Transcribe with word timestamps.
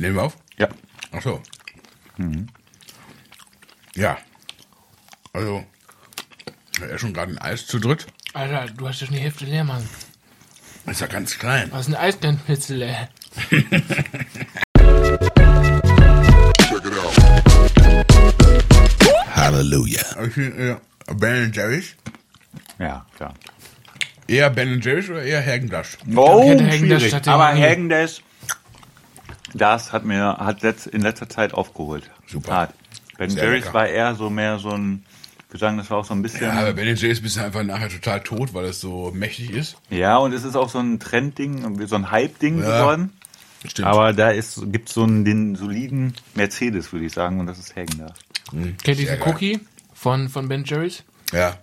Nehmen 0.00 0.16
wir 0.16 0.22
auf? 0.22 0.36
Ja. 0.56 0.66
Ach 1.12 1.20
so. 1.20 1.42
Ja. 3.94 4.16
Also, 5.34 5.62
er 6.80 6.88
ist 6.88 7.02
schon 7.02 7.12
gerade 7.12 7.32
ein 7.32 7.38
Eis 7.38 7.66
zu 7.66 7.78
dritt. 7.78 8.06
Alter, 8.32 8.72
du 8.72 8.88
hast 8.88 9.02
ja 9.02 9.06
schon 9.06 9.16
die 9.16 9.20
Hälfte 9.20 9.44
leer, 9.44 9.62
Mann. 9.62 9.86
Ist 10.86 11.02
ja 11.02 11.06
ganz 11.06 11.38
klein. 11.38 11.70
Was 11.70 11.86
ist 11.86 11.94
ein 11.94 12.00
Eiskleinpitzel, 12.00 12.80
ey? 12.80 12.96
Halleluja. 19.34 20.00
Ich 20.26 20.32
finde, 20.32 20.80
äh, 21.08 21.14
Ben 21.14 21.52
Jerry's. 21.52 21.94
Ja, 22.78 23.04
klar. 23.14 23.34
Eher 24.26 24.48
Ben 24.48 24.80
Jerry's 24.80 25.10
oder 25.10 25.22
eher 25.22 25.42
Häagen-Dazs? 25.42 25.98
Oh, 26.16 26.56
schwierig. 26.70 27.28
Aber 27.28 27.48
Häagen-Dazs, 27.48 28.22
das 29.54 29.92
hat 29.92 30.04
mir 30.04 30.36
hat 30.38 30.62
letzt, 30.62 30.86
in 30.86 31.00
letzter 31.02 31.28
Zeit 31.28 31.54
aufgeholt. 31.54 32.10
Super. 32.26 32.52
Hart. 32.52 32.74
Ben 33.18 33.30
Sehr 33.30 33.44
Jerry's 33.44 33.64
lecker. 33.64 33.74
war 33.74 33.86
eher 33.88 34.14
so 34.14 34.30
mehr 34.30 34.58
so 34.58 34.70
ein, 34.70 35.04
wir 35.50 35.58
sagen, 35.60 35.76
das 35.78 35.90
war 35.90 35.98
auch 35.98 36.04
so 36.04 36.14
ein 36.14 36.22
bisschen. 36.22 36.42
Ja, 36.42 36.54
Ja, 36.54 36.60
aber 36.60 36.72
Ben 36.72 36.86
Jerry's 36.96 37.20
bist 37.20 37.36
du 37.36 37.40
einfach 37.44 37.62
nachher 37.62 37.88
total 37.88 38.20
tot, 38.20 38.54
weil 38.54 38.64
es 38.66 38.80
so 38.80 39.10
mächtig 39.14 39.50
ist. 39.50 39.76
und 39.90 40.32
es 40.32 40.44
ist 40.44 40.56
auch 40.56 40.68
so 40.68 40.78
ein 40.78 40.98
Trendding, 41.00 41.86
so 41.86 41.96
ein 41.96 42.10
Hype-Ding 42.10 42.62
Ja. 42.62 42.78
geworden. 42.80 43.12
Stimmt. 43.66 43.88
Aber 43.88 44.14
da 44.14 44.30
ist, 44.30 44.58
gibt's 44.72 44.94
so 44.94 45.02
einen, 45.02 45.24
den 45.26 45.54
soliden 45.54 46.14
Mercedes, 46.34 46.92
würde 46.94 47.04
ich 47.04 47.12
sagen, 47.12 47.40
und 47.40 47.46
das 47.46 47.58
ist 47.58 47.76
Häagen-Dazs. 47.76 48.14
Kennt 48.52 48.86
ihr 48.86 48.94
diesen. 48.94 49.22
Cookie 49.22 49.60
von, 49.92 50.28
von 50.30 50.48
Ben 50.48 50.64
Jerry's? 50.64 51.02
ja. 51.32 51.56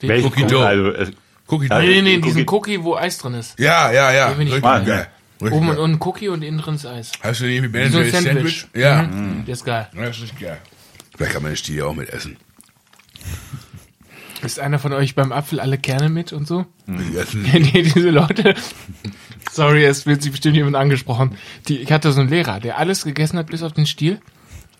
Den 0.00 0.24
Cookie 0.24 0.46
Dough. 0.46 0.64
Also, 0.64 0.90
es, 0.92 1.10
Cookie 1.48 1.66
Ja, 1.68 1.80
Nee, 1.80 1.86
nee, 1.88 2.00
nee, 2.02 2.14
Cookie- 2.16 2.22
diesen 2.22 2.48
Cookie, 2.48 2.82
wo 2.82 2.94
Eis 2.94 3.18
drin 3.18 3.34
ist. 3.34 3.58
Ja, 3.58 3.90
ja, 3.92 4.10
ja. 4.12 4.28
Den 4.30 4.38
bin 4.38 4.46
ich 4.48 4.62
mal, 4.62 4.82
geil. 4.84 5.08
Richtig 5.40 5.56
Oben 5.56 5.68
geil. 5.68 5.78
und, 5.78 5.92
und 5.94 6.00
Cookie 6.06 6.28
und 6.28 6.42
innen 6.42 6.58
drin 6.58 6.74
ist 6.74 6.86
Eis. 6.86 7.12
Hast 7.22 7.40
du 7.40 7.44
den 7.46 7.62
mit 7.62 7.72
Ben 7.72 7.90
so 7.90 7.98
Sandwich. 8.02 8.22
Sandwich? 8.22 8.66
Ja. 8.74 9.02
Mhm. 9.02 9.44
Der 9.46 9.52
ist 9.54 9.64
geil. 9.64 9.88
Ja, 9.96 10.04
Das 10.06 10.18
ist 10.20 10.38
geil. 10.38 10.58
Vielleicht 11.16 11.32
kann 11.32 11.42
man 11.42 11.52
den 11.52 11.56
Stiel 11.56 11.76
ja 11.76 11.84
auch 11.86 11.94
mit 11.94 12.08
essen. 12.10 12.36
Ist 14.42 14.58
einer 14.58 14.78
von 14.78 14.92
euch 14.94 15.14
beim 15.14 15.32
Apfel 15.32 15.60
alle 15.60 15.76
Kerne 15.76 16.08
mit 16.08 16.32
und 16.32 16.46
so? 16.46 16.64
Kennt 17.50 17.74
ihr 17.74 17.82
diese 17.82 18.08
Leute? 18.10 18.54
Sorry, 19.52 19.84
es 19.84 20.06
wird 20.06 20.22
sich 20.22 20.30
bestimmt 20.30 20.56
jemand 20.56 20.76
angesprochen. 20.76 21.36
Die, 21.68 21.78
ich 21.78 21.92
hatte 21.92 22.10
so 22.12 22.20
einen 22.20 22.30
Lehrer, 22.30 22.58
der 22.60 22.78
alles 22.78 23.04
gegessen 23.04 23.38
hat 23.38 23.48
bis 23.48 23.62
auf 23.62 23.72
den 23.72 23.86
Stiel. 23.86 24.18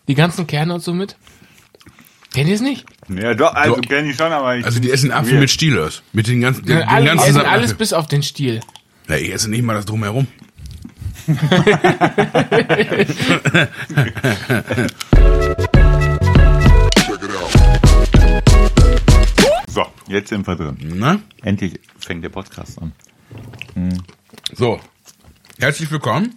Die 0.07 0.15
ganzen 0.15 0.47
Kerne 0.47 0.73
und 0.73 0.81
so 0.83 0.93
mit. 0.93 1.15
Kennt 2.33 2.47
ihr 2.49 2.55
es 2.55 2.61
nicht? 2.61 2.85
ja, 3.09 3.33
doch, 3.35 3.53
also 3.53 3.75
So. 3.75 3.81
kenne 3.81 4.09
ich 4.09 4.15
schon, 4.17 4.31
aber 4.31 4.55
ich. 4.57 4.65
Also 4.65 4.79
die 4.79 4.89
essen 4.89 5.11
Apfel 5.11 5.33
Weird. 5.33 5.41
mit 5.41 5.49
Stielers. 5.51 6.01
Mit 6.13 6.27
den 6.27 6.41
ganzen, 6.41 6.65
den, 6.65 6.77
den 6.77 6.87
alle, 6.87 7.01
die 7.01 7.07
ganzen 7.17 7.29
essen 7.29 7.41
alles 7.45 7.73
bis 7.75 7.93
auf 7.93 8.07
den 8.07 8.23
Stiel. 8.23 8.61
Na, 9.07 9.17
ich 9.17 9.31
esse 9.31 9.49
nicht 9.49 9.61
mal 9.63 9.73
das 9.75 9.85
drumherum. 9.85 10.27
So, 19.69 19.85
jetzt 20.07 20.29
sind 20.29 20.45
wir 20.47 20.55
drin. 20.55 20.77
Na? 20.95 21.21
Endlich 21.43 21.79
fängt 21.97 22.23
der 22.23 22.29
Podcast 22.29 22.79
an. 22.81 22.91
So. 24.53 24.79
Herzlich 25.59 25.89
willkommen 25.91 26.33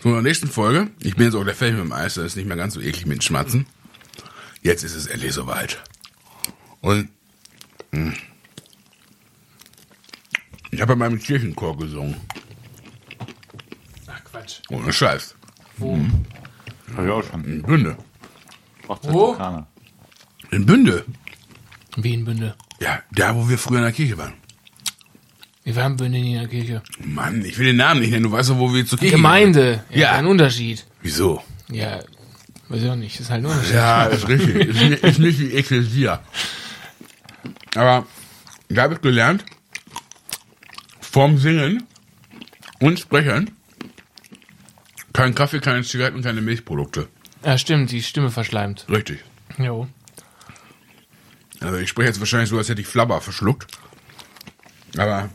zu 0.00 0.08
unserer 0.08 0.22
nächsten 0.22 0.48
Folge. 0.48 0.90
Ich 1.00 1.16
bin 1.16 1.26
jetzt 1.26 1.34
auch 1.34 1.44
der 1.44 1.54
Fertig 1.54 1.76
mit 1.76 1.84
dem 1.86 1.92
Eis, 1.92 2.14
das 2.14 2.26
ist 2.26 2.36
nicht 2.36 2.46
mehr 2.46 2.56
ganz 2.56 2.74
so 2.74 2.80
eklig 2.80 3.06
mit 3.06 3.18
den 3.18 3.22
Schmatzen. 3.22 3.66
Jetzt 4.62 4.84
ist 4.84 4.94
es 4.94 5.06
endlich 5.06 5.32
soweit. 5.32 5.82
Und 6.80 7.08
mh, 7.90 8.12
ich 10.70 10.80
habe 10.80 10.94
bei 10.94 11.08
meinem 11.08 11.18
Kirchenchor 11.18 11.76
gesungen. 11.78 12.16
Quatsch. 14.44 14.60
Ohne 14.70 14.92
Scheiß. 14.92 15.34
Wo? 15.78 15.98
Hab 16.96 17.04
ich 17.04 17.10
auch 17.10 17.22
schon. 17.22 17.44
In 17.44 17.62
Bünde. 17.62 17.96
Wo? 18.86 19.36
In 20.50 20.66
Bünde. 20.66 21.04
Wienbünde. 21.96 22.54
Ja, 22.80 23.00
da 23.12 23.34
wo 23.34 23.48
wir 23.48 23.58
früher 23.58 23.78
in 23.78 23.84
der 23.84 23.92
Kirche 23.92 24.18
waren. 24.18 24.34
Wir 25.62 25.76
waren 25.76 25.96
Bünde 25.96 26.18
in 26.18 26.34
der 26.34 26.48
Kirche. 26.48 26.82
Mann, 27.02 27.44
ich 27.44 27.58
will 27.58 27.66
den 27.66 27.76
Namen 27.76 28.00
nicht 28.00 28.10
nennen. 28.10 28.24
Du 28.24 28.32
weißt 28.32 28.50
doch, 28.50 28.58
wo 28.58 28.72
wir 28.72 28.84
zur 28.84 28.98
Kirche 28.98 29.16
Gemeinde. 29.16 29.84
Ja. 29.90 29.98
Ja. 29.98 30.12
Ein 30.12 30.26
Unterschied. 30.26 30.84
Wieso? 31.00 31.42
Ja, 31.70 32.00
weiß 32.68 32.82
ich 32.82 32.90
auch 32.90 32.96
nicht. 32.96 33.18
Ist 33.18 33.30
halt 33.30 33.44
ein 33.44 33.50
Unterschied. 33.50 33.74
Ja, 33.74 34.04
ist 34.04 34.28
richtig. 34.28 34.54
ist, 34.56 34.80
nicht, 34.80 35.02
ist 35.04 35.18
nicht 35.18 35.40
wie 35.40 35.52
Ekklesia. 35.52 36.20
Aber 37.74 38.06
da 38.68 38.82
habe 38.82 38.94
ich 38.94 39.00
gelernt, 39.00 39.44
vorm 41.00 41.38
Singen 41.38 41.84
und 42.80 43.00
Sprechen 43.00 43.50
kein 45.14 45.34
Kaffee, 45.34 45.60
keine 45.60 45.82
Zigaretten, 45.82 46.22
keine 46.22 46.42
Milchprodukte. 46.42 47.08
Ja, 47.42 47.56
stimmt, 47.56 47.90
die 47.90 48.02
Stimme 48.02 48.30
verschleimt. 48.30 48.84
Richtig. 48.90 49.24
Jo. 49.56 49.88
Also 51.60 51.78
ich 51.78 51.88
spreche 51.88 52.08
jetzt 52.08 52.20
wahrscheinlich 52.20 52.50
so, 52.50 52.58
als 52.58 52.68
hätte 52.68 52.82
ich 52.82 52.86
Flabber 52.86 53.22
verschluckt. 53.22 53.66
Aber 54.98 55.30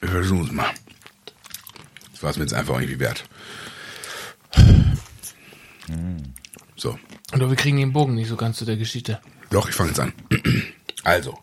wir 0.00 0.08
versuchen 0.08 0.44
es 0.44 0.52
mal. 0.52 0.70
Das 2.12 2.22
war 2.22 2.30
es 2.30 2.36
mir 2.36 2.44
jetzt 2.44 2.54
einfach 2.54 2.74
irgendwie 2.74 3.00
wert. 3.00 3.24
So. 6.76 6.98
Und 7.32 7.40
wir 7.40 7.56
kriegen 7.56 7.78
den 7.78 7.92
Bogen 7.92 8.14
nicht 8.14 8.28
so 8.28 8.36
ganz 8.36 8.58
zu 8.58 8.64
der 8.64 8.76
Geschichte. 8.76 9.20
Doch, 9.50 9.68
ich 9.68 9.74
fange 9.74 9.90
jetzt 9.90 10.00
an. 10.00 10.12
Also. 11.02 11.38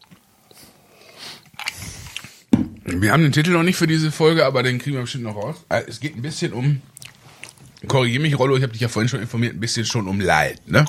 Wir 2.91 3.11
haben 3.11 3.21
den 3.23 3.31
Titel 3.31 3.51
noch 3.51 3.63
nicht 3.63 3.75
für 3.77 3.87
diese 3.87 4.11
Folge, 4.11 4.45
aber 4.45 4.63
den 4.63 4.79
kriegen 4.79 4.95
wir 4.95 5.01
bestimmt 5.01 5.25
noch 5.25 5.35
raus. 5.35 5.57
Äh, 5.69 5.83
Es 5.87 5.99
geht 5.99 6.15
ein 6.15 6.21
bisschen 6.21 6.53
um, 6.53 6.81
korrigiere 7.87 8.21
mich, 8.21 8.37
Rollo, 8.37 8.57
ich 8.57 8.63
habe 8.63 8.73
dich 8.73 8.81
ja 8.81 8.87
vorhin 8.87 9.09
schon 9.09 9.21
informiert, 9.21 9.53
ein 9.55 9.59
bisschen 9.59 9.85
schon 9.85 10.07
um 10.07 10.19
Leid, 10.19 10.61
ne? 10.67 10.85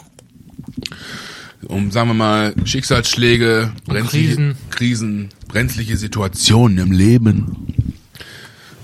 Um, 1.62 1.90
sagen 1.90 2.08
wir 2.08 2.14
mal, 2.14 2.54
Schicksalsschläge, 2.64 3.72
brenzliche, 3.84 4.26
Krisen. 4.28 4.56
Krisen, 4.70 5.28
brenzliche 5.46 5.96
Situationen 5.96 6.78
im 6.78 6.92
Leben. 6.92 7.74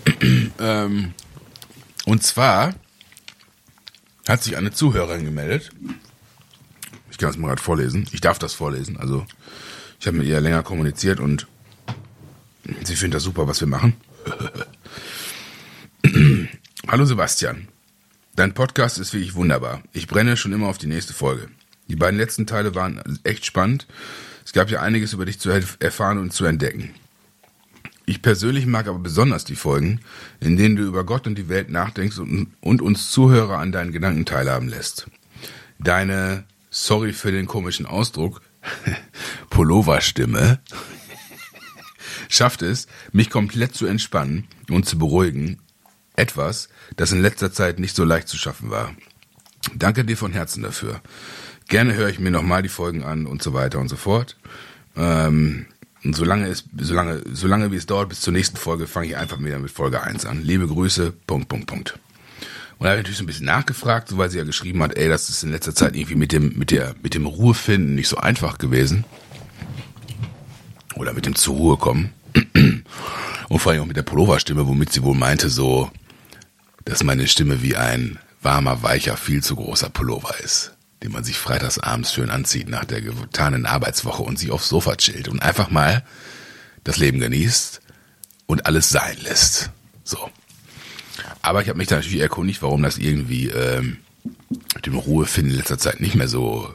ähm, 0.60 1.12
und 2.04 2.22
zwar 2.22 2.74
hat 4.28 4.42
sich 4.42 4.56
eine 4.56 4.72
Zuhörerin 4.72 5.24
gemeldet, 5.24 5.70
ich 7.10 7.18
kann 7.18 7.30
es 7.30 7.38
mal 7.38 7.48
gerade 7.48 7.62
vorlesen. 7.62 8.06
Ich 8.12 8.20
darf 8.20 8.38
das 8.38 8.52
vorlesen. 8.52 8.98
Also 8.98 9.24
ich 9.98 10.06
habe 10.06 10.18
mit 10.18 10.26
ihr 10.26 10.38
länger 10.38 10.62
kommuniziert 10.62 11.18
und 11.18 11.46
sie 12.84 12.96
findet 12.96 13.16
das 13.16 13.22
super, 13.24 13.46
was 13.48 13.60
wir 13.60 13.68
machen. 13.68 13.94
Hallo 16.88 17.04
Sebastian. 17.04 17.68
Dein 18.34 18.54
Podcast 18.54 18.98
ist 18.98 19.12
wirklich 19.12 19.34
wunderbar. 19.34 19.82
Ich 19.92 20.06
brenne 20.06 20.36
schon 20.36 20.52
immer 20.52 20.68
auf 20.68 20.78
die 20.78 20.86
nächste 20.86 21.14
Folge. 21.14 21.48
Die 21.88 21.96
beiden 21.96 22.18
letzten 22.18 22.46
Teile 22.46 22.74
waren 22.74 23.00
echt 23.24 23.46
spannend. 23.46 23.86
Es 24.44 24.52
gab 24.52 24.70
ja 24.70 24.80
einiges 24.82 25.12
über 25.12 25.24
dich 25.24 25.38
zu 25.38 25.50
erf- 25.50 25.80
erfahren 25.80 26.18
und 26.18 26.32
zu 26.32 26.44
entdecken. 26.44 26.90
Ich 28.04 28.22
persönlich 28.22 28.66
mag 28.66 28.86
aber 28.86 29.00
besonders 29.00 29.44
die 29.44 29.56
Folgen, 29.56 30.00
in 30.40 30.56
denen 30.56 30.76
du 30.76 30.84
über 30.84 31.04
Gott 31.04 31.26
und 31.26 31.36
die 31.36 31.48
Welt 31.48 31.70
nachdenkst 31.70 32.18
und, 32.18 32.48
und 32.60 32.80
uns 32.82 33.10
Zuhörer 33.10 33.58
an 33.58 33.72
deinen 33.72 33.90
Gedanken 33.90 34.24
teilhaben 34.24 34.68
lässt. 34.68 35.08
Deine, 35.78 36.44
sorry 36.70 37.12
für 37.12 37.32
den 37.32 37.46
komischen 37.46 37.86
Ausdruck, 37.86 38.42
Pulloverstimme 39.50 40.60
schafft 42.28 42.62
es, 42.62 42.86
mich 43.12 43.30
komplett 43.30 43.74
zu 43.74 43.86
entspannen 43.86 44.46
und 44.70 44.86
zu 44.86 44.98
beruhigen. 44.98 45.58
Etwas, 46.14 46.68
das 46.96 47.12
in 47.12 47.20
letzter 47.20 47.52
Zeit 47.52 47.78
nicht 47.78 47.94
so 47.94 48.04
leicht 48.04 48.28
zu 48.28 48.38
schaffen 48.38 48.70
war. 48.70 48.94
Danke 49.74 50.04
dir 50.04 50.16
von 50.16 50.32
Herzen 50.32 50.62
dafür. 50.62 51.00
Gerne 51.68 51.94
höre 51.94 52.08
ich 52.08 52.18
mir 52.18 52.30
nochmal 52.30 52.62
die 52.62 52.68
Folgen 52.68 53.04
an 53.04 53.26
und 53.26 53.42
so 53.42 53.52
weiter 53.52 53.78
und 53.80 53.88
so 53.88 53.96
fort. 53.96 54.36
Ähm, 54.96 55.66
und 56.04 56.14
solange 56.14 56.46
es, 56.46 56.64
solange, 56.78 57.22
solange 57.32 57.72
wie 57.72 57.76
es 57.76 57.86
dauert 57.86 58.08
bis 58.08 58.20
zur 58.20 58.32
nächsten 58.32 58.56
Folge, 58.56 58.86
fange 58.86 59.08
ich 59.08 59.16
einfach 59.16 59.40
wieder 59.40 59.58
mit 59.58 59.72
Folge 59.72 60.02
1 60.02 60.24
an. 60.24 60.42
Liebe 60.42 60.68
Grüße, 60.68 61.12
Punkt, 61.26 61.48
Punkt, 61.48 61.66
Punkt. 61.66 61.98
Und 62.78 62.84
da 62.84 62.90
habe 62.90 62.98
ich 62.98 63.04
natürlich 63.04 63.18
so 63.18 63.24
ein 63.24 63.26
bisschen 63.26 63.46
nachgefragt, 63.46 64.08
so 64.08 64.18
weil 64.18 64.30
sie 64.30 64.38
ja 64.38 64.44
geschrieben 64.44 64.82
hat, 64.82 64.96
ey, 64.96 65.08
das 65.08 65.30
ist 65.30 65.42
in 65.42 65.50
letzter 65.50 65.74
Zeit 65.74 65.96
irgendwie 65.96 66.14
mit 66.14 66.30
dem, 66.30 66.56
mit 66.56 66.70
der, 66.70 66.94
mit 67.02 67.14
dem 67.14 67.26
Ruhefinden 67.26 67.94
nicht 67.94 68.08
so 68.08 68.18
einfach 68.18 68.58
gewesen. 68.58 69.04
Oder 70.94 71.12
mit 71.12 71.26
dem 71.26 71.34
zur 71.34 71.56
Ruhe 71.56 71.76
kommen. 71.76 72.12
Und 73.48 73.58
vor 73.58 73.72
allem 73.72 73.82
auch 73.82 73.86
mit 73.86 73.96
der 73.96 74.02
Pulloverstimme, 74.02 74.66
womit 74.66 74.92
sie 74.92 75.02
wohl 75.02 75.14
meinte, 75.14 75.50
so, 75.50 75.90
dass 76.84 77.04
meine 77.04 77.28
Stimme 77.28 77.62
wie 77.62 77.76
ein 77.76 78.18
warmer, 78.42 78.82
weicher, 78.82 79.16
viel 79.16 79.42
zu 79.42 79.56
großer 79.56 79.90
Pullover 79.90 80.38
ist, 80.40 80.72
den 81.02 81.12
man 81.12 81.24
sich 81.24 81.36
freitags 81.36 81.78
abends 81.78 82.12
schön 82.12 82.30
anzieht 82.30 82.68
nach 82.68 82.84
der 82.84 83.02
getanen 83.02 83.66
Arbeitswoche 83.66 84.22
und 84.22 84.38
sich 84.38 84.50
aufs 84.50 84.68
Sofa 84.68 84.96
chillt 84.96 85.28
und 85.28 85.42
einfach 85.42 85.70
mal 85.70 86.04
das 86.84 86.96
Leben 86.96 87.20
genießt 87.20 87.80
und 88.46 88.66
alles 88.66 88.90
sein 88.90 89.16
lässt. 89.22 89.70
So. 90.04 90.30
Aber 91.42 91.62
ich 91.62 91.68
habe 91.68 91.78
mich 91.78 91.88
da 91.88 91.96
natürlich 91.96 92.20
erkundigt, 92.20 92.62
warum 92.62 92.82
das 92.82 92.98
irgendwie 92.98 93.48
ähm, 93.48 93.98
mit 94.74 94.86
dem 94.86 94.96
Ruhefinden 94.96 95.52
in 95.52 95.58
letzter 95.58 95.78
Zeit 95.78 96.00
nicht 96.00 96.14
mehr 96.14 96.28
so 96.28 96.72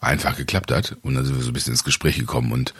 einfach 0.00 0.36
geklappt 0.36 0.70
hat. 0.70 0.96
Und 1.02 1.14
dann 1.14 1.24
sind 1.24 1.36
wir 1.36 1.42
so 1.42 1.50
ein 1.50 1.54
bisschen 1.54 1.72
ins 1.72 1.84
Gespräch 1.84 2.18
gekommen 2.18 2.52
und 2.52 2.74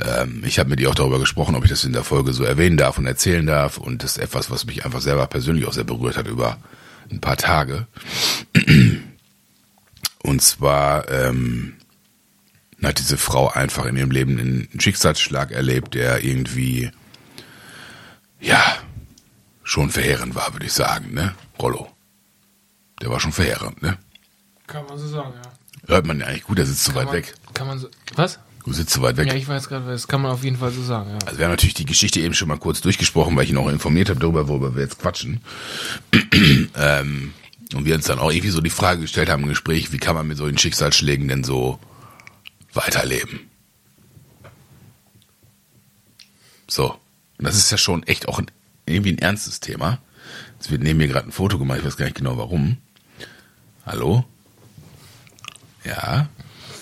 ähm, 0.00 0.42
ich 0.44 0.58
habe 0.58 0.70
mit 0.70 0.80
ihr 0.80 0.90
auch 0.90 0.94
darüber 0.94 1.18
gesprochen, 1.18 1.54
ob 1.54 1.64
ich 1.64 1.70
das 1.70 1.84
in 1.84 1.92
der 1.92 2.04
Folge 2.04 2.32
so 2.32 2.44
erwähnen 2.44 2.76
darf 2.76 2.98
und 2.98 3.06
erzählen 3.06 3.46
darf. 3.46 3.78
Und 3.78 4.02
das 4.02 4.12
ist 4.12 4.22
etwas, 4.22 4.50
was 4.50 4.66
mich 4.66 4.84
einfach 4.84 5.00
selber 5.00 5.26
persönlich 5.26 5.66
auch 5.66 5.72
sehr 5.72 5.84
berührt 5.84 6.16
hat 6.16 6.28
über 6.28 6.58
ein 7.10 7.20
paar 7.20 7.36
Tage. 7.36 7.86
Und 10.22 10.42
zwar 10.42 11.08
ähm, 11.10 11.74
hat 12.82 12.98
diese 12.98 13.16
Frau 13.18 13.48
einfach 13.48 13.86
in 13.86 13.96
ihrem 13.96 14.10
Leben 14.10 14.38
einen 14.38 14.80
Schicksalsschlag 14.80 15.50
erlebt, 15.50 15.94
der 15.94 16.24
irgendwie, 16.24 16.90
ja, 18.40 18.62
schon 19.62 19.90
verheerend 19.90 20.34
war, 20.34 20.52
würde 20.52 20.66
ich 20.66 20.72
sagen, 20.72 21.12
ne? 21.12 21.34
Rollo. 21.58 21.88
Der 23.00 23.10
war 23.10 23.20
schon 23.20 23.32
verheerend, 23.32 23.82
ne? 23.82 23.98
Kann 24.66 24.86
man 24.86 24.98
so 24.98 25.08
sagen, 25.08 25.32
ja. 25.34 25.52
Hört 25.88 26.06
man 26.06 26.20
ja 26.20 26.26
eigentlich 26.26 26.44
gut, 26.44 26.58
der 26.58 26.66
sitzt 26.66 26.84
zu 26.84 26.92
Kann 26.92 27.00
weit 27.00 27.06
man, 27.06 27.14
weg. 27.14 27.34
Kann 27.54 27.66
man 27.66 27.78
so, 27.78 27.88
was? 28.14 28.38
Du 28.68 28.74
sitzt 28.74 28.92
zu 28.92 29.00
weit 29.00 29.16
weg. 29.16 29.28
Ja, 29.28 29.34
ich 29.34 29.48
weiß 29.48 29.70
gerade, 29.70 29.86
das 29.86 30.08
kann 30.08 30.20
man 30.20 30.30
auf 30.30 30.44
jeden 30.44 30.58
Fall 30.58 30.70
so 30.70 30.82
sagen, 30.82 31.08
ja. 31.08 31.18
Also 31.24 31.38
wir 31.38 31.46
haben 31.46 31.52
natürlich 31.52 31.72
die 31.72 31.86
Geschichte 31.86 32.20
eben 32.20 32.34
schon 32.34 32.48
mal 32.48 32.58
kurz 32.58 32.82
durchgesprochen, 32.82 33.34
weil 33.34 33.44
ich 33.44 33.50
ihn 33.50 33.56
auch 33.56 33.70
informiert 33.70 34.10
habe 34.10 34.20
darüber, 34.20 34.46
worüber 34.46 34.74
wir 34.74 34.82
jetzt 34.82 34.98
quatschen. 34.98 35.40
ähm, 36.76 37.32
und 37.72 37.86
wir 37.86 37.94
uns 37.94 38.04
dann 38.04 38.18
auch 38.18 38.30
irgendwie 38.30 38.50
so 38.50 38.60
die 38.60 38.68
Frage 38.68 39.00
gestellt 39.00 39.30
haben 39.30 39.44
im 39.44 39.48
Gespräch, 39.48 39.90
wie 39.92 39.96
kann 39.96 40.14
man 40.14 40.28
mit 40.28 40.36
solchen 40.36 40.58
Schicksalsschlägen 40.58 41.28
denn 41.28 41.44
so 41.44 41.78
weiterleben? 42.74 43.40
So. 46.66 46.90
Und 47.38 47.46
das 47.46 47.56
ist 47.56 47.70
ja 47.70 47.78
schon 47.78 48.02
echt 48.02 48.28
auch 48.28 48.38
ein, 48.38 48.50
irgendwie 48.84 49.12
ein 49.12 49.18
ernstes 49.18 49.60
Thema. 49.60 49.98
Es 50.60 50.70
wird 50.70 50.82
neben 50.82 50.98
mir 50.98 51.08
gerade 51.08 51.26
ein 51.26 51.32
Foto 51.32 51.58
gemacht, 51.58 51.78
ich 51.78 51.86
weiß 51.86 51.96
gar 51.96 52.04
nicht 52.04 52.18
genau 52.18 52.36
warum. 52.36 52.76
Hallo? 53.86 54.26
Ja? 55.86 56.28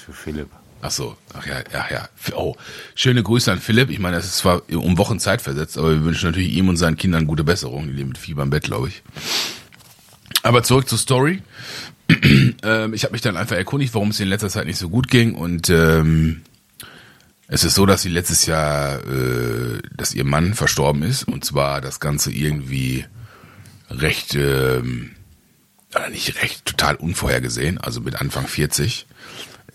Für 0.05 0.13
Philipp. 0.13 0.51
Ach 0.83 0.91
so, 0.91 1.17
ach 1.33 1.47
ja, 1.47 1.63
ach 1.73 1.91
ja. 1.91 2.09
Oh, 2.35 2.55
schöne 2.95 3.23
Grüße 3.23 3.51
an 3.51 3.61
Philipp. 3.61 3.91
Ich 3.91 3.99
meine, 3.99 4.17
das 4.17 4.27
ist 4.27 4.39
zwar 4.39 4.63
um 4.71 4.99
Wochen 4.99 5.19
Zeit 5.19 5.43
versetzt, 5.43 5.79
aber 5.79 5.91
wir 5.91 6.05
wünschen 6.05 6.27
natürlich 6.27 6.53
ihm 6.53 6.69
und 6.69 6.77
seinen 6.77 6.97
Kindern 6.97 7.27
gute 7.27 7.45
Besserung. 7.45 7.87
Die 7.87 7.93
leben 7.93 8.11
mit 8.11 8.19
Fieber 8.19 8.43
im 8.43 8.51
Bett, 8.51 8.65
glaube 8.65 8.89
ich. 8.89 9.03
Aber 10.43 10.63
zurück 10.63 10.89
zur 10.89 10.99
Story. 10.99 11.43
ähm, 12.63 12.95
ich 12.95 13.03
habe 13.05 13.13
mich 13.13 13.23
dann 13.23 13.37
einfach 13.37 13.57
erkundigt, 13.57 13.95
warum 13.95 14.11
es 14.11 14.21
in 14.21 14.29
letzter 14.29 14.49
Zeit 14.49 14.67
nicht 14.67 14.79
so 14.79 14.89
gut 14.89 15.09
ging 15.09 15.35
und 15.35 15.71
ähm, 15.71 16.43
es 17.49 17.65
ist 17.65 17.75
so, 17.75 17.87
dass 17.87 18.03
sie 18.03 18.09
letztes 18.09 18.47
Jahr, 18.47 18.99
äh, 19.07 19.81
dass 19.97 20.15
ihr 20.15 20.25
Mann 20.25 20.55
verstorben 20.55 21.03
ist 21.03 21.25
und 21.25 21.45
zwar 21.45 21.81
das 21.81 22.01
Ganze 22.01 22.33
irgendwie 22.33 23.05
recht, 23.91 24.35
ähm, 24.35 25.13
nicht 26.11 26.43
recht, 26.43 26.65
total 26.65 26.97
unvorhergesehen, 26.97 27.79
also 27.79 28.01
mit 28.01 28.21
Anfang 28.21 28.47
40. 28.47 29.07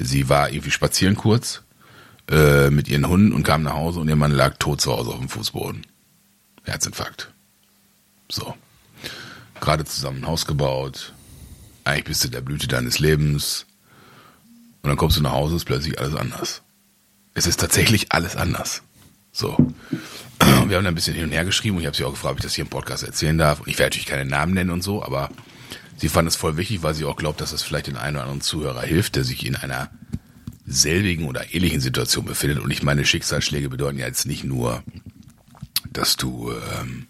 Sie 0.04 0.30
war 0.30 0.50
irgendwie 0.50 0.72
spazieren 0.72 1.16
kurz 1.16 1.62
äh, 2.30 2.70
mit 2.70 2.88
ihren 2.88 3.08
Hunden 3.08 3.34
und 3.34 3.44
kam 3.44 3.64
nach 3.64 3.74
Hause 3.74 4.00
und 4.00 4.10
ihr 4.10 4.16
Mann 4.16 4.32
lag 4.32 4.58
tot 4.58 4.82
zu 4.82 4.92
Hause 4.92 5.12
auf 5.12 5.20
dem 5.20 5.30
Fußboden. 5.30 5.86
Herzinfarkt. 6.64 7.32
So. 8.30 8.56
Gerade 9.60 9.86
zusammen 9.86 10.24
ein 10.24 10.28
Haus 10.28 10.46
gebaut. 10.46 11.14
Eigentlich 11.84 12.06
bist 12.06 12.24
du 12.24 12.30
der 12.30 12.42
Blüte 12.42 12.68
deines 12.68 13.00
Lebens. 13.00 13.66
Und 14.82 14.90
dann 14.90 14.98
kommst 14.98 15.18
du 15.18 15.22
nach 15.22 15.34
Hause, 15.34 15.56
ist 15.56 15.66
plötzlich 15.66 16.00
alles 16.00 16.16
anders. 16.16 16.62
Es 17.34 17.46
ist 17.46 17.60
tatsächlich 17.60 18.12
alles 18.12 18.36
anders. 18.36 18.82
So. 19.32 19.56
Wir 20.40 20.78
haben 20.78 20.84
da 20.84 20.90
ein 20.90 20.96
bisschen 20.96 21.14
hin 21.14 21.26
und 21.26 21.32
her 21.32 21.46
geschrieben 21.46 21.76
und 21.76 21.82
ich 21.82 21.88
habe 21.88 21.96
sie 21.96 22.04
auch 22.04 22.12
gefragt, 22.12 22.34
ob 22.34 22.40
ich 22.40 22.44
das 22.44 22.56
hier 22.56 22.64
im 22.64 22.70
Podcast 22.70 23.04
erzählen 23.04 23.38
darf. 23.38 23.60
Und 23.60 23.68
ich 23.68 23.78
werde 23.78 23.92
natürlich 23.92 24.08
keine 24.08 24.26
Namen 24.26 24.54
nennen 24.54 24.72
und 24.72 24.82
so, 24.82 25.04
aber 25.04 25.30
sie 26.02 26.10
fand 26.10 26.28
es 26.28 26.36
voll 26.36 26.58
wichtig, 26.58 26.82
weil 26.82 26.96
sie 26.96 27.06
auch 27.06 27.16
glaubt, 27.16 27.42
dass 27.42 27.52
es 27.52 27.62
vielleicht 27.62 27.86
den 27.86 27.96
einen 27.96 28.16
oder 28.16 28.24
anderen 28.24 28.42
Zuhörer 28.42 28.82
hilft, 28.82 29.16
der 29.16 29.24
sich 29.24 29.46
in 29.46 29.56
einer 29.56 29.92
selbigen 30.66 31.28
oder 31.28 31.54
ähnlichen 31.54 31.80
Situation 31.80 32.26
befindet. 32.26 32.60
Und 32.60 32.72
ich 32.72 32.82
meine, 32.82 33.06
Schicksalsschläge 33.06 33.70
bedeuten 33.70 34.00
ja 34.00 34.08
jetzt 34.08 34.26
nicht 34.26 34.44
nur, 34.44 34.84
dass 35.94 36.18
du 36.18 36.52
ähm, 36.52 37.06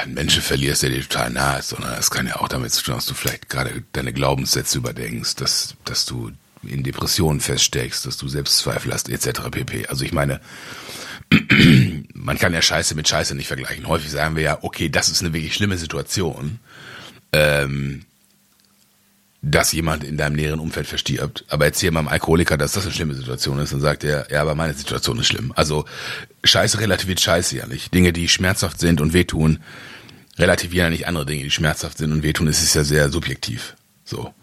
einen 0.00 0.14
Menschen 0.14 0.40
verlierst, 0.40 0.84
der 0.84 0.90
dir 0.90 1.02
total 1.02 1.30
nah 1.30 1.56
ist, 1.56 1.70
sondern 1.70 1.98
es 1.98 2.10
kann 2.10 2.28
ja 2.28 2.36
auch 2.36 2.48
damit 2.48 2.72
zu 2.72 2.84
tun, 2.84 2.94
dass 2.94 3.06
du 3.06 3.14
vielleicht 3.14 3.48
gerade 3.48 3.82
deine 3.92 4.12
Glaubenssätze 4.12 4.78
überdenkst, 4.78 5.34
dass, 5.34 5.74
dass 5.84 6.06
du 6.06 6.30
in 6.62 6.84
Depressionen 6.84 7.40
feststeckst, 7.40 8.06
dass 8.06 8.18
du 8.18 8.28
Selbstzweifel 8.28 8.92
hast, 8.92 9.08
etc. 9.08 9.50
pp. 9.50 9.86
Also 9.88 10.04
ich 10.04 10.12
meine, 10.12 10.40
man 12.14 12.38
kann 12.38 12.54
ja 12.54 12.62
Scheiße 12.62 12.94
mit 12.94 13.08
Scheiße 13.08 13.34
nicht 13.34 13.48
vergleichen. 13.48 13.88
Häufig 13.88 14.10
sagen 14.10 14.36
wir 14.36 14.42
ja, 14.44 14.58
okay, 14.62 14.88
das 14.88 15.08
ist 15.08 15.22
eine 15.22 15.32
wirklich 15.32 15.54
schlimme 15.54 15.78
Situation, 15.78 16.60
ähm, 17.32 18.04
dass 19.42 19.72
jemand 19.72 20.04
in 20.04 20.16
deinem 20.16 20.36
näheren 20.36 20.60
Umfeld 20.60 20.86
verstirbt. 20.86 21.44
Aber 21.48 21.64
erzähl 21.64 21.90
mal 21.90 22.00
einem 22.00 22.08
Alkoholiker, 22.08 22.58
dass 22.58 22.72
das 22.72 22.84
eine 22.84 22.94
schlimme 22.94 23.14
Situation 23.14 23.58
ist, 23.58 23.72
dann 23.72 23.80
sagt 23.80 24.04
er, 24.04 24.30
ja, 24.30 24.42
aber 24.42 24.54
meine 24.54 24.74
Situation 24.74 25.18
ist 25.18 25.28
schlimm. 25.28 25.52
Also 25.56 25.86
Scheiße 26.44 26.78
relativiert 26.80 27.20
Scheiße 27.20 27.56
ja 27.56 27.66
nicht. 27.66 27.94
Dinge, 27.94 28.12
die 28.12 28.28
schmerzhaft 28.28 28.78
sind 28.78 29.00
und 29.00 29.14
wehtun, 29.14 29.60
relativieren 30.38 30.86
ja 30.86 30.90
nicht 30.90 31.06
andere 31.06 31.24
Dinge, 31.24 31.44
die 31.44 31.50
schmerzhaft 31.50 31.96
sind 31.98 32.12
und 32.12 32.22
wehtun. 32.22 32.48
Es 32.48 32.62
ist 32.62 32.74
ja 32.74 32.84
sehr 32.84 33.08
subjektiv. 33.08 33.76
So. 34.04 34.34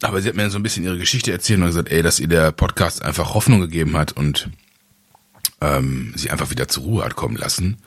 Aber 0.00 0.22
sie 0.22 0.28
hat 0.28 0.36
mir 0.36 0.48
so 0.48 0.58
ein 0.58 0.62
bisschen 0.62 0.84
ihre 0.84 0.98
Geschichte 0.98 1.32
erzählt 1.32 1.60
und 1.60 1.66
gesagt, 1.66 1.90
ey, 1.90 2.02
dass 2.02 2.20
ihr 2.20 2.28
der 2.28 2.52
Podcast 2.52 3.02
einfach 3.02 3.34
Hoffnung 3.34 3.60
gegeben 3.60 3.96
hat 3.98 4.12
und 4.12 4.48
ähm, 5.60 6.14
sie 6.16 6.30
einfach 6.30 6.50
wieder 6.50 6.68
zur 6.68 6.84
Ruhe 6.84 7.04
hat 7.04 7.16
kommen 7.16 7.36
lassen, 7.36 7.78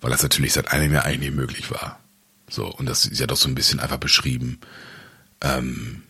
weil 0.00 0.10
das 0.10 0.22
natürlich 0.22 0.52
seit 0.52 0.72
einem 0.72 0.92
Jahr 0.92 1.06
eigentlich 1.06 1.30
nicht 1.30 1.36
möglich 1.36 1.70
war. 1.70 1.98
So, 2.48 2.66
und 2.66 2.86
das, 2.86 3.02
sie 3.02 3.22
hat 3.22 3.32
auch 3.32 3.36
so 3.36 3.48
ein 3.48 3.54
bisschen 3.54 3.80
einfach 3.80 3.98
beschrieben, 3.98 4.60
ähm, 5.40 6.02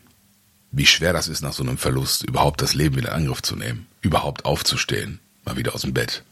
wie 0.71 0.85
schwer 0.85 1.13
das 1.13 1.27
ist, 1.27 1.41
nach 1.41 1.53
so 1.53 1.63
einem 1.63 1.77
Verlust 1.77 2.23
überhaupt 2.23 2.61
das 2.61 2.73
Leben 2.73 2.97
wieder 2.97 3.09
in 3.09 3.15
Angriff 3.15 3.41
zu 3.41 3.55
nehmen, 3.55 3.87
überhaupt 4.01 4.45
aufzustehen, 4.45 5.19
mal 5.45 5.57
wieder 5.57 5.73
aus 5.73 5.81
dem 5.81 5.93
Bett 5.93 6.23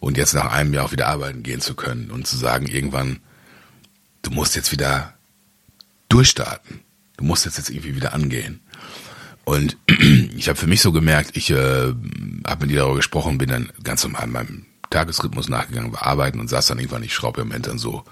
und 0.00 0.16
jetzt 0.16 0.34
nach 0.34 0.52
einem 0.52 0.74
Jahr 0.74 0.86
auch 0.86 0.92
wieder 0.92 1.08
arbeiten 1.08 1.42
gehen 1.42 1.60
zu 1.60 1.74
können 1.74 2.10
und 2.10 2.26
zu 2.26 2.36
sagen, 2.36 2.66
irgendwann, 2.66 3.20
du 4.22 4.30
musst 4.30 4.56
jetzt 4.56 4.72
wieder 4.72 5.14
durchstarten, 6.08 6.80
du 7.16 7.24
musst 7.24 7.44
jetzt, 7.44 7.58
jetzt 7.58 7.70
irgendwie 7.70 7.94
wieder 7.94 8.14
angehen. 8.14 8.60
Und 9.44 9.76
ich 10.36 10.48
habe 10.48 10.58
für 10.58 10.66
mich 10.66 10.80
so 10.80 10.92
gemerkt, 10.92 11.36
ich 11.36 11.50
äh, 11.50 11.92
habe 12.46 12.66
mit 12.66 12.70
ihr 12.70 12.80
darüber 12.80 12.96
gesprochen, 12.96 13.38
bin 13.38 13.50
dann 13.50 13.70
ganz 13.82 14.02
normal 14.02 14.26
meinem 14.26 14.66
Tagesrhythmus 14.88 15.48
nachgegangen, 15.48 15.92
war 15.92 16.06
arbeiten 16.06 16.40
und 16.40 16.48
saß 16.48 16.66
dann 16.66 16.78
irgendwann, 16.78 17.02
ich 17.02 17.14
schraube 17.14 17.42
im 17.42 17.48
Moment 17.48 17.66
dann 17.66 17.78
so 17.78 18.04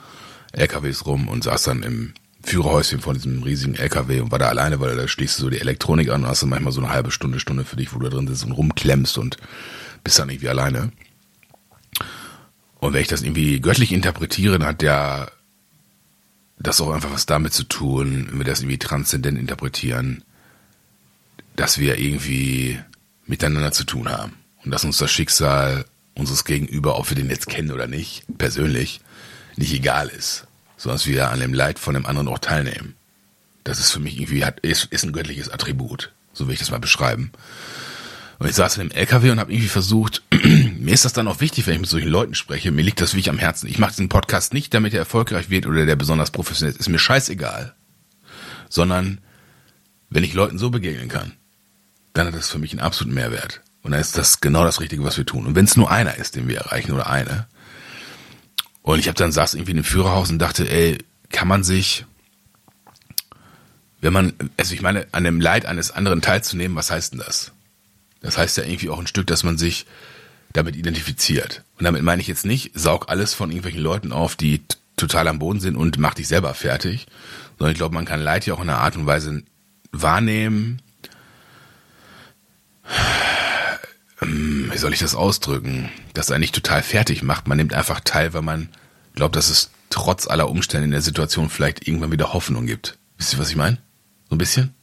LKWs 0.53 1.07
rum 1.07 1.29
und 1.29 1.45
saß 1.45 1.65
dann 1.65 1.83
im 1.83 2.15
Führerhäuschen 2.43 3.01
von 3.01 3.15
diesem 3.15 3.43
riesigen 3.43 3.75
LKW 3.75 4.21
und 4.21 4.31
war 4.31 4.39
da 4.39 4.49
alleine, 4.49 4.81
weil 4.81 4.97
da 4.97 5.07
schließt 5.07 5.39
du 5.39 5.43
so 5.43 5.51
die 5.51 5.61
Elektronik 5.61 6.09
an 6.11 6.23
und 6.23 6.29
hast 6.29 6.43
dann 6.43 6.51
manchmal 6.51 6.73
so 6.73 6.81
eine 6.81 6.91
halbe 6.91 7.11
Stunde, 7.11 7.41
Stunde 7.41 7.65
für 7.65 7.77
dich, 7.77 7.93
wo 7.93 7.99
du 7.99 8.09
da 8.09 8.17
drin 8.17 8.29
sitzt 8.29 8.45
und 8.45 8.53
rumklemmst 8.53 9.19
und 9.19 9.37
bist 10.05 10.19
dann 10.19 10.31
irgendwie 10.31 10.49
alleine. 10.49 10.93
Und 12.81 12.93
wenn 12.93 13.03
ich 13.03 13.09
das 13.09 13.23
irgendwie 13.23 13.61
göttlich 13.61 13.93
interpretiere, 13.93 14.59
dann 14.59 14.69
hat 14.69 14.83
der 14.83 15.33
das 16.61 16.81
auch 16.81 16.91
einfach 16.91 17.13
was 17.13 17.27
damit 17.27 17.53
zu 17.53 17.65
tun, 17.65 18.29
wenn 18.31 18.39
wir 18.39 18.45
das 18.45 18.61
irgendwie 18.61 18.79
transzendent 18.79 19.39
interpretieren, 19.39 20.25
dass 21.57 21.79
wir 21.79 21.99
irgendwie 21.99 22.79
miteinander 23.27 23.73
zu 23.73 23.85
tun 23.85 24.09
haben. 24.09 24.35
Und 24.65 24.73
dass 24.73 24.85
uns 24.85 24.99
das 24.99 25.11
Schicksal 25.11 25.85
unseres 26.15 26.45
Gegenüber, 26.45 26.99
ob 26.99 27.11
wir 27.11 27.17
den 27.17 27.31
jetzt 27.31 27.49
kennen 27.49 27.71
oder 27.71 27.87
nicht, 27.87 28.25
persönlich, 28.39 29.01
nicht 29.59 29.73
egal 29.73 30.09
ist. 30.09 30.47
Sondern 30.77 30.97
dass 30.97 31.07
wir 31.07 31.31
an 31.31 31.41
dem 31.41 31.55
Leid 31.55 31.79
von 31.79 31.95
dem 31.95 32.07
anderen 32.07 32.29
auch 32.29 32.39
teilnehmen. 32.39 32.95
Das 33.65 33.81
ist 33.81 33.91
für 33.91 34.01
mich 34.01 34.19
irgendwie, 34.19 34.45
hat, 34.45 34.61
ist, 34.61 34.85
ist 34.87 35.05
ein 35.05 35.13
göttliches 35.13 35.51
Attribut. 35.51 36.13
So 36.33 36.47
will 36.47 36.55
ich 36.55 36.61
das 36.61 36.71
mal 36.71 36.79
beschreiben. 36.79 37.33
Und 38.39 38.49
ich 38.49 38.55
saß 38.55 38.79
in 38.79 38.89
dem 38.89 38.97
LKW 38.97 39.31
und 39.31 39.41
habe 39.41 39.53
irgendwie 39.53 39.69
versucht, 39.69 40.23
mir 40.31 40.95
ist 40.95 41.05
das 41.05 41.13
dann 41.13 41.27
auch 41.27 41.41
wichtig, 41.41 41.67
wenn 41.67 41.75
ich 41.75 41.81
mit 41.81 41.91
solchen 41.91 42.09
Leuten 42.09 42.37
spreche, 42.37 42.71
mir 42.71 42.83
liegt 42.83 43.01
das 43.01 43.13
wirklich 43.13 43.31
am 43.31 43.39
Herzen. 43.39 43.69
Ich 43.69 43.79
mache 43.79 43.91
diesen 43.91 44.09
Podcast 44.09 44.55
nicht, 44.55 44.73
damit 44.73 44.95
er 44.95 45.01
erfolgreich 45.01 45.51
wird 45.51 45.67
oder 45.67 45.87
der 45.87 45.97
besonders 45.97 46.31
professionell 46.31 46.73
ist. 46.73 46.81
Ist 46.81 46.89
mir 46.89 47.01
scheißegal. 47.01 47.75
Sondern, 48.69 49.21
wenn 50.09 50.23
ich 50.23 50.35
Leuten 50.35 50.59
so 50.59 50.71
begegnen 50.71 51.09
kann, 51.09 51.33
dann 52.13 52.29
hat 52.29 52.35
das 52.35 52.49
für 52.49 52.59
mich 52.59 52.71
einen 52.71 52.81
absoluten 52.81 53.15
Mehrwert. 53.15 53.63
Und 53.83 53.91
dann 53.93 54.01
ist 54.01 54.17
das 54.17 54.41
genau 54.41 54.65
das 54.65 54.81
Richtige, 54.81 55.03
was 55.03 55.17
wir 55.17 55.27
tun. 55.27 55.47
Und 55.47 55.57
wenn 55.57 55.65
es 55.65 55.77
nur 55.77 55.91
einer 55.91 56.17
ist, 56.17 56.37
den 56.37 56.49
wir 56.49 56.59
erreichen 56.59 56.93
oder 56.93 57.09
eine. 57.09 57.49
Und 58.89 59.01
ich 59.01 59.09
habe 59.09 59.19
dann 59.19 59.33
saß 59.33 59.53
irgendwie 59.53 59.73
in 59.73 59.77
dem 59.77 59.85
Führerhaus 59.85 60.31
und 60.31 60.39
dachte, 60.39 60.67
ey, 60.67 60.97
kann 61.29 61.47
man 61.47 61.63
sich, 61.63 62.07
wenn 64.01 64.15
man, 64.15 64.33
also 64.57 64.73
ich 64.73 64.81
meine, 64.81 65.07
an 65.13 65.25
dem 65.25 65.43
Leid 65.43 65.67
eines 65.67 65.91
anderen 65.91 66.23
teilzunehmen, 66.23 66.75
was 66.75 66.91
heißt 66.91 67.13
denn 67.13 67.19
das? 67.21 67.53
Das 68.23 68.39
heißt 68.39 68.57
ja 68.57 68.65
irgendwie 68.65 68.89
auch 68.89 68.99
ein 68.99 69.07
Stück, 69.07 69.27
dass 69.27 69.45
man 69.45 69.59
sich 69.59 69.85
damit 70.55 70.75
identifiziert. 70.75 71.65
Und 71.77 71.85
damit 71.85 72.03
meine 72.03 72.23
ich 72.23 72.29
jetzt 72.29 72.47
nicht, 72.47 72.71
saug 72.79 73.11
alles 73.11 73.35
von 73.35 73.51
irgendwelchen 73.51 73.83
Leuten 73.83 74.11
auf, 74.11 74.37
die 74.37 74.63
total 74.97 75.29
am 75.29 75.39
Boden 75.39 75.61
sind 75.61 75.77
und 75.77 75.99
mach 75.99 76.15
dich 76.15 76.27
selber 76.27 76.55
fertig, 76.55 77.09
sondern 77.59 77.73
ich 77.73 77.79
glaube, 77.79 77.95
man 77.95 78.07
kann 78.07 78.23
Leid 78.23 78.47
ja 78.47 78.55
auch 78.55 78.63
in 78.63 78.71
einer 78.71 78.79
Art 78.79 78.97
und 78.97 79.05
Weise 79.05 79.43
wahrnehmen. 79.93 80.81
Ähm, 84.23 84.71
Wie 84.73 84.79
soll 84.79 84.93
ich 84.93 84.99
das 85.01 85.15
ausdrücken? 85.15 85.91
Das 86.15 86.31
einen 86.31 86.41
nicht 86.41 86.55
total 86.55 86.83
fertig 86.83 87.23
macht. 87.23 87.49
Man 87.49 87.59
nimmt 87.59 87.75
einfach 87.75 88.01
teil, 88.01 88.35
weil 88.35 88.43
man 88.43 88.69
glaubt, 89.15 89.37
dass 89.37 89.51
es 89.51 89.71
trotz 89.91 90.27
aller 90.27 90.49
Umstände 90.49 90.85
in 90.85 90.91
der 90.91 91.03
Situation 91.03 91.51
vielleicht 91.51 91.87
irgendwann 91.87 92.13
wieder 92.13 92.33
Hoffnung 92.33 92.67
gibt. 92.67 92.99
Wisst 93.17 93.33
ihr, 93.33 93.39
was 93.39 93.51
ich 93.51 93.57
meine? 93.57 93.79
So 94.29 94.35
ein 94.35 94.39
bisschen? 94.39 94.75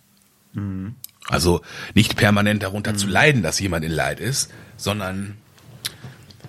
Also 1.27 1.61
nicht 1.93 2.15
permanent 2.15 2.63
darunter 2.63 2.93
mhm. 2.93 2.97
zu 2.97 3.07
leiden, 3.07 3.43
dass 3.43 3.59
jemand 3.59 3.85
in 3.85 3.91
Leid 3.91 4.19
ist, 4.19 4.51
sondern 4.77 5.37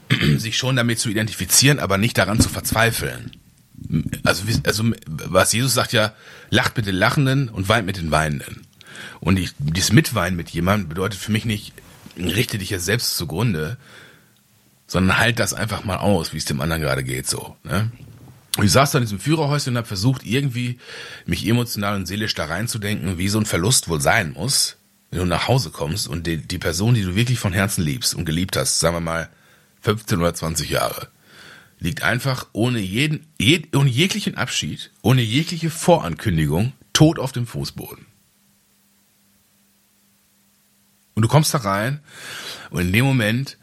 sich 0.36 0.56
schon 0.56 0.76
damit 0.76 0.98
zu 0.98 1.08
identifizieren, 1.08 1.78
aber 1.78 1.98
nicht 1.98 2.18
daran 2.18 2.40
zu 2.40 2.48
verzweifeln. 2.48 3.32
Also, 4.24 4.44
also 4.64 4.84
was 5.06 5.52
Jesus 5.52 5.74
sagt 5.74 5.92
ja, 5.92 6.14
lacht 6.50 6.76
mit 6.76 6.86
den 6.86 6.94
Lachenden 6.94 7.48
und 7.48 7.68
weint 7.68 7.86
mit 7.86 7.96
den 7.96 8.10
Weinenden. 8.10 8.66
Und 9.20 9.38
ich, 9.38 9.52
dieses 9.58 9.92
Mitweinen 9.92 10.36
mit 10.36 10.50
jemandem 10.50 10.88
bedeutet 10.88 11.20
für 11.20 11.32
mich 11.32 11.44
nicht, 11.44 11.72
richte 12.16 12.58
dich 12.58 12.70
jetzt 12.70 12.84
selbst 12.84 13.16
zugrunde, 13.16 13.76
sondern 14.86 15.18
halt 15.18 15.38
das 15.38 15.54
einfach 15.54 15.84
mal 15.84 15.96
aus, 15.96 16.32
wie 16.32 16.38
es 16.38 16.44
dem 16.44 16.60
anderen 16.60 16.82
gerade 16.82 17.04
geht, 17.04 17.26
so. 17.26 17.56
Ne? 17.64 17.90
Ich 18.62 18.72
saß 18.72 18.92
da 18.92 18.98
in 18.98 19.04
diesem 19.04 19.20
Führerhäuschen 19.20 19.72
und 19.72 19.76
habe 19.76 19.86
versucht, 19.86 20.24
irgendwie 20.24 20.78
mich 21.26 21.46
emotional 21.46 21.96
und 21.96 22.06
seelisch 22.06 22.34
da 22.34 22.46
reinzudenken, 22.46 23.18
wie 23.18 23.28
so 23.28 23.38
ein 23.38 23.44
Verlust 23.46 23.88
wohl 23.88 24.00
sein 24.00 24.32
muss, 24.32 24.76
wenn 25.10 25.18
du 25.18 25.26
nach 25.26 25.48
Hause 25.48 25.70
kommst 25.70 26.08
und 26.08 26.26
die, 26.26 26.38
die 26.38 26.58
Person, 26.58 26.94
die 26.94 27.02
du 27.02 27.14
wirklich 27.14 27.38
von 27.38 27.52
Herzen 27.52 27.84
liebst 27.84 28.14
und 28.14 28.24
geliebt 28.24 28.56
hast, 28.56 28.80
sagen 28.80 28.96
wir 28.96 29.00
mal 29.00 29.28
15 29.82 30.18
oder 30.18 30.32
20 30.32 30.70
Jahre, 30.70 31.08
liegt 31.78 32.02
einfach 32.02 32.46
ohne 32.52 32.78
jeden, 32.78 33.26
jed, 33.38 33.76
ohne 33.76 33.90
jeglichen 33.90 34.36
Abschied, 34.36 34.90
ohne 35.02 35.20
jegliche 35.20 35.68
Vorankündigung, 35.68 36.72
tot 36.94 37.18
auf 37.18 37.32
dem 37.32 37.46
Fußboden. 37.46 38.06
Und 41.16 41.22
du 41.22 41.28
kommst 41.28 41.54
da 41.54 41.58
rein 41.58 42.00
und 42.70 42.82
in 42.82 42.92
dem 42.92 43.06
Moment 43.06 43.56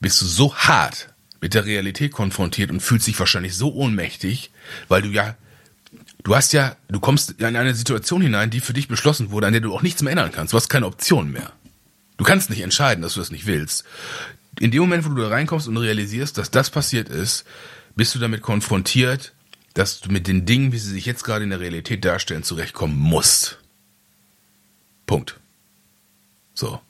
bist 0.00 0.22
du 0.22 0.26
so 0.26 0.54
hart 0.54 1.12
mit 1.40 1.52
der 1.52 1.66
Realität 1.66 2.12
konfrontiert 2.12 2.70
und 2.70 2.80
fühlst 2.80 3.08
dich 3.08 3.18
wahrscheinlich 3.18 3.56
so 3.56 3.74
ohnmächtig, 3.74 4.52
weil 4.86 5.02
du 5.02 5.08
ja, 5.08 5.36
du 6.22 6.36
hast 6.36 6.52
ja, 6.52 6.76
du 6.88 7.00
kommst 7.00 7.32
in 7.32 7.56
eine 7.56 7.74
Situation 7.74 8.22
hinein, 8.22 8.50
die 8.50 8.60
für 8.60 8.72
dich 8.72 8.86
beschlossen 8.86 9.32
wurde, 9.32 9.48
an 9.48 9.52
der 9.52 9.60
du 9.60 9.74
auch 9.74 9.82
nichts 9.82 10.02
mehr 10.02 10.12
ändern 10.12 10.30
kannst. 10.30 10.52
Du 10.52 10.56
hast 10.56 10.68
keine 10.68 10.86
Option 10.86 11.32
mehr. 11.32 11.52
Du 12.16 12.24
kannst 12.24 12.48
nicht 12.48 12.60
entscheiden, 12.60 13.02
dass 13.02 13.14
du 13.14 13.20
das 13.20 13.32
nicht 13.32 13.46
willst. 13.46 13.84
In 14.60 14.70
dem 14.70 14.80
Moment, 14.80 15.04
wo 15.04 15.08
du 15.08 15.20
da 15.20 15.28
reinkommst 15.28 15.66
und 15.66 15.76
realisierst, 15.76 16.38
dass 16.38 16.52
das 16.52 16.70
passiert 16.70 17.08
ist, 17.08 17.44
bist 17.96 18.14
du 18.14 18.20
damit 18.20 18.40
konfrontiert, 18.40 19.32
dass 19.74 20.00
du 20.00 20.12
mit 20.12 20.28
den 20.28 20.46
Dingen, 20.46 20.70
wie 20.70 20.78
sie 20.78 20.92
sich 20.92 21.06
jetzt 21.06 21.24
gerade 21.24 21.42
in 21.42 21.50
der 21.50 21.58
Realität 21.58 22.04
darstellen, 22.04 22.44
zurechtkommen 22.44 22.96
musst. 22.96 23.58
Punkt. 25.06 25.40
So. 26.54 26.80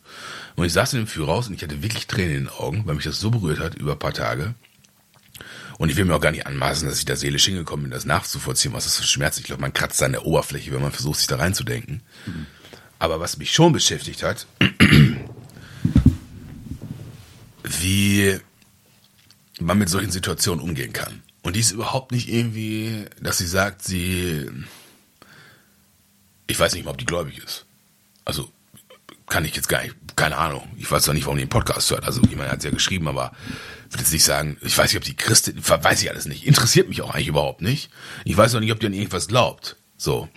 Und 0.56 0.66
ich 0.66 0.72
saß 0.72 0.92
in 0.92 1.00
dem 1.00 1.06
Führerhaus 1.06 1.48
und 1.48 1.54
ich 1.54 1.62
hatte 1.62 1.82
wirklich 1.82 2.06
Tränen 2.06 2.36
in 2.36 2.44
den 2.44 2.48
Augen, 2.48 2.86
weil 2.86 2.94
mich 2.94 3.04
das 3.04 3.18
so 3.18 3.30
berührt 3.30 3.58
hat 3.58 3.74
über 3.74 3.92
ein 3.92 3.98
paar 3.98 4.12
Tage. 4.12 4.54
Und 5.78 5.88
ich 5.88 5.96
will 5.96 6.04
mir 6.04 6.14
auch 6.14 6.20
gar 6.20 6.30
nicht 6.30 6.46
anmaßen, 6.46 6.88
dass 6.88 6.98
ich 6.98 7.04
da 7.04 7.16
seelisch 7.16 7.46
hingekommen 7.46 7.84
bin, 7.84 7.90
das 7.90 8.04
nachzuvollziehen, 8.04 8.72
was 8.72 8.84
das 8.84 8.96
für 8.96 9.02
Schmerz. 9.02 9.38
Ich 9.38 9.44
glaube, 9.44 9.62
man 9.62 9.72
kratzt 9.72 10.02
an 10.02 10.12
der 10.12 10.24
Oberfläche, 10.24 10.72
wenn 10.72 10.82
man 10.82 10.92
versucht, 10.92 11.18
sich 11.18 11.26
da 11.26 11.36
reinzudenken. 11.36 12.02
Aber 13.00 13.18
was 13.18 13.38
mich 13.38 13.52
schon 13.52 13.72
beschäftigt 13.72 14.22
hat, 14.22 14.46
wie 17.64 18.38
man 19.60 19.78
mit 19.78 19.88
solchen 19.88 20.12
Situationen 20.12 20.62
umgehen 20.62 20.92
kann. 20.92 21.22
Und 21.42 21.56
die 21.56 21.60
ist 21.60 21.72
überhaupt 21.72 22.12
nicht 22.12 22.28
irgendwie, 22.28 23.06
dass 23.20 23.38
sie 23.38 23.46
sagt, 23.46 23.82
sie, 23.82 24.48
ich 26.46 26.58
weiß 26.58 26.74
nicht 26.74 26.84
mal, 26.84 26.92
ob 26.92 26.98
die 26.98 27.04
gläubig 27.04 27.38
ist. 27.38 27.66
Also 28.24 28.50
kann 29.28 29.44
ich 29.44 29.56
jetzt 29.56 29.68
gar 29.68 29.82
nicht, 29.82 29.94
keine 30.16 30.36
Ahnung. 30.36 30.68
Ich 30.76 30.90
weiß 30.90 31.04
zwar 31.04 31.14
nicht, 31.14 31.24
warum 31.24 31.38
die 31.38 31.44
den 31.44 31.50
Podcast 31.50 31.90
hört. 31.90 32.04
Also 32.04 32.20
jemand 32.22 32.50
hat 32.50 32.58
es 32.58 32.64
ja 32.64 32.70
geschrieben, 32.70 33.08
aber 33.08 33.32
ich 33.88 33.94
will 33.94 34.00
jetzt 34.00 34.12
nicht 34.12 34.24
sagen, 34.24 34.56
ich 34.60 34.76
weiß 34.76 34.90
nicht, 34.90 34.98
ob 34.98 35.04
die 35.04 35.16
Christin, 35.16 35.56
weiß 35.58 36.02
ich 36.02 36.10
alles 36.10 36.26
nicht. 36.26 36.46
Interessiert 36.46 36.88
mich 36.88 37.02
auch 37.02 37.14
eigentlich 37.14 37.28
überhaupt 37.28 37.62
nicht. 37.62 37.90
Ich 38.24 38.36
weiß 38.36 38.54
auch 38.54 38.60
nicht, 38.60 38.72
ob 38.72 38.80
die 38.80 38.86
an 38.86 38.92
irgendwas 38.92 39.28
glaubt. 39.28 39.76
So. 39.96 40.28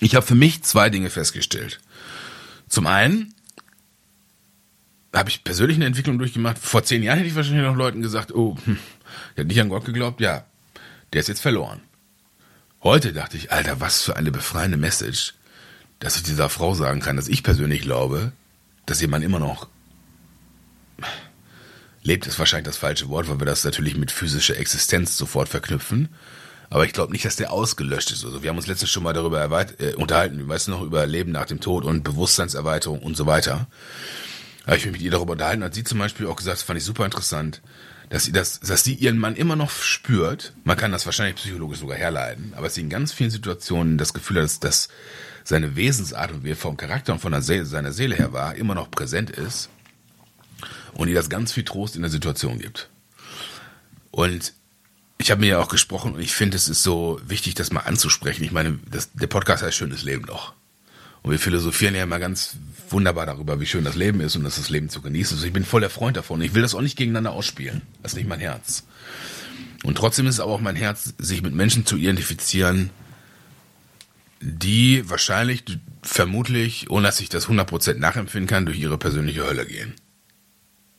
Ich 0.00 0.14
habe 0.14 0.26
für 0.26 0.34
mich 0.34 0.62
zwei 0.62 0.90
Dinge 0.90 1.10
festgestellt. 1.10 1.80
Zum 2.68 2.86
einen 2.86 3.34
habe 5.14 5.30
ich 5.30 5.44
persönlich 5.44 5.76
eine 5.76 5.86
Entwicklung 5.86 6.18
durchgemacht. 6.18 6.58
Vor 6.58 6.84
zehn 6.84 7.02
Jahren 7.02 7.18
hätte 7.18 7.28
ich 7.28 7.34
wahrscheinlich 7.34 7.64
noch 7.64 7.76
Leuten 7.76 8.02
gesagt, 8.02 8.32
oh, 8.34 8.56
hm, 8.64 8.78
der 9.36 9.44
hat 9.44 9.48
nicht 9.48 9.60
an 9.60 9.68
Gott 9.68 9.84
geglaubt, 9.84 10.20
ja, 10.20 10.44
der 11.12 11.20
ist 11.20 11.28
jetzt 11.28 11.40
verloren. 11.40 11.80
Heute 12.82 13.12
dachte 13.12 13.36
ich, 13.36 13.50
Alter, 13.50 13.80
was 13.80 14.02
für 14.02 14.16
eine 14.16 14.30
befreiende 14.30 14.76
Message, 14.76 15.34
dass 15.98 16.16
ich 16.16 16.22
dieser 16.22 16.48
Frau 16.48 16.74
sagen 16.74 17.00
kann, 17.00 17.16
dass 17.16 17.28
ich 17.28 17.42
persönlich 17.42 17.82
glaube, 17.82 18.32
dass 18.86 19.00
jemand 19.00 19.24
immer 19.24 19.38
noch 19.38 19.68
lebt, 22.02 22.26
ist 22.26 22.38
wahrscheinlich 22.38 22.66
das 22.66 22.76
falsche 22.76 23.08
Wort, 23.08 23.28
weil 23.28 23.40
wir 23.40 23.46
das 23.46 23.64
natürlich 23.64 23.96
mit 23.96 24.10
physischer 24.10 24.56
Existenz 24.56 25.16
sofort 25.16 25.48
verknüpfen. 25.48 26.08
Aber 26.70 26.84
ich 26.84 26.92
glaube 26.92 27.12
nicht, 27.12 27.24
dass 27.24 27.36
der 27.36 27.52
ausgelöscht 27.52 28.10
ist. 28.10 28.24
Also 28.24 28.42
wir 28.42 28.50
haben 28.50 28.56
uns 28.56 28.66
letztens 28.66 28.90
schon 28.90 29.02
mal 29.02 29.14
darüber 29.14 29.42
äh, 29.78 29.94
unterhalten, 29.94 30.46
weißt 30.46 30.68
du 30.68 30.72
noch, 30.72 30.82
über 30.82 31.06
Leben 31.06 31.32
nach 31.32 31.46
dem 31.46 31.60
Tod 31.60 31.84
und 31.84 32.04
Bewusstseinserweiterung 32.04 33.00
und 33.00 33.16
so 33.16 33.26
weiter. 33.26 33.66
Da 34.64 34.72
habe 34.72 34.76
ich 34.76 34.84
mich 34.84 34.92
mit 34.92 35.02
ihr 35.02 35.10
darüber 35.10 35.32
unterhalten, 35.32 35.64
hat 35.64 35.74
sie 35.74 35.84
zum 35.84 35.98
Beispiel 35.98 36.26
auch 36.26 36.36
gesagt, 36.36 36.58
das 36.58 36.62
fand 36.62 36.78
ich 36.78 36.84
super 36.84 37.06
interessant, 37.06 37.62
dass 38.10 38.24
sie 38.24 38.32
das, 38.32 38.60
dass 38.60 38.84
sie 38.84 38.94
ihren 38.94 39.18
Mann 39.18 39.34
immer 39.34 39.56
noch 39.56 39.70
spürt. 39.70 40.52
Man 40.64 40.76
kann 40.76 40.92
das 40.92 41.06
wahrscheinlich 41.06 41.36
psychologisch 41.36 41.78
sogar 41.78 41.96
herleiten, 41.96 42.52
aber 42.54 42.64
dass 42.64 42.74
sie 42.74 42.82
in 42.82 42.90
ganz 42.90 43.12
vielen 43.12 43.30
Situationen 43.30 43.96
das 43.96 44.12
Gefühl 44.12 44.36
hat, 44.36 44.44
dass, 44.44 44.60
dass 44.60 44.88
seine 45.48 45.76
Wesensart 45.76 46.30
und 46.30 46.44
wie 46.44 46.50
er 46.50 46.56
vom 46.56 46.76
Charakter 46.76 47.14
und 47.14 47.20
von 47.20 47.32
der 47.32 47.40
Seele, 47.40 47.64
seiner 47.64 47.90
Seele 47.90 48.14
her 48.14 48.34
war, 48.34 48.54
immer 48.54 48.74
noch 48.74 48.90
präsent 48.90 49.30
ist 49.30 49.70
und 50.92 51.08
ihr 51.08 51.14
das 51.14 51.30
ganz 51.30 51.54
viel 51.54 51.64
Trost 51.64 51.96
in 51.96 52.02
der 52.02 52.10
Situation 52.10 52.58
gibt. 52.58 52.90
Und 54.10 54.52
ich 55.16 55.30
habe 55.30 55.40
mir 55.40 55.46
ja 55.46 55.58
auch 55.58 55.70
gesprochen 55.70 56.12
und 56.12 56.20
ich 56.20 56.34
finde, 56.34 56.58
es 56.58 56.68
ist 56.68 56.82
so 56.82 57.18
wichtig, 57.26 57.54
das 57.54 57.72
mal 57.72 57.80
anzusprechen. 57.80 58.44
Ich 58.44 58.52
meine, 58.52 58.78
das, 58.90 59.10
der 59.12 59.26
Podcast 59.26 59.62
heißt 59.62 59.74
Schönes 59.74 60.02
Leben 60.02 60.26
doch. 60.26 60.52
Und 61.22 61.30
wir 61.30 61.38
philosophieren 61.38 61.94
ja 61.94 62.02
immer 62.02 62.18
ganz 62.18 62.58
wunderbar 62.90 63.24
darüber, 63.24 63.58
wie 63.58 63.66
schön 63.66 63.84
das 63.84 63.96
Leben 63.96 64.20
ist 64.20 64.36
und 64.36 64.44
dass 64.44 64.56
das 64.56 64.68
Leben 64.68 64.90
zu 64.90 65.00
genießen 65.00 65.38
ist. 65.38 65.44
Ich 65.44 65.52
bin 65.54 65.64
voll 65.64 65.80
der 65.80 65.88
Freund 65.88 66.18
davon. 66.18 66.42
Ich 66.42 66.52
will 66.52 66.60
das 66.60 66.74
auch 66.74 66.82
nicht 66.82 66.96
gegeneinander 66.96 67.32
ausspielen. 67.32 67.80
Das 68.02 68.12
ist 68.12 68.16
nicht 68.16 68.28
mein 68.28 68.40
Herz. 68.40 68.84
Und 69.82 69.96
trotzdem 69.96 70.26
ist 70.26 70.34
es 70.34 70.40
aber 70.40 70.52
auch 70.52 70.60
mein 70.60 70.76
Herz, 70.76 71.14
sich 71.16 71.40
mit 71.40 71.54
Menschen 71.54 71.86
zu 71.86 71.96
identifizieren, 71.96 72.90
die 74.40 75.08
wahrscheinlich, 75.08 75.64
vermutlich, 76.02 76.90
ohne 76.90 77.06
dass 77.06 77.20
ich 77.20 77.28
das 77.28 77.48
100% 77.48 77.94
nachempfinden 77.94 78.48
kann, 78.48 78.66
durch 78.66 78.78
ihre 78.78 78.98
persönliche 78.98 79.44
Hölle 79.44 79.66
gehen. 79.66 79.94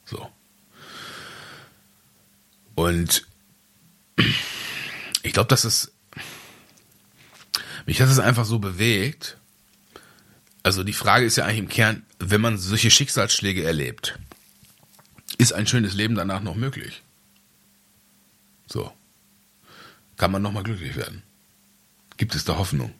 So. 0.05 0.29
Und 2.75 3.25
ich 5.23 5.33
glaube, 5.33 5.47
dass 5.47 5.63
es 5.63 5.91
mich 7.85 8.01
hat 8.01 8.09
es 8.09 8.19
einfach 8.19 8.45
so 8.45 8.59
bewegt. 8.59 9.37
Also 10.61 10.83
die 10.83 10.93
Frage 10.93 11.25
ist 11.25 11.37
ja 11.37 11.45
eigentlich 11.45 11.57
im 11.57 11.69
Kern, 11.69 12.05
wenn 12.19 12.39
man 12.39 12.59
solche 12.59 12.91
Schicksalsschläge 12.91 13.63
erlebt, 13.63 14.19
ist 15.39 15.53
ein 15.53 15.65
schönes 15.65 15.95
Leben 15.95 16.13
danach 16.13 16.41
noch 16.41 16.53
möglich? 16.53 17.01
So. 18.67 18.93
Kann 20.17 20.31
man 20.31 20.43
nochmal 20.43 20.61
glücklich 20.61 20.95
werden? 20.95 21.23
Gibt 22.17 22.35
es 22.35 22.45
da 22.45 22.57
Hoffnung? 22.57 22.93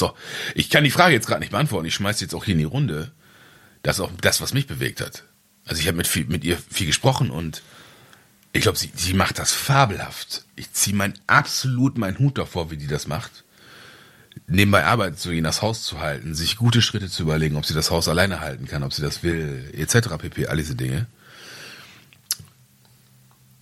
Auch, 0.00 0.14
ich 0.54 0.70
kann 0.70 0.84
die 0.84 0.90
Frage 0.90 1.14
jetzt 1.14 1.26
gerade 1.26 1.40
nicht 1.40 1.52
beantworten. 1.52 1.86
Ich 1.86 1.94
schmeiße 1.94 2.24
jetzt 2.24 2.34
auch 2.34 2.44
hier 2.44 2.52
in 2.52 2.58
die 2.58 2.64
Runde. 2.64 3.12
Das 3.82 3.96
ist 3.96 4.00
auch 4.00 4.10
das, 4.20 4.40
was 4.40 4.52
mich 4.52 4.66
bewegt 4.66 5.00
hat. 5.00 5.24
Also 5.64 5.80
ich 5.80 5.88
habe 5.88 5.96
mit, 5.96 6.28
mit 6.28 6.44
ihr 6.44 6.58
viel 6.70 6.86
gesprochen 6.86 7.30
und 7.30 7.62
ich 8.52 8.62
glaube, 8.62 8.78
sie, 8.78 8.90
sie 8.94 9.14
macht 9.14 9.38
das 9.38 9.52
fabelhaft. 9.52 10.44
Ich 10.54 10.72
ziehe 10.72 10.96
mein 10.96 11.14
absolut 11.26 11.98
meinen 11.98 12.18
Hut 12.18 12.38
davor, 12.38 12.70
wie 12.70 12.76
die 12.76 12.86
das 12.86 13.06
macht. 13.06 13.44
Nebenbei 14.46 14.84
arbeiten 14.84 15.16
zu 15.16 15.30
gehen, 15.30 15.44
das 15.44 15.62
Haus 15.62 15.82
zu 15.82 16.00
halten, 16.00 16.34
sich 16.34 16.56
gute 16.56 16.82
Schritte 16.82 17.08
zu 17.08 17.22
überlegen, 17.22 17.56
ob 17.56 17.66
sie 17.66 17.74
das 17.74 17.90
Haus 17.90 18.08
alleine 18.08 18.40
halten 18.40 18.66
kann, 18.66 18.82
ob 18.82 18.92
sie 18.92 19.02
das 19.02 19.22
will, 19.22 19.70
etc. 19.74 20.16
pp. 20.18 20.46
All 20.46 20.56
diese 20.56 20.74
Dinge. 20.74 21.06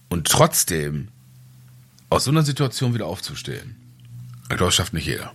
Und 0.09 0.29
trotzdem 0.29 1.09
aus 2.11 2.25
so 2.25 2.31
einer 2.31 2.43
Situation 2.43 2.95
wieder 2.95 3.07
aufzustehen, 3.07 3.77
ich 4.43 4.49
glaube, 4.49 4.67
das 4.67 4.75
schafft 4.75 4.93
nicht 4.93 5.07
jeder. 5.07 5.35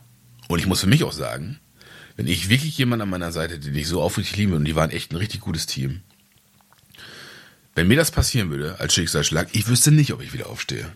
Und 0.49 0.57
ich 0.57 0.65
muss 0.65 0.81
für 0.81 0.87
mich 0.87 1.03
auch 1.03 1.13
sagen, 1.13 1.59
wenn 2.17 2.25
ich 2.25 2.49
wirklich 2.49 2.75
jemanden 2.77 3.03
an 3.03 3.09
meiner 3.11 3.31
Seite, 3.31 3.59
den 3.59 3.75
ich 3.75 3.87
so 3.87 4.01
aufrichtig 4.01 4.35
liebe, 4.35 4.55
und 4.55 4.65
die 4.65 4.75
waren 4.75 4.89
echt 4.89 5.11
ein 5.11 5.17
richtig 5.17 5.41
gutes 5.41 5.67
Team, 5.67 6.01
wenn 7.75 7.87
mir 7.87 7.95
das 7.95 8.09
passieren 8.09 8.49
würde 8.49 8.79
als 8.79 8.95
Schicksalsschlag, 8.95 9.49
ich 9.51 9.67
wüsste 9.67 9.91
nicht, 9.91 10.11
ob 10.11 10.23
ich 10.23 10.33
wieder 10.33 10.49
aufstehe. 10.49 10.89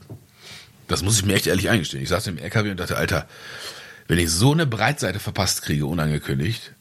Das 0.87 1.03
muss 1.03 1.19
ich 1.19 1.25
mir 1.25 1.35
echt 1.35 1.45
ehrlich 1.45 1.69
eingestehen. 1.69 2.01
Ich 2.01 2.09
saß 2.09 2.25
im 2.27 2.39
LKW 2.39 2.71
und 2.71 2.79
dachte, 2.79 2.97
Alter, 2.97 3.27
wenn 4.07 4.17
ich 4.17 4.31
so 4.31 4.51
eine 4.51 4.65
Breitseite 4.65 5.19
verpasst 5.19 5.61
kriege, 5.61 5.85
unangekündigt, 5.85 6.73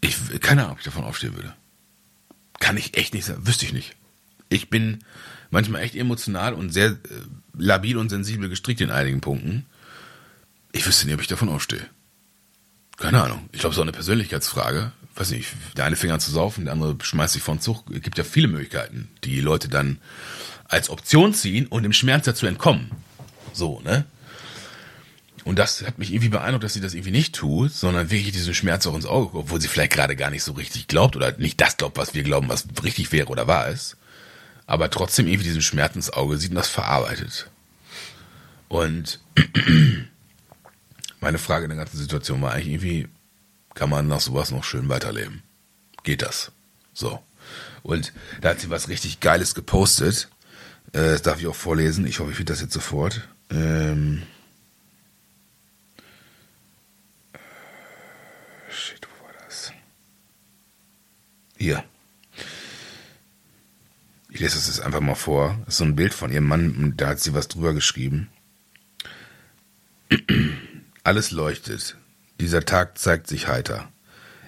ich, 0.00 0.16
keine 0.40 0.62
Ahnung, 0.62 0.72
ob 0.72 0.78
ich 0.80 0.84
davon 0.84 1.04
aufstehen 1.04 1.36
würde. 1.36 1.54
Kann 2.58 2.76
ich 2.76 2.96
echt 2.96 3.14
nicht 3.14 3.24
sagen, 3.24 3.46
wüsste 3.46 3.66
ich 3.66 3.72
nicht. 3.72 3.94
Ich 4.48 4.68
bin 4.68 5.04
manchmal 5.50 5.82
echt 5.82 5.94
emotional 5.94 6.54
und 6.54 6.70
sehr 6.70 6.88
äh, 6.88 6.98
labil 7.56 7.96
und 7.96 8.08
sensibel 8.08 8.48
gestrickt 8.48 8.80
in 8.80 8.90
einigen 8.90 9.20
Punkten. 9.20 9.64
Ich 10.74 10.84
wüsste 10.86 11.06
nicht, 11.06 11.14
ob 11.14 11.20
ich 11.20 11.28
davon 11.28 11.48
aufstehe. 11.48 11.86
Keine 12.96 13.22
Ahnung. 13.22 13.48
Ich 13.52 13.60
glaube, 13.60 13.70
es 13.70 13.76
ist 13.76 13.78
auch 13.78 13.84
eine 13.84 13.92
Persönlichkeitsfrage. 13.92 14.90
Weiß 15.14 15.30
nicht, 15.30 15.48
der 15.76 15.84
eine 15.84 15.94
fängt 15.94 16.12
an 16.12 16.18
zu 16.18 16.32
saufen, 16.32 16.64
der 16.64 16.72
andere 16.72 16.96
schmeißt 17.00 17.34
sich 17.34 17.42
von 17.44 17.60
Zug. 17.60 17.84
Es 17.94 18.02
gibt 18.02 18.18
ja 18.18 18.24
viele 18.24 18.48
Möglichkeiten, 18.48 19.08
die 19.22 19.40
Leute 19.40 19.68
dann 19.68 19.98
als 20.64 20.90
Option 20.90 21.32
ziehen 21.32 21.68
und 21.68 21.84
dem 21.84 21.92
Schmerz 21.92 22.24
dazu 22.24 22.46
entkommen. 22.46 22.90
So, 23.52 23.80
ne? 23.82 24.04
Und 25.44 25.60
das 25.60 25.86
hat 25.86 25.98
mich 25.98 26.10
irgendwie 26.10 26.30
beeindruckt, 26.30 26.64
dass 26.64 26.74
sie 26.74 26.80
das 26.80 26.94
irgendwie 26.94 27.12
nicht 27.12 27.36
tut, 27.36 27.70
sondern 27.70 28.10
wirklich 28.10 28.32
diesen 28.32 28.54
Schmerz 28.54 28.84
auch 28.88 28.96
ins 28.96 29.06
Auge 29.06 29.38
obwohl 29.38 29.60
sie 29.60 29.68
vielleicht 29.68 29.92
gerade 29.92 30.16
gar 30.16 30.30
nicht 30.30 30.42
so 30.42 30.52
richtig 30.52 30.88
glaubt 30.88 31.14
oder 31.14 31.36
nicht 31.38 31.60
das 31.60 31.76
glaubt, 31.76 31.98
was 31.98 32.14
wir 32.14 32.24
glauben, 32.24 32.48
was 32.48 32.66
richtig 32.82 33.12
wäre 33.12 33.28
oder 33.28 33.46
wahr 33.46 33.68
ist. 33.68 33.96
Aber 34.66 34.90
trotzdem 34.90 35.28
irgendwie 35.28 35.44
diesen 35.44 35.62
Schmerz 35.62 35.94
ins 35.94 36.10
Auge 36.10 36.36
sieht 36.36 36.50
und 36.50 36.56
das 36.56 36.68
verarbeitet. 36.68 37.48
Und 38.68 39.20
meine 41.24 41.38
Frage 41.38 41.64
in 41.64 41.70
der 41.70 41.78
ganzen 41.78 41.96
Situation 41.96 42.42
war 42.42 42.52
eigentlich 42.52 42.68
irgendwie, 42.68 43.08
kann 43.74 43.88
man 43.88 44.06
nach 44.06 44.20
sowas 44.20 44.50
noch 44.50 44.62
schön 44.62 44.90
weiterleben? 44.90 45.42
Geht 46.02 46.20
das? 46.20 46.52
So. 46.92 47.18
Und 47.82 48.12
da 48.42 48.50
hat 48.50 48.60
sie 48.60 48.68
was 48.68 48.88
richtig 48.88 49.20
Geiles 49.20 49.54
gepostet. 49.54 50.28
Äh, 50.92 51.12
das 51.12 51.22
darf 51.22 51.40
ich 51.40 51.46
auch 51.46 51.54
vorlesen. 51.54 52.06
Ich 52.06 52.20
hoffe, 52.20 52.30
ich 52.30 52.36
finde 52.36 52.52
das 52.52 52.60
jetzt 52.60 52.74
sofort. 52.74 53.26
Ähm 53.50 54.22
Shit, 58.70 59.08
wo 59.08 59.24
war 59.24 59.32
das? 59.46 59.72
Hier. 61.56 61.84
Ich 64.28 64.40
lese 64.40 64.56
das 64.56 64.66
jetzt 64.66 64.80
einfach 64.80 65.00
mal 65.00 65.14
vor. 65.14 65.56
Das 65.64 65.74
ist 65.74 65.78
so 65.78 65.84
ein 65.84 65.96
Bild 65.96 66.12
von 66.12 66.30
ihrem 66.30 66.44
Mann 66.44 66.92
da 66.98 67.08
hat 67.08 67.20
sie 67.20 67.32
was 67.32 67.48
drüber 67.48 67.72
geschrieben. 67.72 68.28
Alles 71.04 71.32
leuchtet. 71.32 71.98
Dieser 72.40 72.64
Tag 72.64 72.96
zeigt 72.96 73.26
sich 73.26 73.46
heiter. 73.46 73.92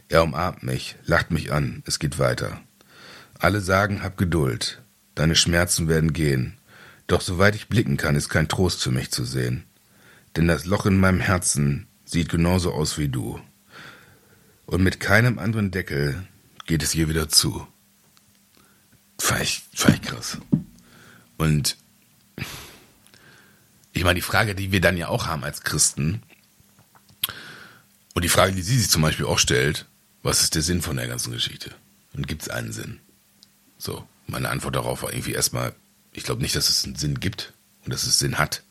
Er 0.08 0.22
umarmt 0.22 0.62
mich, 0.62 0.96
lacht 1.04 1.30
mich 1.30 1.52
an, 1.52 1.82
es 1.84 1.98
geht 1.98 2.18
weiter. 2.18 2.62
Alle 3.38 3.60
sagen, 3.60 4.02
hab 4.02 4.16
Geduld, 4.16 4.80
deine 5.14 5.36
Schmerzen 5.36 5.86
werden 5.86 6.14
gehen. 6.14 6.56
Doch 7.08 7.20
soweit 7.20 7.54
ich 7.56 7.68
blicken 7.68 7.98
kann, 7.98 8.16
ist 8.16 8.30
kein 8.30 8.48
Trost 8.48 8.82
für 8.82 8.90
mich 8.90 9.10
zu 9.10 9.26
sehen. 9.26 9.64
Denn 10.34 10.48
das 10.48 10.64
Loch 10.64 10.86
in 10.86 10.98
meinem 10.98 11.20
Herzen 11.20 11.88
sieht 12.06 12.30
genauso 12.30 12.72
aus 12.72 12.96
wie 12.96 13.08
du. 13.08 13.38
Und 14.64 14.82
mit 14.82 14.98
keinem 14.98 15.38
anderen 15.38 15.70
Deckel 15.70 16.26
geht 16.64 16.82
es 16.82 16.92
hier 16.92 17.10
wieder 17.10 17.28
zu. 17.28 17.68
Fand 19.18 19.42
ich 19.42 19.62
krass. 20.00 20.38
Und 21.36 21.76
ich 23.92 24.04
meine, 24.04 24.14
die 24.14 24.22
Frage, 24.22 24.54
die 24.54 24.72
wir 24.72 24.80
dann 24.80 24.96
ja 24.96 25.08
auch 25.08 25.26
haben 25.26 25.44
als 25.44 25.60
Christen, 25.60 26.22
und 28.16 28.22
die 28.22 28.30
Frage, 28.30 28.54
die 28.54 28.62
sie 28.62 28.78
sich 28.78 28.88
zum 28.88 29.02
Beispiel 29.02 29.26
auch 29.26 29.38
stellt, 29.38 29.84
was 30.22 30.40
ist 30.40 30.54
der 30.54 30.62
Sinn 30.62 30.80
von 30.80 30.96
der 30.96 31.06
ganzen 31.06 31.34
Geschichte? 31.34 31.70
Und 32.14 32.26
gibt 32.26 32.40
es 32.40 32.48
einen 32.48 32.72
Sinn? 32.72 32.98
So, 33.76 34.08
meine 34.26 34.48
Antwort 34.48 34.74
darauf 34.74 35.02
war 35.02 35.12
irgendwie 35.12 35.34
erstmal, 35.34 35.74
ich 36.14 36.24
glaube 36.24 36.40
nicht, 36.40 36.56
dass 36.56 36.70
es 36.70 36.82
einen 36.86 36.96
Sinn 36.96 37.20
gibt 37.20 37.52
und 37.84 37.92
dass 37.92 38.04
es 38.04 38.18
Sinn 38.18 38.38
hat. 38.38 38.62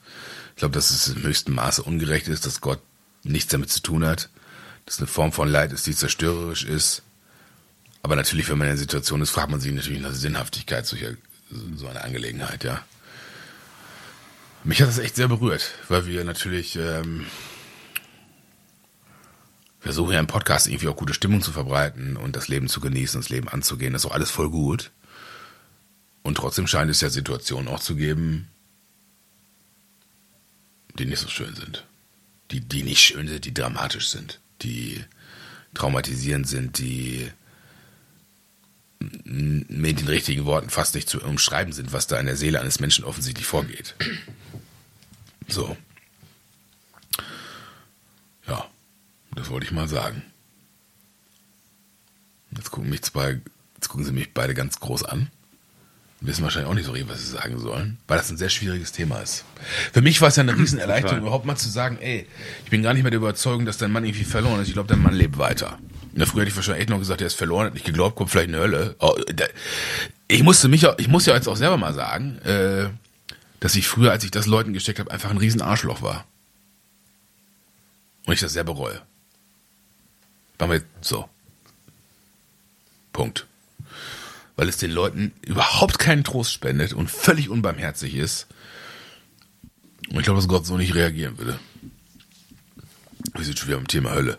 Ich 0.56 0.62
glaube, 0.62 0.74
dass 0.74 0.90
es 0.90 1.10
im 1.10 1.22
höchsten 1.22 1.54
Maße 1.54 1.84
ungerecht 1.84 2.28
ist, 2.28 2.48
dass 2.48 2.60
Gott 2.60 2.82
nichts 3.22 3.52
damit 3.52 3.70
zu 3.70 3.84
tun 3.84 4.04
hat, 4.04 4.30
dass 4.88 4.98
eine 4.98 5.06
Form 5.06 5.32
von 5.32 5.48
Leid 5.48 5.74
ist, 5.74 5.86
die 5.86 5.96
zerstörerisch 5.96 6.64
ist. 6.64 7.04
Aber 8.02 8.16
natürlich, 8.16 8.50
wenn 8.50 8.58
man 8.58 8.66
in 8.66 8.74
der 8.74 8.80
Situation 8.80 9.22
ist, 9.22 9.30
fragt 9.30 9.52
man 9.52 9.62
sich 9.62 9.72
natürlich 9.72 10.02
nach 10.02 10.10
der 10.10 10.18
Sinnhaftigkeit 10.18 10.88
solcher, 10.88 11.12
so 11.76 11.88
einer 11.88 12.04
Angelegenheit, 12.04 12.64
ja. 12.64 12.84
Mich 14.64 14.82
hat 14.82 14.90
das 14.90 14.98
echt 14.98 15.18
sehr 15.18 15.28
berührt, 15.28 15.70
weil 15.88 16.08
wir 16.08 16.24
natürlich 16.24 16.78
ähm, 16.78 17.28
versuchen 19.86 20.14
ja 20.14 20.20
im 20.20 20.26
Podcast 20.26 20.66
irgendwie 20.66 20.88
auch 20.88 20.96
gute 20.96 21.14
Stimmung 21.14 21.44
zu 21.44 21.52
verbreiten 21.52 22.18
und 22.18 22.36
das 22.36 22.48
Leben 22.48 22.68
zu 22.68 22.80
genießen, 22.80 23.22
das 23.22 23.30
Leben 23.30 23.48
anzugehen. 23.50 23.94
Das 23.94 24.02
ist 24.02 24.10
auch 24.10 24.16
alles 24.16 24.32
voll 24.32 24.50
gut. 24.50 24.90
Und 26.24 26.38
trotzdem 26.38 26.66
scheint 26.66 26.90
es 26.90 27.02
ja 27.02 27.10
Situationen 27.12 27.68
auch 27.68 27.80
zu 27.80 27.96
geben, 27.96 28.48
die 30.98 31.06
nicht 31.06 31.20
so 31.20 31.28
schön 31.28 31.54
sind. 31.54 31.86
Die, 32.50 32.62
die 32.62 32.82
nicht 32.82 33.00
schön 33.00 33.28
sind, 33.28 33.46
die 33.46 33.54
dramatisch 33.54 34.08
sind, 34.10 34.40
die 34.64 35.06
traumatisierend 35.76 36.48
sind, 36.48 36.80
die 36.80 37.30
mit 39.24 40.00
den 40.00 40.08
richtigen 40.08 40.46
Worten 40.46 40.72
fast 40.72 40.96
nicht 40.96 41.08
zu 41.08 41.22
umschreiben 41.22 41.74
sind, 41.74 41.94
was 41.94 42.08
da 42.08 42.20
in 42.20 42.26
der 42.26 42.38
Seele 42.38 42.60
eines 42.60 42.80
Menschen 42.80 43.06
offensichtlich 43.06 43.46
vorgeht. 43.46 43.94
So. 45.48 45.78
Ja, 48.48 48.68
das 49.36 49.50
wollte 49.50 49.66
ich 49.66 49.72
mal 49.72 49.88
sagen. 49.88 50.24
Jetzt 52.56 52.72
gucken 52.72 52.90
mich 52.90 53.02
zwei, 53.04 53.40
jetzt 53.76 53.90
gucken 53.90 54.06
sie 54.06 54.12
mich 54.12 54.34
beide 54.34 54.54
ganz 54.54 54.80
groß 54.80 55.04
an. 55.04 55.30
Wissen 56.22 56.44
wahrscheinlich 56.44 56.70
auch 56.70 56.76
nicht 56.76 56.86
so 56.86 56.92
richtig, 56.92 57.10
was 57.10 57.20
sie 57.20 57.32
sagen 57.32 57.60
sollen, 57.60 57.98
weil 58.08 58.18
das 58.18 58.32
ein 58.32 58.38
sehr 58.38 58.50
schwieriges 58.50 58.92
Thema 58.92 59.20
ist. 59.20 59.44
Für 59.92 60.02
mich 60.02 60.22
war 60.22 60.30
es 60.30 60.38
ja 60.38 60.44
eine 60.44 60.58
Riesenerleichterung, 60.58 61.20
überhaupt 61.20 61.46
mal 61.46 61.58
zu 61.58 61.70
sagen, 61.70 61.98
ey, 62.00 62.28
ich 62.64 62.70
bin 62.70 62.82
gar 62.82 62.94
nicht 62.94 63.04
mehr 63.04 63.12
der 63.12 63.20
Überzeugung, 63.20 63.66
dass 63.66 63.78
dein 63.78 63.92
Mann 63.92 64.06
irgendwie 64.06 64.24
verloren 64.24 64.62
ist. 64.62 64.68
Ich 64.68 64.74
glaube, 64.74 64.88
dein 64.88 65.02
Mann 65.02 65.14
lebt 65.14 65.38
weiter. 65.38 65.78
Na, 66.14 66.26
früher 66.26 66.42
hätte 66.42 66.50
ich 66.50 66.56
wahrscheinlich 66.56 66.84
echt 66.84 66.90
noch 66.90 67.00
gesagt, 67.00 67.22
er 67.22 67.28
ist 67.28 67.36
verloren, 67.36 67.68
hat 67.68 67.74
nicht 67.74 67.86
geglaubt, 67.86 68.16
kommt 68.16 68.32
vielleicht 68.32 68.48
in 68.48 68.54
die 68.54 68.60
Hölle. 68.60 68.96
Oh, 69.00 69.16
ich 70.30 70.44
musste 70.44 70.70
mich, 70.70 70.88
ich 70.98 71.08
muss 71.10 71.26
ja 71.26 71.36
jetzt 71.36 71.48
auch 71.48 71.58
selber 71.58 71.78
mal 71.78 71.94
sagen, 71.94 72.40
äh, 72.40 72.90
dass 73.60 73.76
ich 73.76 73.88
früher, 73.88 74.12
als 74.12 74.24
ich 74.24 74.32
das 74.32 74.46
Leuten 74.46 74.74
gesteckt 74.74 75.00
habe, 75.00 75.12
einfach 75.12 75.30
ein 75.30 75.38
riesen 75.38 75.62
Arschloch 75.62 76.02
war. 76.02 76.26
Und 78.26 78.34
ich 78.34 78.40
das 78.40 78.54
sehr 78.54 78.64
bereue. 78.64 79.02
Machen 80.60 80.72
wir 80.72 80.82
so. 81.02 81.30
Punkt. 83.14 83.48
Weil 84.56 84.70
es 84.70 84.78
den 84.78 84.92
Leuten 84.92 85.34
überhaupt 85.42 86.00
keinen 86.00 86.24
Trost 86.24 86.54
spendet 86.54 86.94
und 86.94 87.10
völlig 87.10 87.50
unbarmherzig 87.50 88.16
ist. 88.16 88.48
Und 90.10 90.18
ich 90.20 90.24
glaube, 90.24 90.40
dass 90.40 90.48
Gott 90.48 90.66
so 90.66 90.78
nicht 90.78 90.96
reagieren 90.96 91.38
würde. 91.38 91.60
Wir 93.34 93.44
sind 93.44 93.58
schon 93.58 93.68
wieder 93.70 93.78
am 93.78 93.88
Thema 93.88 94.14
Hölle. 94.14 94.38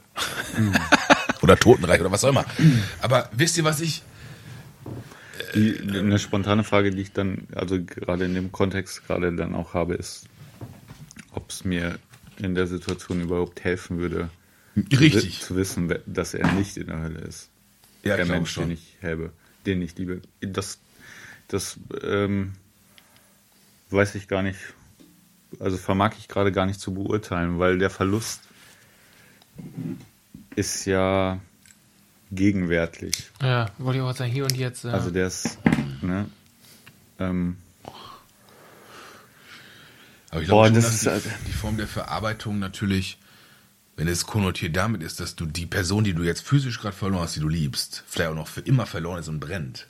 Mhm. 0.56 0.74
oder 1.42 1.56
Totenreich 1.56 2.00
oder 2.00 2.10
was 2.10 2.24
auch 2.24 2.30
immer. 2.30 2.44
Aber 3.00 3.28
wisst 3.32 3.58
ihr, 3.58 3.64
was 3.64 3.80
ich. 3.80 4.02
Die, 5.54 5.78
eine 5.78 6.18
spontane 6.18 6.64
Frage, 6.64 6.90
die 6.90 7.02
ich 7.02 7.12
dann, 7.12 7.46
also 7.54 7.82
gerade 7.82 8.24
in 8.24 8.34
dem 8.34 8.52
Kontext 8.52 9.06
gerade 9.06 9.34
dann 9.34 9.54
auch 9.54 9.74
habe, 9.74 9.94
ist, 9.94 10.26
ob 11.32 11.50
es 11.50 11.64
mir 11.64 11.98
in 12.38 12.54
der 12.54 12.66
Situation 12.66 13.20
überhaupt 13.20 13.64
helfen 13.64 13.98
würde, 13.98 14.28
Richtig. 14.76 15.40
zu 15.40 15.56
wissen, 15.56 15.92
dass 16.06 16.34
er 16.34 16.52
nicht 16.52 16.76
in 16.76 16.88
der 16.88 17.00
Hölle 17.00 17.20
ist. 17.20 17.48
Ja, 18.02 18.16
der 18.16 18.26
Mensch, 18.26 18.52
schon. 18.52 18.68
den 18.68 18.72
ich 18.72 18.96
habe, 19.02 19.32
den 19.64 19.82
ich 19.82 19.96
liebe. 19.96 20.20
Das, 20.40 20.78
das 21.48 21.78
ähm, 22.02 22.52
weiß 23.90 24.14
ich 24.14 24.28
gar 24.28 24.42
nicht, 24.42 24.58
also 25.58 25.76
vermag 25.76 26.12
ich 26.18 26.28
gerade 26.28 26.52
gar 26.52 26.66
nicht 26.66 26.80
zu 26.80 26.92
beurteilen, 26.92 27.58
weil 27.58 27.78
der 27.78 27.90
Verlust 27.90 28.42
ist 30.54 30.84
ja 30.84 31.40
gegenwärtig. 32.30 33.30
Ja, 33.40 33.70
wollte 33.78 33.98
ich 33.98 34.04
auch 34.04 34.14
sagen, 34.14 34.30
hier 34.30 34.44
und 34.44 34.56
jetzt. 34.56 34.84
Ja. 34.84 34.90
Also 34.90 35.10
der 35.10 35.28
ist, 35.28 35.58
ne, 36.02 36.26
ähm, 37.18 37.56
aber 40.30 40.42
ich 40.42 40.48
glaube, 40.48 40.66
schon, 40.66 40.74
das 40.74 40.94
ist 40.94 41.06
die, 41.06 41.46
die 41.46 41.52
Form 41.52 41.76
der 41.76 41.86
Verarbeitung 41.86 42.58
natürlich 42.58 43.18
wenn 43.96 44.08
es 44.08 44.26
konnotiert 44.26 44.76
damit 44.76 45.02
ist, 45.02 45.20
dass 45.20 45.36
du 45.36 45.46
die 45.46 45.66
Person, 45.66 46.04
die 46.04 46.12
du 46.12 46.22
jetzt 46.22 46.42
physisch 46.42 46.80
gerade 46.80 46.96
verloren 46.96 47.22
hast, 47.22 47.36
die 47.36 47.40
du 47.40 47.48
liebst, 47.48 48.04
vielleicht 48.06 48.30
auch 48.30 48.34
noch 48.34 48.48
für 48.48 48.60
immer 48.60 48.86
verloren 48.86 49.20
ist 49.20 49.28
und 49.28 49.40
brennt, 49.40 49.86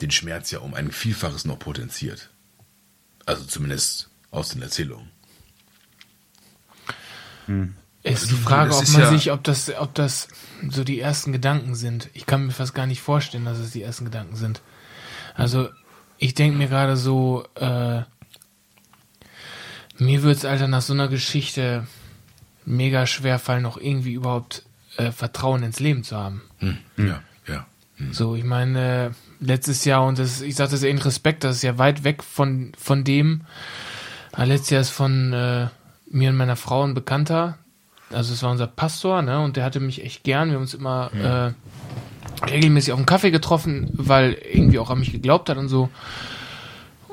den 0.00 0.12
Schmerz 0.12 0.50
ja 0.52 0.60
um 0.60 0.74
ein 0.74 0.92
Vielfaches 0.92 1.44
noch 1.44 1.58
potenziert. 1.58 2.30
Also 3.26 3.44
zumindest 3.44 4.08
aus 4.30 4.50
den 4.50 4.62
Erzählungen. 4.62 5.10
Hm. 7.46 7.74
Es 8.04 8.22
ist 8.22 8.30
die 8.30 8.36
Frage, 8.36 8.74
ob 8.74 8.88
man 8.88 9.00
ja 9.02 9.10
sich, 9.10 9.32
ob 9.32 9.42
das, 9.42 9.70
ob 9.76 9.94
das 9.94 10.28
so 10.70 10.84
die 10.84 11.00
ersten 11.00 11.32
Gedanken 11.32 11.74
sind. 11.74 12.08
Ich 12.14 12.26
kann 12.26 12.46
mir 12.46 12.52
fast 12.52 12.74
gar 12.74 12.86
nicht 12.86 13.02
vorstellen, 13.02 13.44
dass 13.44 13.58
es 13.58 13.72
die 13.72 13.82
ersten 13.82 14.04
Gedanken 14.04 14.36
sind. 14.36 14.62
Also, 15.34 15.68
ich 16.16 16.34
denke 16.34 16.56
mir 16.56 16.68
gerade 16.68 16.96
so, 16.96 17.44
äh, 17.56 18.02
mir 19.98 20.22
wird 20.22 20.36
es, 20.36 20.44
Alter, 20.44 20.68
nach 20.68 20.82
so 20.82 20.92
einer 20.92 21.08
Geschichte, 21.08 21.86
mega 22.68 23.06
schwer 23.06 23.38
fallen, 23.38 23.62
noch 23.62 23.78
irgendwie 23.78 24.12
überhaupt 24.12 24.64
äh, 24.96 25.10
Vertrauen 25.10 25.62
ins 25.62 25.80
Leben 25.80 26.04
zu 26.04 26.16
haben. 26.16 26.42
Hm. 26.58 26.78
Ja, 26.96 27.22
ja. 27.46 27.66
Hm. 27.96 28.12
So, 28.12 28.34
ich 28.36 28.44
meine, 28.44 29.14
letztes 29.40 29.84
Jahr, 29.84 30.06
und 30.06 30.18
das, 30.18 30.40
ich 30.40 30.54
sage 30.54 30.70
das 30.72 30.82
in 30.82 30.98
Respekt, 30.98 31.44
das 31.44 31.56
ist 31.56 31.62
ja 31.62 31.78
weit 31.78 32.04
weg 32.04 32.22
von, 32.22 32.72
von 32.78 33.04
dem. 33.04 33.42
Aber 34.32 34.46
letztes 34.46 34.70
Jahr 34.70 34.80
ist 34.82 34.90
von 34.90 35.32
äh, 35.32 35.68
mir 36.10 36.30
und 36.30 36.36
meiner 36.36 36.56
Frau 36.56 36.84
ein 36.84 36.94
Bekannter, 36.94 37.58
also 38.10 38.32
es 38.32 38.42
war 38.42 38.50
unser 38.50 38.66
Pastor, 38.66 39.22
ne, 39.22 39.40
und 39.40 39.56
der 39.56 39.64
hatte 39.64 39.80
mich 39.80 40.02
echt 40.02 40.24
gern. 40.24 40.48
Wir 40.48 40.54
haben 40.54 40.62
uns 40.62 40.74
immer 40.74 41.10
ja. 41.14 41.48
äh, 41.48 41.52
regelmäßig 42.50 42.92
auf 42.92 42.98
einen 42.98 43.06
Kaffee 43.06 43.30
getroffen, 43.30 43.90
weil 43.92 44.36
irgendwie 44.50 44.78
auch 44.78 44.90
an 44.90 44.98
mich 44.98 45.12
geglaubt 45.12 45.50
hat 45.50 45.58
und 45.58 45.68
so. 45.68 45.90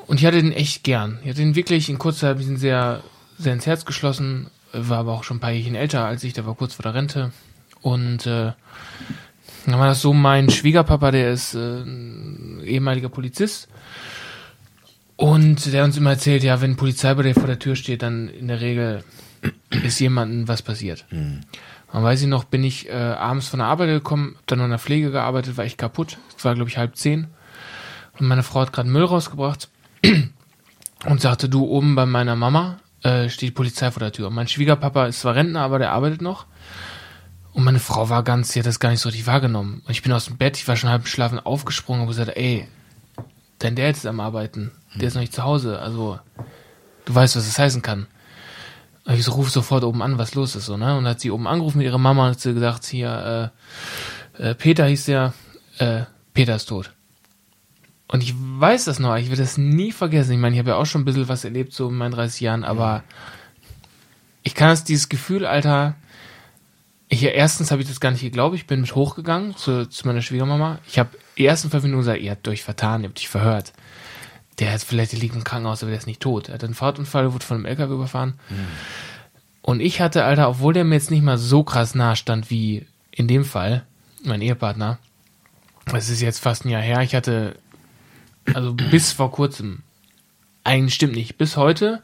Und 0.08 0.20
ich 0.20 0.26
hatte 0.26 0.42
den 0.42 0.52
echt 0.52 0.84
gern. 0.84 1.20
Ich 1.24 1.30
hatte 1.30 1.40
den 1.40 1.56
wirklich 1.56 1.90
in 1.90 1.98
kurzer 1.98 2.28
Zeit, 2.28 2.40
wir 2.40 2.46
sind 2.46 2.58
sehr, 2.58 3.02
sehr 3.38 3.54
ins 3.54 3.66
Herz 3.66 3.86
geschlossen 3.86 4.50
war 4.76 5.00
aber 5.00 5.14
auch 5.14 5.24
schon 5.24 5.38
ein 5.38 5.42
paar 5.42 5.52
Jährchen 5.52 5.76
älter 5.76 6.06
als 6.06 6.24
ich, 6.24 6.34
der 6.34 6.46
war 6.46 6.56
kurz 6.56 6.74
vor 6.74 6.84
der 6.84 6.94
Rente. 6.94 7.32
Und 7.82 8.26
äh, 8.26 8.52
dann 9.66 9.80
war 9.80 9.88
das 9.88 10.02
so, 10.02 10.14
mein 10.14 10.50
Schwiegerpapa, 10.50 11.12
der 11.12 11.32
ist 11.32 11.56
äh, 11.56 11.84
ehemaliger 12.64 13.10
Polizist. 13.10 13.68
Und 15.18 15.72
der 15.72 15.84
uns 15.84 15.98
immer 15.98 16.12
erzählt, 16.12 16.44
ja, 16.44 16.62
wenn 16.62 16.76
Polizei 16.76 17.14
bei 17.14 17.24
dir 17.24 17.34
vor 17.34 17.48
der 17.48 17.60
Tür 17.60 17.76
steht, 17.76 18.02
dann 18.02 18.28
in 18.28 18.48
der 18.48 18.60
Regel 18.60 19.04
ist 19.84 20.00
jemandem 20.00 20.48
was 20.48 20.62
passiert. 20.62 21.06
Mhm. 21.10 21.42
Dann 21.92 22.04
weiß 22.04 22.22
ich 22.22 22.28
noch, 22.28 22.44
bin 22.44 22.64
ich 22.64 22.90
äh, 22.90 22.94
abends 22.94 23.48
von 23.48 23.60
der 23.60 23.68
Arbeit 23.68 23.90
gekommen, 23.90 24.36
hab 24.38 24.48
dann 24.48 24.60
noch 24.60 24.66
in 24.66 24.72
der 24.72 24.80
Pflege 24.80 25.12
gearbeitet, 25.12 25.58
war 25.58 25.66
ich 25.66 25.78
kaputt. 25.78 26.18
Es 26.38 26.44
war, 26.44 26.54
glaube 26.56 26.70
ich, 26.70 26.78
halb 26.78 26.98
zehn. 26.98 27.28
Und 28.20 28.28
meine 28.28 28.44
Frau 28.44 28.62
hat 28.62 28.74
gerade 28.74 28.90
Müll 28.90 29.06
rausgebracht 29.06 29.70
und 31.06 31.22
sagte, 31.22 31.48
du, 31.50 31.66
oben 31.66 31.96
bei 31.96 32.06
meiner 32.06 32.36
Mama 32.36 32.80
äh, 33.06 33.30
steht 33.30 33.50
die 33.50 33.54
Polizei 33.54 33.92
vor 33.92 34.00
der 34.00 34.12
Tür. 34.12 34.32
Mein 34.32 34.48
Schwiegerpapa 34.48 35.06
ist 35.06 35.20
zwar 35.20 35.36
Rentner, 35.36 35.62
aber 35.62 35.78
der 35.78 35.92
arbeitet 35.92 36.22
noch. 36.22 36.48
Und 37.54 37.64
meine 37.64 37.80
Frau 37.80 38.10
war 38.10 38.24
ganz, 38.24 38.52
sie 38.52 38.60
hat 38.60 38.66
das 38.66 38.80
gar 38.80 38.90
nicht 38.90 39.00
so 39.00 39.10
richtig 39.10 39.28
wahrgenommen. 39.28 39.84
Und 39.86 39.92
ich 39.92 40.02
bin 40.02 40.12
aus 40.12 40.26
dem 40.26 40.38
Bett, 40.38 40.58
ich 40.58 40.68
war 40.68 40.76
schon 40.76 40.90
halb 40.90 41.08
schlafen 41.08 41.40
aufgesprungen 41.40 42.02
und 42.02 42.08
gesagt, 42.08 42.36
ey, 42.36 42.68
dein 43.60 43.76
Dad 43.76 43.96
ist 43.96 44.08
am 44.08 44.20
Arbeiten. 44.20 44.72
Der 44.96 45.08
ist 45.08 45.14
noch 45.14 45.22
nicht 45.22 45.34
zu 45.34 45.44
Hause. 45.44 45.80
Also, 45.80 46.20
du 47.06 47.16
weißt, 47.16 47.36
was 47.36 47.46
das 47.46 47.60
heißen 47.60 47.82
kann. 47.82 48.08
Und 49.06 49.14
ich 49.14 49.24
so, 49.24 49.34
ruf 49.34 49.52
sofort 49.52 49.84
oben 49.84 50.02
an, 50.02 50.18
was 50.18 50.34
los 50.34 50.56
ist, 50.56 50.66
so, 50.66 50.76
ne? 50.76 50.98
Und 50.98 51.08
hat 51.08 51.20
sie 51.20 51.30
oben 51.30 51.48
angerufen 51.48 51.78
mit 51.78 51.86
ihrer 51.86 52.00
Mama 52.00 52.26
und 52.26 52.32
hat 52.32 52.40
sie 52.40 52.56
gesagt, 52.56 52.86
hier, 52.86 53.52
äh, 54.40 54.50
äh, 54.50 54.56
Peter 54.56 54.88
hieß 54.88 55.06
der, 55.06 55.34
äh, 55.78 56.02
Peter 56.34 56.56
ist 56.56 56.66
tot. 56.66 56.92
Und 58.08 58.24
ich 58.24 58.34
weiß 58.38 58.86
das 58.86 59.00
noch, 59.00 59.16
ich 59.16 59.30
werde 59.30 59.42
das 59.42 59.58
nie 59.58 59.92
vergessen. 59.92 60.34
Ich 60.34 60.38
meine, 60.38 60.56
ich 60.56 60.60
habe 60.60 60.72
ja 60.72 60.76
auch 60.76 60.86
schon 60.86 61.02
ein 61.02 61.06
bisschen 61.06 61.28
was 61.28 61.44
erlebt, 61.44 61.74
so 61.74 61.90
in 61.90 61.96
meinen 61.96 62.12
30 62.12 62.42
Jahren, 62.42 62.64
aber 62.64 63.04
ich 64.44 64.54
kann 64.54 64.70
es, 64.70 64.84
dieses 64.84 65.10
Gefühl, 65.10 65.46
Alter, 65.46 65.96
ich, 67.08 67.24
erstens 67.24 67.72
habe 67.72 67.82
ich 67.82 67.88
das 67.88 68.00
gar 68.00 68.12
nicht 68.12 68.22
geglaubt, 68.22 68.56
ich 68.56 68.68
bin 68.68 68.82
mit 68.82 68.96
hochgegangen 68.96 69.56
zu, 69.58 69.88
zu 69.90 70.08
meiner 70.08 70.22
Schwiegermama. 70.22 70.80
Ich 70.88 71.00
habe 71.00 71.18
die 71.38 71.46
ersten 71.46 71.70
fünf 71.70 71.84
Minuten 71.84 72.02
gesagt, 72.02 72.22
ihr 72.22 72.32
habt 72.32 72.48
euch 72.48 72.64
vertan, 72.64 73.02
ihr 73.02 73.10
habt 73.10 73.20
dich 73.20 73.30
verhört. 73.30 73.74
Der 74.60 74.72
hat 74.72 74.82
vielleicht, 74.82 75.12
der 75.12 75.20
liegt 75.20 75.36
im 75.36 75.44
Krankenhaus, 75.44 75.84
aber 75.84 75.92
der 75.92 76.00
ist 76.00 76.08
nicht 76.08 76.22
tot. 76.22 76.50
Er 76.50 76.56
hat 76.56 76.64
einen 76.64 76.74
Fahrtunfall, 76.74 77.34
wurde 77.34 77.46
von 77.46 77.58
einem 77.58 77.66
LKW 77.66 77.94
überfahren. 77.94 78.36
Mhm. 78.50 78.68
Und 79.62 79.80
ich 79.80 80.00
hatte, 80.00 80.24
Alter, 80.24 80.50
obwohl 80.50 80.74
der 80.74 80.84
mir 80.84 80.96
jetzt 80.96 81.12
nicht 81.12 81.24
mal 81.24 81.38
so 81.38 81.64
krass 81.64 81.96
nah 81.96 82.16
stand 82.16 82.52
wie 82.52 82.86
in 83.12 83.28
dem 83.28 83.44
Fall, 83.44 83.84
mein 84.24 84.42
Ehepartner, 84.42 85.00
es 85.94 86.10
ist 86.10 86.22
jetzt 86.22 86.40
fast 86.40 86.66
ein 86.66 86.70
Jahr 86.70 86.82
her, 86.82 87.02
ich 87.02 87.16
hatte, 87.16 87.58
also 88.54 88.74
bis 88.74 89.12
vor 89.12 89.32
kurzem, 89.32 89.80
eigentlich 90.64 90.94
stimmt 90.94 91.16
nicht, 91.16 91.38
bis 91.38 91.58
heute 91.58 92.02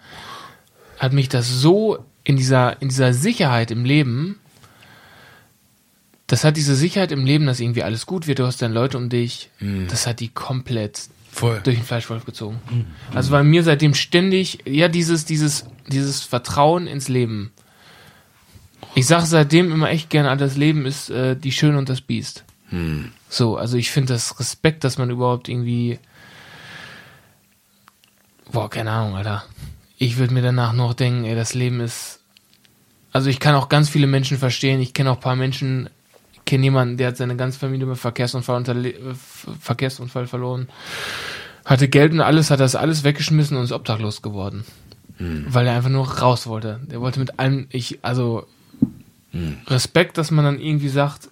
hat 0.97 1.13
mich 1.13 1.29
das 1.29 1.49
so 1.49 2.03
in 2.23 2.37
dieser, 2.37 2.81
in 2.81 2.89
dieser 2.89 3.13
Sicherheit 3.13 3.71
im 3.71 3.85
Leben 3.85 4.39
das 6.31 6.45
hat 6.45 6.55
diese 6.55 6.75
Sicherheit 6.75 7.11
im 7.11 7.25
Leben, 7.25 7.45
dass 7.45 7.59
irgendwie 7.59 7.83
alles 7.83 8.05
gut 8.05 8.25
wird, 8.25 8.39
du 8.39 8.45
hast 8.45 8.61
deine 8.61 8.73
Leute 8.73 8.97
um 8.97 9.09
dich, 9.09 9.49
mhm. 9.59 9.87
das 9.89 10.07
hat 10.07 10.21
die 10.21 10.29
komplett 10.29 11.09
Voll. 11.29 11.59
durch 11.61 11.75
den 11.75 11.83
Fleischwolf 11.83 12.25
gezogen. 12.25 12.61
Mhm. 12.69 12.85
Also 13.13 13.31
bei 13.31 13.43
mir 13.43 13.63
seitdem 13.63 13.93
ständig, 13.93 14.59
ja, 14.65 14.87
dieses, 14.87 15.25
dieses, 15.25 15.65
dieses 15.87 16.23
Vertrauen 16.23 16.87
ins 16.87 17.09
Leben. 17.09 17.51
Ich 18.95 19.07
sage 19.07 19.25
seitdem 19.25 19.73
immer 19.73 19.89
echt 19.89 20.09
gerne, 20.09 20.35
das 20.37 20.55
Leben 20.55 20.85
ist 20.85 21.09
äh, 21.09 21.35
die 21.35 21.51
Schöne 21.51 21.77
und 21.77 21.89
das 21.89 21.99
Biest. 21.99 22.45
Mhm. 22.69 23.11
So, 23.27 23.57
also 23.57 23.75
ich 23.75 23.91
finde 23.91 24.13
das 24.13 24.39
Respekt, 24.39 24.85
dass 24.85 24.97
man 24.97 25.09
überhaupt 25.09 25.49
irgendwie. 25.49 25.99
Boah, 28.51 28.69
keine 28.69 28.91
Ahnung, 28.91 29.15
Alter. 29.15 29.43
Ich 29.97 30.17
würde 30.17 30.33
mir 30.33 30.41
danach 30.41 30.73
noch 30.73 30.93
denken, 30.93 31.25
ey, 31.25 31.35
das 31.35 31.53
Leben 31.53 31.79
ist. 31.79 32.19
Also 33.13 33.29
ich 33.29 33.39
kann 33.39 33.55
auch 33.55 33.69
ganz 33.69 33.89
viele 33.89 34.07
Menschen 34.07 34.37
verstehen. 34.37 34.81
Ich 34.81 34.93
kenne 34.93 35.11
auch 35.11 35.15
ein 35.15 35.21
paar 35.21 35.35
Menschen, 35.35 35.89
kenne 36.45 36.63
jemanden, 36.63 36.97
der 36.97 37.09
hat 37.09 37.17
seine 37.17 37.35
ganze 37.35 37.59
Familie 37.59 37.85
mit 37.85 37.97
Verkehrsunfall, 37.97 38.57
unter, 38.57 38.75
äh, 38.75 38.93
Verkehrsunfall 39.59 40.27
verloren. 40.27 40.69
Hatte 41.65 41.87
Geld 41.87 42.13
und 42.13 42.21
alles, 42.21 42.49
hat 42.51 42.59
das 42.59 42.75
alles 42.75 43.03
weggeschmissen 43.03 43.57
und 43.57 43.63
ist 43.63 43.71
obdachlos 43.71 44.21
geworden. 44.21 44.65
Hm. 45.17 45.45
Weil 45.47 45.67
er 45.67 45.75
einfach 45.75 45.89
nur 45.89 46.09
raus 46.09 46.47
wollte. 46.47 46.79
Der 46.83 46.99
wollte 46.99 47.19
mit 47.19 47.39
allem, 47.39 47.67
ich, 47.69 47.99
also 48.01 48.47
hm. 49.31 49.57
Respekt, 49.67 50.17
dass 50.17 50.31
man 50.31 50.45
dann 50.45 50.59
irgendwie 50.59 50.89
sagt, 50.89 51.29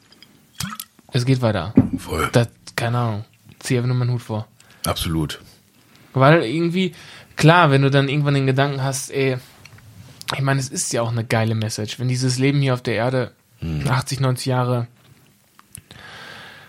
es 1.11 1.25
geht 1.25 1.41
weiter. 1.41 1.73
Voll. 1.97 2.29
Das, 2.31 2.49
keine 2.75 2.97
Ahnung. 2.97 3.25
Zieh 3.59 3.77
einfach 3.77 3.87
nur 3.87 3.97
meinen 3.97 4.11
Hut 4.11 4.21
vor. 4.21 4.47
Absolut. 4.85 5.39
Weil 6.13 6.43
irgendwie, 6.43 6.93
klar, 7.35 7.71
wenn 7.71 7.81
du 7.81 7.91
dann 7.91 8.09
irgendwann 8.09 8.33
den 8.33 8.47
Gedanken 8.47 8.83
hast, 8.83 9.11
ey, 9.11 9.37
ich 10.35 10.41
meine, 10.41 10.59
es 10.59 10.69
ist 10.69 10.93
ja 10.93 11.01
auch 11.01 11.11
eine 11.11 11.23
geile 11.23 11.55
Message, 11.55 11.99
wenn 11.99 12.07
dieses 12.07 12.37
Leben 12.37 12.61
hier 12.61 12.73
auf 12.73 12.83
der 12.83 12.95
Erde 12.95 13.31
hm. 13.59 13.87
80, 13.87 14.19
90 14.19 14.45
Jahre 14.45 14.87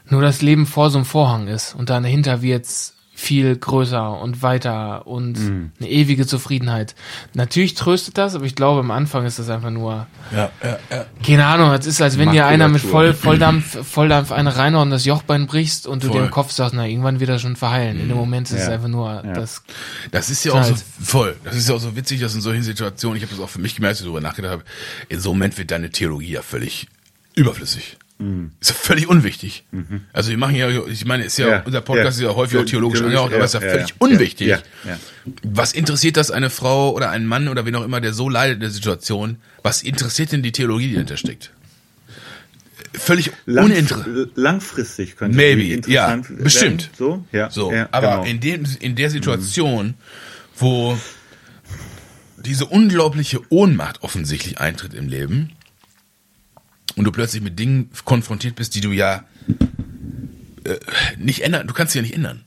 nur 0.07 0.23
das 0.23 0.43
Leben 0.43 0.67
vor 0.67 0.91
so 0.91 0.99
einem 0.99 1.05
Vorhang 1.05 1.47
ist 1.47 1.75
und 1.75 1.91
dann 1.91 2.03
dahinter 2.03 2.43
wird's 2.43 2.97
viel 3.21 3.55
größer 3.55 4.19
und 4.19 4.43
weiter 4.43 5.07
und 5.07 5.39
mhm. 5.39 5.73
eine 5.79 5.91
ewige 5.91 6.27
Zufriedenheit. 6.27 6.95
Natürlich 7.35 7.75
tröstet 7.75 8.17
das, 8.17 8.35
aber 8.35 8.47
ich 8.47 8.55
glaube, 8.55 8.81
am 8.81 8.91
Anfang 8.91 9.27
ist 9.27 9.39
das 9.39 9.51
einfach 9.51 9.69
nur. 9.69 10.07
Ja, 10.33 10.51
ja, 10.65 10.79
ja. 10.91 11.07
Keine 11.25 11.45
Ahnung, 11.45 11.71
es 11.73 11.87
ist, 11.87 12.01
als 12.01 12.17
wenn 12.17 12.31
dir 12.33 12.47
einer 12.47 12.69
mit 12.69 12.81
Voll, 12.81 13.13
Volldampf, 13.15 13.87
Volldampf 13.87 14.33
eine 14.33 14.57
reinhaut 14.57 14.85
und 14.85 14.91
das 14.91 15.05
Jochbein 15.05 15.47
brichst 15.47 15.87
und 15.87 16.03
du 16.03 16.09
voll. 16.09 16.17
dir 16.17 16.25
im 16.25 16.31
Kopf 16.31 16.51
sagst, 16.51 16.75
na, 16.75 16.87
irgendwann 16.87 17.21
wird 17.21 17.29
das 17.29 17.43
schon 17.43 17.57
verheilen. 17.57 17.97
Mhm. 17.97 18.03
In 18.03 18.09
dem 18.09 18.17
mhm. 18.17 18.21
Moment 18.21 18.51
ist 18.51 18.57
ja. 18.57 18.63
es 18.65 18.69
einfach 18.69 18.89
nur 18.89 19.23
ja. 19.23 19.33
das. 19.35 19.63
Das 20.11 20.31
ist 20.31 20.43
ja 20.45 20.55
auch 20.55 20.65
so 20.65 20.75
voll. 21.03 21.37
Das 21.45 21.55
ist 21.55 21.69
ja 21.69 21.75
auch 21.75 21.81
so 21.81 21.95
witzig, 21.95 22.21
dass 22.21 22.35
in 22.35 22.41
solchen 22.41 22.63
Situationen, 22.63 23.19
ich 23.19 23.23
habe 23.23 23.35
das 23.35 23.45
auch 23.45 23.51
für 23.51 23.61
mich 23.61 23.77
gemerkt, 23.77 23.93
als 23.93 24.01
ich 24.01 24.07
darüber 24.07 24.23
nachgedacht 24.23 24.53
habe, 24.53 24.65
in 25.11 25.21
so 25.21 25.31
einem 25.31 25.41
Moment 25.41 25.59
wird 25.59 25.71
deine 25.71 25.91
Theologie 25.91 26.33
ja 26.33 26.43
völlig 26.43 26.89
überflüssig. 27.35 27.99
Mhm. 28.21 28.51
Ist 28.61 28.69
ja 28.69 28.77
völlig 28.77 29.09
unwichtig. 29.09 29.65
Mhm. 29.71 30.03
Also 30.13 30.31
wir 30.31 30.37
machen 30.37 30.55
ja, 30.55 30.69
ich 30.69 31.07
meine, 31.07 31.25
ist 31.25 31.39
ja, 31.39 31.49
ja 31.49 31.63
unser 31.65 31.81
Podcast 31.81 32.21
ja. 32.21 32.27
ist 32.27 32.31
ja 32.31 32.37
häufig 32.37 32.59
auch 32.59 32.65
theologisch 32.65 33.01
angehaucht, 33.01 33.33
aber 33.33 33.45
ist 33.45 33.55
ja, 33.55 33.61
völlig 33.61 33.95
unwichtig. 33.99 34.59
Was 35.43 35.73
interessiert 35.73 36.19
das 36.19 36.31
eine 36.31 36.51
Frau 36.51 36.93
oder 36.93 37.11
einen 37.11 37.27
Mann 37.27 37.49
oder 37.49 37.65
wen 37.65 37.75
auch 37.75 37.85
immer, 37.85 38.01
der 38.01 38.13
so 38.13 38.29
leidet 38.29 38.57
in 38.57 38.61
der 38.61 38.71
Situation? 38.71 39.37
Was 39.63 39.83
interessiert 39.83 40.33
denn 40.33 40.43
die 40.43 40.53
Theologie, 40.53 40.89
die 40.89 40.95
dahinter 40.95 41.17
steckt? 41.17 41.51
Völlig 42.93 43.31
Langf 43.47 43.71
uninteressant. 43.71 44.31
Langfristig 44.35 45.17
könnte 45.17 45.37
Maybe, 45.37 45.81
ja, 45.91 46.21
bestimmt. 46.29 46.83
Werden. 46.83 46.97
So, 46.99 47.25
ja. 47.33 47.51
So, 47.51 47.73
aber 47.91 48.09
genau. 48.09 48.25
in 48.25 48.41
dem, 48.41 48.67
in 48.81 48.97
der 48.97 49.11
Situation, 49.11 49.87
mhm. 49.87 49.95
wo 50.57 50.99
diese 52.37 52.67
unglaubliche 52.67 53.41
Ohnmacht 53.51 54.03
offensichtlich 54.03 54.59
eintritt 54.59 54.93
im 54.93 55.09
Leben, 55.09 55.53
und 56.97 57.05
du 57.05 57.13
plötzlich 57.13 57.43
mit 57.43 57.59
Dingen 57.59 57.91
konfrontiert 58.05 58.57
bist, 58.57 58.75
die 58.75 58.81
du 58.81 58.93
ja 58.93 59.25
äh, 60.65 60.79
nicht 61.17 61.43
ändern, 61.43 61.67
du 61.67 61.75
kannst 61.75 61.93
sie 61.93 61.99
ja 61.99 62.03
nicht 62.03 62.15
ändern. 62.15 62.45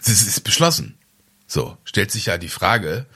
Es 0.00 0.08
ist, 0.08 0.44
beschlossen. 0.44 0.94
So, 1.46 1.76
stellt 1.84 2.10
sich 2.10 2.26
ja 2.26 2.38
die 2.38 2.48
Frage, 2.48 3.06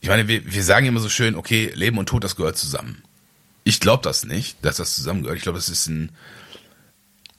ich 0.00 0.08
meine, 0.08 0.28
wir, 0.28 0.52
wir 0.52 0.64
sagen 0.64 0.86
immer 0.86 1.00
so 1.00 1.08
schön, 1.08 1.34
okay, 1.34 1.70
Leben 1.74 1.98
und 1.98 2.08
Tod, 2.08 2.24
das 2.24 2.36
gehört 2.36 2.56
zusammen. 2.56 3.02
Ich 3.64 3.80
glaube 3.80 4.02
das 4.02 4.24
nicht, 4.24 4.64
dass 4.64 4.76
das 4.76 4.94
zusammengehört. 4.94 5.36
Ich 5.36 5.42
glaube, 5.42 5.58
das 5.58 5.68
ist 5.68 5.86
ein, 5.86 6.10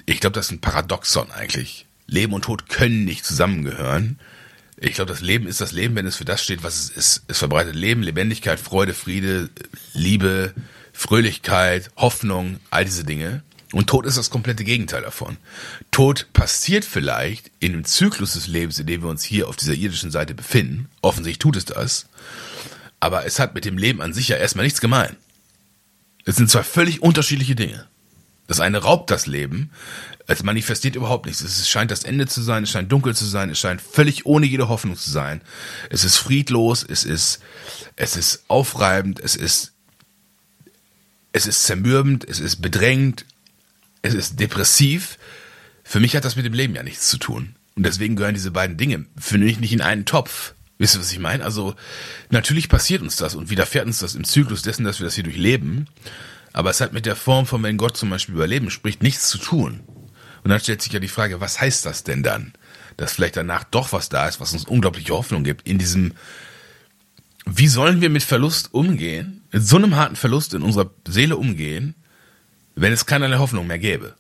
ich 0.06 0.20
glaube, 0.20 0.36
das 0.36 0.48
ist 0.48 0.52
ein 0.52 0.62
Paradoxon 0.62 1.32
eigentlich. 1.32 1.88
Leben 2.06 2.34
und 2.34 2.44
Tod 2.44 2.70
können 2.70 3.06
nicht 3.06 3.26
zusammengehören. 3.26 4.20
Ich 4.78 4.94
glaube, 4.94 5.12
das 5.12 5.22
Leben 5.22 5.48
ist 5.48 5.62
das 5.62 5.72
Leben, 5.72 5.96
wenn 5.96 6.06
es 6.06 6.16
für 6.16 6.26
das 6.26 6.44
steht, 6.44 6.64
was 6.64 6.76
es 6.76 6.90
ist. 6.90 7.24
Es 7.28 7.40
verbreitet 7.40 7.76
Leben, 7.76 8.04
Lebendigkeit, 8.04 8.60
Freude, 8.60 8.94
Friede, 8.94 9.50
Liebe, 9.94 10.54
Fröhlichkeit, 11.02 11.90
Hoffnung, 11.98 12.60
all 12.70 12.86
diese 12.86 13.04
Dinge. 13.04 13.42
Und 13.74 13.88
Tod 13.88 14.06
ist 14.06 14.18
das 14.18 14.30
komplette 14.30 14.64
Gegenteil 14.64 15.02
davon. 15.02 15.38
Tod 15.90 16.28
passiert 16.32 16.86
vielleicht 16.86 17.50
in 17.60 17.72
dem 17.72 17.86
Zyklus 17.86 18.34
des 18.34 18.46
Lebens, 18.46 18.78
in 18.78 18.86
dem 18.86 19.02
wir 19.02 19.10
uns 19.10 19.24
hier 19.24 19.48
auf 19.48 19.56
dieser 19.56 19.74
irdischen 19.74 20.12
Seite 20.12 20.36
befinden. 20.36 20.90
Offensichtlich 21.02 21.40
tut 21.40 21.56
es 21.56 21.66
das. 21.66 22.06
Aber 23.00 23.26
es 23.26 23.40
hat 23.40 23.56
mit 23.56 23.66
dem 23.66 23.80
Leben 23.80 24.00
an 24.00 24.14
sich 24.14 24.28
ja 24.28 24.38
erstmal 24.38 24.64
nichts 24.64 24.80
gemein. 24.80 25.16
Es 26.26 26.36
sind 26.36 26.52
zwei 26.52 26.62
völlig 26.62 27.02
unterschiedliche 27.02 27.56
Dinge. 27.56 27.88
Das 28.46 28.60
eine 28.60 28.78
raubt 28.78 29.10
das 29.10 29.26
Leben, 29.26 29.72
es 30.28 30.44
manifestiert 30.44 30.96
überhaupt 30.96 31.26
nichts. 31.26 31.42
Es 31.42 31.68
scheint 31.68 31.90
das 31.90 32.04
Ende 32.04 32.28
zu 32.28 32.44
sein, 32.44 32.64
es 32.64 32.70
scheint 32.70 32.92
dunkel 32.92 33.16
zu 33.16 33.26
sein, 33.26 33.50
es 33.50 33.58
scheint 33.58 33.82
völlig 33.82 34.28
ohne 34.28 34.46
jede 34.46 34.70
Hoffnung 34.70 34.96
zu 34.96 35.10
sein. 35.10 35.42
Es 35.90 36.04
ist 36.04 36.18
friedlos, 36.18 36.86
es 36.88 37.06
ist, 37.06 37.40
es 37.96 38.16
ist 38.16 38.44
aufreibend, 38.50 39.20
es 39.20 39.36
ist 39.36 39.72
es 41.34 41.48
ist 41.48 41.64
zermürbend, 41.64 42.28
es 42.28 42.40
ist 42.40 42.62
bedrängt, 42.62 43.26
es 44.02 44.14
ist 44.14 44.40
depressiv. 44.40 45.18
Für 45.84 46.00
mich 46.00 46.16
hat 46.16 46.26
das 46.26 46.36
mit 46.36 46.46
dem 46.46 46.54
Leben 46.54 46.76
ja 46.76 46.84
nichts 46.84 47.10
zu 47.10 47.18
tun. 47.18 47.56
Und 47.76 47.86
deswegen 47.86 48.16
gehören 48.16 48.34
diese 48.34 48.52
beiden 48.52 48.78
Dinge 48.78 49.06
für 49.18 49.38
mich 49.38 49.60
nicht 49.60 49.74
in 49.74 49.82
einen 49.82 50.06
Topf. 50.06 50.54
Wisst 50.78 50.96
ihr, 50.96 51.00
was 51.00 51.12
ich 51.12 51.20
meine? 51.20 51.46
Also, 51.46 51.76
natürlich 52.32 52.68
passiert 52.68 53.02
uns 53.02 53.16
das 53.16 53.36
und 53.36 53.50
widerfährt 53.50 53.86
uns 53.86 54.00
das 54.00 54.16
im 54.16 54.24
Zyklus 54.24 54.62
dessen, 54.64 54.84
dass 54.84 55.00
wir 55.00 55.06
das 55.06 55.16
hier 55.16 55.24
durchleben. 55.24 55.88
Aber 56.54 56.70
es 56.70 56.82
hat 56.82 56.92
mit 56.92 57.06
der 57.06 57.16
Form 57.16 57.46
von, 57.46 57.64
wenn 57.64 57.78
Gott 57.78 57.96
zum 57.96 58.10
Beispiel 58.10 58.36
über 58.36 58.48
Leben 58.48 58.72
spricht, 58.72 59.04
nichts 59.04 59.30
zu 59.30 59.38
tun. 59.38 59.82
Und 60.44 60.50
dann 60.50 60.60
stellt 60.60 60.82
sich 60.82 60.92
ja 60.92 61.00
die 61.00 61.08
Frage, 61.08 61.40
was 61.40 61.62
heißt 61.62 61.86
das 61.86 62.04
denn 62.04 62.24
dann? 62.24 62.54
Dass 62.98 63.14
vielleicht 63.14 63.38
danach 63.38 63.64
doch 63.64 63.94
was 63.94 64.10
da 64.10 64.28
ist, 64.28 64.40
was 64.40 64.54
uns 64.54 64.66
unglaubliche 64.66 65.14
Hoffnung 65.14 65.44
gibt 65.44 65.68
in 65.68 65.78
diesem 65.78 66.14
wie 67.46 67.68
sollen 67.68 68.02
wir 68.02 68.10
mit 68.10 68.24
Verlust 68.24 68.74
umgehen, 68.74 69.42
mit 69.52 69.66
so 69.66 69.78
einem 69.78 69.96
harten 69.96 70.16
Verlust 70.16 70.54
in 70.54 70.62
unserer 70.62 70.92
Seele 71.08 71.38
umgehen, 71.38 71.96
wenn 72.76 72.94
es 72.94 73.06
keinerlei 73.06 73.38
Hoffnung 73.38 73.68
mehr 73.68 73.80
gäbe? 73.80 74.16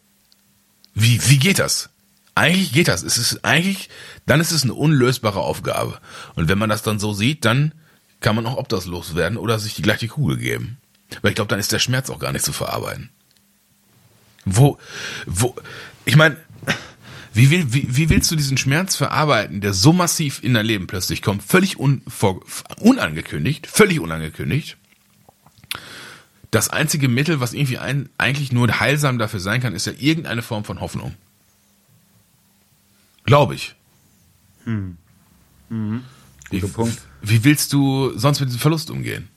Wie, 0.93 1.19
wie 1.29 1.37
geht 1.37 1.59
das? 1.59 1.89
Eigentlich 2.35 2.71
geht 2.71 2.87
das. 2.87 3.03
Es 3.03 3.17
ist 3.17 3.43
eigentlich, 3.43 3.89
dann 4.25 4.41
ist 4.41 4.51
es 4.51 4.63
eine 4.63 4.73
unlösbare 4.73 5.39
Aufgabe. 5.39 5.99
Und 6.35 6.49
wenn 6.49 6.57
man 6.57 6.69
das 6.69 6.81
dann 6.81 6.99
so 6.99 7.13
sieht, 7.13 7.45
dann 7.45 7.73
kann 8.19 8.35
man 8.35 8.45
auch 8.45 8.57
obdachlos 8.57 9.15
werden 9.15 9.37
oder 9.37 9.59
sich 9.59 9.75
die 9.75 9.81
gleiche 9.81 10.07
Kugel 10.07 10.37
geben. 10.37 10.77
Weil 11.21 11.31
ich 11.31 11.35
glaube, 11.35 11.49
dann 11.49 11.59
ist 11.59 11.71
der 11.71 11.79
Schmerz 11.79 12.09
auch 12.09 12.19
gar 12.19 12.31
nicht 12.31 12.45
zu 12.45 12.53
verarbeiten. 12.53 13.09
Wo, 14.45 14.77
wo, 15.25 15.55
ich 16.05 16.15
meine, 16.15 16.37
Wie, 17.33 17.49
will, 17.49 17.73
wie, 17.73 17.95
wie 17.95 18.09
willst 18.09 18.29
du 18.29 18.35
diesen 18.35 18.57
Schmerz 18.57 18.95
verarbeiten, 18.95 19.61
der 19.61 19.73
so 19.73 19.93
massiv 19.93 20.43
in 20.43 20.53
dein 20.53 20.65
Leben 20.65 20.87
plötzlich 20.87 21.21
kommt, 21.21 21.43
völlig 21.43 21.79
un, 21.79 22.01
vor, 22.07 22.41
unangekündigt, 22.79 23.67
völlig 23.67 23.99
unangekündigt? 23.99 24.77
Das 26.51 26.67
einzige 26.69 27.07
Mittel, 27.07 27.39
was 27.39 27.53
irgendwie 27.53 27.77
ein, 27.77 28.09
eigentlich 28.17 28.51
nur 28.51 28.67
heilsam 28.79 29.17
dafür 29.17 29.39
sein 29.39 29.61
kann, 29.61 29.73
ist 29.73 29.85
ja 29.85 29.93
irgendeine 29.97 30.41
Form 30.41 30.65
von 30.65 30.81
Hoffnung. 30.81 31.15
Glaube 33.23 33.55
ich. 33.55 33.75
Hm. 34.65 34.97
Mhm. 35.69 36.03
Guter 36.49 36.67
wie, 36.67 36.71
Punkt. 36.71 37.01
Wie 37.21 37.43
willst 37.45 37.71
du 37.71 38.17
sonst 38.17 38.41
mit 38.41 38.49
diesem 38.49 38.59
Verlust 38.59 38.91
umgehen? 38.91 39.29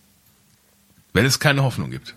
Wenn 1.12 1.24
es 1.24 1.38
keine 1.38 1.62
Hoffnung 1.62 1.92
gibt. 1.92 2.16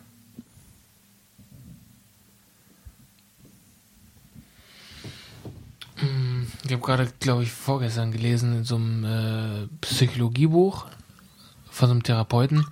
Ich 6.65 6.71
habe 6.71 6.81
gerade, 6.81 7.07
glaube 7.19 7.43
ich, 7.43 7.51
vorgestern 7.51 8.11
gelesen 8.11 8.57
in 8.57 8.63
so 8.63 8.75
einem 8.75 9.03
äh, 9.03 9.67
Psychologiebuch 9.81 10.85
von 11.69 11.87
so 11.87 11.93
einem 11.93 12.03
Therapeuten. 12.03 12.65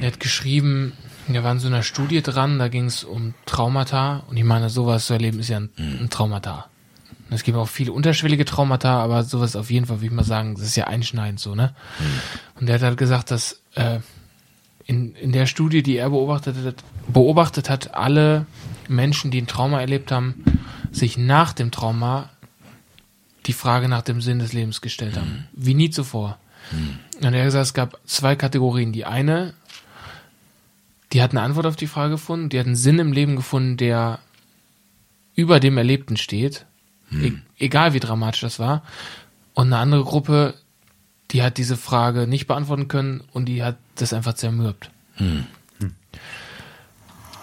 Er 0.00 0.08
hat 0.08 0.20
geschrieben, 0.20 0.92
wir 1.28 1.44
waren 1.44 1.58
so 1.58 1.68
einer 1.68 1.82
Studie 1.82 2.22
dran, 2.22 2.58
da 2.58 2.68
ging 2.68 2.86
es 2.86 3.04
um 3.04 3.34
Traumata 3.46 4.24
und 4.28 4.36
ich 4.36 4.44
meine, 4.44 4.70
sowas 4.70 5.06
zu 5.06 5.12
erleben 5.12 5.40
ist 5.40 5.48
ja 5.48 5.58
ein, 5.58 5.70
mhm. 5.76 5.98
ein 6.02 6.10
Traumata. 6.10 6.66
Es 7.30 7.44
gibt 7.44 7.56
auch 7.56 7.68
viele 7.68 7.92
unterschwellige 7.92 8.44
Traumata, 8.44 9.00
aber 9.02 9.22
sowas 9.22 9.54
auf 9.54 9.70
jeden 9.70 9.86
Fall, 9.86 9.98
würde 9.98 10.06
ich 10.06 10.12
mal 10.12 10.24
sagen, 10.24 10.54
das 10.56 10.64
ist 10.64 10.76
ja 10.76 10.88
einschneidend 10.88 11.38
so, 11.38 11.54
ne? 11.54 11.74
Mhm. 11.98 12.60
Und 12.60 12.68
er 12.68 12.74
hat 12.74 12.82
halt 12.82 12.98
gesagt, 12.98 13.30
dass 13.30 13.62
äh, 13.76 14.00
in, 14.84 15.14
in 15.14 15.30
der 15.30 15.46
Studie, 15.46 15.84
die 15.84 15.96
er 15.96 16.10
beobachtet 16.10 16.56
hat, 16.64 16.76
beobachtet 17.06 17.70
hat, 17.70 17.94
alle 17.94 18.46
Menschen, 18.88 19.30
die 19.30 19.40
ein 19.40 19.46
Trauma 19.46 19.80
erlebt 19.80 20.10
haben, 20.10 20.42
sich 20.90 21.16
nach 21.16 21.52
dem 21.52 21.70
Trauma 21.70 22.30
die 23.46 23.52
Frage 23.52 23.88
nach 23.88 24.02
dem 24.02 24.20
Sinn 24.20 24.38
des 24.38 24.52
Lebens 24.52 24.80
gestellt 24.80 25.16
haben. 25.16 25.48
Mhm. 25.52 25.64
Wie 25.64 25.74
nie 25.74 25.90
zuvor. 25.90 26.38
Mhm. 26.72 26.98
Und 27.26 27.34
er 27.34 27.40
hat 27.40 27.46
gesagt, 27.46 27.66
es 27.66 27.74
gab 27.74 28.00
zwei 28.06 28.36
Kategorien. 28.36 28.92
Die 28.92 29.04
eine, 29.04 29.54
die 31.12 31.22
hat 31.22 31.30
eine 31.30 31.42
Antwort 31.42 31.66
auf 31.66 31.76
die 31.76 31.86
Frage 31.86 32.12
gefunden, 32.12 32.48
die 32.48 32.58
hat 32.58 32.66
einen 32.66 32.76
Sinn 32.76 32.98
im 32.98 33.12
Leben 33.12 33.36
gefunden, 33.36 33.76
der 33.76 34.20
über 35.34 35.60
dem 35.60 35.78
Erlebten 35.78 36.16
steht. 36.16 36.66
Mhm. 37.10 37.42
E 37.58 37.64
egal 37.64 37.94
wie 37.94 38.00
dramatisch 38.00 38.42
das 38.42 38.58
war. 38.58 38.82
Und 39.54 39.68
eine 39.68 39.78
andere 39.78 40.04
Gruppe, 40.04 40.54
die 41.30 41.42
hat 41.42 41.58
diese 41.58 41.76
Frage 41.76 42.26
nicht 42.26 42.46
beantworten 42.46 42.88
können 42.88 43.22
und 43.32 43.46
die 43.46 43.62
hat 43.62 43.76
das 43.96 44.12
einfach 44.12 44.34
zermürbt. 44.34 44.90
Mhm. 45.18 45.46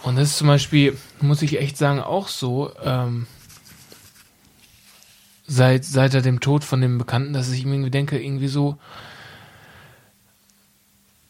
Und 0.04 0.16
das 0.16 0.30
ist 0.30 0.38
zum 0.38 0.48
Beispiel, 0.48 0.98
muss 1.20 1.42
ich 1.42 1.60
echt 1.60 1.76
sagen, 1.76 2.00
auch 2.00 2.30
so, 2.30 2.72
ähm, 2.82 3.28
seit, 5.48 5.86
seit 5.86 6.14
er 6.14 6.22
dem 6.22 6.42
Tod 6.42 6.64
von 6.64 6.82
dem 6.82 6.98
Bekannten, 6.98 7.34
dass 7.34 7.50
ich 7.50 7.66
irgendwie 7.66 7.90
denke, 7.90 8.20
irgendwie 8.20 8.50
so. 8.50 8.78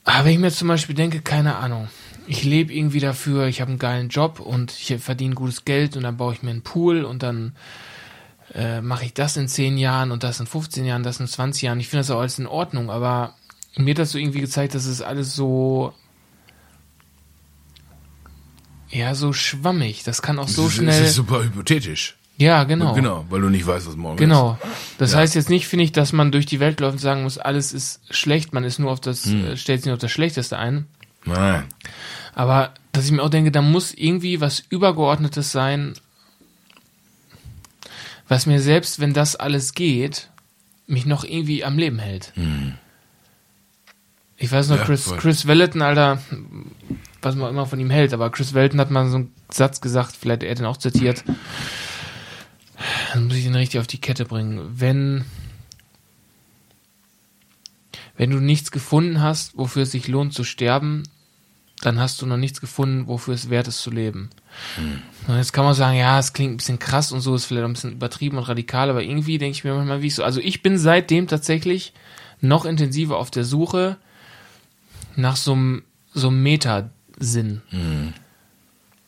Aber 0.03 0.25
wenn 0.25 0.33
ich 0.33 0.39
mir 0.39 0.51
zum 0.51 0.67
Beispiel 0.67 0.95
denke, 0.95 1.21
keine 1.21 1.55
Ahnung, 1.57 1.87
ich 2.25 2.43
lebe 2.43 2.73
irgendwie 2.73 2.99
dafür, 2.99 3.47
ich 3.47 3.61
habe 3.61 3.69
einen 3.69 3.79
geilen 3.79 4.09
Job 4.09 4.39
und 4.39 4.73
ich 4.73 5.01
verdiene 5.01 5.35
gutes 5.35 5.63
Geld 5.63 5.95
und 5.95 6.03
dann 6.03 6.17
baue 6.17 6.33
ich 6.33 6.43
mir 6.43 6.49
einen 6.49 6.63
Pool 6.63 7.05
und 7.05 7.23
dann 7.23 7.55
äh, 8.53 8.81
mache 8.81 9.05
ich 9.05 9.13
das 9.13 9.37
in 9.37 9.47
10 9.47 9.77
Jahren 9.77 10.11
und 10.11 10.23
das 10.23 10.39
in 10.39 10.47
15 10.47 10.85
Jahren, 10.85 11.03
das 11.03 11.19
in 11.19 11.27
20 11.27 11.61
Jahren. 11.61 11.79
Ich 11.79 11.89
finde 11.89 12.01
das 12.01 12.11
auch 12.11 12.19
alles 12.19 12.39
in 12.39 12.47
Ordnung, 12.47 12.89
aber 12.89 13.35
mir 13.75 13.91
hat 13.91 13.99
das 13.99 14.11
so 14.11 14.17
irgendwie 14.17 14.41
gezeigt, 14.41 14.73
dass 14.75 14.85
es 14.85 15.01
alles 15.01 15.35
so 15.35 15.93
ja, 18.89 19.15
so 19.15 19.33
schwammig. 19.33 20.03
Das 20.03 20.21
kann 20.21 20.39
auch 20.39 20.47
so 20.47 20.65
das 20.65 20.73
schnell. 20.73 20.99
Das 20.99 21.09
ist 21.09 21.15
super 21.15 21.43
hypothetisch. 21.43 22.17
Ja, 22.37 22.63
genau. 22.65 22.93
Genau, 22.93 23.25
weil 23.29 23.41
du 23.41 23.49
nicht 23.49 23.65
weißt, 23.65 23.87
was 23.87 23.95
morgen 23.95 24.17
genau. 24.17 24.53
ist. 24.53 24.61
Genau. 24.61 24.75
Das 24.99 25.11
ja. 25.13 25.19
heißt 25.19 25.35
jetzt 25.35 25.49
nicht, 25.49 25.67
finde 25.67 25.85
ich, 25.85 25.91
dass 25.91 26.13
man 26.13 26.31
durch 26.31 26.45
die 26.45 26.59
Welt 26.59 26.79
läuft 26.79 26.93
und 26.93 26.99
sagen 26.99 27.23
muss, 27.23 27.37
alles 27.37 27.73
ist 27.73 28.01
schlecht, 28.11 28.53
man 28.53 28.63
ist 28.63 28.77
nur 28.77 28.91
auf 28.91 28.99
das, 28.99 29.25
hm. 29.25 29.45
äh, 29.45 29.57
stellt 29.57 29.81
sich 29.81 29.87
nur 29.87 29.95
auf 29.95 30.01
das 30.01 30.11
Schlechteste 30.11 30.57
ein. 30.57 30.85
Nein. 31.25 31.63
Aber 32.35 32.73
dass 32.91 33.05
ich 33.05 33.11
mir 33.11 33.23
auch 33.23 33.29
denke, 33.29 33.51
da 33.51 33.61
muss 33.61 33.93
irgendwie 33.93 34.39
was 34.39 34.63
Übergeordnetes 34.69 35.51
sein, 35.51 35.93
was 38.27 38.45
mir 38.45 38.61
selbst, 38.61 38.99
wenn 38.99 39.13
das 39.13 39.35
alles 39.35 39.73
geht, 39.73 40.29
mich 40.85 41.05
noch 41.05 41.23
irgendwie 41.23 41.63
am 41.63 41.77
Leben 41.77 41.97
hält. 41.97 42.33
Hm. 42.35 42.73
Ich 44.37 44.51
weiß 44.51 44.69
noch, 44.69 44.77
ja, 44.77 44.83
Chris, 44.83 45.11
Chris 45.17 45.47
Welleton, 45.47 45.81
Alter, 45.81 46.21
was 47.23 47.35
man 47.35 47.49
immer 47.49 47.65
von 47.65 47.79
ihm 47.79 47.89
hält, 47.89 48.13
aber 48.13 48.29
Chris 48.29 48.53
Welton 48.53 48.79
hat 48.79 48.91
mal 48.91 49.09
so 49.09 49.17
einen 49.17 49.31
Satz 49.49 49.81
gesagt, 49.81 50.15
vielleicht 50.15 50.43
er 50.43 50.53
den 50.53 50.65
auch 50.65 50.77
zitiert. 50.77 51.23
Dann 53.13 53.27
muss 53.27 53.37
ich 53.37 53.43
den 53.43 53.55
richtig 53.55 53.79
auf 53.79 53.87
die 53.87 54.01
Kette 54.01 54.25
bringen. 54.25 54.79
Wenn, 54.79 55.25
wenn 58.15 58.29
du 58.29 58.39
nichts 58.39 58.71
gefunden 58.71 59.21
hast, 59.21 59.57
wofür 59.57 59.83
es 59.83 59.91
sich 59.91 60.07
lohnt 60.07 60.33
zu 60.33 60.43
sterben, 60.43 61.03
dann 61.81 61.99
hast 61.99 62.21
du 62.21 62.25
noch 62.25 62.37
nichts 62.37 62.59
gefunden, 62.59 63.07
wofür 63.07 63.33
es 63.33 63.49
wert 63.49 63.67
ist 63.67 63.81
zu 63.81 63.91
leben. 63.91 64.29
Hm. 64.75 65.01
Und 65.27 65.37
jetzt 65.37 65.53
kann 65.53 65.65
man 65.65 65.75
sagen, 65.75 65.97
ja, 65.97 66.17
es 66.17 66.33
klingt 66.33 66.53
ein 66.53 66.57
bisschen 66.57 66.79
krass 66.79 67.11
und 67.11 67.21
so, 67.21 67.35
ist 67.35 67.45
vielleicht 67.45 67.65
ein 67.65 67.73
bisschen 67.73 67.93
übertrieben 67.93 68.37
und 68.37 68.45
radikal, 68.45 68.89
aber 68.89 69.03
irgendwie 69.03 69.37
denke 69.37 69.55
ich 69.55 69.63
mir 69.63 69.75
manchmal, 69.75 70.01
wie 70.01 70.07
ich 70.07 70.15
so, 70.15 70.23
also 70.23 70.39
ich 70.39 70.63
bin 70.63 70.77
seitdem 70.77 71.27
tatsächlich 71.27 71.93
noch 72.41 72.65
intensiver 72.65 73.17
auf 73.17 73.29
der 73.29 73.43
Suche 73.43 73.97
nach 75.15 75.35
so 75.35 75.53
einem, 75.53 75.83
so 76.13 76.31
Metasinn. 76.31 77.61
Hm. 77.69 78.13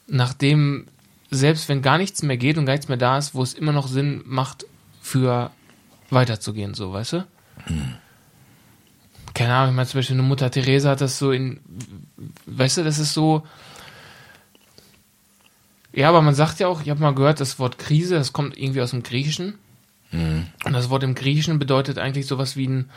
Nachdem 0.08 0.88
selbst 1.30 1.70
wenn 1.70 1.82
gar 1.82 1.98
nichts 1.98 2.24
mehr 2.24 2.38
geht 2.38 2.58
und 2.58 2.66
gar 2.66 2.74
nichts 2.74 2.88
mehr 2.88 2.98
da 2.98 3.18
ist, 3.18 3.36
wo 3.36 3.44
es 3.44 3.54
immer 3.54 3.72
noch 3.72 3.88
Sinn 3.88 4.22
macht, 4.26 4.66
für 5.02 5.52
weiterzugehen, 6.10 6.74
so, 6.74 6.94
weißt 6.94 7.14
du? 7.14 7.28
Hm. 7.66 7.96
Keine 9.34 9.54
Ahnung, 9.54 9.72
ich 9.72 9.76
meine, 9.76 9.88
zum 9.88 10.00
Beispiel 10.00 10.16
eine 10.16 10.28
Mutter 10.28 10.52
Theresa 10.52 10.90
hat 10.92 11.02
das 11.02 11.18
so 11.18 11.32
in, 11.32 11.60
weißt 12.46 12.78
du, 12.78 12.84
das 12.84 13.00
ist 13.00 13.14
so, 13.14 13.44
ja, 15.94 16.10
aber 16.10 16.22
man 16.22 16.36
sagt 16.36 16.60
ja 16.60 16.68
auch, 16.68 16.82
ich 16.82 16.90
habe 16.90 17.02
mal 17.02 17.16
gehört, 17.16 17.40
das 17.40 17.60
Wort 17.60 17.78
Krise, 17.80 18.16
das 18.16 18.34
kommt 18.34 18.58
irgendwie 18.58 18.82
aus 18.82 18.92
dem 18.92 19.04
Griechischen. 19.04 19.56
Mhm. 20.12 20.48
Und 20.66 20.74
das 20.74 20.90
Wort 20.90 21.04
im 21.04 21.16
Griechischen 21.16 21.60
bedeutet 21.60 21.98
eigentlich 21.98 22.28
sowas 22.28 22.56
wie 22.56 22.68
ein, 22.68 22.90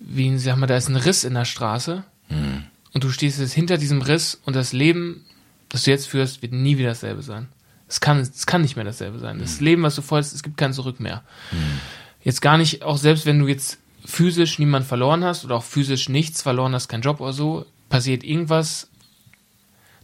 wie 0.00 0.28
ein, 0.28 0.38
sag 0.38 0.56
mal, 0.56 0.66
da 0.66 0.76
ist 0.76 0.88
ein 0.88 0.96
Riss 0.96 1.24
in 1.24 1.34
der 1.34 1.44
Straße. 1.44 2.04
Mhm. 2.28 2.64
Und 2.92 3.04
du 3.04 3.10
stehst 3.10 3.40
jetzt 3.40 3.52
hinter 3.52 3.78
diesem 3.78 4.02
Riss 4.02 4.40
und 4.44 4.54
das 4.54 4.72
Leben 4.72 5.24
das 5.74 5.82
du 5.82 5.90
jetzt 5.90 6.06
führst, 6.06 6.40
wird 6.40 6.52
nie 6.52 6.78
wieder 6.78 6.90
dasselbe 6.90 7.20
sein. 7.22 7.48
Es 7.88 7.98
kann, 7.98 8.20
es 8.20 8.46
kann 8.46 8.62
nicht 8.62 8.76
mehr 8.76 8.84
dasselbe 8.84 9.18
sein. 9.18 9.40
Das 9.40 9.58
mhm. 9.58 9.64
Leben, 9.64 9.82
was 9.82 9.96
du 9.96 10.02
vorhast, 10.02 10.32
es 10.32 10.44
gibt 10.44 10.56
kein 10.56 10.72
Zurück 10.72 11.00
mehr. 11.00 11.24
Mhm. 11.50 11.80
Jetzt 12.22 12.40
gar 12.40 12.58
nicht, 12.58 12.84
auch 12.84 12.96
selbst 12.96 13.26
wenn 13.26 13.40
du 13.40 13.48
jetzt 13.48 13.78
physisch 14.04 14.60
niemand 14.60 14.86
verloren 14.86 15.24
hast 15.24 15.44
oder 15.44 15.56
auch 15.56 15.64
physisch 15.64 16.08
nichts 16.08 16.42
verloren 16.42 16.74
hast, 16.74 16.86
kein 16.86 17.00
Job 17.00 17.20
oder 17.20 17.32
so, 17.32 17.66
passiert 17.88 18.22
irgendwas, 18.22 18.88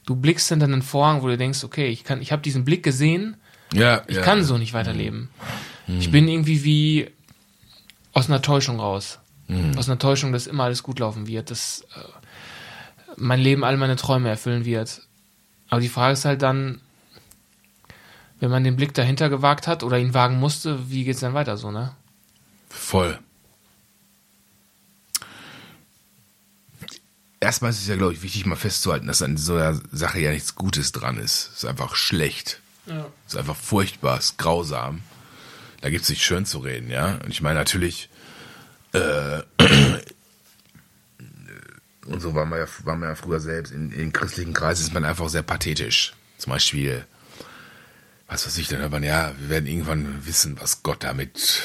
du 0.06 0.16
blickst 0.16 0.48
hinter 0.48 0.66
einen 0.66 0.83
Vorhang, 0.83 1.22
wo 1.22 1.28
du 1.28 1.38
denkst, 1.38 1.62
okay, 1.62 1.87
ich 1.87 2.02
kann, 2.02 2.20
ich 2.20 2.33
habe 2.33 2.42
diesen 2.42 2.64
Blick 2.64 2.83
gesehen, 2.83 3.37
ja, 3.72 4.02
ich 4.09 4.16
ja, 4.16 4.22
kann 4.22 4.42
so 4.42 4.59
nicht 4.59 4.72
weiterleben. 4.72 5.28
Mhm. 5.87 6.00
Ich 6.00 6.11
bin 6.11 6.26
irgendwie 6.26 6.64
wie 6.64 7.11
aus 8.12 8.28
einer 8.28 8.42
Täuschung 8.42 8.80
raus. 8.80 9.20
Mhm. 9.46 9.78
Aus 9.78 9.88
einer 9.88 10.00
Täuschung, 10.00 10.33
dass 10.33 10.48
immer 10.48 10.64
alles 10.64 10.83
gut 10.83 10.98
laufen 10.98 11.28
wird, 11.28 11.52
dass 11.52 11.87
äh, 11.94 12.00
mein 13.16 13.38
Leben 13.38 13.62
all 13.62 13.76
meine 13.76 13.94
Träume 13.94 14.28
erfüllen 14.28 14.64
wird. 14.64 15.02
Aber 15.70 15.80
die 15.80 15.88
Frage 15.88 16.12
ist 16.12 16.24
halt 16.24 16.42
dann, 16.42 16.80
wenn 18.40 18.50
man 18.50 18.64
den 18.64 18.76
Blick 18.76 18.92
dahinter 18.94 19.28
gewagt 19.28 19.66
hat 19.66 19.83
oder 19.83 19.98
ihn 19.98 20.14
wagen 20.14 20.38
musste, 20.38 20.90
wie 20.90 21.04
geht 21.04 21.14
es 21.14 21.20
dann 21.20 21.35
weiter 21.35 21.56
so, 21.56 21.70
ne? 21.70 21.94
Voll. 22.68 23.18
Erstmal 27.38 27.70
ist 27.70 27.80
es 27.80 27.87
ja, 27.87 27.96
glaube 27.96 28.12
ich, 28.12 28.22
wichtig, 28.22 28.44
mal 28.44 28.56
festzuhalten, 28.56 29.06
dass 29.06 29.22
an 29.22 29.37
so 29.37 29.54
einer 29.54 29.80
Sache 29.92 30.20
ja 30.20 30.30
nichts 30.30 30.56
Gutes 30.56 30.92
dran 30.92 31.16
ist. 31.16 31.50
Es 31.52 31.59
ist 31.59 31.64
einfach 31.64 31.94
schlecht. 31.94 32.61
Ja. 32.87 33.06
Es 33.26 33.35
ist 33.35 33.38
einfach 33.38 33.56
furchtbar, 33.56 34.18
es 34.18 34.26
ist 34.26 34.38
grausam. 34.38 35.00
Da 35.80 35.88
gibt 35.88 36.02
es 36.02 36.11
nicht 36.11 36.22
schön 36.22 36.44
zu 36.44 36.59
reden, 36.59 36.90
ja. 36.90 37.18
Und 37.24 37.30
ich 37.30 37.40
meine, 37.40 37.59
natürlich, 37.59 38.11
äh, 38.92 39.42
und 42.07 42.21
so 42.21 42.35
war 42.35 42.47
man 42.47 42.59
ja, 42.59 42.67
war 42.85 42.97
man 42.97 43.11
ja 43.11 43.15
früher 43.15 43.41
selbst. 43.41 43.73
In, 43.73 43.91
in 43.93 44.13
christlichen 44.13 44.55
Kreisen 44.55 44.87
ist 44.87 44.95
man 44.95 45.05
einfach 45.05 45.29
sehr 45.29 45.43
pathetisch. 45.43 46.15
Zum 46.39 46.53
Beispiel, 46.53 47.05
was 48.27 48.47
weiß 48.47 48.57
ich, 48.59 48.69
dann 48.69 48.81
hört 48.81 48.93
man, 48.93 49.03
ja, 49.03 49.33
wir 49.39 49.51
werden 49.51 49.67
irgendwann 49.67 50.27
wissen, 50.27 50.57
was 50.61 50.83
Gott 50.83 51.05
damit 51.05 51.63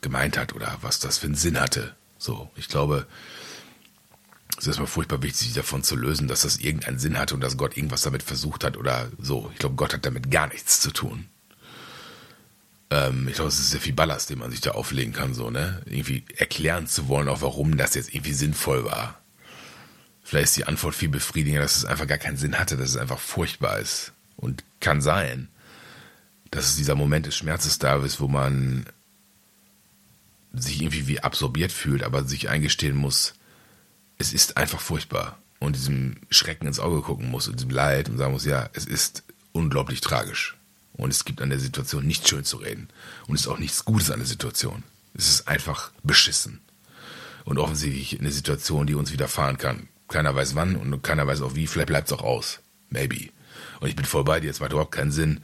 gemeint 0.00 0.38
hat 0.38 0.54
oder 0.54 0.78
was 0.82 1.00
das 1.00 1.18
für 1.18 1.26
einen 1.26 1.34
Sinn 1.34 1.60
hatte. 1.60 1.94
So, 2.18 2.50
ich 2.54 2.68
glaube, 2.68 3.06
es 4.52 4.58
ist 4.58 4.68
erstmal 4.68 4.86
furchtbar 4.86 5.22
wichtig, 5.22 5.48
sich 5.48 5.54
davon 5.54 5.82
zu 5.82 5.96
lösen, 5.96 6.28
dass 6.28 6.42
das 6.42 6.58
irgendeinen 6.58 6.98
Sinn 6.98 7.18
hatte 7.18 7.34
und 7.34 7.40
dass 7.40 7.56
Gott 7.56 7.76
irgendwas 7.76 8.02
damit 8.02 8.22
versucht 8.22 8.64
hat 8.64 8.76
oder 8.76 9.08
so. 9.18 9.50
Ich 9.52 9.58
glaube, 9.58 9.76
Gott 9.76 9.94
hat 9.94 10.06
damit 10.06 10.30
gar 10.30 10.48
nichts 10.48 10.80
zu 10.80 10.90
tun. 10.90 11.28
Ähm, 12.90 13.28
ich 13.28 13.34
glaube, 13.34 13.48
es 13.48 13.58
ist 13.58 13.70
sehr 13.70 13.80
viel 13.80 13.92
Ballast, 13.94 14.30
den 14.30 14.38
man 14.38 14.50
sich 14.50 14.60
da 14.60 14.72
auflegen 14.72 15.12
kann, 15.12 15.34
so, 15.34 15.50
ne? 15.50 15.82
Irgendwie 15.86 16.24
erklären 16.36 16.86
zu 16.86 17.08
wollen, 17.08 17.28
auch 17.28 17.42
warum 17.42 17.76
das 17.76 17.94
jetzt 17.94 18.14
irgendwie 18.14 18.32
sinnvoll 18.32 18.84
war. 18.84 19.20
Vielleicht 20.22 20.46
ist 20.46 20.56
die 20.56 20.64
Antwort 20.66 20.94
viel 20.94 21.08
befriedigender, 21.08 21.62
dass 21.62 21.76
es 21.76 21.84
einfach 21.84 22.06
gar 22.06 22.18
keinen 22.18 22.36
Sinn 22.36 22.58
hatte, 22.58 22.76
dass 22.76 22.90
es 22.90 22.96
einfach 22.96 23.18
furchtbar 23.18 23.78
ist. 23.78 24.12
Und 24.36 24.64
kann 24.80 25.00
sein. 25.00 25.48
dass 26.50 26.66
es 26.66 26.76
dieser 26.76 26.94
Moment 26.94 27.26
des 27.26 27.36
Schmerzes 27.36 27.78
da 27.78 27.96
ist, 28.04 28.20
wo 28.20 28.28
man 28.28 28.86
sich 30.52 30.80
irgendwie 30.80 31.06
wie 31.06 31.20
absorbiert 31.20 31.72
fühlt, 31.72 32.02
aber 32.02 32.24
sich 32.24 32.48
eingestehen 32.48 32.96
muss, 32.96 33.34
es 34.18 34.32
ist 34.32 34.56
einfach 34.56 34.80
furchtbar 34.80 35.38
und 35.58 35.76
diesem 35.76 36.16
Schrecken 36.30 36.66
ins 36.66 36.80
Auge 36.80 37.02
gucken 37.02 37.30
muss 37.30 37.48
und 37.48 37.56
diesem 37.56 37.70
Leid 37.70 38.08
und 38.08 38.18
sagen 38.18 38.32
muss, 38.32 38.44
ja, 38.44 38.70
es 38.72 38.86
ist 38.86 39.24
unglaublich 39.52 40.00
tragisch 40.00 40.57
und 40.98 41.10
es 41.10 41.24
gibt 41.24 41.40
an 41.40 41.48
der 41.48 41.60
Situation 41.60 42.06
nichts 42.06 42.28
schön 42.28 42.44
zu 42.44 42.58
reden 42.58 42.88
und 43.26 43.36
es 43.36 43.42
ist 43.42 43.48
auch 43.48 43.58
nichts 43.58 43.86
Gutes 43.86 44.10
an 44.10 44.18
der 44.18 44.28
Situation. 44.28 44.82
Es 45.14 45.30
ist 45.30 45.48
einfach 45.48 45.90
beschissen 46.02 46.60
und 47.44 47.58
offensichtlich 47.58 48.20
eine 48.20 48.30
Situation, 48.30 48.86
die 48.86 48.94
uns 48.94 49.10
widerfahren 49.10 49.56
kann. 49.56 49.88
Keiner 50.08 50.34
weiß 50.34 50.54
wann 50.54 50.76
und 50.76 51.02
keiner 51.02 51.26
weiß 51.26 51.40
auch 51.40 51.54
wie, 51.54 51.66
vielleicht 51.66 51.88
bleibt 51.88 52.08
es 52.08 52.12
auch 52.12 52.22
aus. 52.22 52.60
Maybe. 52.90 53.30
Und 53.80 53.88
ich 53.88 53.96
bin 53.96 54.04
voll 54.04 54.24
bei 54.24 54.40
dir, 54.40 54.50
es 54.50 54.60
macht 54.60 54.72
überhaupt 54.72 54.92
keinen 54.92 55.12
Sinn. 55.12 55.40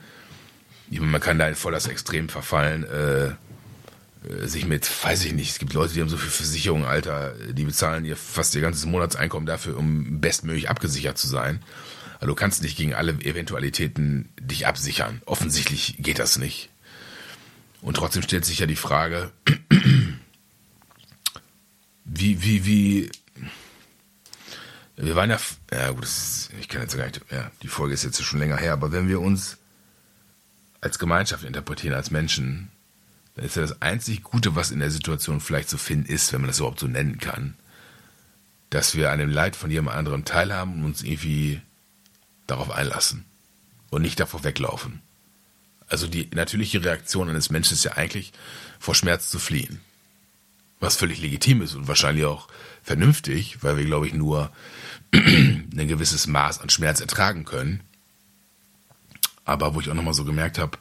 Man 0.90 1.20
kann 1.20 1.38
da 1.38 1.48
in 1.48 1.54
voll 1.54 1.72
das 1.72 1.86
Extrem 1.86 2.28
verfallen, 2.28 2.84
äh, 2.84 3.26
äh, 4.28 4.46
sich 4.46 4.66
mit, 4.66 4.88
weiß 5.04 5.24
ich 5.24 5.32
nicht, 5.32 5.50
es 5.50 5.58
gibt 5.58 5.72
Leute, 5.72 5.94
die 5.94 6.00
haben 6.00 6.08
so 6.08 6.16
viel 6.16 6.30
Versicherung, 6.30 6.84
Alter, 6.84 7.34
die 7.52 7.64
bezahlen 7.64 8.04
ihr 8.04 8.16
fast 8.16 8.54
ihr 8.54 8.60
ganzes 8.60 8.86
Monatseinkommen 8.86 9.46
dafür, 9.46 9.76
um 9.76 10.20
bestmöglich 10.20 10.68
abgesichert 10.68 11.18
zu 11.18 11.26
sein. 11.26 11.62
Du 12.26 12.34
kannst 12.34 12.62
nicht 12.62 12.76
gegen 12.76 12.94
alle 12.94 13.12
Eventualitäten 13.12 14.30
dich 14.40 14.66
absichern. 14.66 15.20
Offensichtlich 15.26 15.96
geht 15.98 16.18
das 16.18 16.38
nicht. 16.38 16.70
Und 17.82 17.98
trotzdem 17.98 18.22
stellt 18.22 18.46
sich 18.46 18.60
ja 18.60 18.66
die 18.66 18.76
Frage, 18.76 19.30
wie, 22.04 22.42
wie, 22.42 22.64
wie, 22.64 23.10
wir 24.96 25.16
waren 25.16 25.28
ja, 25.28 25.38
ja 25.70 25.90
gut, 25.90 26.04
ist, 26.04 26.50
ich 26.58 26.68
kann 26.68 26.80
jetzt 26.80 26.96
gar 26.96 27.04
nicht, 27.04 27.20
ja, 27.30 27.50
die 27.62 27.68
Folge 27.68 27.92
ist 27.92 28.04
jetzt 28.04 28.22
schon 28.22 28.38
länger 28.38 28.56
her, 28.56 28.72
aber 28.72 28.90
wenn 28.90 29.08
wir 29.08 29.20
uns 29.20 29.58
als 30.80 30.98
Gemeinschaft 30.98 31.44
interpretieren, 31.44 31.94
als 31.94 32.10
Menschen, 32.10 32.70
dann 33.34 33.44
ist 33.44 33.56
ja 33.56 33.62
das 33.62 33.82
einzig 33.82 34.22
Gute, 34.22 34.54
was 34.54 34.70
in 34.70 34.78
der 34.78 34.90
Situation 34.90 35.40
vielleicht 35.40 35.68
zu 35.68 35.76
finden 35.76 36.06
ist, 36.06 36.32
wenn 36.32 36.40
man 36.40 36.48
das 36.48 36.58
überhaupt 36.58 36.80
so 36.80 36.86
nennen 36.86 37.18
kann, 37.18 37.54
dass 38.70 38.94
wir 38.94 39.10
an 39.10 39.18
dem 39.18 39.30
Leid 39.30 39.56
von 39.56 39.70
jemand 39.70 39.96
anderem 39.96 40.24
teilhaben 40.24 40.74
und 40.74 40.84
uns 40.84 41.02
irgendwie 41.02 41.60
darauf 42.46 42.70
einlassen 42.70 43.24
und 43.90 44.02
nicht 44.02 44.20
davor 44.20 44.44
weglaufen. 44.44 45.00
Also 45.88 46.06
die 46.06 46.28
natürliche 46.34 46.82
Reaktion 46.84 47.28
eines 47.28 47.50
Menschen 47.50 47.74
ist 47.74 47.84
ja 47.84 47.92
eigentlich, 47.92 48.32
vor 48.78 48.94
Schmerz 48.94 49.30
zu 49.30 49.38
fliehen. 49.38 49.80
Was 50.80 50.96
völlig 50.96 51.20
legitim 51.20 51.62
ist 51.62 51.74
und 51.74 51.88
wahrscheinlich 51.88 52.24
auch 52.24 52.48
vernünftig, 52.82 53.62
weil 53.62 53.76
wir, 53.76 53.84
glaube 53.84 54.06
ich, 54.06 54.14
nur 54.14 54.50
ein 55.12 55.88
gewisses 55.88 56.26
Maß 56.26 56.60
an 56.60 56.70
Schmerz 56.70 57.00
ertragen 57.00 57.44
können. 57.44 57.80
Aber 59.44 59.74
wo 59.74 59.80
ich 59.80 59.90
auch 59.90 59.94
nochmal 59.94 60.14
so 60.14 60.24
gemerkt 60.24 60.58
habe, 60.58 60.78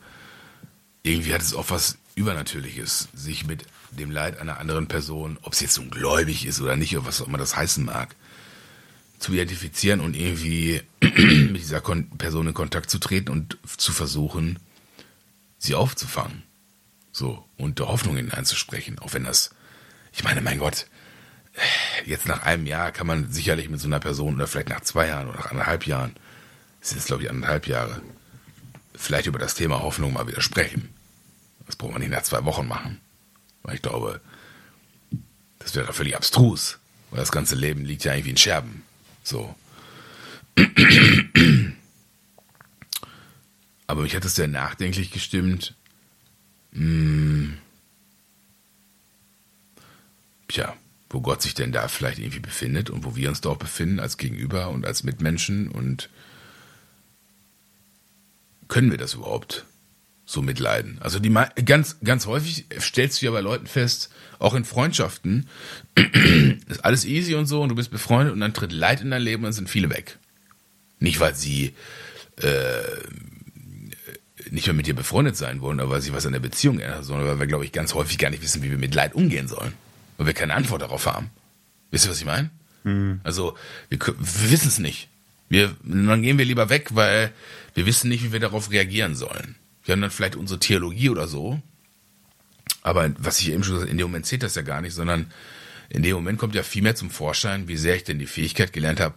irgendwie 1.03 1.33
hat 1.33 1.41
es 1.41 1.53
auch 1.53 1.69
was 1.69 1.97
Übernatürliches, 2.15 3.09
sich 3.13 3.45
mit 3.45 3.65
dem 3.91 4.11
Leid 4.11 4.39
einer 4.39 4.59
anderen 4.59 4.87
Person, 4.87 5.37
ob 5.41 5.53
es 5.53 5.59
jetzt 5.59 5.77
ungläubig 5.77 6.45
ist 6.45 6.61
oder 6.61 6.75
nicht, 6.75 6.95
oder 6.97 7.05
was 7.05 7.21
auch 7.21 7.27
immer 7.27 7.37
das 7.37 7.55
heißen 7.55 7.85
mag, 7.85 8.15
zu 9.23 9.31
identifizieren 9.31 10.01
und 10.01 10.15
irgendwie 10.15 10.81
mit 11.01 11.57
dieser 11.57 11.79
Person 11.79 12.47
in 12.47 12.53
Kontakt 12.53 12.89
zu 12.89 12.99
treten 12.99 13.29
und 13.29 13.57
zu 13.77 13.93
versuchen, 13.93 14.59
sie 15.57 15.75
aufzufangen. 15.75 16.43
So, 17.13 17.47
und 17.57 17.79
der 17.79 17.87
Hoffnung 17.87 18.17
hineinzusprechen, 18.17 18.99
auch 18.99 19.13
wenn 19.13 19.23
das, 19.23 19.51
ich 20.11 20.25
meine, 20.25 20.41
mein 20.41 20.59
Gott, 20.59 20.87
jetzt 22.05 22.27
nach 22.27 22.43
einem 22.43 22.65
Jahr 22.65 22.91
kann 22.91 23.07
man 23.07 23.31
sicherlich 23.31 23.69
mit 23.69 23.79
so 23.79 23.87
einer 23.87 24.01
Person 24.01 24.35
oder 24.35 24.47
vielleicht 24.47 24.69
nach 24.69 24.81
zwei 24.81 25.07
Jahren 25.07 25.29
oder 25.29 25.37
nach 25.37 25.51
anderthalb 25.51 25.87
Jahren, 25.87 26.15
es 26.81 26.89
sind 26.89 26.97
jetzt 26.97 27.07
glaube 27.07 27.23
ich 27.23 27.29
anderthalb 27.29 27.67
Jahre, 27.67 28.01
vielleicht 28.93 29.27
über 29.27 29.39
das 29.39 29.55
Thema 29.55 29.81
Hoffnung 29.81 30.11
mal 30.11 30.27
wieder 30.27 30.41
sprechen. 30.41 30.89
Das 31.65 31.77
braucht 31.77 31.93
man 31.93 32.01
nicht 32.01 32.11
nach 32.11 32.23
zwei 32.23 32.43
Wochen 32.43 32.67
machen. 32.67 32.99
Weil 33.61 33.75
ich 33.75 33.81
glaube, 33.81 34.19
das 35.59 35.75
wäre 35.75 35.93
völlig 35.93 36.17
abstrus. 36.17 36.79
Weil 37.09 37.21
das 37.21 37.31
ganze 37.31 37.55
Leben 37.55 37.85
liegt 37.85 38.03
ja 38.03 38.13
irgendwie 38.13 38.31
in 38.31 38.37
Scherben. 38.37 38.83
So. 39.23 39.55
Aber 43.87 44.01
mich 44.03 44.15
hat 44.15 44.25
es 44.25 44.35
sehr 44.35 44.47
nachdenklich 44.47 45.11
gestimmt. 45.11 45.75
Hm. 46.73 47.57
Tja, 50.47 50.75
wo 51.09 51.21
Gott 51.21 51.41
sich 51.41 51.53
denn 51.53 51.71
da 51.71 51.87
vielleicht 51.87 52.19
irgendwie 52.19 52.39
befindet 52.39 52.89
und 52.89 53.05
wo 53.05 53.15
wir 53.15 53.29
uns 53.29 53.41
da 53.41 53.49
auch 53.49 53.57
befinden 53.57 53.99
als 53.99 54.17
Gegenüber 54.17 54.69
und 54.69 54.85
als 54.85 55.03
Mitmenschen 55.03 55.67
und 55.69 56.09
können 58.67 58.91
wir 58.91 58.97
das 58.97 59.13
überhaupt? 59.13 59.65
So 60.25 60.41
mitleiden. 60.41 60.97
Also 61.01 61.19
die 61.19 61.33
ganz 61.65 61.97
ganz 62.03 62.25
häufig 62.25 62.65
stellst 62.79 63.21
du 63.21 63.25
ja 63.25 63.31
bei 63.31 63.41
Leuten 63.41 63.67
fest, 63.67 64.09
auch 64.39 64.53
in 64.53 64.65
Freundschaften, 64.65 65.47
ist 66.67 66.83
alles 66.83 67.05
easy 67.05 67.35
und 67.35 67.45
so 67.45 67.61
und 67.61 67.69
du 67.69 67.75
bist 67.75 67.91
befreundet 67.91 68.33
und 68.33 68.39
dann 68.39 68.53
tritt 68.53 68.71
Leid 68.71 69.01
in 69.01 69.11
dein 69.11 69.21
Leben 69.21 69.43
und 69.43 69.47
dann 69.47 69.53
sind 69.53 69.69
viele 69.69 69.89
weg. 69.89 70.17
Nicht 70.99 71.19
weil 71.19 71.35
sie 71.35 71.75
äh, 72.37 72.81
nicht 74.49 74.67
mehr 74.67 74.73
mit 74.73 74.87
dir 74.87 74.95
befreundet 74.95 75.35
sein 75.35 75.61
wollen, 75.61 75.79
oder 75.79 75.89
weil 75.89 76.01
sie 76.01 76.13
was 76.13 76.25
an 76.25 76.33
der 76.33 76.39
Beziehung 76.39 76.79
ändern, 76.79 77.03
sondern 77.03 77.27
weil 77.27 77.39
wir, 77.39 77.47
glaube 77.47 77.65
ich, 77.65 77.71
ganz 77.71 77.93
häufig 77.93 78.17
gar 78.17 78.29
nicht 78.29 78.43
wissen, 78.43 78.63
wie 78.63 78.69
wir 78.69 78.77
mit 78.77 78.93
Leid 78.93 79.15
umgehen 79.15 79.47
sollen. 79.47 79.73
Weil 80.17 80.27
wir 80.27 80.33
keine 80.33 80.53
Antwort 80.53 80.81
darauf 80.81 81.05
haben. 81.05 81.29
Wisst 81.91 82.05
ihr, 82.05 82.11
was 82.11 82.19
ich 82.19 82.25
meine? 82.25 82.49
Mhm. 82.83 83.19
Also, 83.23 83.55
wir, 83.89 83.99
wir 83.99 84.51
wissen 84.51 84.67
es 84.67 84.79
nicht. 84.79 85.09
Wir, 85.49 85.75
dann 85.83 86.21
gehen 86.21 86.37
wir 86.37 86.45
lieber 86.45 86.69
weg, 86.69 86.89
weil 86.93 87.31
wir 87.73 87.85
wissen 87.85 88.09
nicht, 88.09 88.23
wie 88.23 88.31
wir 88.31 88.39
darauf 88.39 88.71
reagieren 88.71 89.15
sollen. 89.15 89.55
Wir 89.83 89.93
haben 89.93 90.01
dann 90.01 90.11
vielleicht 90.11 90.35
unsere 90.35 90.59
Theologie 90.59 91.09
oder 91.09 91.27
so. 91.27 91.61
Aber 92.81 93.11
was 93.17 93.39
ich 93.39 93.51
eben 93.51 93.63
schon 93.63 93.75
gesagt 93.75 93.91
in 93.91 93.97
dem 93.97 94.07
Moment 94.07 94.25
zählt 94.25 94.43
das 94.43 94.55
ja 94.55 94.61
gar 94.61 94.81
nicht, 94.81 94.93
sondern 94.93 95.31
in 95.89 96.03
dem 96.03 96.15
Moment 96.15 96.39
kommt 96.39 96.55
ja 96.55 96.63
viel 96.63 96.81
mehr 96.81 96.95
zum 96.95 97.09
Vorschein, 97.09 97.67
wie 97.67 97.77
sehr 97.77 97.95
ich 97.95 98.03
denn 98.03 98.19
die 98.19 98.25
Fähigkeit 98.25 98.73
gelernt 98.73 98.99
habe, 98.99 99.15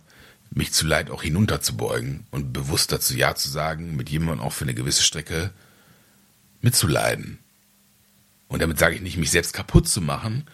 mich 0.51 0.73
zu 0.73 0.87
Leid 0.87 1.11
auch 1.11 1.23
hinunterzubeugen 1.23 2.27
und 2.31 2.53
bewusst 2.53 2.93
dazu 2.93 3.15
Ja 3.15 3.35
zu 3.35 3.49
sagen, 3.49 3.97
mit 3.97 4.09
jemandem 4.09 4.41
auch 4.41 4.53
für 4.53 4.65
eine 4.65 4.75
gewisse 4.75 5.03
Strecke 5.03 5.51
mitzuleiden. 6.61 7.39
Und 8.49 8.63
damit 8.63 8.79
sage 8.79 8.95
ich 8.95 9.01
nicht, 9.01 9.17
mich 9.17 9.31
selbst 9.31 9.53
kaputt 9.53 9.89
zu 9.89 10.01
machen, 10.01 10.47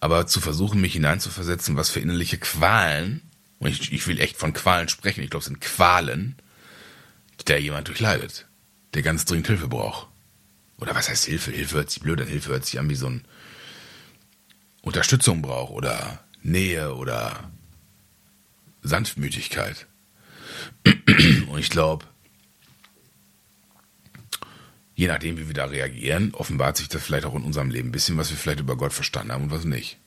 aber 0.00 0.26
zu 0.26 0.40
versuchen, 0.40 0.80
mich 0.80 0.92
hineinzuversetzen, 0.92 1.76
was 1.76 1.88
für 1.88 2.00
innerliche 2.00 2.36
Qualen, 2.36 3.22
und 3.58 3.70
ich, 3.70 3.92
ich 3.92 4.06
will 4.06 4.20
echt 4.20 4.36
von 4.36 4.52
Qualen 4.52 4.88
sprechen, 4.88 5.22
ich 5.22 5.30
glaube, 5.30 5.40
es 5.40 5.46
sind 5.46 5.60
Qualen, 5.60 6.36
da 7.46 7.56
jemand 7.56 7.88
durchleidet 7.88 8.46
der 8.94 9.02
ganz 9.02 9.24
dringend 9.24 9.48
Hilfe 9.48 9.68
braucht. 9.68 10.08
Oder 10.78 10.94
was 10.94 11.08
heißt 11.08 11.24
Hilfe? 11.24 11.50
Hilfe 11.50 11.76
hört 11.76 11.90
sich 11.90 12.02
blöd 12.02 12.20
an, 12.20 12.26
Hilfe 12.26 12.50
hört 12.50 12.64
sich 12.64 12.78
an 12.78 12.88
wie 12.88 12.94
so 12.94 13.08
ein 13.08 13.24
Unterstützung 14.82 15.42
braucht 15.42 15.72
oder 15.72 16.20
Nähe 16.42 16.94
oder 16.94 17.50
Sanftmütigkeit. 18.82 19.86
Und 21.48 21.58
ich 21.58 21.70
glaube, 21.70 22.04
je 24.94 25.08
nachdem, 25.08 25.38
wie 25.38 25.46
wir 25.46 25.54
da 25.54 25.64
reagieren, 25.64 26.34
offenbart 26.34 26.76
sich 26.76 26.88
das 26.88 27.02
vielleicht 27.02 27.24
auch 27.24 27.34
in 27.34 27.42
unserem 27.42 27.70
Leben 27.70 27.88
ein 27.88 27.92
bisschen, 27.92 28.16
was 28.16 28.30
wir 28.30 28.36
vielleicht 28.36 28.60
über 28.60 28.76
Gott 28.76 28.92
verstanden 28.92 29.32
haben 29.32 29.44
und 29.44 29.50
was 29.50 29.64
nicht. 29.64 29.98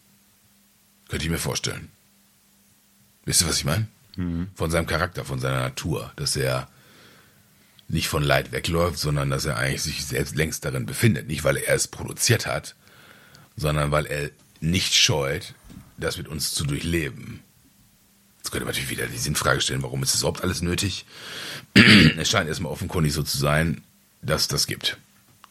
Könnte 1.09 1.25
ich 1.25 1.31
mir 1.31 1.39
vorstellen. 1.39 1.89
Wisst 3.25 3.41
ihr, 3.41 3.47
was 3.47 3.57
ich 3.57 3.65
meine? 3.65 3.87
Mhm. 4.15 4.49
Von 4.55 4.71
seinem 4.71 4.87
Charakter, 4.87 5.25
von 5.25 5.39
seiner 5.39 5.59
Natur, 5.59 6.11
dass 6.15 6.35
er 6.35 6.69
nicht 7.87 8.07
von 8.07 8.23
Leid 8.23 8.51
wegläuft, 8.51 8.99
sondern 8.99 9.29
dass 9.29 9.45
er 9.45 9.57
eigentlich 9.57 9.83
sich 9.83 10.05
selbst 10.05 10.35
längst 10.35 10.65
darin 10.65 10.85
befindet. 10.85 11.27
Nicht, 11.27 11.43
weil 11.43 11.57
er 11.57 11.75
es 11.75 11.87
produziert 11.87 12.45
hat, 12.45 12.75
sondern 13.55 13.91
weil 13.91 14.05
er 14.05 14.29
nicht 14.59 14.93
scheut, 14.93 15.53
das 15.97 16.17
mit 16.17 16.27
uns 16.27 16.53
zu 16.53 16.65
durchleben. 16.65 17.41
Jetzt 18.37 18.51
könnte 18.51 18.65
man 18.65 18.73
natürlich 18.73 18.89
wieder 18.89 19.07
die 19.07 19.17
Sinnfrage 19.17 19.61
stellen, 19.61 19.83
warum 19.83 20.03
ist 20.03 20.13
das 20.13 20.21
überhaupt 20.21 20.43
alles 20.43 20.61
nötig? 20.61 21.05
es 21.73 22.29
scheint 22.29 22.47
erstmal 22.47 22.71
offenkundig 22.71 23.13
so 23.13 23.23
zu 23.23 23.37
sein, 23.37 23.83
dass 24.21 24.47
das 24.47 24.67
gibt. 24.67 24.97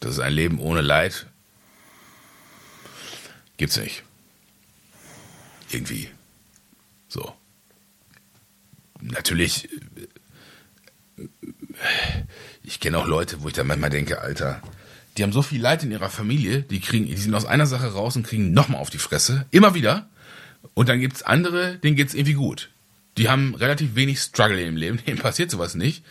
Das 0.00 0.12
ist 0.12 0.20
ein 0.20 0.32
Leben 0.32 0.58
ohne 0.58 0.82
Leid. 0.82 1.26
Gibt's 3.56 3.76
nicht. 3.76 4.02
Irgendwie. 5.70 6.10
So. 7.08 7.34
Natürlich 9.00 9.68
ich 12.62 12.80
kenne 12.80 12.98
auch 12.98 13.06
Leute, 13.06 13.42
wo 13.42 13.48
ich 13.48 13.54
dann 13.54 13.66
manchmal 13.66 13.90
denke, 13.90 14.20
Alter, 14.20 14.60
die 15.16 15.22
haben 15.22 15.32
so 15.32 15.42
viel 15.42 15.60
Leid 15.60 15.82
in 15.82 15.90
ihrer 15.90 16.10
Familie, 16.10 16.62
die 16.62 16.80
kriegen, 16.80 17.06
die 17.06 17.16
sind 17.16 17.34
aus 17.34 17.46
einer 17.46 17.66
Sache 17.66 17.92
raus 17.92 18.16
und 18.16 18.26
kriegen 18.26 18.52
nochmal 18.52 18.80
auf 18.80 18.90
die 18.90 18.98
Fresse, 18.98 19.46
immer 19.50 19.74
wieder. 19.74 20.08
Und 20.74 20.88
dann 20.88 21.00
gibt's 21.00 21.22
andere, 21.22 21.76
denen 21.76 21.96
geht's 21.96 22.14
irgendwie 22.14 22.34
gut. 22.34 22.70
Die 23.16 23.28
haben 23.28 23.54
relativ 23.54 23.94
wenig 23.94 24.20
Struggle 24.20 24.62
im 24.62 24.76
Leben, 24.76 25.00
denen 25.06 25.18
passiert 25.18 25.50
sowas 25.50 25.74
nicht. 25.74 26.04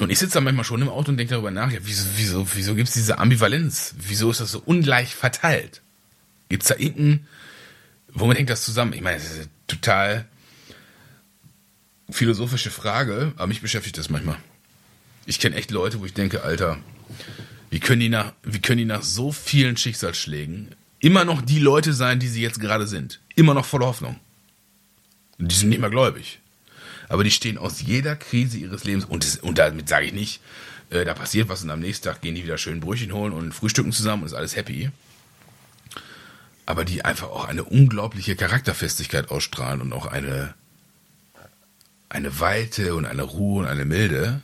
Und 0.00 0.10
ich 0.10 0.18
sitze 0.18 0.34
da 0.34 0.40
manchmal 0.40 0.64
schon 0.64 0.82
im 0.82 0.88
Auto 0.88 1.10
und 1.10 1.16
denke 1.16 1.32
darüber 1.32 1.52
nach, 1.52 1.70
ja, 1.70 1.78
wieso, 1.82 2.04
wieso, 2.16 2.46
wieso 2.54 2.74
gibt's 2.74 2.94
diese 2.94 3.18
Ambivalenz? 3.18 3.94
Wieso 3.96 4.30
ist 4.30 4.40
das 4.40 4.50
so 4.50 4.60
ungleich 4.64 5.14
verteilt? 5.14 5.82
Gibt's 6.48 6.66
da 6.66 6.76
irgendein, 6.76 7.26
womit 8.12 8.38
hängt 8.38 8.50
das 8.50 8.64
zusammen? 8.64 8.92
Ich 8.92 9.02
meine, 9.02 9.18
das 9.18 9.26
ist 9.26 9.38
eine 9.38 9.48
total 9.68 10.24
philosophische 12.10 12.70
Frage, 12.70 13.32
aber 13.36 13.46
mich 13.46 13.62
beschäftigt 13.62 13.96
das 13.96 14.10
manchmal. 14.10 14.36
Ich 15.26 15.38
kenne 15.38 15.56
echt 15.56 15.70
Leute, 15.70 16.00
wo 16.00 16.06
ich 16.06 16.14
denke, 16.14 16.42
Alter, 16.42 16.78
wie 17.70 17.80
können 17.80 18.00
die 18.00 18.08
nach, 18.08 18.32
wie 18.42 18.60
können 18.60 18.78
die 18.78 18.84
nach 18.84 19.02
so 19.02 19.32
vielen 19.32 19.76
Schicksalsschlägen 19.76 20.74
immer 21.00 21.24
noch 21.24 21.42
die 21.42 21.58
Leute 21.58 21.92
sein, 21.92 22.20
die 22.20 22.28
sie 22.28 22.42
jetzt 22.42 22.60
gerade 22.60 22.86
sind? 22.86 23.20
Immer 23.34 23.54
noch 23.54 23.64
voller 23.64 23.86
Hoffnung. 23.86 24.18
Die 25.38 25.54
sind 25.54 25.70
nicht 25.70 25.80
mehr 25.80 25.90
gläubig. 25.90 26.38
Aber 27.08 27.24
die 27.24 27.30
stehen 27.30 27.58
aus 27.58 27.80
jeder 27.80 28.16
Krise 28.16 28.58
ihres 28.58 28.84
Lebens, 28.84 29.04
und, 29.04 29.24
das, 29.24 29.36
und 29.36 29.58
damit 29.58 29.88
sage 29.88 30.06
ich 30.06 30.12
nicht, 30.12 30.40
äh, 30.90 31.04
da 31.04 31.14
passiert 31.14 31.48
was 31.48 31.62
und 31.62 31.70
am 31.70 31.80
nächsten 31.80 32.04
Tag 32.04 32.20
gehen 32.20 32.34
die 32.34 32.44
wieder 32.44 32.58
schön 32.58 32.80
Brötchen 32.80 33.12
holen 33.12 33.32
und 33.32 33.52
frühstücken 33.52 33.92
zusammen 33.92 34.22
und 34.22 34.28
ist 34.28 34.34
alles 34.34 34.56
happy. 34.56 34.90
Aber 36.66 36.84
die 36.84 37.04
einfach 37.04 37.28
auch 37.28 37.44
eine 37.44 37.64
unglaubliche 37.64 38.36
Charakterfestigkeit 38.36 39.30
ausstrahlen 39.30 39.80
und 39.80 39.92
auch 39.92 40.06
eine, 40.06 40.54
eine 42.08 42.40
Weite 42.40 42.94
und 42.94 43.04
eine 43.04 43.22
Ruhe 43.22 43.62
und 43.62 43.68
eine 43.68 43.84
Milde. 43.84 44.40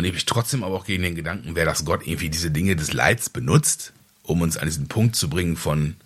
Und 0.00 0.06
ich 0.06 0.14
mich 0.14 0.24
trotzdem 0.24 0.64
aber 0.64 0.76
auch 0.76 0.86
gegen 0.86 1.02
den 1.02 1.14
Gedanken, 1.14 1.54
wer 1.54 1.66
das 1.66 1.84
Gott 1.84 2.06
irgendwie 2.06 2.30
diese 2.30 2.50
Dinge 2.50 2.74
des 2.74 2.94
Leids 2.94 3.28
benutzt, 3.28 3.92
um 4.22 4.40
uns 4.40 4.56
an 4.56 4.64
diesen 4.64 4.88
Punkt 4.88 5.14
zu 5.14 5.28
bringen 5.28 5.58
von, 5.58 5.96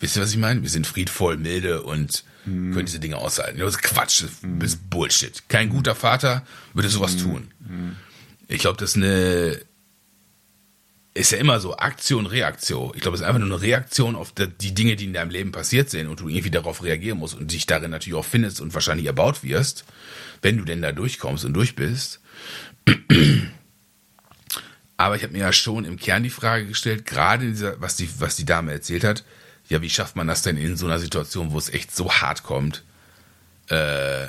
wisst 0.00 0.16
ihr, 0.16 0.22
was 0.22 0.30
ich 0.30 0.38
meine? 0.38 0.62
Wir 0.62 0.70
sind 0.70 0.86
friedvoll, 0.86 1.36
milde 1.36 1.82
und 1.82 2.24
mhm. 2.46 2.72
können 2.72 2.86
diese 2.86 3.00
Dinge 3.00 3.18
aushalten. 3.18 3.58
Das 3.58 3.74
ist 3.74 3.82
Quatsch, 3.82 4.22
das 4.22 4.30
mhm. 4.40 4.62
ist 4.62 4.88
Bullshit. 4.88 5.46
Kein 5.50 5.68
guter 5.68 5.94
Vater 5.94 6.42
würde 6.72 6.88
sowas 6.88 7.16
mhm. 7.16 7.20
tun. 7.20 7.50
Ich 8.48 8.60
glaube, 8.60 8.78
das 8.78 8.92
ist 8.92 8.96
eine, 8.96 9.60
ist 11.12 11.32
ja 11.32 11.36
immer 11.36 11.60
so 11.60 11.76
Aktion, 11.76 12.24
Reaktion. 12.24 12.92
Ich 12.94 13.02
glaube, 13.02 13.16
es 13.16 13.20
ist 13.20 13.26
einfach 13.26 13.40
nur 13.40 13.54
eine 13.54 13.60
Reaktion 13.60 14.16
auf 14.16 14.32
die 14.32 14.72
Dinge, 14.72 14.96
die 14.96 15.04
in 15.04 15.12
deinem 15.12 15.30
Leben 15.30 15.52
passiert 15.52 15.90
sind 15.90 16.08
und 16.08 16.20
du 16.20 16.30
irgendwie 16.30 16.50
darauf 16.50 16.82
reagieren 16.82 17.18
musst 17.18 17.34
und 17.34 17.52
dich 17.52 17.66
darin 17.66 17.90
natürlich 17.90 18.18
auch 18.18 18.24
findest 18.24 18.62
und 18.62 18.72
wahrscheinlich 18.72 19.04
erbaut 19.04 19.42
wirst, 19.42 19.84
wenn 20.40 20.56
du 20.56 20.64
denn 20.64 20.80
da 20.80 20.92
durchkommst 20.92 21.44
und 21.44 21.52
durch 21.52 21.76
bist. 21.76 22.20
Aber 24.96 25.16
ich 25.16 25.22
habe 25.22 25.32
mir 25.32 25.40
ja 25.40 25.52
schon 25.52 25.84
im 25.84 25.98
Kern 25.98 26.22
die 26.22 26.30
Frage 26.30 26.66
gestellt, 26.66 27.06
gerade 27.06 27.46
dieser, 27.46 27.80
was 27.80 27.96
die, 27.96 28.08
was 28.20 28.36
die 28.36 28.44
Dame 28.44 28.72
erzählt 28.72 29.04
hat, 29.04 29.24
ja, 29.68 29.82
wie 29.82 29.90
schafft 29.90 30.16
man 30.16 30.26
das 30.26 30.42
denn 30.42 30.56
in 30.56 30.76
so 30.76 30.86
einer 30.86 30.98
Situation, 30.98 31.52
wo 31.52 31.58
es 31.58 31.70
echt 31.70 31.94
so 31.94 32.12
hart 32.12 32.42
kommt, 32.42 32.82
äh, 33.68 34.28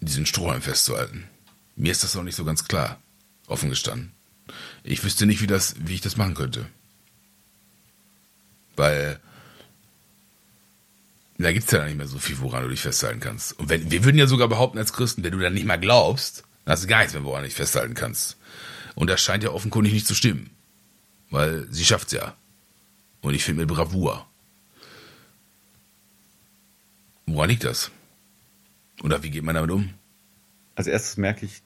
diesen 0.00 0.26
Strohhalm 0.26 0.60
festzuhalten? 0.60 1.28
Mir 1.76 1.92
ist 1.92 2.04
das 2.04 2.14
noch 2.14 2.22
nicht 2.22 2.36
so 2.36 2.44
ganz 2.44 2.64
klar, 2.64 3.00
offen 3.46 3.70
gestanden. 3.70 4.12
Ich 4.82 5.02
wüsste 5.02 5.26
nicht, 5.26 5.40
wie, 5.40 5.46
das, 5.46 5.74
wie 5.78 5.94
ich 5.94 6.00
das 6.00 6.16
machen 6.16 6.34
könnte. 6.34 6.66
Weil 8.76 9.20
da 11.38 11.52
gibt 11.52 11.66
es 11.66 11.70
ja 11.72 11.84
nicht 11.84 11.96
mehr 11.96 12.06
so 12.06 12.18
viel, 12.18 12.38
woran 12.40 12.62
du 12.62 12.68
dich 12.68 12.80
festhalten 12.80 13.20
kannst. 13.20 13.58
Und 13.58 13.68
wenn, 13.68 13.90
wir 13.90 14.04
würden 14.04 14.18
ja 14.18 14.26
sogar 14.26 14.48
behaupten 14.48 14.78
als 14.78 14.92
Christen, 14.92 15.24
wenn 15.24 15.32
du 15.32 15.38
dann 15.38 15.54
nicht 15.54 15.66
mal 15.66 15.80
glaubst, 15.80 16.44
dann 16.64 16.72
hast 16.72 16.84
du 16.84 16.88
gar 16.88 16.98
nichts 16.98 17.14
mehr, 17.14 17.24
woran 17.24 17.42
du 17.42 17.48
dich 17.48 17.56
festhalten 17.56 17.94
kannst. 17.94 18.36
Und 18.94 19.10
das 19.10 19.20
scheint 19.20 19.42
ja 19.42 19.50
offenkundig 19.50 19.92
nicht 19.92 20.06
zu 20.06 20.14
stimmen. 20.14 20.50
Weil 21.30 21.66
sie 21.70 21.84
schafft's 21.84 22.12
ja. 22.12 22.36
Und 23.20 23.34
ich 23.34 23.44
finde 23.44 23.64
mit 23.64 23.74
Bravour. 23.74 24.26
Woran 27.26 27.50
liegt 27.50 27.64
das? 27.64 27.90
Oder 29.02 29.22
wie 29.22 29.30
geht 29.30 29.42
man 29.42 29.54
damit 29.54 29.70
um? 29.70 29.90
Als 30.76 30.86
erstes 30.86 31.16
merke 31.16 31.46
ich, 31.46 31.62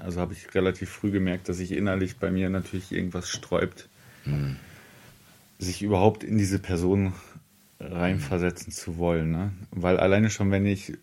also 0.00 0.20
habe 0.20 0.32
ich 0.34 0.54
relativ 0.54 0.90
früh 0.90 1.10
gemerkt, 1.10 1.48
dass 1.48 1.58
sich 1.58 1.72
innerlich 1.72 2.16
bei 2.16 2.30
mir 2.30 2.48
natürlich 2.50 2.92
irgendwas 2.92 3.28
sträubt, 3.28 3.88
hm. 4.24 4.56
sich 5.58 5.82
überhaupt 5.82 6.24
in 6.24 6.38
diese 6.38 6.58
Person 6.58 7.14
reinversetzen 7.80 8.72
zu 8.72 8.98
wollen. 8.98 9.30
Ne? 9.30 9.52
Weil 9.70 9.98
alleine 9.98 10.30
schon, 10.30 10.50
wenn 10.50 10.66
ich 10.66 10.94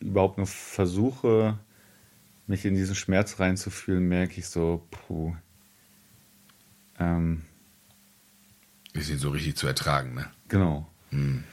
überhaupt 0.00 0.38
nur 0.38 0.46
versuche, 0.46 1.58
mich 2.52 2.66
in 2.66 2.74
diesen 2.74 2.94
Schmerz 2.94 3.40
reinzufühlen, 3.40 4.06
merke 4.06 4.38
ich 4.38 4.46
so, 4.46 4.86
puh. 4.90 5.34
Ähm, 7.00 7.42
ist 8.92 9.08
ihn 9.08 9.16
so 9.16 9.30
richtig 9.30 9.56
zu 9.56 9.66
ertragen, 9.66 10.14
ne? 10.14 10.30
Genau. 10.48 10.86
Hm. 11.10 11.44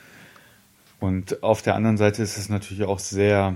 Und 0.99 1.41
auf 1.41 1.61
der 1.61 1.75
anderen 1.75 1.95
Seite 1.95 2.21
ist 2.21 2.37
es 2.37 2.49
natürlich 2.49 2.83
auch 2.83 2.99
sehr 2.99 3.55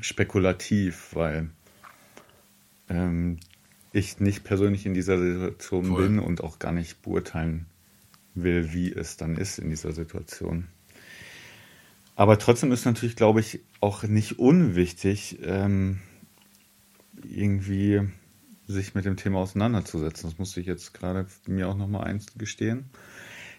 spekulativ, 0.00 1.10
weil 1.12 1.50
ähm, 2.88 3.38
ich 3.92 4.20
nicht 4.20 4.44
persönlich 4.44 4.86
in 4.86 4.94
dieser 4.94 5.18
Situation 5.18 5.84
Voll. 5.84 6.08
bin 6.08 6.18
und 6.18 6.42
auch 6.42 6.58
gar 6.60 6.72
nicht 6.72 7.02
beurteilen 7.02 7.66
will, 8.34 8.72
wie 8.72 8.90
es 8.90 9.18
dann 9.18 9.36
ist 9.36 9.58
in 9.58 9.68
dieser 9.68 9.92
Situation. 9.92 10.68
Aber 12.14 12.38
trotzdem 12.38 12.72
ist 12.72 12.84
natürlich, 12.84 13.16
glaube 13.16 13.40
ich, 13.40 13.60
auch 13.80 14.02
nicht 14.02 14.38
unwichtig, 14.38 15.38
ähm, 15.42 16.00
irgendwie 17.28 18.00
sich 18.66 18.94
mit 18.94 19.04
dem 19.04 19.16
Thema 19.16 19.38
auseinanderzusetzen. 19.38 20.28
Das 20.28 20.38
musste 20.38 20.60
ich 20.60 20.66
jetzt 20.66 20.94
gerade 20.94 21.26
mir 21.46 21.68
auch 21.68 21.76
nochmal 21.76 22.04
eins 22.04 22.26
gestehen. 22.36 22.84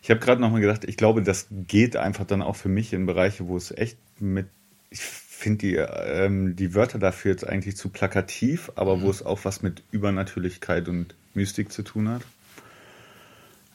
Ich 0.02 0.10
habe 0.10 0.20
gerade 0.20 0.42
nochmal 0.42 0.62
gedacht, 0.62 0.84
ich 0.86 0.98
glaube, 0.98 1.24
das 1.24 1.48
geht 1.50 1.96
einfach 1.96 2.26
dann 2.26 2.42
auch 2.42 2.56
für 2.56 2.70
mich 2.70 2.94
in 2.94 3.06
Bereiche, 3.06 3.48
wo 3.48 3.56
es 3.56 3.72
echt 3.72 3.98
mit, 4.20 4.48
ich 4.90 5.02
finde 5.02 5.58
die, 5.60 5.76
ähm, 5.76 6.56
die 6.56 6.76
Wörter 6.76 7.00
dafür 7.00 7.32
jetzt 7.32 7.48
eigentlich 7.48 7.78
zu 7.78 7.90
plakativ, 7.90 8.72
aber 8.76 8.98
mhm. 8.98 9.02
wo 9.04 9.10
es 9.10 9.24
auch 9.24 9.46
was 9.46 9.62
mit 9.62 9.82
Übernatürlichkeit 9.92 10.90
und 10.90 11.16
Mystik 11.34 11.72
zu 11.72 11.84
tun 11.84 12.10
hat. 12.10 12.22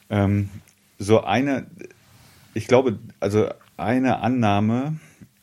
Ähm, 0.09 0.49
so 0.99 1.23
eine, 1.23 1.67
ich 2.59 2.67
glaube, 2.67 2.99
also 3.21 3.49
eine 3.77 4.19
Annahme, 4.19 4.99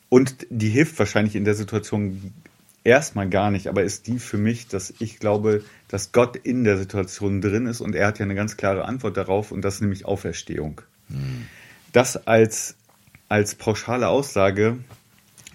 und 0.07 0.45
die 0.51 0.69
hilft 0.69 0.99
wahrscheinlich 0.99 1.35
in 1.35 1.45
der 1.45 1.55
Situation 1.55 2.31
erstmal 2.83 3.27
gar 3.27 3.49
nicht, 3.49 3.67
aber 3.67 3.81
ist 3.81 4.05
die 4.05 4.19
für 4.19 4.37
mich, 4.37 4.67
dass 4.67 4.93
ich 4.99 5.17
glaube, 5.17 5.63
dass 5.87 6.11
Gott 6.11 6.35
in 6.35 6.63
der 6.63 6.77
Situation 6.77 7.41
drin 7.41 7.65
ist 7.65 7.81
und 7.81 7.95
er 7.95 8.05
hat 8.05 8.19
ja 8.19 8.25
eine 8.25 8.35
ganz 8.35 8.55
klare 8.55 8.85
Antwort 8.85 9.17
darauf 9.17 9.51
und 9.51 9.63
das 9.63 9.75
ist 9.75 9.81
nämlich 9.81 10.05
Auferstehung. 10.05 10.81
Hm. 11.09 11.47
Das 11.91 12.27
als, 12.27 12.75
als 13.29 13.55
pauschale 13.55 14.09
Aussage, 14.09 14.77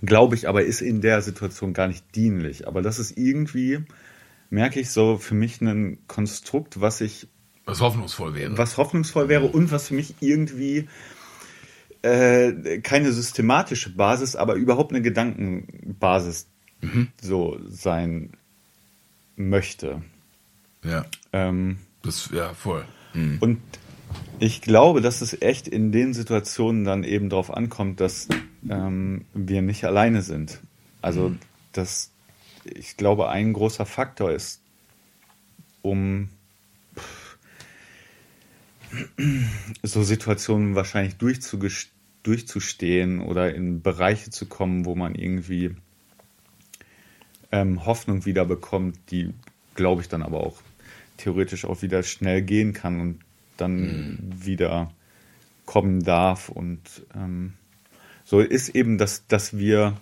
glaube 0.02 0.34
ich, 0.34 0.48
aber 0.48 0.64
ist 0.64 0.82
in 0.82 1.00
der 1.00 1.22
Situation 1.22 1.74
gar 1.74 1.86
nicht 1.86 2.04
dienlich. 2.16 2.66
Aber 2.66 2.82
das 2.82 2.98
ist 2.98 3.16
irgendwie, 3.16 3.84
merke 4.50 4.80
ich 4.80 4.90
so, 4.90 5.16
für 5.16 5.36
mich 5.36 5.60
ein 5.60 5.98
Konstrukt, 6.08 6.80
was 6.80 7.00
ich. 7.00 7.28
Was 7.66 7.80
hoffnungsvoll 7.80 8.34
wäre. 8.34 8.58
Was 8.58 8.76
hoffnungsvoll 8.78 9.28
wäre 9.28 9.46
und 9.46 9.70
was 9.70 9.86
für 9.88 9.94
mich 9.94 10.16
irgendwie 10.18 10.88
äh, 12.02 12.80
keine 12.80 13.12
systematische 13.12 13.94
Basis, 13.94 14.36
aber 14.36 14.54
überhaupt 14.54 14.92
eine 14.92 15.02
Gedankenbasis 15.02 16.48
mhm. 16.80 17.08
so 17.20 17.58
sein 17.68 18.30
möchte. 19.36 20.02
Ja. 20.84 21.04
Ähm, 21.32 21.78
das, 22.02 22.30
ja, 22.32 22.54
voll. 22.54 22.84
Mhm. 23.14 23.38
Und 23.40 23.60
ich 24.38 24.60
glaube, 24.60 25.00
dass 25.00 25.22
es 25.22 25.40
echt 25.40 25.68
in 25.68 25.92
den 25.92 26.14
Situationen 26.14 26.84
dann 26.84 27.04
eben 27.04 27.28
darauf 27.28 27.52
ankommt, 27.52 28.00
dass 28.00 28.28
ähm, 28.68 29.24
wir 29.32 29.62
nicht 29.62 29.84
alleine 29.84 30.22
sind. 30.22 30.60
Also, 31.00 31.30
mhm. 31.30 31.38
dass 31.72 32.10
ich 32.64 32.96
glaube, 32.96 33.28
ein 33.28 33.52
großer 33.52 33.86
Faktor 33.86 34.32
ist, 34.32 34.60
um 35.82 36.28
so 39.82 40.02
Situationen 40.02 40.74
wahrscheinlich 40.74 41.16
durchzustehen 42.22 43.20
oder 43.20 43.54
in 43.54 43.82
Bereiche 43.82 44.30
zu 44.30 44.46
kommen, 44.46 44.84
wo 44.84 44.94
man 44.94 45.14
irgendwie 45.14 45.74
ähm, 47.50 47.84
Hoffnung 47.84 48.24
wieder 48.24 48.44
bekommt, 48.44 48.98
die, 49.10 49.32
glaube 49.74 50.02
ich, 50.02 50.08
dann 50.08 50.22
aber 50.22 50.40
auch 50.40 50.62
theoretisch 51.18 51.64
auch 51.64 51.82
wieder 51.82 52.02
schnell 52.02 52.42
gehen 52.42 52.72
kann 52.72 53.00
und 53.00 53.20
dann 53.56 53.80
mhm. 53.80 54.18
wieder 54.44 54.92
kommen 55.66 56.02
darf. 56.02 56.48
Und 56.48 56.80
ähm, 57.14 57.52
so 58.24 58.40
ist 58.40 58.70
eben, 58.70 58.98
dass, 58.98 59.26
dass 59.26 59.56
wir 59.56 59.96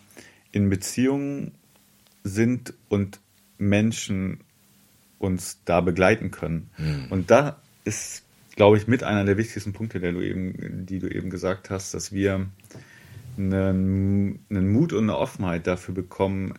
in 0.53 0.71
Beziehungen 0.71 1.53
sind 2.23 2.75
und 2.89 3.21
Menschen 3.59 4.41
uns 5.19 5.61
da 5.65 5.81
begleiten 5.81 6.31
können. 6.31 6.71
Mhm. 6.79 7.07
Und 7.11 7.31
da 7.31 7.61
ist 7.85 8.25
glaube 8.61 8.77
ich, 8.77 8.87
mit 8.87 9.03
einer 9.03 9.25
der 9.25 9.39
wichtigsten 9.39 9.73
Punkte, 9.73 10.01
der 10.01 10.13
du 10.13 10.21
eben, 10.21 10.85
die 10.85 10.99
du 10.99 11.09
eben 11.09 11.31
gesagt 11.31 11.71
hast, 11.71 11.95
dass 11.95 12.13
wir 12.13 12.47
einen, 13.39 14.45
einen 14.51 14.71
Mut 14.71 14.93
und 14.93 15.05
eine 15.05 15.17
Offenheit 15.17 15.67
dafür 15.67 15.95
bekommen, 15.95 16.53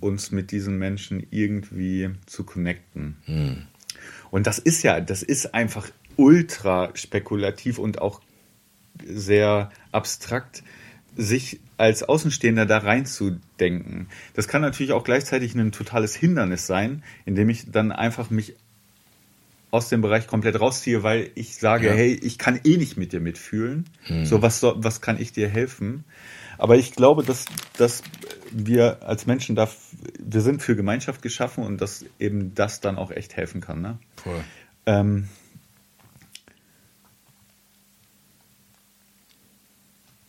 uns 0.00 0.30
mit 0.30 0.50
diesen 0.50 0.78
Menschen 0.78 1.26
irgendwie 1.30 2.08
zu 2.24 2.44
connecten. 2.44 3.18
Hm. 3.26 3.66
Und 4.30 4.46
das 4.46 4.58
ist 4.58 4.82
ja, 4.82 5.02
das 5.02 5.22
ist 5.22 5.52
einfach 5.52 5.90
ultra 6.16 6.88
spekulativ 6.94 7.78
und 7.78 8.00
auch 8.00 8.22
sehr 9.04 9.68
abstrakt, 9.92 10.62
sich 11.16 11.60
als 11.76 12.02
Außenstehender 12.02 12.64
da 12.64 12.78
reinzudenken. 12.78 14.08
Das 14.32 14.48
kann 14.48 14.62
natürlich 14.62 14.92
auch 14.92 15.04
gleichzeitig 15.04 15.54
ein 15.54 15.70
totales 15.70 16.16
Hindernis 16.16 16.66
sein, 16.66 17.02
indem 17.26 17.50
ich 17.50 17.70
dann 17.70 17.92
einfach 17.92 18.30
mich 18.30 18.56
aus 19.70 19.88
dem 19.88 20.00
Bereich 20.00 20.26
komplett 20.26 20.60
rausziehe, 20.60 21.02
weil 21.02 21.30
ich 21.34 21.56
sage, 21.56 21.86
ja. 21.88 21.92
hey, 21.92 22.12
ich 22.12 22.38
kann 22.38 22.60
eh 22.64 22.76
nicht 22.76 22.96
mit 22.96 23.12
dir 23.12 23.20
mitfühlen. 23.20 23.88
Hm. 24.04 24.26
So, 24.26 24.42
was, 24.42 24.62
was 24.62 25.00
kann 25.00 25.20
ich 25.20 25.32
dir 25.32 25.48
helfen? 25.48 26.04
Aber 26.58 26.76
ich 26.76 26.92
glaube, 26.92 27.22
dass, 27.22 27.46
dass 27.78 28.02
wir 28.50 29.02
als 29.02 29.26
Menschen 29.26 29.56
darf, 29.56 29.78
wir 30.18 30.42
sind 30.42 30.62
für 30.62 30.76
Gemeinschaft 30.76 31.22
geschaffen 31.22 31.64
und 31.64 31.80
dass 31.80 32.04
eben 32.18 32.54
das 32.54 32.80
dann 32.80 32.98
auch 32.98 33.10
echt 33.10 33.36
helfen 33.36 33.60
kann. 33.60 33.80
Ne? 33.80 33.98
Voll. 34.16 34.44
Ähm, 34.86 35.28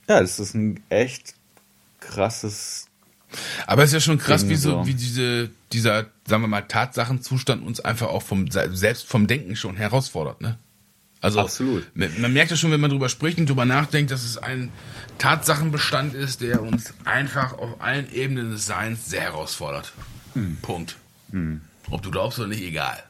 ja, 0.07 0.21
es 0.21 0.39
ist 0.39 0.53
ein 0.53 0.81
echt 0.89 1.35
krasses. 1.99 2.87
Aber 3.71 3.83
es 3.83 3.89
ist 3.89 3.93
ja 3.93 3.99
schon 4.01 4.17
krass, 4.17 4.47
wie 4.49 4.55
so, 4.55 4.71
so. 4.71 4.85
wie 4.87 4.93
diese, 4.93 5.49
dieser, 5.71 6.07
sagen 6.27 6.43
wir 6.43 6.47
mal, 6.47 6.61
Tatsachenzustand 6.61 7.65
uns 7.65 7.79
einfach 7.79 8.07
auch 8.07 8.21
vom, 8.23 8.47
selbst 8.51 9.07
vom 9.07 9.27
Denken 9.27 9.55
schon 9.55 9.75
herausfordert, 9.75 10.41
ne? 10.41 10.57
Also, 11.23 11.39
Absolut. 11.39 11.85
man 11.93 12.33
merkt 12.33 12.49
ja 12.49 12.57
schon, 12.57 12.71
wenn 12.71 12.79
man 12.81 12.89
drüber 12.89 13.07
spricht 13.07 13.37
und 13.37 13.47
drüber 13.47 13.63
nachdenkt, 13.65 14.09
dass 14.09 14.23
es 14.23 14.39
ein 14.39 14.71
Tatsachenbestand 15.19 16.15
ist, 16.15 16.41
der 16.41 16.63
uns 16.63 16.93
einfach 17.05 17.53
auf 17.53 17.79
allen 17.79 18.11
Ebenen 18.11 18.49
des 18.51 18.65
Seins 18.65 19.05
sehr 19.07 19.21
herausfordert. 19.21 19.93
Hm. 20.33 20.57
Punkt. 20.63 20.95
Ob 21.91 22.01
du 22.01 22.09
glaubst 22.09 22.39
oder 22.39 22.47
nicht, 22.47 22.63
egal. 22.63 23.01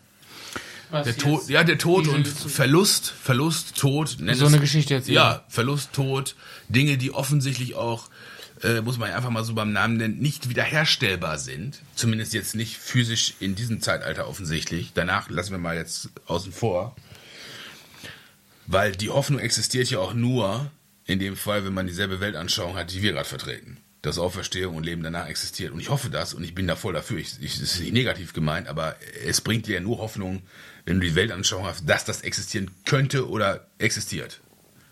Was 0.89 1.05
Der 1.05 1.13
jetzt? 1.13 1.21
Tod, 1.21 1.47
ja, 1.49 1.63
der 1.63 1.77
Tod 1.77 2.07
und 2.09 2.27
Verlust, 2.27 3.07
Verlust, 3.09 3.77
Tod. 3.77 4.09
So 4.19 4.25
es- 4.25 4.43
eine 4.43 4.59
Geschichte 4.59 4.93
erzählen. 4.95 5.15
Ja, 5.15 5.43
Verlust, 5.47 5.93
Tod, 5.93 6.35
Dinge, 6.67 6.97
die 6.97 7.13
offensichtlich 7.13 7.75
auch, 7.75 8.09
äh, 8.63 8.81
muss 8.81 8.97
man 8.97 9.11
einfach 9.11 9.29
mal 9.29 9.43
so 9.43 9.53
beim 9.53 9.71
Namen 9.71 9.97
nennen, 9.97 10.19
nicht 10.19 10.49
wiederherstellbar 10.49 11.37
sind. 11.37 11.81
Zumindest 11.95 12.33
jetzt 12.33 12.55
nicht 12.55 12.77
physisch 12.77 13.35
in 13.39 13.55
diesem 13.55 13.81
Zeitalter 13.81 14.27
offensichtlich. 14.27 14.91
Danach 14.93 15.29
lassen 15.29 15.51
wir 15.51 15.57
mal 15.57 15.75
jetzt 15.75 16.09
außen 16.27 16.51
vor. 16.51 16.95
Weil 18.67 18.91
die 18.93 19.09
Hoffnung 19.09 19.39
existiert 19.39 19.89
ja 19.89 19.99
auch 19.99 20.13
nur 20.13 20.71
in 21.05 21.19
dem 21.19 21.35
Fall, 21.35 21.65
wenn 21.65 21.73
man 21.73 21.87
dieselbe 21.87 22.19
Weltanschauung 22.19 22.75
hat, 22.75 22.91
die 22.91 23.01
wir 23.01 23.13
gerade 23.13 23.27
vertreten. 23.27 23.77
Dass 24.01 24.17
Auferstehung 24.17 24.75
und 24.75 24.85
Leben 24.85 25.03
danach 25.03 25.27
existiert. 25.27 25.71
Und 25.73 25.79
ich 25.79 25.89
hoffe 25.89 26.09
das 26.09 26.33
und 26.33 26.43
ich 26.43 26.55
bin 26.55 26.67
da 26.67 26.75
voll 26.75 26.93
dafür. 26.93 27.17
Ich, 27.17 27.41
ich, 27.41 27.59
das 27.59 27.73
ist 27.73 27.79
nicht 27.79 27.93
negativ 27.93 28.33
gemeint, 28.33 28.67
aber 28.67 28.95
es 29.25 29.41
bringt 29.41 29.67
dir 29.67 29.75
ja 29.75 29.81
nur 29.81 29.97
Hoffnung, 29.97 30.41
wenn 30.85 30.99
du 30.99 31.07
die 31.07 31.15
Weltanschauung 31.15 31.65
hast, 31.65 31.87
dass 31.87 32.05
das 32.05 32.21
existieren 32.21 32.71
könnte 32.85 33.29
oder 33.29 33.67
existiert. 33.77 34.41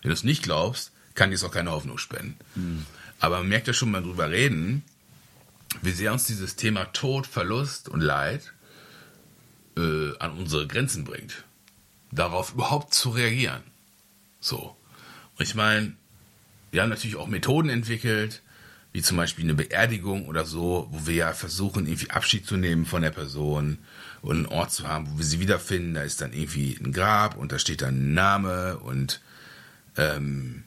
Wenn 0.02 0.10
du 0.10 0.14
es 0.14 0.24
nicht 0.24 0.42
glaubst, 0.42 0.92
kann 1.14 1.30
dir 1.30 1.36
es 1.36 1.44
auch 1.44 1.50
keine 1.50 1.72
Hoffnung 1.72 1.98
spenden. 1.98 2.86
Aber 3.20 3.38
man 3.38 3.48
merkt 3.48 3.66
ja 3.66 3.72
schon 3.72 3.90
mal 3.90 4.02
drüber 4.02 4.30
reden, 4.30 4.82
wie 5.82 5.92
sehr 5.92 6.12
uns 6.12 6.24
dieses 6.24 6.56
Thema 6.56 6.86
Tod, 6.86 7.26
Verlust 7.26 7.88
und 7.88 8.00
Leid 8.00 8.52
äh, 9.76 10.16
an 10.18 10.32
unsere 10.32 10.66
Grenzen 10.66 11.04
bringt. 11.04 11.44
Darauf 12.10 12.54
überhaupt 12.54 12.92
zu 12.92 13.10
reagieren. 13.10 13.62
So. 14.40 14.76
Und 15.38 15.44
ich 15.44 15.54
meine, 15.54 15.92
wir 16.70 16.82
haben 16.82 16.88
natürlich 16.88 17.16
auch 17.16 17.28
Methoden 17.28 17.68
entwickelt, 17.68 18.42
wie 18.92 19.02
zum 19.02 19.16
Beispiel 19.16 19.44
eine 19.44 19.54
Beerdigung 19.54 20.26
oder 20.26 20.44
so, 20.44 20.88
wo 20.90 21.06
wir 21.06 21.14
ja 21.14 21.32
versuchen, 21.32 21.86
irgendwie 21.86 22.10
Abschied 22.10 22.46
zu 22.46 22.56
nehmen 22.56 22.86
von 22.86 23.02
der 23.02 23.10
Person 23.10 23.78
und 24.22 24.36
einen 24.36 24.46
Ort 24.46 24.72
zu 24.72 24.88
haben, 24.88 25.08
wo 25.12 25.18
wir 25.18 25.24
sie 25.24 25.40
wiederfinden. 25.40 25.94
Da 25.94 26.02
ist 26.02 26.20
dann 26.20 26.32
irgendwie 26.32 26.76
ein 26.82 26.92
Grab 26.92 27.36
und 27.36 27.52
da 27.52 27.58
steht 27.58 27.82
dann 27.82 28.10
ein 28.10 28.14
Name 28.14 28.78
und 28.78 29.20
ähm, 29.96 30.64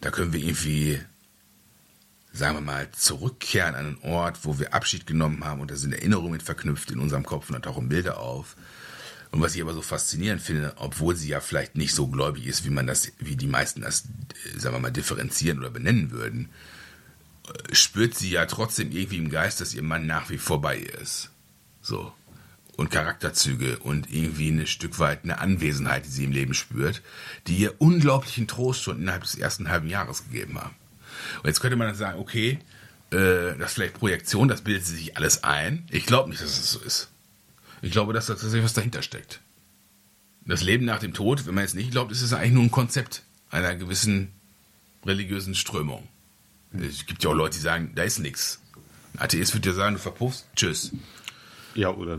da 0.00 0.10
können 0.10 0.32
wir 0.32 0.40
irgendwie, 0.40 1.00
sagen 2.32 2.56
wir 2.56 2.62
mal, 2.62 2.90
zurückkehren 2.92 3.74
an 3.74 3.86
einen 3.86 3.98
Ort, 4.02 4.40
wo 4.44 4.58
wir 4.58 4.74
Abschied 4.74 5.06
genommen 5.06 5.44
haben 5.44 5.60
und 5.60 5.70
da 5.70 5.76
sind 5.76 5.92
Erinnerungen 5.92 6.32
mit 6.32 6.42
verknüpft 6.42 6.90
in 6.90 6.98
unserem 6.98 7.24
Kopf 7.24 7.48
und 7.48 7.54
da 7.54 7.60
tauchen 7.60 7.88
Bilder 7.88 8.18
auf. 8.18 8.56
Und 9.30 9.40
was 9.40 9.54
ich 9.54 9.62
aber 9.62 9.72
so 9.72 9.82
faszinierend 9.82 10.42
finde, 10.42 10.74
obwohl 10.76 11.16
sie 11.16 11.28
ja 11.28 11.40
vielleicht 11.40 11.74
nicht 11.74 11.94
so 11.94 12.06
gläubig 12.06 12.46
ist, 12.46 12.64
wie 12.66 12.70
man 12.70 12.86
das, 12.86 13.12
wie 13.18 13.36
die 13.36 13.46
meisten 13.46 13.80
das, 13.80 14.04
äh, 14.54 14.58
sagen 14.58 14.76
wir 14.76 14.80
mal, 14.80 14.90
differenzieren 14.90 15.58
oder 15.58 15.70
benennen 15.70 16.10
würden, 16.10 16.50
äh, 17.48 17.74
spürt 17.74 18.14
sie 18.14 18.30
ja 18.30 18.44
trotzdem 18.46 18.92
irgendwie 18.92 19.18
im 19.18 19.30
Geist, 19.30 19.60
dass 19.60 19.74
ihr 19.74 19.82
Mann 19.82 20.06
nach 20.06 20.28
wie 20.28 20.38
vor 20.38 20.60
bei 20.60 20.76
ihr 20.76 20.98
ist. 20.98 21.30
So. 21.80 22.12
Und 22.76 22.90
Charakterzüge 22.90 23.78
und 23.78 24.10
irgendwie 24.10 24.50
ein 24.50 24.66
Stück 24.66 24.98
weit 24.98 25.24
eine 25.24 25.38
Anwesenheit, 25.38 26.06
die 26.06 26.10
sie 26.10 26.24
im 26.24 26.32
Leben 26.32 26.54
spürt, 26.54 27.02
die 27.46 27.56
ihr 27.56 27.80
unglaublichen 27.80 28.48
Trost 28.48 28.82
schon 28.82 29.00
innerhalb 29.00 29.22
des 29.22 29.34
ersten 29.34 29.68
halben 29.68 29.88
Jahres 29.88 30.24
gegeben 30.24 30.58
haben. 30.58 30.74
Und 31.42 31.48
jetzt 31.48 31.60
könnte 31.60 31.76
man 31.76 31.88
dann 31.88 31.96
sagen, 31.96 32.18
okay, 32.18 32.58
äh, 33.10 33.56
das 33.58 33.70
ist 33.70 33.74
vielleicht 33.74 33.94
Projektion, 33.94 34.48
das 34.48 34.62
bildet 34.62 34.86
sie 34.86 34.96
sich 34.96 35.16
alles 35.16 35.44
ein. 35.44 35.86
Ich 35.90 36.06
glaube 36.06 36.30
nicht, 36.30 36.42
dass 36.42 36.58
es 36.58 36.70
so 36.70 36.80
ist. 36.80 37.08
Ich 37.82 37.92
glaube, 37.92 38.12
dass 38.12 38.26
da 38.26 38.34
tatsächlich 38.34 38.64
was 38.64 38.74
dahinter 38.74 39.02
steckt. 39.02 39.40
Das 40.44 40.62
Leben 40.62 40.84
nach 40.84 40.98
dem 40.98 41.14
Tod, 41.14 41.46
wenn 41.46 41.54
man 41.54 41.64
jetzt 41.64 41.74
nicht 41.74 41.90
glaubt, 41.90 42.10
ist 42.10 42.22
es 42.22 42.32
eigentlich 42.32 42.52
nur 42.52 42.64
ein 42.64 42.70
Konzept 42.70 43.22
einer 43.50 43.74
gewissen 43.76 44.32
religiösen 45.04 45.54
Strömung. 45.54 46.08
Es 46.72 47.06
gibt 47.06 47.22
ja 47.22 47.30
auch 47.30 47.34
Leute, 47.34 47.56
die 47.56 47.62
sagen, 47.62 47.92
da 47.94 48.02
ist 48.02 48.18
nichts. 48.18 48.60
Ein 49.14 49.20
Atheist 49.24 49.54
würde 49.54 49.68
ja 49.68 49.74
sagen, 49.74 49.94
du 49.96 50.00
verpuffst, 50.00 50.46
tschüss. 50.56 50.92
Ja, 51.74 51.90
oder 51.90 52.18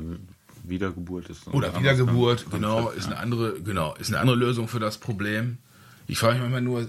Wiedergeburt 0.63 1.29
ist. 1.29 1.47
Oder 1.47 1.77
Wiedergeburt, 1.77 2.45
genau, 2.51 2.89
ist 2.91 3.07
eine 3.07 3.17
andere, 3.17 3.59
genau, 3.61 3.95
ist 3.95 4.09
eine 4.09 4.19
andere 4.19 4.37
Lösung 4.37 4.67
für 4.67 4.79
das 4.79 4.97
Problem. 4.97 5.57
Ich 6.07 6.17
frage 6.17 6.35
mich 6.35 6.41
manchmal 6.43 6.61
nur, 6.61 6.87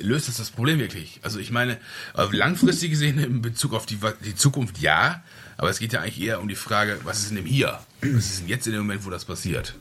löst 0.00 0.28
das 0.28 0.36
das 0.36 0.50
Problem 0.50 0.78
wirklich? 0.78 1.20
Also 1.22 1.38
ich 1.38 1.50
meine, 1.50 1.78
auf 2.14 2.32
langfristig 2.32 2.90
gesehen 2.90 3.18
in 3.18 3.42
Bezug 3.42 3.74
auf 3.74 3.86
die, 3.86 3.98
die 4.24 4.34
Zukunft 4.34 4.78
ja, 4.78 5.22
aber 5.56 5.70
es 5.70 5.78
geht 5.78 5.92
ja 5.92 6.00
eigentlich 6.00 6.20
eher 6.20 6.40
um 6.40 6.48
die 6.48 6.54
Frage, 6.54 7.00
was 7.04 7.20
ist 7.20 7.30
in 7.30 7.36
dem 7.36 7.46
Hier? 7.46 7.80
Was 8.00 8.30
ist 8.30 8.40
denn 8.40 8.48
jetzt 8.48 8.66
in 8.66 8.72
dem 8.72 8.82
Moment, 8.82 9.04
wo 9.04 9.10
das 9.10 9.24
passiert? 9.24 9.74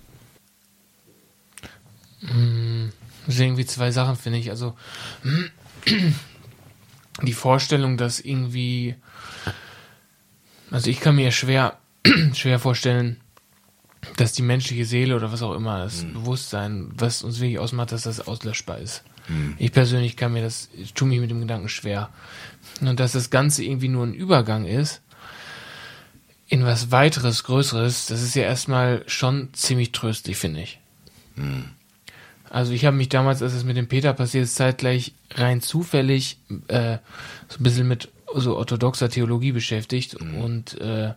Das 2.22 3.36
sind 3.36 3.46
irgendwie 3.46 3.66
zwei 3.66 3.92
Sachen, 3.92 4.16
finde 4.16 4.40
ich. 4.40 4.50
Also 4.50 4.76
die 7.22 7.34
Vorstellung, 7.34 7.98
dass 7.98 8.20
irgendwie, 8.20 8.96
also 10.72 10.90
ich 10.90 11.00
kann 11.00 11.16
mir 11.16 11.32
schwer, 11.32 11.78
schwer 12.34 12.60
vorstellen, 12.60 13.22
dass 14.18 14.34
die 14.34 14.42
menschliche 14.42 14.86
Seele 14.86 15.16
oder 15.16 15.32
was 15.32 15.42
auch 15.42 15.54
immer, 15.54 15.80
das 15.80 16.04
Bewusstsein, 16.04 16.92
was 16.96 17.22
uns 17.22 17.40
wirklich 17.40 17.60
ausmacht, 17.60 17.92
dass 17.92 18.04
das 18.04 18.28
auslöschbar 18.28 18.80
ist. 18.80 19.04
Ich 19.58 19.72
persönlich 19.72 20.18
kann 20.18 20.34
mir 20.34 20.42
das, 20.42 20.70
ich 20.76 20.94
tue 20.94 21.08
mich 21.08 21.20
mit 21.20 21.30
dem 21.30 21.42
Gedanken 21.42 21.70
schwer. 21.70 22.10
Und 22.82 23.00
dass 23.00 23.12
das 23.12 23.30
Ganze 23.30 23.64
irgendwie 23.64 23.88
nur 23.88 24.06
ein 24.06 24.14
Übergang 24.14 24.66
ist 24.66 25.02
in 26.48 26.66
was 26.66 26.92
weiteres, 26.92 27.44
Größeres, 27.44 28.08
das 28.08 28.24
ist 28.24 28.36
ja 28.36 28.44
erstmal 28.44 29.04
schon 29.06 29.50
ziemlich 29.54 29.92
tröstlich, 29.92 30.38
finde 30.38 30.62
ich. 30.62 30.80
Also 32.50 32.74
ich 32.74 32.86
habe 32.86 32.98
mich 32.98 33.10
damals, 33.10 33.44
als 33.44 33.54
es 33.54 33.64
mit 33.64 33.78
dem 33.78 33.88
Peter 33.88 34.14
passiert 34.14 34.46
ist, 34.46 34.56
zeitgleich 34.56 35.14
rein 35.36 35.62
zufällig 35.62 36.38
äh, 36.68 36.98
so 37.48 37.60
ein 37.60 37.64
bisschen 37.64 37.88
mit 37.88 38.10
so 38.34 38.58
orthodoxer 38.58 39.10
Theologie 39.10 39.52
beschäftigt 39.52 40.16
und 40.16 40.80
äh, 40.82 41.14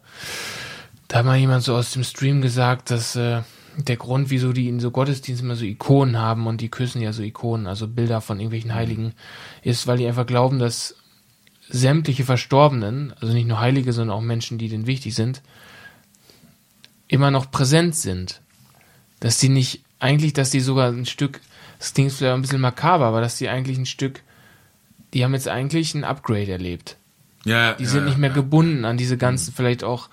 da 1.09 1.19
hat 1.19 1.27
mal 1.27 1.37
jemand 1.37 1.63
so 1.63 1.75
aus 1.75 1.93
dem 1.93 2.05
Stream 2.05 2.41
gesagt, 2.41 2.91
dass 2.91 3.17
äh, 3.17 3.43
der 3.77 3.97
Grund, 3.97 4.31
wieso 4.31 4.53
die 4.53 4.69
in 4.69 4.81
so 4.81 4.91
Gottesdiensten 4.91 5.49
immer 5.49 5.57
so 5.57 5.65
Ikonen 5.65 6.19
haben 6.19 6.47
und 6.47 6.61
die 6.61 6.69
küssen 6.69 7.01
ja 7.01 7.13
so 7.13 7.23
Ikonen, 7.23 7.67
also 7.67 7.89
Bilder 7.89 8.21
von 8.21 8.39
irgendwelchen 8.39 8.75
Heiligen, 8.75 9.15
ist, 9.63 9.87
weil 9.87 9.99
die 9.99 10.07
einfach 10.07 10.27
glauben, 10.27 10.59
dass 10.59 10.97
sämtliche 11.69 12.25
Verstorbenen, 12.25 13.15
also 13.21 13.33
nicht 13.33 13.47
nur 13.47 13.61
Heilige, 13.61 13.93
sondern 13.93 14.17
auch 14.17 14.21
Menschen, 14.21 14.59
die 14.59 14.69
denen 14.69 14.87
wichtig 14.87 15.15
sind, 15.15 15.43
immer 17.09 17.31
noch 17.31 17.51
präsent 17.51 17.95
sind. 17.95 18.41
Dass 19.21 19.39
die 19.39 19.49
nicht, 19.49 19.83
eigentlich, 19.99 20.33
dass 20.33 20.51
die 20.51 20.61
sogar 20.61 20.91
ein 20.91 21.07
Stück, 21.07 21.41
das 21.79 21.95
klingt 21.95 22.13
vielleicht 22.13 22.35
ein 22.35 22.43
bisschen 22.43 22.61
makaber, 22.61 23.07
aber 23.07 23.21
dass 23.21 23.39
die 23.39 23.49
eigentlich 23.49 23.79
ein 23.79 23.87
Stück, 23.87 24.23
die 25.15 25.25
haben 25.25 25.35
jetzt 25.35 25.49
eigentlich 25.49 25.95
ein 25.95 26.05
Upgrade 26.05 26.51
erlebt. 26.51 26.97
Ja, 27.45 27.75
Die 27.75 27.87
sind 27.87 28.05
nicht 28.05 28.19
mehr 28.19 28.31
gebunden 28.31 28.85
an 28.85 28.97
diese 28.97 29.17
ganzen, 29.17 29.53
vielleicht 29.53 29.83
auch 29.83 30.09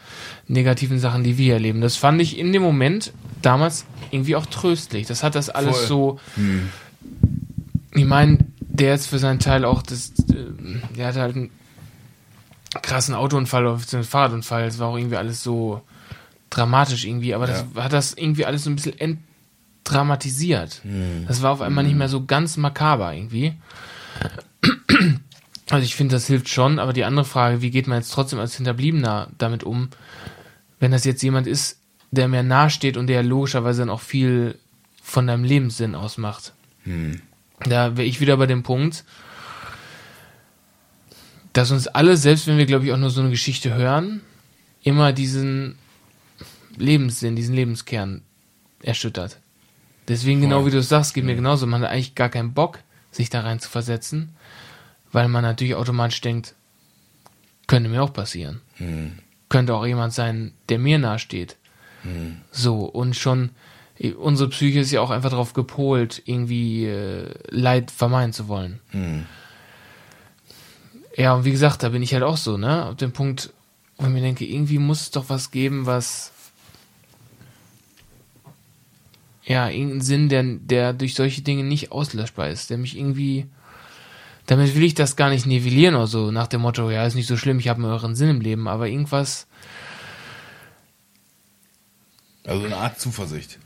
negativen 0.47 0.99
Sachen, 0.99 1.23
die 1.23 1.37
wir 1.37 1.53
erleben. 1.53 1.79
Das 1.81 1.95
fand 1.95 2.19
ich 2.21 2.37
in 2.37 2.51
dem 2.53 2.63
Moment 2.63 3.13
damals 3.41 3.85
irgendwie 4.09 4.35
auch 4.35 4.47
tröstlich. 4.47 5.05
Das 5.05 5.23
hat 5.23 5.35
das 5.35 5.49
alles 5.49 5.77
Voll. 5.77 5.87
so. 5.87 6.19
Ich 7.93 8.05
meine, 8.05 8.39
der 8.59 8.89
jetzt 8.89 9.07
für 9.07 9.19
seinen 9.19 9.39
Teil 9.39 9.63
auch 9.65 9.83
das, 9.83 10.11
äh, 10.29 10.95
der 10.97 11.07
hatte 11.07 11.21
halt 11.21 11.35
einen 11.35 11.49
krassen 12.81 13.13
Autounfall 13.13 13.65
oder 13.67 13.79
einen 13.93 14.03
Fahrradunfall. 14.03 14.65
Das 14.65 14.79
war 14.79 14.87
auch 14.87 14.97
irgendwie 14.97 15.17
alles 15.17 15.43
so 15.43 15.81
dramatisch 16.49 17.05
irgendwie, 17.05 17.35
aber 17.35 17.45
das 17.45 17.65
hat 17.75 17.93
das 17.93 18.13
irgendwie 18.13 18.45
alles 18.45 18.63
so 18.63 18.71
ein 18.71 18.75
bisschen 18.75 18.95
entdramatisiert. 19.83 20.81
Das 21.27 21.41
war 21.43 21.51
auf 21.51 21.61
einmal 21.61 21.83
nicht 21.83 21.95
mehr 21.95 22.09
so 22.09 22.25
ganz 22.25 22.57
makaber 22.57 23.13
irgendwie. 23.13 23.53
Also 25.69 25.83
ich 25.83 25.95
finde, 25.95 26.15
das 26.15 26.27
hilft 26.27 26.49
schon, 26.49 26.79
aber 26.79 26.93
die 26.93 27.03
andere 27.03 27.25
Frage, 27.25 27.61
wie 27.61 27.69
geht 27.69 27.87
man 27.87 27.99
jetzt 27.99 28.11
trotzdem 28.11 28.39
als 28.39 28.55
Hinterbliebener 28.55 29.29
damit 29.37 29.63
um, 29.63 29.89
wenn 30.79 30.91
das 30.91 31.05
jetzt 31.05 31.21
jemand 31.21 31.45
ist, 31.45 31.79
der 32.11 32.27
mir 32.27 32.41
nahesteht 32.41 32.97
und 32.97 33.07
der 33.07 33.21
logischerweise 33.21 33.81
dann 33.81 33.89
auch 33.89 34.01
viel 34.01 34.57
von 35.03 35.27
deinem 35.27 35.43
Lebenssinn 35.43 35.93
ausmacht. 35.95 36.53
Da 37.65 37.97
wäre 37.97 38.07
ich 38.07 38.19
wieder 38.19 38.37
bei 38.37 38.47
dem 38.47 38.63
Punkt, 38.63 39.03
dass 41.53 41.71
uns 41.71 41.87
alle, 41.87 42.17
selbst 42.17 42.47
wenn 42.47 42.57
wir, 42.57 42.65
glaube 42.65 42.85
ich, 42.85 42.93
auch 42.93 42.97
nur 42.97 43.09
so 43.09 43.21
eine 43.21 43.29
Geschichte 43.29 43.73
hören, 43.73 44.21
immer 44.81 45.13
diesen 45.13 45.77
Lebenssinn, 46.77 47.35
diesen 47.35 47.55
Lebenskern 47.55 48.21
erschüttert. 48.81 49.39
Deswegen, 50.07 50.41
genau 50.41 50.65
wie 50.65 50.71
du 50.71 50.79
es 50.79 50.89
sagst, 50.89 51.13
geht 51.13 51.25
mir 51.25 51.35
genauso. 51.35 51.67
Man 51.67 51.81
hat 51.81 51.91
eigentlich 51.91 52.15
gar 52.15 52.29
keinen 52.29 52.53
Bock, 52.53 52.79
sich 53.11 53.29
da 53.29 53.41
rein 53.41 53.59
zu 53.59 53.69
versetzen, 53.69 54.35
weil 55.11 55.27
man 55.27 55.43
natürlich 55.43 55.75
automatisch 55.75 56.21
denkt, 56.21 56.55
Könnte 57.69 57.87
mir 57.87 58.01
auch 58.01 58.13
passieren. 58.13 58.61
Könnte 59.47 59.75
auch 59.75 59.85
jemand 59.85 60.11
sein, 60.11 60.53
der 60.69 60.79
mir 60.79 60.97
nahesteht. 60.97 61.55
So, 62.51 62.85
und 62.85 63.15
schon, 63.15 63.51
unsere 64.17 64.49
Psyche 64.49 64.79
ist 64.79 64.89
ja 64.89 65.01
auch 65.01 65.11
einfach 65.11 65.29
darauf 65.29 65.53
gepolt, 65.53 66.19
irgendwie 66.25 66.85
äh, 66.85 67.31
Leid 67.49 67.91
vermeiden 67.91 68.33
zu 68.33 68.47
wollen. 68.47 68.79
Ja, 71.15 71.35
und 71.35 71.45
wie 71.45 71.51
gesagt, 71.51 71.83
da 71.83 71.89
bin 71.89 72.01
ich 72.01 72.11
halt 72.11 72.23
auch 72.23 72.37
so, 72.37 72.57
ne? 72.57 72.87
Auf 72.87 72.95
dem 72.95 73.11
Punkt, 73.11 73.53
wo 73.97 74.07
ich 74.07 74.13
mir 74.13 74.21
denke, 74.21 74.45
irgendwie 74.45 74.79
muss 74.79 75.01
es 75.01 75.11
doch 75.11 75.29
was 75.29 75.51
geben, 75.51 75.85
was 75.85 76.31
ja, 79.43 79.69
irgendeinen 79.69 80.01
Sinn, 80.01 80.29
der, 80.29 80.43
der 80.43 80.93
durch 80.93 81.13
solche 81.13 81.43
Dinge 81.43 81.63
nicht 81.63 81.91
auslöschbar 81.91 82.49
ist, 82.49 82.71
der 82.71 82.79
mich 82.79 82.97
irgendwie 82.97 83.45
damit 84.49 84.73
will 84.73 84.83
ich 84.83 84.95
das 84.95 85.15
gar 85.15 85.29
nicht 85.29 85.45
nivellieren 85.45 85.93
oder 85.93 86.07
so, 86.07 86.31
nach 86.31 86.47
dem 86.47 86.61
Motto, 86.61 86.89
ja, 86.89 87.05
ist 87.05 87.13
nicht 87.13 87.27
so 87.27 87.37
schlimm, 87.37 87.59
ich 87.59 87.67
habe 87.67 87.83
einen 87.83 87.91
euren 87.91 88.15
Sinn 88.15 88.29
im 88.29 88.41
Leben, 88.41 88.67
aber 88.67 88.87
irgendwas, 88.87 89.45
Also 92.45 92.65
eine 92.65 92.77
Art 92.77 92.99
Zuversicht. 92.99 93.59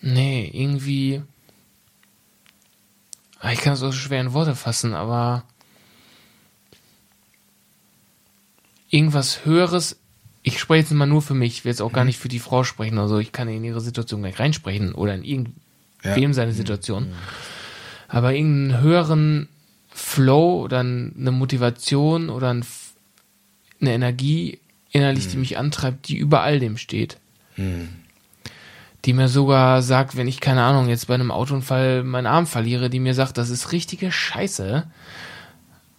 nee, 0.00 0.50
irgendwie, 0.52 1.22
Ah, 3.40 3.52
ich 3.52 3.60
kann 3.60 3.74
es 3.74 3.82
auch 3.82 3.86
so 3.92 3.98
schwer 3.98 4.22
in 4.22 4.32
Worte 4.32 4.54
fassen, 4.54 4.94
aber 4.94 5.44
irgendwas 8.88 9.44
Höheres, 9.44 9.98
ich 10.42 10.58
spreche 10.58 10.80
jetzt 10.84 10.92
mal 10.92 11.04
nur 11.06 11.20
für 11.20 11.34
mich, 11.34 11.52
ich 11.58 11.64
will 11.66 11.70
jetzt 11.72 11.82
auch 11.82 11.92
gar 11.92 12.04
nicht 12.06 12.18
für 12.18 12.28
die 12.28 12.38
Frau 12.38 12.64
sprechen, 12.64 12.96
also 12.98 13.18
ich 13.18 13.32
kann 13.32 13.48
in 13.48 13.62
ihre 13.64 13.82
Situation 13.82 14.22
gleich 14.22 14.38
reinsprechen 14.38 14.94
oder 14.94 15.14
in 15.14 15.24
irgendwem 15.24 15.54
Ja. 16.02 16.32
seine 16.32 16.52
Situation, 16.52 17.12
aber 18.08 18.34
irgendeinen 18.34 18.80
höheren 18.80 19.48
Flow 19.90 20.62
oder 20.62 20.80
eine 20.80 21.30
Motivation 21.30 22.28
oder 22.28 22.52
ein, 22.52 22.64
eine 23.80 23.92
Energie 23.92 24.58
innerlich, 24.90 25.28
die 25.28 25.36
mich 25.36 25.58
antreibt, 25.58 26.08
die 26.08 26.16
über 26.16 26.42
all 26.42 26.58
dem 26.58 26.76
steht. 26.76 27.18
Die 29.04 29.12
mir 29.12 29.28
sogar 29.28 29.82
sagt, 29.82 30.16
wenn 30.16 30.28
ich, 30.28 30.40
keine 30.40 30.62
Ahnung, 30.62 30.88
jetzt 30.88 31.06
bei 31.06 31.14
einem 31.14 31.30
Autounfall 31.30 32.02
meinen 32.04 32.26
Arm 32.26 32.46
verliere, 32.46 32.90
die 32.90 33.00
mir 33.00 33.14
sagt, 33.14 33.38
das 33.38 33.50
ist 33.50 33.72
richtige 33.72 34.10
Scheiße. 34.10 34.86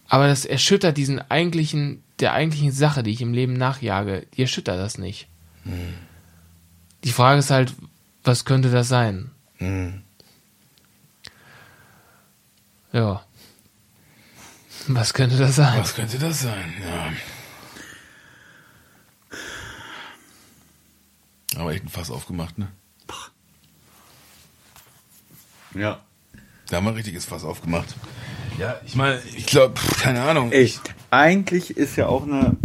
Aber 0.08 0.28
das 0.28 0.44
erschüttert 0.44 0.96
diesen 0.96 1.20
eigentlichen, 1.30 2.02
der 2.20 2.32
eigentlichen 2.32 2.72
Sache, 2.72 3.02
die 3.02 3.10
ich 3.10 3.22
im 3.22 3.32
Leben 3.34 3.52
nachjage, 3.54 4.26
die 4.34 4.42
erschüttert 4.42 4.78
das 4.78 4.98
nicht. 4.98 5.28
Die 7.04 7.12
Frage 7.12 7.38
ist 7.38 7.50
halt, 7.50 7.74
was 8.24 8.44
könnte 8.44 8.70
das 8.70 8.88
sein? 8.88 9.30
Mhm. 9.58 10.02
Ja. 12.96 13.22
Was 14.88 15.12
könnte 15.12 15.36
das 15.36 15.56
sein? 15.56 15.78
Was 15.78 15.94
könnte 15.94 16.18
das 16.18 16.40
sein? 16.40 16.72
Ja. 16.82 17.12
Aber 21.60 21.72
echt 21.72 21.84
ein 21.84 21.90
Fass 21.90 22.10
aufgemacht, 22.10 22.56
ne? 22.56 22.68
Ja. 25.74 26.00
Da 26.70 26.76
haben 26.76 26.84
wir 26.84 26.92
ein 26.92 26.96
richtiges 26.96 27.26
Fass 27.26 27.44
aufgemacht. 27.44 27.94
Ja, 28.58 28.80
ich 28.86 28.94
meine, 28.94 29.20
ich 29.36 29.44
glaube, 29.44 29.78
keine 30.00 30.22
Ahnung. 30.22 30.50
Ey, 30.52 30.72
eigentlich 31.10 31.76
ist 31.76 31.96
ja 31.96 32.06
auch 32.06 32.22
eine. 32.22 32.56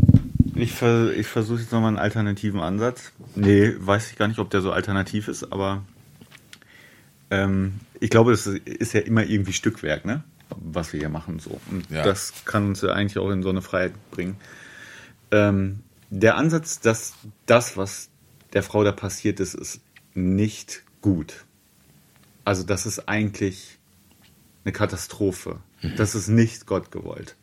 Ich, 0.56 0.72
ver, 0.72 1.12
ich 1.12 1.28
versuche 1.28 1.60
jetzt 1.60 1.74
nochmal 1.74 1.90
einen 1.90 2.00
alternativen 2.00 2.62
Ansatz. 2.62 3.12
Nee, 3.36 3.74
weiß 3.78 4.12
ich 4.12 4.18
gar 4.18 4.30
nicht, 4.30 4.40
ob 4.40 4.50
der 4.50 4.62
so 4.62 4.72
alternativ 4.72 5.28
ist, 5.28 5.52
aber 5.52 5.84
ähm, 7.32 7.80
ich 8.00 8.10
glaube, 8.12 8.34
es 8.34 8.46
ist 8.46 8.94
ja 8.94 9.00
immer 9.02 9.24
irgendwie 9.26 9.54
Stückwerk, 9.54 10.06
ne? 10.06 10.24
Was 10.50 10.92
wir 10.94 11.00
hier 11.00 11.10
machen 11.10 11.40
so. 11.40 11.60
Und 11.72 11.90
Ja. 11.90 12.04
das 12.04 12.34
kann 12.46 12.68
uns 12.68 12.82
ja 12.82 12.90
eigentlich 12.90 13.18
auch 13.18 13.32
in 13.32 13.42
so 13.42 13.50
eine 13.50 13.62
Freiheit 13.62 13.94
bringen. 14.12 14.36
Ähm, 15.32 15.80
der 16.10 16.36
Ansatz, 16.36 16.82
dass 16.82 17.14
das, 17.46 17.78
was 17.78 18.10
der 18.54 18.64
Frau 18.64 18.84
da 18.84 18.92
passiert 18.92 19.40
ist, 19.40 19.54
ist 19.56 19.80
nicht 20.14 20.84
gut. 21.02 21.46
Also 22.44 22.64
das 22.64 22.86
ist 22.86 23.08
eigentlich 23.08 23.78
eine 24.66 24.74
Katastrophe. 24.74 25.60
Das 25.96 26.16
ist 26.16 26.28
nicht 26.28 26.66
Gott 26.68 26.92
gewollt. 26.92 27.36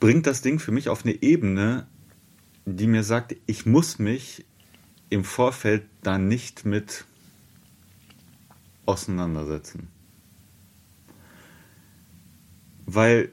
Bringt 0.00 0.26
das 0.26 0.42
Ding 0.42 0.58
für 0.58 0.70
mich 0.70 0.88
auf 0.88 1.04
eine 1.04 1.20
Ebene, 1.22 1.86
die 2.66 2.86
mir 2.86 3.02
sagt, 3.02 3.34
ich 3.46 3.66
muss 3.66 3.98
mich 3.98 4.44
im 5.10 5.24
Vorfeld 5.24 5.82
da 6.02 6.18
nicht 6.18 6.64
mit 6.64 7.04
auseinandersetzen. 8.86 9.88
Weil 12.86 13.30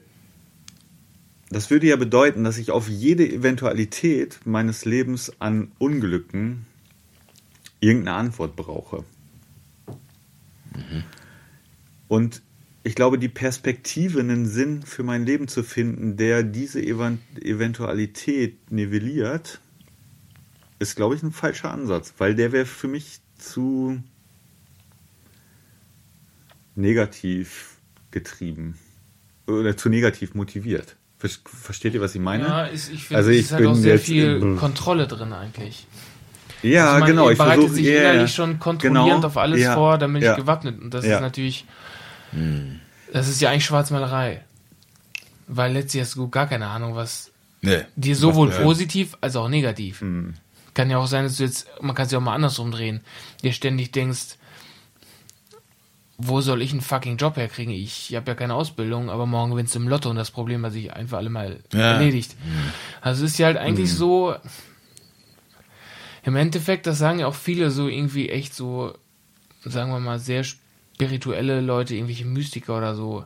das 1.50 1.70
würde 1.70 1.86
ja 1.86 1.96
bedeuten, 1.96 2.44
dass 2.44 2.56
ich 2.56 2.70
auf 2.70 2.88
jede 2.88 3.28
Eventualität 3.28 4.40
meines 4.44 4.86
Lebens 4.86 5.32
an 5.38 5.72
Unglücken 5.78 6.64
irgendeine 7.80 8.16
Antwort 8.16 8.56
brauche. 8.56 9.04
Und 12.08 12.42
ich 12.84 12.94
glaube, 12.94 13.18
die 13.18 13.28
Perspektive, 13.28 14.20
einen 14.20 14.46
Sinn 14.46 14.82
für 14.82 15.02
mein 15.02 15.26
Leben 15.26 15.46
zu 15.46 15.62
finden, 15.62 16.16
der 16.16 16.42
diese 16.42 16.82
Eventualität 16.82 18.72
nivelliert, 18.72 19.60
ist, 20.78 20.96
glaube 20.96 21.14
ich, 21.14 21.22
ein 21.22 21.32
falscher 21.32 21.70
Ansatz, 21.70 22.14
weil 22.18 22.34
der 22.34 22.52
wäre 22.52 22.66
für 22.66 22.88
mich 22.88 23.20
zu 23.36 24.02
negativ 26.74 27.76
getrieben 28.10 28.78
oder 29.46 29.76
zu 29.76 29.88
negativ 29.88 30.34
motiviert. 30.34 30.96
Ver- 31.18 31.28
Versteht 31.44 31.94
ihr, 31.94 32.00
was 32.00 32.14
ich 32.14 32.20
meine? 32.20 32.44
Ja, 32.44 32.64
ist, 32.64 32.90
ich 32.92 33.04
finde, 33.04 33.18
Also 33.18 33.30
es 33.30 33.36
ich 33.36 33.42
ist 33.46 33.52
halt 33.52 33.66
auch 33.66 33.72
bin 33.72 33.82
sehr 33.82 33.94
jetzt 33.94 34.04
viel 34.06 34.56
Kontrolle 34.56 35.06
drin 35.06 35.32
eigentlich. 35.32 35.86
Ja, 36.62 36.86
Also 36.88 37.00
man 37.00 37.08
genau. 37.08 37.30
Ich 37.30 37.38
bereitet 37.38 37.60
versuche 37.64 37.74
sich 37.76 37.86
ja, 37.86 38.12
innerlich 38.12 38.34
schon 38.34 38.58
kontrollierend 38.58 39.08
Genau, 39.16 39.26
auf 39.26 39.36
alles 39.36 39.60
ja, 39.60 39.74
vor, 39.74 39.98
damit 39.98 40.22
ja. 40.22 40.32
ich 40.32 40.38
gewappnet. 40.38 40.80
Und 40.80 40.92
das 40.94 41.04
Ja. 41.04 41.16
ist 41.16 41.20
natürlich, 41.20 41.64
das 43.12 43.28
ist 43.28 43.40
ja 43.40 43.50
eigentlich 43.50 43.64
Schwarzmalerei. 43.64 44.44
Weil 45.48 45.72
letztlich 45.72 46.02
hast 46.02 46.14
du 46.16 46.28
gar 46.28 46.46
keine 46.48 46.68
Ahnung, 46.68 46.94
was 46.94 47.30
Nee. 47.62 47.82
dir 47.96 48.16
sowohl 48.16 48.48
Was- 48.50 48.58
positiv 48.62 49.16
als 49.20 49.36
auch 49.36 49.48
negativ. 49.48 50.00
Hm. 50.00 50.34
Kann 50.74 50.88
ja 50.88 50.98
auch 50.98 51.06
sein, 51.06 51.24
dass 51.24 51.36
du 51.36 51.44
jetzt, 51.44 51.66
man 51.82 51.94
kann 51.94 52.06
es 52.06 52.12
ja 52.12 52.18
auch 52.18 52.22
mal 52.22 52.34
andersrum 52.34 52.70
drehen, 52.70 53.02
dir 53.42 53.52
ständig 53.52 53.92
denkst, 53.92 54.36
wo 56.18 56.40
soll 56.40 56.62
ich 56.62 56.72
einen 56.72 56.80
fucking 56.82 57.16
Job 57.16 57.36
herkriegen? 57.36 57.72
Ich 57.74 58.14
habe 58.14 58.30
ja 58.30 58.34
keine 58.34 58.54
Ausbildung, 58.54 59.10
aber 59.10 59.26
morgen 59.26 59.50
gewinnst 59.52 59.74
du 59.74 59.80
im 59.80 59.88
Lotto 59.88 60.10
und 60.10 60.16
das 60.16 60.30
Problem 60.30 60.64
hat 60.64 60.72
sich 60.72 60.92
einfach 60.92 61.18
alle 61.18 61.30
mal 61.30 61.60
Ja. 61.72 61.92
erledigt. 61.92 62.36
Also 63.00 63.24
es 63.24 63.32
ist 63.32 63.38
ja 63.38 63.46
halt 63.46 63.56
eigentlich 63.56 63.92
so, 63.92 64.34
im 66.24 66.36
Endeffekt, 66.36 66.86
das 66.86 66.98
sagen 66.98 67.18
ja 67.18 67.26
auch 67.26 67.34
viele 67.34 67.70
so 67.70 67.88
irgendwie 67.88 68.28
echt 68.28 68.54
so, 68.54 68.94
sagen 69.64 69.90
wir 69.90 69.98
mal, 69.98 70.18
sehr 70.18 70.44
spirituelle 70.44 71.60
Leute, 71.60 71.94
irgendwelche 71.96 72.24
Mystiker 72.26 72.78
oder 72.78 72.94
so, 72.94 73.24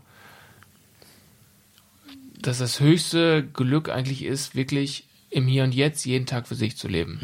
dass 2.40 2.58
das 2.58 2.80
höchste 2.80 3.42
Glück 3.44 3.88
eigentlich 3.90 4.24
ist, 4.24 4.54
wirklich 4.54 5.04
im 5.30 5.46
Hier 5.46 5.64
und 5.64 5.74
Jetzt 5.74 6.04
jeden 6.04 6.26
Tag 6.26 6.46
für 6.46 6.54
sich 6.54 6.76
zu 6.76 6.88
leben. 6.88 7.18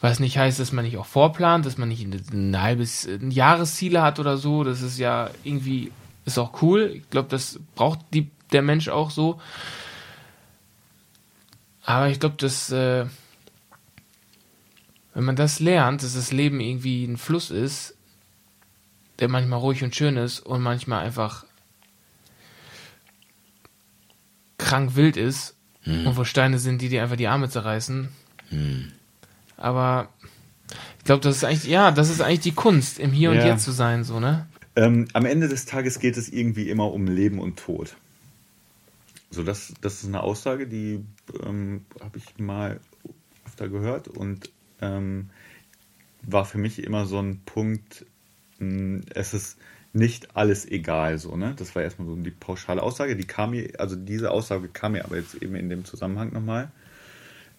Was 0.00 0.20
nicht 0.20 0.38
heißt, 0.38 0.60
dass 0.60 0.72
man 0.72 0.84
nicht 0.84 0.98
auch 0.98 1.06
vorplant, 1.06 1.66
dass 1.66 1.78
man 1.78 1.88
nicht 1.88 2.04
ein, 2.04 2.20
ein 2.32 2.60
halbes 2.60 3.06
ein 3.06 3.30
Jahresziele 3.30 4.02
hat 4.02 4.18
oder 4.18 4.36
so. 4.36 4.64
Das 4.64 4.82
ist 4.82 4.98
ja 4.98 5.30
irgendwie, 5.42 5.90
ist 6.24 6.38
auch 6.38 6.62
cool. 6.62 6.92
Ich 6.94 7.10
glaube, 7.10 7.28
das 7.28 7.58
braucht 7.74 8.00
die, 8.12 8.30
der 8.52 8.62
Mensch 8.62 8.88
auch 8.88 9.10
so. 9.10 9.40
Aber 11.84 12.08
ich 12.08 12.20
glaube, 12.20 12.36
dass, 12.36 12.70
äh, 12.70 13.06
wenn 15.14 15.24
man 15.24 15.36
das 15.36 15.60
lernt, 15.60 16.02
dass 16.02 16.14
das 16.14 16.30
Leben 16.32 16.60
irgendwie 16.60 17.04
ein 17.04 17.16
Fluss 17.16 17.50
ist, 17.50 17.96
der 19.18 19.28
manchmal 19.28 19.58
ruhig 19.58 19.82
und 19.82 19.96
schön 19.96 20.16
ist 20.16 20.40
und 20.40 20.62
manchmal 20.62 21.04
einfach 21.04 21.44
krank 24.56 24.94
wild 24.94 25.16
ist 25.16 25.56
und 25.86 26.16
wo 26.16 26.24
Steine 26.24 26.58
sind, 26.58 26.82
die 26.82 26.88
dir 26.88 27.02
einfach 27.02 27.16
die 27.16 27.28
Arme 27.28 27.48
zerreißen. 27.48 28.08
Aber 29.56 30.08
ich 30.98 31.04
glaube, 31.04 31.22
das 31.22 31.36
ist 31.36 31.44
eigentlich, 31.44 31.64
ja, 31.64 31.90
das 31.90 32.10
ist 32.10 32.20
eigentlich 32.20 32.40
die 32.40 32.52
Kunst, 32.52 32.98
im 32.98 33.12
Hier 33.12 33.30
und 33.30 33.38
Ja. 33.38 33.46
Jetzt 33.46 33.64
zu 33.64 33.72
sein, 33.72 34.04
so, 34.04 34.20
ne? 34.20 34.46
Ähm, 34.76 35.08
am 35.12 35.24
Ende 35.24 35.48
des 35.48 35.64
Tages 35.64 35.98
geht 35.98 36.16
es 36.16 36.28
irgendwie 36.28 36.70
immer 36.70 36.92
um 36.92 37.06
Leben 37.06 37.38
und 37.38 37.58
Tod. 37.58 37.96
So, 39.30 39.42
das, 39.42 39.72
das 39.80 40.02
ist 40.02 40.06
eine 40.06 40.22
Aussage, 40.22 40.66
die 40.66 41.04
ähm, 41.44 41.84
habe 42.00 42.18
ich 42.18 42.38
mal 42.38 42.80
öfter 43.46 43.68
gehört 43.68 44.08
und 44.08 44.50
ähm, 44.80 45.30
war 46.22 46.44
für 46.44 46.58
mich 46.58 46.82
immer 46.82 47.06
so 47.06 47.18
ein 47.18 47.40
Punkt, 47.44 48.06
mh, 48.58 49.02
es 49.14 49.34
ist 49.34 49.58
nicht 49.92 50.36
alles 50.36 50.66
egal, 50.66 51.18
so, 51.18 51.36
ne? 51.36 51.54
Das 51.56 51.74
war 51.74 51.82
erstmal 51.82 52.06
so 52.06 52.14
die 52.16 52.30
pauschale 52.30 52.82
Aussage, 52.82 53.16
die 53.16 53.26
kam 53.26 53.50
mir, 53.50 53.68
also 53.78 53.96
diese 53.96 54.30
Aussage 54.30 54.68
kam 54.68 54.92
mir 54.92 55.04
aber 55.04 55.16
jetzt 55.16 55.34
eben 55.42 55.56
in 55.56 55.68
dem 55.68 55.84
Zusammenhang 55.84 56.32
nochmal. 56.32 56.70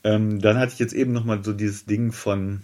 Ähm, 0.03 0.39
dann 0.39 0.57
hatte 0.57 0.73
ich 0.73 0.79
jetzt 0.79 0.93
eben 0.93 1.11
nochmal 1.11 1.43
so 1.43 1.53
dieses 1.53 1.85
Ding 1.85 2.11
von 2.11 2.61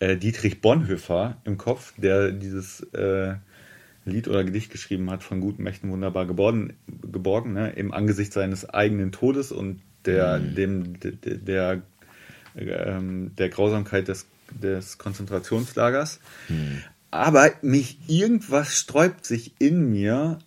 äh, 0.00 0.16
Dietrich 0.16 0.60
Bonhoeffer 0.60 1.36
im 1.44 1.56
Kopf, 1.58 1.94
der 1.96 2.32
dieses 2.32 2.80
äh, 2.92 3.34
Lied 4.04 4.28
oder 4.28 4.44
Gedicht 4.44 4.70
geschrieben 4.70 5.10
hat, 5.10 5.22
von 5.22 5.40
guten 5.40 5.62
Mächten 5.62 5.90
wunderbar 5.90 6.26
geboren, 6.26 6.74
geborgen, 7.10 7.52
ne? 7.52 7.70
im 7.70 7.92
Angesicht 7.92 8.32
seines 8.32 8.68
eigenen 8.68 9.12
Todes 9.12 9.52
und 9.52 9.80
der, 10.04 10.38
Mhm. 10.38 10.54
dem, 10.54 11.00
der, 11.00 11.12
der, 11.12 11.82
ähm, 12.56 13.32
der 13.36 13.48
Grausamkeit 13.48 14.08
des, 14.08 14.26
des 14.50 14.98
Konzentrationslagers. 14.98 16.20
Mhm. 16.48 16.82
Aber 17.10 17.50
mich 17.62 17.98
irgendwas 18.08 18.76
sträubt 18.76 19.24
sich 19.24 19.54
in 19.58 19.90
mir, 19.90 20.38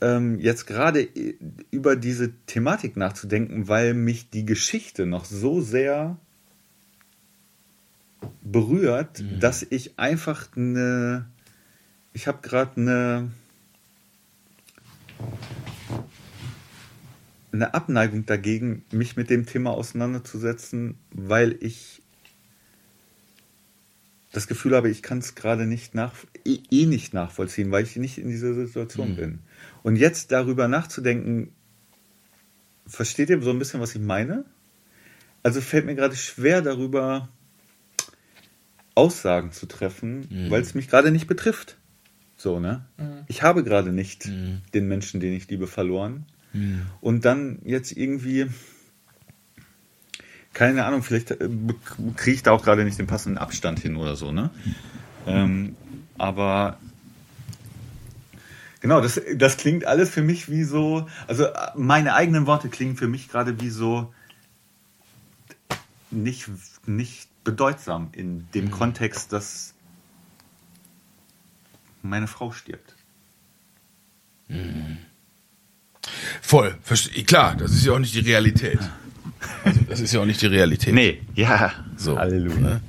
ähm, 0.00 0.38
jetzt 0.38 0.66
gerade 0.66 1.00
i- 1.02 1.38
über 1.70 1.96
diese 1.96 2.32
Thematik 2.46 2.96
nachzudenken, 2.96 3.66
weil 3.66 3.94
mich 3.94 4.28
die 4.30 4.44
Geschichte 4.44 5.06
noch 5.06 5.24
so 5.24 5.60
sehr 5.60 6.18
berührt, 8.42 9.20
Mhm. 9.20 9.40
dass 9.40 9.62
ich 9.68 9.98
einfach 9.98 10.48
eine, 10.56 11.26
ich 12.12 12.26
habe 12.28 12.38
gerade 12.42 12.80
eine, 12.80 13.30
eine 17.52 17.72
Abneigung 17.74 18.26
dagegen, 18.26 18.84
mich 18.90 19.16
mit 19.16 19.30
dem 19.30 19.46
Thema 19.46 19.70
auseinanderzusetzen, 19.70 20.98
weil 21.10 21.56
ich 21.60 22.02
das 24.36 24.46
Gefühl 24.46 24.76
habe, 24.76 24.90
ich 24.90 25.02
kann 25.02 25.18
es 25.18 25.34
gerade 25.34 25.66
nicht 25.66 25.94
nach, 25.94 26.12
eh, 26.44 26.58
eh 26.70 26.86
nicht 26.86 27.14
nachvollziehen, 27.14 27.70
weil 27.70 27.84
ich 27.84 27.96
nicht 27.96 28.18
in 28.18 28.28
dieser 28.28 28.52
Situation 28.52 29.16
bin. 29.16 29.38
Und 29.82 29.96
jetzt 29.96 30.30
darüber 30.30 30.68
nachzudenken, 30.68 31.48
versteht 32.86 33.30
ihr 33.30 33.40
so 33.40 33.50
ein 33.50 33.58
bisschen, 33.58 33.80
was 33.80 33.94
ich 33.94 34.02
meine? 34.02 34.44
Also 35.42 35.60
fällt 35.60 35.86
mir 35.86 35.94
gerade 35.94 36.16
schwer 36.16 36.60
darüber 36.60 37.28
Aussagen 38.94 39.52
zu 39.52 39.66
treffen, 39.66 40.26
weil 40.50 40.60
es 40.60 40.74
mich 40.74 40.88
gerade 40.88 41.10
nicht 41.10 41.26
betrifft. 41.26 41.78
So, 42.36 42.60
ne? 42.60 42.84
Ich 43.28 43.42
habe 43.42 43.64
gerade 43.64 43.90
nicht 43.92 44.26
den 44.74 44.88
Menschen, 44.88 45.20
den 45.20 45.32
ich 45.32 45.48
liebe, 45.48 45.66
verloren. 45.66 46.26
Und 47.00 47.24
dann 47.24 47.60
jetzt 47.64 47.92
irgendwie, 47.92 48.46
keine 50.56 50.86
Ahnung, 50.86 51.02
vielleicht 51.02 51.32
äh, 51.32 51.50
kriege 52.16 52.34
ich 52.34 52.42
da 52.42 52.52
auch 52.52 52.64
gerade 52.64 52.82
nicht 52.82 52.98
den 52.98 53.06
passenden 53.06 53.36
Abstand 53.36 53.78
hin 53.78 53.94
oder 53.96 54.16
so, 54.16 54.32
ne? 54.32 54.48
Ähm, 55.26 55.76
aber 56.16 56.78
genau, 58.80 59.02
das, 59.02 59.20
das 59.34 59.58
klingt 59.58 59.84
alles 59.84 60.08
für 60.08 60.22
mich 60.22 60.50
wie 60.50 60.64
so, 60.64 61.06
also 61.26 61.44
äh, 61.44 61.52
meine 61.74 62.14
eigenen 62.14 62.46
Worte 62.46 62.70
klingen 62.70 62.96
für 62.96 63.06
mich 63.06 63.28
gerade 63.28 63.60
wie 63.60 63.68
so 63.68 64.14
nicht, 66.10 66.48
nicht 66.86 67.28
bedeutsam 67.44 68.08
in 68.12 68.48
dem 68.54 68.70
Kontext, 68.70 69.34
dass 69.34 69.74
meine 72.00 72.28
Frau 72.28 72.50
stirbt. 72.50 72.94
Voll, 76.40 76.78
verste- 76.88 77.24
klar, 77.24 77.56
das 77.56 77.72
ist 77.72 77.84
ja 77.84 77.92
auch 77.92 77.98
nicht 77.98 78.14
die 78.14 78.20
Realität. 78.20 78.80
Also, 79.64 79.80
das 79.88 80.00
ist 80.00 80.12
ja 80.12 80.20
auch 80.20 80.24
nicht 80.24 80.40
die 80.42 80.46
Realität. 80.46 80.94
Nee, 80.94 81.20
ja, 81.34 81.72
So, 81.96 82.18
Halleluja. 82.18 82.56
ne? 82.58 82.80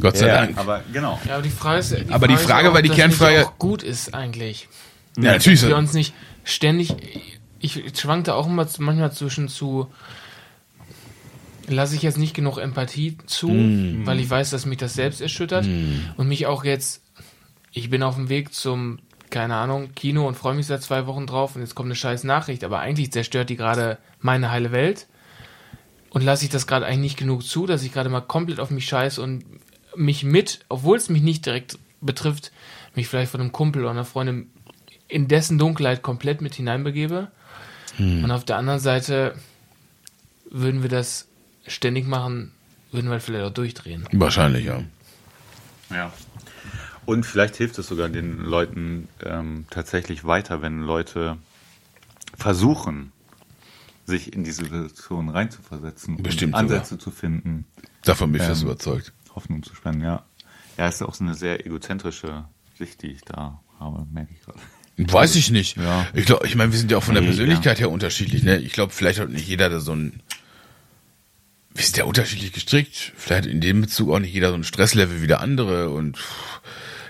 Gott 0.00 0.16
sei 0.16 0.26
Ja, 0.28 0.34
Dank. 0.46 0.58
aber 0.58 0.82
genau. 0.92 1.20
Ja, 1.26 1.34
aber 1.34 1.42
die 1.42 1.50
Frage 1.50 1.80
ist, 1.80 1.92
die 1.96 2.10
Aber 2.12 2.26
die 2.28 2.34
ist 2.34 2.42
Frage 2.42 2.70
auch, 2.70 2.74
war 2.74 2.82
die 2.82 2.90
Kernfrage- 2.90 3.44
auch 3.44 3.58
gut 3.58 3.82
ist 3.82 4.12
eigentlich. 4.14 4.68
ja, 5.16 5.32
natürlich. 5.32 5.60
Dass 5.60 5.68
wir 5.68 5.76
uns 5.76 5.92
nicht 5.92 6.12
ständig, 6.44 6.94
ich 7.60 7.82
schwankte 7.98 8.34
auch 8.34 8.46
immer 8.46 8.66
manchmal 8.78 9.12
zwischen 9.12 9.48
zu, 9.48 9.88
lasse 11.68 11.94
ich 11.94 12.02
jetzt 12.02 12.18
nicht 12.18 12.34
genug 12.34 12.58
Empathie 12.58 13.16
zu, 13.26 13.48
Mm. 13.48 14.02
weil 14.06 14.18
ich 14.20 14.28
weiß, 14.28 14.50
dass 14.50 14.66
mich 14.66 14.78
das 14.78 14.94
selbst 14.94 15.20
erschüttert 15.20 15.66
und 16.16 16.28
mich 16.28 16.46
auch 16.46 16.64
jetzt, 16.64 17.02
ich 17.72 17.88
bin 17.88 18.02
auf 18.02 18.16
dem 18.16 18.28
Weg 18.28 18.52
zum, 18.52 18.98
keine 19.30 19.54
Ahnung, 19.56 19.94
Kino 19.94 20.26
und 20.26 20.34
freue 20.36 20.54
mich 20.54 20.66
seit 20.66 20.82
zwei 20.82 21.06
Wochen 21.06 21.26
drauf 21.26 21.54
und 21.54 21.62
jetzt 21.62 21.74
kommt 21.74 21.86
eine 21.86 21.94
scheiß 21.94 22.24
Nachricht, 22.24 22.64
aber 22.64 22.80
eigentlich 22.80 23.12
zerstört 23.12 23.48
die 23.48 23.56
gerade 23.56 23.98
meine 24.20 24.50
heile 24.50 24.72
Welt 24.72 25.06
und 26.12 26.22
lasse 26.22 26.44
ich 26.44 26.50
das 26.50 26.66
gerade 26.66 26.86
eigentlich 26.86 27.00
nicht 27.00 27.16
genug 27.18 27.42
zu, 27.42 27.66
dass 27.66 27.82
ich 27.82 27.92
gerade 27.92 28.10
mal 28.10 28.20
komplett 28.20 28.60
auf 28.60 28.70
mich 28.70 28.86
scheiße 28.86 29.20
und 29.20 29.44
mich 29.96 30.24
mit, 30.24 30.64
obwohl 30.68 30.96
es 30.96 31.08
mich 31.08 31.22
nicht 31.22 31.46
direkt 31.46 31.78
betrifft, 32.00 32.52
mich 32.94 33.08
vielleicht 33.08 33.30
von 33.30 33.40
einem 33.40 33.52
Kumpel 33.52 33.82
oder 33.82 33.90
einer 33.90 34.04
Freundin 34.04 34.50
in 35.08 35.28
dessen 35.28 35.58
Dunkelheit 35.58 36.02
komplett 36.02 36.40
mit 36.40 36.54
hineinbegebe. 36.54 37.30
Und 37.98 38.30
auf 38.30 38.44
der 38.44 38.56
anderen 38.56 38.80
Seite 38.80 39.34
würden 40.50 40.82
wir 40.82 40.88
das 40.88 41.28
ständig 41.66 42.06
machen, 42.06 42.52
würden 42.90 43.10
wir 43.10 43.20
vielleicht 43.20 43.44
auch 43.44 43.52
durchdrehen. 43.52 44.06
Wahrscheinlich, 44.12 44.64
ja. 44.64 44.82
Ja. 45.90 46.12
Und 47.04 47.26
vielleicht 47.26 47.56
hilft 47.56 47.78
es 47.78 47.88
sogar 47.88 48.08
den 48.08 48.38
Leuten 48.38 49.08
ähm, 49.24 49.66
tatsächlich 49.70 50.24
weiter, 50.24 50.62
wenn 50.62 50.80
Leute 50.82 51.36
versuchen, 52.36 53.12
sich 54.04 54.32
in 54.32 54.44
diese 54.44 54.64
Situation 54.64 55.28
reinzuversetzen 55.28 56.22
Bestimmt 56.22 56.54
und 56.54 56.60
Ansätze 56.60 56.98
zu 56.98 57.10
finden, 57.10 57.66
Davon 58.04 58.32
bin 58.32 58.40
ich 58.40 58.46
fest 58.46 58.62
Ähm, 58.62 58.68
überzeugt. 58.68 59.12
Hoffnung 59.34 59.62
zu 59.62 59.74
spenden, 59.74 60.02
ja. 60.02 60.24
Ja, 60.76 60.88
ist 60.88 61.02
auch 61.02 61.14
so 61.14 61.24
eine 61.24 61.34
sehr 61.34 61.64
egozentrische 61.66 62.44
Sicht, 62.78 63.02
die 63.02 63.12
ich 63.12 63.22
da 63.22 63.60
habe, 63.78 64.06
merke 64.12 64.32
ich 64.32 64.40
gerade. 64.44 64.58
Weiß 64.96 65.36
ich 65.36 65.50
nicht. 65.50 65.76
Ja. 65.76 66.06
Ich 66.14 66.26
glaube, 66.26 66.46
ich 66.46 66.54
meine, 66.54 66.72
wir 66.72 66.78
sind 66.78 66.90
ja 66.90 66.98
auch 66.98 67.02
von 67.02 67.14
der 67.14 67.22
Persönlichkeit 67.22 67.80
her 67.80 67.90
unterschiedlich. 67.90 68.42
Ne? 68.42 68.58
Ich 68.58 68.72
glaube, 68.72 68.92
vielleicht 68.92 69.20
hat 69.20 69.30
nicht 69.30 69.46
jeder 69.48 69.70
da 69.70 69.80
so 69.80 69.94
ein. 69.94 70.20
Wir 71.74 71.84
sind 71.84 71.96
ja 71.96 72.04
unterschiedlich 72.04 72.52
gestrickt. 72.52 73.12
Vielleicht 73.16 73.46
in 73.46 73.60
dem 73.62 73.80
Bezug 73.80 74.10
auch 74.10 74.18
nicht 74.18 74.34
jeder 74.34 74.50
so 74.50 74.54
ein 74.56 74.64
Stresslevel 74.64 75.22
wie 75.22 75.26
der 75.26 75.40
andere. 75.40 75.90
Und 75.90 76.18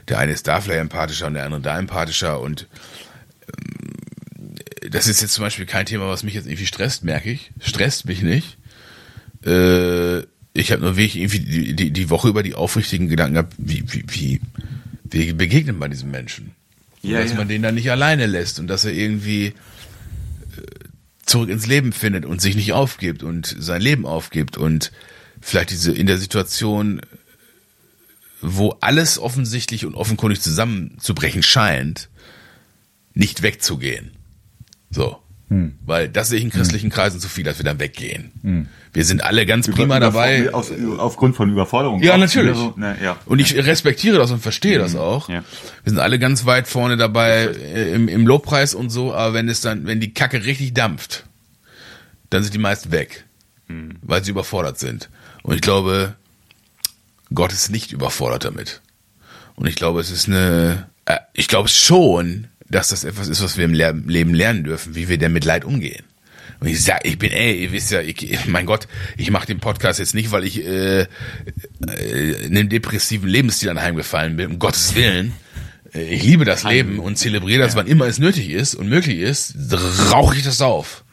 der 0.09 0.19
eine 0.19 0.33
ist 0.33 0.47
da 0.47 0.61
vielleicht 0.61 0.81
empathischer 0.81 1.27
und 1.27 1.35
der 1.35 1.45
andere 1.45 1.61
da 1.61 1.77
empathischer. 1.79 2.41
Und 2.41 2.69
das 4.93 5.07
ist 5.09 5.23
jetzt 5.23 5.33
zum 5.33 5.43
Beispiel 5.43 5.67
kein 5.67 5.87
Thema, 5.87 6.09
was 6.09 6.23
mich 6.23 6.35
jetzt 6.35 6.47
irgendwie 6.47 6.67
stresst, 6.67 7.03
merke 7.03 7.31
ich. 7.31 7.51
Stresst 7.61 8.05
mich 8.05 8.23
nicht. 8.23 8.59
Äh, 9.45 10.21
ich 10.55 10.71
habe 10.71 10.83
nur 10.83 10.97
wirklich 10.97 11.17
irgendwie 11.17 11.41
die, 11.41 11.75
die, 11.75 11.91
die 11.91 12.11
Woche 12.11 12.29
über 12.29 12.43
die 12.43 12.55
aufrichtigen 12.55 13.09
Gedanken 13.09 13.35
gehabt, 13.35 13.55
wie, 13.57 13.85
wie, 13.91 14.05
wie, 14.09 14.41
wie 15.05 15.33
begegnet 15.33 15.79
man 15.79 15.91
diesem 15.91 16.11
Menschen? 16.11 16.53
Ja, 17.01 17.21
dass 17.21 17.31
ja. 17.31 17.39
man 17.39 17.49
den 17.49 17.63
dann 17.63 17.75
nicht 17.75 17.91
alleine 17.91 18.27
lässt 18.27 18.61
und 18.61 18.69
dass 18.69 18.85
er 18.85 18.93
irgendwie 18.93 19.47
äh, 19.47 19.53
zurück 21.25 21.49
ins 21.49 21.67
Leben 21.67 21.93
findet 21.93 22.27
und 22.27 22.43
sich 22.43 22.55
nicht 22.55 22.75
aufgibt 22.75 23.23
und 23.23 23.57
sein 23.59 23.81
Leben 23.81 24.05
aufgibt 24.05 24.59
und 24.59 24.93
vielleicht 25.41 25.71
diese 25.71 25.93
in 25.93 26.07
der 26.07 26.19
Situation, 26.19 27.01
wo 28.43 28.77
alles 28.81 29.19
offensichtlich 29.19 29.87
und 29.87 29.95
offenkundig 29.95 30.43
zusammenzubrechen 30.43 31.43
scheint, 31.43 32.11
nicht 33.15 33.43
wegzugehen. 33.43 34.13
So. 34.93 35.19
Hm. 35.49 35.75
Weil 35.85 36.09
das 36.09 36.29
sehe 36.29 36.39
ich 36.39 36.45
in 36.45 36.51
christlichen 36.51 36.89
Kreisen 36.89 37.21
zu 37.21 37.29
viel, 37.29 37.45
dass 37.45 37.59
wir 37.59 37.65
dann 37.65 37.79
weggehen. 37.79 38.71
Wir 38.95 39.05
sind 39.05 39.23
alle 39.23 39.45
ganz 39.45 39.69
prima 39.71 39.97
Über- 39.97 40.01
dabei. 40.01 40.55
Aus, 40.55 40.71
aufgrund 40.97 41.37
von 41.37 41.51
Überforderung. 41.51 42.03
Ja, 42.03 42.17
natürlich. 42.17 42.57
So, 42.57 42.73
ne, 42.77 42.97
ja. 43.03 43.19
Und 43.27 43.39
ich 43.39 43.55
respektiere 43.55 44.17
das 44.17 44.31
und 44.31 44.41
verstehe 44.41 44.79
das 44.79 44.95
auch. 44.97 45.29
Ja. 45.29 45.45
Wir 45.85 45.91
sind 45.91 45.99
alle 45.99 46.19
ganz 46.19 46.47
weit 46.47 46.69
vorne 46.69 46.97
dabei 46.97 47.49
äh, 47.49 47.93
im, 47.93 48.09
im 48.09 48.27
Lobpreis 48.27 48.75
und 48.75 48.89
so, 48.89 49.13
aber 49.13 49.35
wenn 49.35 49.49
es 49.51 49.61
dann, 49.61 49.87
wenn 49.87 50.01
die 50.01 50.15
Kacke 50.15 50.45
richtig 50.45 50.73
dampft, 50.73 51.25
dann 52.31 52.43
sind 52.43 52.55
die 52.55 52.59
meisten 52.59 52.91
weg, 52.93 53.25
weil 54.03 54.25
sie 54.25 54.31
überfordert 54.31 54.79
sind. 54.79 55.11
Und 55.43 55.55
ich 55.55 55.61
glaube, 55.61 56.15
Gott 57.35 57.53
ist 57.53 57.71
nicht 57.71 57.93
überfordert 57.93 58.45
damit. 58.45 58.81
Und 59.55 59.67
ich 59.67 59.75
glaube, 59.75 60.01
es 60.01 60.11
ist 60.11 60.29
eine, 60.29 60.89
äh, 61.05 61.19
ich 61.35 61.49
glaube 61.49 61.69
schon, 61.69 62.49
dass 62.73 62.89
das 62.89 63.05
etwas 63.05 63.29
ist, 63.29 63.43
was 63.43 63.57
wir 63.57 63.65
im 63.65 63.75
Leben 63.75 64.35
lernen 64.35 64.65
dürfen, 64.65 64.95
wie 64.97 65.09
wir 65.09 65.19
denn 65.19 65.33
mit 65.33 65.45
Leid 65.45 65.65
umgehen. 65.65 66.05
Und 66.59 66.69
ich 66.69 66.83
sag, 66.83 67.05
ich 67.05 67.19
bin, 67.19 67.33
ey, 67.33 67.63
ihr 67.65 67.73
wisst 67.73 67.91
ja, 67.91 68.01
ich, 68.01 68.47
mein 68.47 68.67
Gott, 68.67 68.87
ich 69.17 69.31
mache 69.31 69.47
den 69.47 69.59
Podcast 69.61 69.99
jetzt 69.99 70.15
nicht, 70.15 70.31
weil 70.31 70.45
ich 70.45 70.65
äh, 70.65 71.03
äh, 71.03 71.07
einem 72.47 72.69
depressiven 72.69 73.29
Lebensstil 73.29 73.69
anheimgefallen 73.69 74.37
bin, 74.37 74.53
um 74.53 74.59
Gottes 74.61 74.95
Willen. 74.95 75.33
Äh, 75.93 76.15
Ich 76.15 76.23
liebe 76.23 76.45
das 76.45 76.63
Leben 76.63 77.01
und 77.01 77.19
zelebriere 77.19 77.63
das, 77.63 77.75
wann 77.75 77.89
immer 77.89 78.07
es 78.07 78.19
nötig 78.19 78.49
ist 78.51 78.75
und 78.77 78.89
möglich 78.89 79.19
ist, 79.19 79.55
rauche 80.13 80.37
ich 80.37 80.45
das 80.45 80.61
auf. 80.61 81.05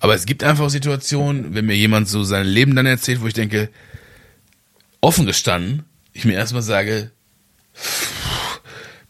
Aber 0.00 0.14
es 0.14 0.26
gibt 0.26 0.44
einfach 0.44 0.68
Situationen, 0.68 1.54
wenn 1.54 1.64
mir 1.66 1.76
jemand 1.76 2.06
so 2.08 2.22
sein 2.22 2.46
Leben 2.46 2.76
dann 2.76 2.84
erzählt, 2.86 3.22
wo 3.22 3.26
ich 3.26 3.34
denke, 3.34 3.70
offen 5.00 5.24
gestanden, 5.24 5.84
ich 6.12 6.24
mir 6.26 6.34
erstmal 6.34 6.62
sage, 6.62 7.10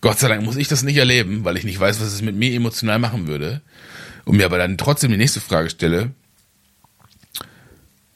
Gott 0.01 0.19
sei 0.19 0.29
Dank 0.29 0.43
muss 0.45 0.57
ich 0.57 0.69
das 0.69 0.83
nicht 0.83 0.97
erleben, 0.97 1.45
weil 1.45 1.57
ich 1.57 1.65
nicht 1.65 1.81
weiß, 1.81 2.01
was 2.01 2.13
es 2.13 2.23
mit 2.23 2.37
mir 2.37 2.53
emotional 2.53 2.99
machen 2.99 3.27
würde. 3.27 3.63
Und 4.25 4.37
mir 4.37 4.47
aber 4.47 4.59
dann 4.59 4.77
trotzdem 4.77 5.11
die 5.11 5.17
nächste 5.17 5.41
Frage 5.41 5.71
stelle, 5.71 6.11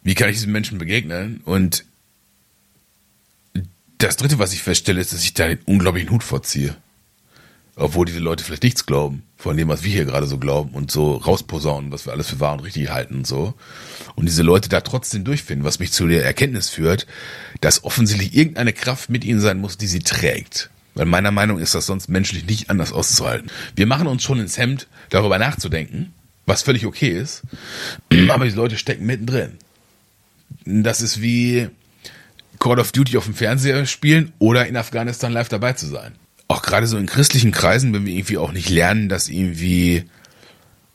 wie 0.02 0.14
kann 0.14 0.28
ich 0.28 0.36
diesen 0.36 0.52
Menschen 0.52 0.78
begegnen? 0.78 1.40
Und 1.44 1.84
das 3.98 4.16
dritte, 4.16 4.38
was 4.38 4.52
ich 4.52 4.62
feststelle, 4.62 5.00
ist, 5.00 5.12
dass 5.12 5.22
ich 5.22 5.34
da 5.34 5.44
einen 5.44 5.60
unglaublichen 5.66 6.10
Hut 6.10 6.22
vorziehe. 6.22 6.74
Obwohl 7.76 8.06
diese 8.06 8.18
Leute 8.18 8.44
vielleicht 8.44 8.62
nichts 8.62 8.86
glauben 8.86 9.22
von 9.36 9.56
dem, 9.56 9.68
was 9.68 9.84
wir 9.84 9.92
hier 9.92 10.04
gerade 10.04 10.26
so 10.26 10.38
glauben 10.38 10.70
und 10.70 10.90
so 10.90 11.14
rausposaunen, 11.14 11.92
was 11.92 12.06
wir 12.06 12.12
alles 12.12 12.28
für 12.28 12.40
wahr 12.40 12.54
und 12.54 12.60
richtig 12.60 12.90
halten 12.90 13.14
und 13.16 13.26
so. 13.26 13.54
Und 14.16 14.26
diese 14.26 14.42
Leute 14.42 14.68
da 14.68 14.80
trotzdem 14.80 15.24
durchfinden, 15.24 15.64
was 15.64 15.78
mich 15.78 15.92
zu 15.92 16.06
der 16.06 16.24
Erkenntnis 16.24 16.68
führt, 16.68 17.06
dass 17.60 17.84
offensichtlich 17.84 18.34
irgendeine 18.34 18.72
Kraft 18.72 19.08
mit 19.08 19.24
ihnen 19.24 19.40
sein 19.40 19.58
muss, 19.58 19.78
die 19.78 19.86
sie 19.86 20.00
trägt. 20.00 20.70
Weil 20.94 21.06
meiner 21.06 21.30
Meinung 21.30 21.58
ist 21.58 21.74
das 21.74 21.86
sonst 21.86 22.08
menschlich 22.08 22.44
nicht 22.46 22.70
anders 22.70 22.92
auszuhalten. 22.92 23.50
Wir 23.76 23.86
machen 23.86 24.06
uns 24.06 24.22
schon 24.22 24.40
ins 24.40 24.58
Hemd, 24.58 24.88
darüber 25.08 25.38
nachzudenken, 25.38 26.12
was 26.46 26.62
völlig 26.62 26.86
okay 26.86 27.10
ist, 27.10 27.42
aber 28.28 28.44
die 28.44 28.54
Leute 28.54 28.76
stecken 28.76 29.06
mittendrin. 29.06 29.58
Das 30.64 31.00
ist 31.00 31.22
wie 31.22 31.68
Call 32.58 32.78
of 32.78 32.92
Duty 32.92 33.16
auf 33.16 33.24
dem 33.24 33.34
Fernseher 33.34 33.86
spielen 33.86 34.32
oder 34.38 34.66
in 34.66 34.76
Afghanistan 34.76 35.32
live 35.32 35.48
dabei 35.48 35.72
zu 35.72 35.86
sein. 35.86 36.14
Auch 36.48 36.62
gerade 36.62 36.86
so 36.86 36.98
in 36.98 37.06
christlichen 37.06 37.52
Kreisen, 37.52 37.92
wenn 37.92 38.04
wir 38.04 38.14
irgendwie 38.14 38.38
auch 38.38 38.52
nicht 38.52 38.68
lernen, 38.68 39.08
das 39.08 39.28
irgendwie 39.28 40.04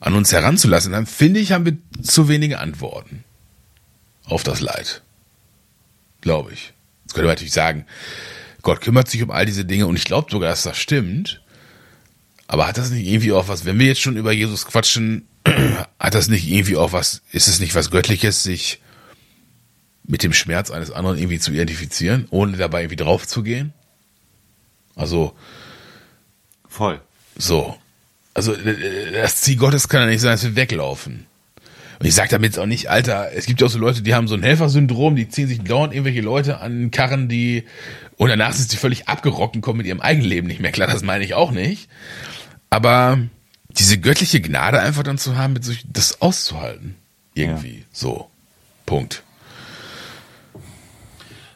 an 0.00 0.14
uns 0.14 0.32
heranzulassen, 0.32 0.92
dann 0.92 1.06
finde 1.06 1.40
ich, 1.40 1.52
haben 1.52 1.64
wir 1.64 1.76
zu 2.02 2.28
wenige 2.28 2.58
Antworten 2.58 3.24
auf 4.24 4.42
das 4.42 4.60
Leid. 4.60 5.02
Glaube 6.20 6.52
ich. 6.52 6.72
Jetzt 7.04 7.14
könnte 7.14 7.26
man 7.26 7.34
natürlich 7.34 7.52
sagen, 7.52 7.86
Gott 8.66 8.80
kümmert 8.80 9.08
sich 9.08 9.22
um 9.22 9.30
all 9.30 9.46
diese 9.46 9.64
Dinge 9.64 9.86
und 9.86 9.94
ich 9.94 10.06
glaube 10.06 10.28
sogar, 10.28 10.50
dass 10.50 10.64
das 10.64 10.76
stimmt. 10.76 11.40
Aber 12.48 12.66
hat 12.66 12.78
das 12.78 12.90
nicht 12.90 13.06
irgendwie 13.06 13.30
auch 13.30 13.46
was, 13.46 13.64
wenn 13.64 13.78
wir 13.78 13.86
jetzt 13.86 14.00
schon 14.00 14.16
über 14.16 14.32
Jesus 14.32 14.66
quatschen, 14.66 15.28
hat 16.00 16.16
das 16.16 16.26
nicht 16.26 16.48
irgendwie 16.48 16.76
auch 16.76 16.92
was, 16.92 17.22
ist 17.30 17.46
es 17.46 17.60
nicht 17.60 17.76
was 17.76 17.92
Göttliches, 17.92 18.42
sich 18.42 18.80
mit 20.02 20.24
dem 20.24 20.32
Schmerz 20.32 20.72
eines 20.72 20.90
anderen 20.90 21.16
irgendwie 21.16 21.38
zu 21.38 21.52
identifizieren, 21.52 22.26
ohne 22.30 22.56
dabei 22.56 22.80
irgendwie 22.80 22.96
drauf 22.96 23.24
zu 23.24 23.44
gehen? 23.44 23.72
Also. 24.96 25.36
Voll. 26.68 27.00
So. 27.36 27.78
Also, 28.34 28.52
das 29.12 29.42
Ziel 29.42 29.58
Gottes 29.58 29.88
kann 29.88 30.00
ja 30.00 30.06
nicht 30.08 30.22
sein, 30.22 30.32
dass 30.32 30.42
wir 30.42 30.56
weglaufen. 30.56 31.26
Und 31.98 32.06
ich 32.06 32.14
sage 32.14 32.28
damit 32.28 32.52
jetzt 32.52 32.58
auch 32.58 32.66
nicht, 32.66 32.90
Alter, 32.90 33.30
es 33.34 33.46
gibt 33.46 33.60
ja 33.60 33.66
auch 33.66 33.70
so 33.70 33.78
Leute, 33.78 34.02
die 34.02 34.14
haben 34.14 34.28
so 34.28 34.34
ein 34.34 34.42
Helfersyndrom, 34.42 35.16
die 35.16 35.28
ziehen 35.28 35.48
sich 35.48 35.62
dauernd 35.62 35.92
irgendwelche 35.92 36.20
Leute 36.20 36.60
an 36.60 36.90
Karren, 36.90 37.28
die, 37.28 37.64
und 38.16 38.28
danach 38.28 38.52
sind 38.52 38.70
sie 38.70 38.76
völlig 38.76 39.08
abgerockt 39.08 39.56
und 39.56 39.62
kommen 39.62 39.78
mit 39.78 39.86
ihrem 39.86 40.00
eigenen 40.00 40.28
Leben 40.28 40.46
nicht 40.46 40.60
mehr 40.60 40.72
klar. 40.72 40.88
Das 40.88 41.02
meine 41.02 41.24
ich 41.24 41.34
auch 41.34 41.52
nicht. 41.52 41.88
Aber 42.70 43.18
diese 43.70 43.98
göttliche 43.98 44.40
Gnade 44.40 44.80
einfach 44.80 45.02
dann 45.02 45.18
zu 45.18 45.36
haben, 45.36 45.54
das 45.92 46.20
auszuhalten. 46.20 46.96
Irgendwie. 47.34 47.78
Ja. 47.78 47.84
So. 47.92 48.30
Punkt. 48.86 49.22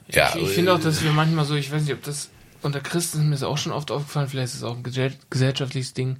Ja. 0.08 0.34
Ich, 0.36 0.42
ich 0.42 0.48
finde 0.50 0.74
auch, 0.74 0.80
dass 0.80 1.02
wir 1.02 1.12
manchmal 1.12 1.44
so, 1.44 1.54
ich 1.54 1.72
weiß 1.72 1.82
nicht, 1.82 1.94
ob 1.94 2.02
das 2.02 2.30
unter 2.62 2.80
Christen 2.80 3.28
mir 3.28 3.34
ist 3.34 3.42
auch 3.42 3.58
schon 3.58 3.72
oft 3.72 3.90
aufgefallen, 3.90 4.28
vielleicht 4.28 4.52
ist 4.52 4.56
es 4.56 4.62
auch 4.64 4.76
ein 4.76 4.82
gesellschaftliches 5.30 5.94
Ding. 5.94 6.18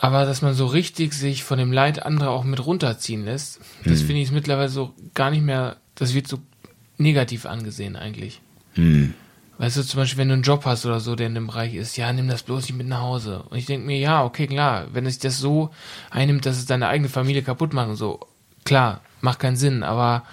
Aber 0.00 0.24
dass 0.24 0.40
man 0.40 0.54
so 0.54 0.66
richtig 0.66 1.12
sich 1.12 1.44
von 1.44 1.58
dem 1.58 1.72
Leid 1.72 2.02
anderer 2.02 2.30
auch 2.30 2.44
mit 2.44 2.64
runterziehen 2.64 3.24
lässt, 3.24 3.60
das 3.84 4.00
hm. 4.00 4.06
finde 4.06 4.22
ich 4.22 4.32
mittlerweile 4.32 4.70
so 4.70 4.94
gar 5.14 5.30
nicht 5.30 5.44
mehr, 5.44 5.76
das 5.94 6.14
wird 6.14 6.26
so 6.26 6.38
negativ 6.96 7.44
angesehen 7.44 7.96
eigentlich. 7.96 8.40
Hm. 8.74 9.12
Weißt 9.58 9.76
du, 9.76 9.82
zum 9.82 10.00
Beispiel, 10.00 10.16
wenn 10.16 10.28
du 10.28 10.34
einen 10.34 10.42
Job 10.42 10.64
hast 10.64 10.86
oder 10.86 11.00
so, 11.00 11.16
der 11.16 11.26
in 11.26 11.34
dem 11.34 11.48
Bereich 11.48 11.74
ist, 11.74 11.98
ja, 11.98 12.10
nimm 12.14 12.28
das 12.28 12.44
bloß 12.44 12.62
nicht 12.62 12.78
mit 12.78 12.86
nach 12.86 13.02
Hause. 13.02 13.42
Und 13.50 13.58
ich 13.58 13.66
denke 13.66 13.86
mir, 13.86 13.98
ja, 13.98 14.24
okay, 14.24 14.46
klar, 14.46 14.86
wenn 14.94 15.04
es 15.04 15.18
das 15.18 15.38
so 15.38 15.68
einnimmt, 16.08 16.46
dass 16.46 16.56
es 16.56 16.64
deine 16.64 16.88
eigene 16.88 17.10
Familie 17.10 17.42
kaputt 17.42 17.74
macht 17.74 17.90
und 17.90 17.96
so, 17.96 18.20
klar, 18.64 19.02
macht 19.20 19.38
keinen 19.38 19.56
Sinn, 19.56 19.82
aber 19.82 20.24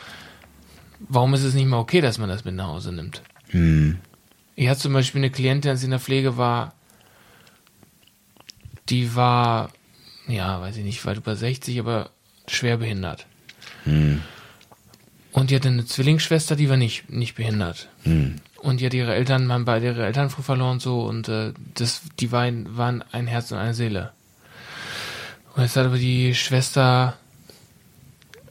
warum 1.09 1.33
ist 1.33 1.43
es 1.43 1.55
nicht 1.55 1.67
mal 1.67 1.77
okay, 1.77 1.99
dass 1.99 2.19
man 2.19 2.29
das 2.29 2.45
mit 2.45 2.55
nach 2.55 2.67
Hause 2.67 2.93
nimmt? 2.93 3.21
Hm. 3.49 3.97
Ich 4.55 4.69
hatte 4.69 4.79
zum 4.79 4.93
Beispiel 4.93 5.19
eine 5.19 5.29
Klientin, 5.29 5.71
als 5.71 5.81
sie 5.81 5.87
in 5.87 5.91
der 5.91 5.99
Pflege 5.99 6.37
war, 6.37 6.73
die 8.89 9.15
war, 9.15 9.71
ja, 10.27 10.61
weiß 10.61 10.77
ich 10.77 10.83
nicht, 10.83 11.05
weit 11.05 11.17
über 11.17 11.35
60, 11.35 11.79
aber 11.79 12.09
schwer 12.47 12.77
behindert. 12.77 13.25
Hm. 13.83 14.21
Und 15.31 15.49
die 15.49 15.55
hatte 15.55 15.67
eine 15.67 15.85
Zwillingsschwester, 15.85 16.55
die 16.55 16.69
war 16.69 16.77
nicht, 16.77 17.09
nicht 17.09 17.35
behindert. 17.35 17.89
Hm. 18.03 18.35
Und 18.57 18.79
die 18.79 18.85
hat 18.85 18.93
ihre 18.93 19.13
Eltern, 19.13 19.45
man 19.45 19.65
beide 19.65 19.85
ihre 19.85 20.05
Eltern 20.05 20.29
früh 20.29 20.41
verloren 20.41 20.79
so 20.79 21.01
und 21.01 21.29
äh, 21.29 21.53
das, 21.75 22.01
die 22.19 22.31
waren, 22.31 22.75
waren 22.75 23.03
ein 23.11 23.27
Herz 23.27 23.51
und 23.51 23.59
eine 23.59 23.73
Seele. 23.73 24.11
Und 25.55 25.63
jetzt 25.63 25.75
hat 25.75 25.85
aber 25.85 25.97
die 25.97 26.33
Schwester 26.33 27.17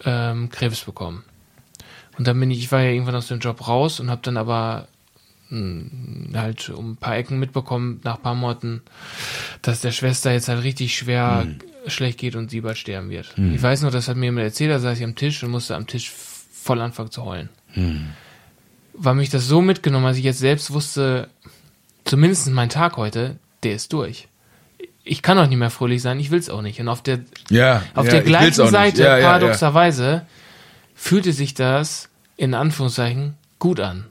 ähm, 0.05 0.49
Krebs 0.51 0.83
bekommen. 0.83 1.25
Und 2.19 2.27
dann 2.27 2.39
bin 2.39 2.51
ich, 2.51 2.59
ich 2.59 2.73
war 2.73 2.83
ja 2.83 2.91
irgendwann 2.91 3.17
aus 3.17 3.29
dem 3.29 3.41
Job 3.41 3.67
raus 3.67 4.01
und 4.01 4.11
habe 4.11 4.23
dann 4.23 4.37
aber 4.37 4.89
halt 5.51 6.71
um 6.71 6.93
ein 6.93 6.97
paar 6.97 7.17
Ecken 7.17 7.39
mitbekommen 7.39 8.01
nach 8.03 8.17
ein 8.17 8.23
paar 8.23 8.35
Monaten, 8.35 8.83
dass 9.63 9.81
der 9.81 9.93
Schwester 9.93 10.33
jetzt 10.33 10.49
halt 10.49 10.65
richtig 10.65 10.97
schwer 10.97 11.43
hm. 11.43 11.59
schlecht 11.87 12.19
geht 12.19 12.35
und 12.35 12.51
sie 12.51 12.63
bald 12.63 12.79
sterben 12.79 13.11
wird. 13.11 13.37
Hm. 13.37 13.55
Ich 13.55 13.63
weiß 13.63 13.83
noch, 13.83 13.93
das 13.93 14.09
hat 14.09 14.17
mir 14.17 14.27
jemand 14.27 14.45
erzählt, 14.45 14.73
da 14.73 14.81
saß 14.81 14.99
ich 14.99 15.05
am 15.05 15.15
Tisch 15.15 15.43
und 15.45 15.51
musste 15.51 15.77
am 15.77 15.87
Tisch 15.87 16.11
voll 16.11 16.81
anfangen 16.81 17.11
zu 17.11 17.25
heulen. 17.25 17.49
Hm. 17.75 18.07
Weil 18.95 19.15
mich 19.15 19.31
das 19.31 19.47
so 19.47 19.63
mitgenommen, 19.63 20.07
als 20.07 20.17
ich 20.17 20.25
jetzt 20.25 20.41
selbst 20.41 20.73
wusste, 20.73 21.29
zumindest 22.05 22.49
mein 22.49 22.69
Tag 22.69 22.97
heute, 22.97 23.37
der 23.63 23.75
ist 23.75 23.93
durch. 23.93 24.29
Ich 25.05 25.23
kann 25.23 25.39
auch 25.39 25.47
nicht 25.47 25.59
mehr 25.59 25.71
fröhlich 25.71 26.03
sein, 26.03 26.19
ich 26.19 26.33
will 26.33 26.41
es 26.41 26.51
auch 26.51 26.63
nicht. 26.63 26.81
Und 26.81 26.89
auf 26.89 27.03
der, 27.03 27.21
ja, 27.51 27.83
auf 27.95 28.07
ja, 28.07 28.13
der 28.13 28.23
gleichen 28.23 28.67
Seite, 28.67 29.05
ja, 29.05 29.19
paradoxerweise, 29.21 30.27
fühlte 30.97 31.33
sich 31.33 31.55
das 31.55 32.09
in 32.37 32.55
Anführungszeichen 32.55 33.35
gut 33.61 33.79
an. 33.79 34.07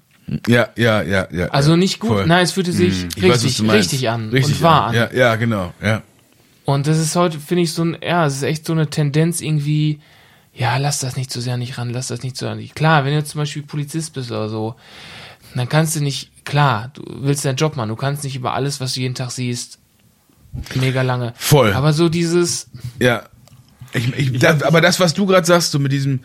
Ja, 0.47 0.69
ja, 0.75 1.01
ja, 1.03 1.27
ja. 1.31 1.47
Also 1.49 1.75
nicht 1.75 1.99
gut, 1.99 2.09
voll. 2.09 2.27
nein, 2.27 2.43
es 2.43 2.53
fühlte 2.53 2.71
sich 2.71 3.03
hm. 3.03 3.09
richtig, 3.21 3.61
weiß, 3.61 3.73
richtig 3.73 4.09
an 4.09 4.29
richtig 4.29 4.55
und 4.55 4.61
wahr 4.63 4.85
an. 4.87 4.95
Ja, 4.95 5.13
ja, 5.13 5.35
genau, 5.35 5.73
ja. 5.81 6.01
Und 6.65 6.87
das 6.87 6.97
ist 6.97 7.15
heute, 7.15 7.39
finde 7.39 7.63
ich, 7.63 7.73
so 7.73 7.83
ein, 7.83 7.97
ja, 8.01 8.25
es 8.25 8.37
ist 8.37 8.43
echt 8.43 8.65
so 8.65 8.73
eine 8.73 8.89
Tendenz 8.89 9.39
irgendwie, 9.39 9.99
ja, 10.53 10.77
lass 10.77 10.99
das 10.99 11.15
nicht 11.15 11.31
zu 11.31 11.41
sehr 11.41 11.57
nicht 11.57 11.77
ran, 11.77 11.91
lass 11.91 12.07
das 12.07 12.23
nicht 12.23 12.35
zu 12.37 12.45
sehr 12.45 12.55
nicht. 12.55 12.75
Klar, 12.75 13.05
wenn 13.05 13.13
du 13.13 13.23
zum 13.23 13.39
Beispiel 13.39 13.61
Polizist 13.61 14.13
bist 14.13 14.31
oder 14.31 14.49
so, 14.49 14.75
dann 15.53 15.69
kannst 15.69 15.95
du 15.95 16.01
nicht, 16.01 16.43
klar, 16.43 16.89
du 16.93 17.03
willst 17.05 17.45
deinen 17.45 17.55
Job 17.55 17.75
machen, 17.75 17.89
du 17.89 17.95
kannst 17.95 18.23
nicht 18.23 18.35
über 18.35 18.53
alles, 18.53 18.81
was 18.81 18.95
du 18.95 19.01
jeden 19.01 19.15
Tag 19.15 19.29
siehst, 19.29 19.77
mega 20.73 21.03
lange. 21.03 21.33
Voll. 21.37 21.73
Aber 21.73 21.93
so 21.93 22.09
dieses. 22.09 22.69
Ja. 22.99 23.23
Ich, 23.95 24.13
ich, 24.17 24.39
da, 24.39 24.57
aber 24.63 24.81
das, 24.81 24.99
was 24.99 25.13
du 25.13 25.25
gerade 25.25 25.47
sagst, 25.47 25.71
so 25.71 25.79
mit 25.79 25.91
diesem, 25.91 26.19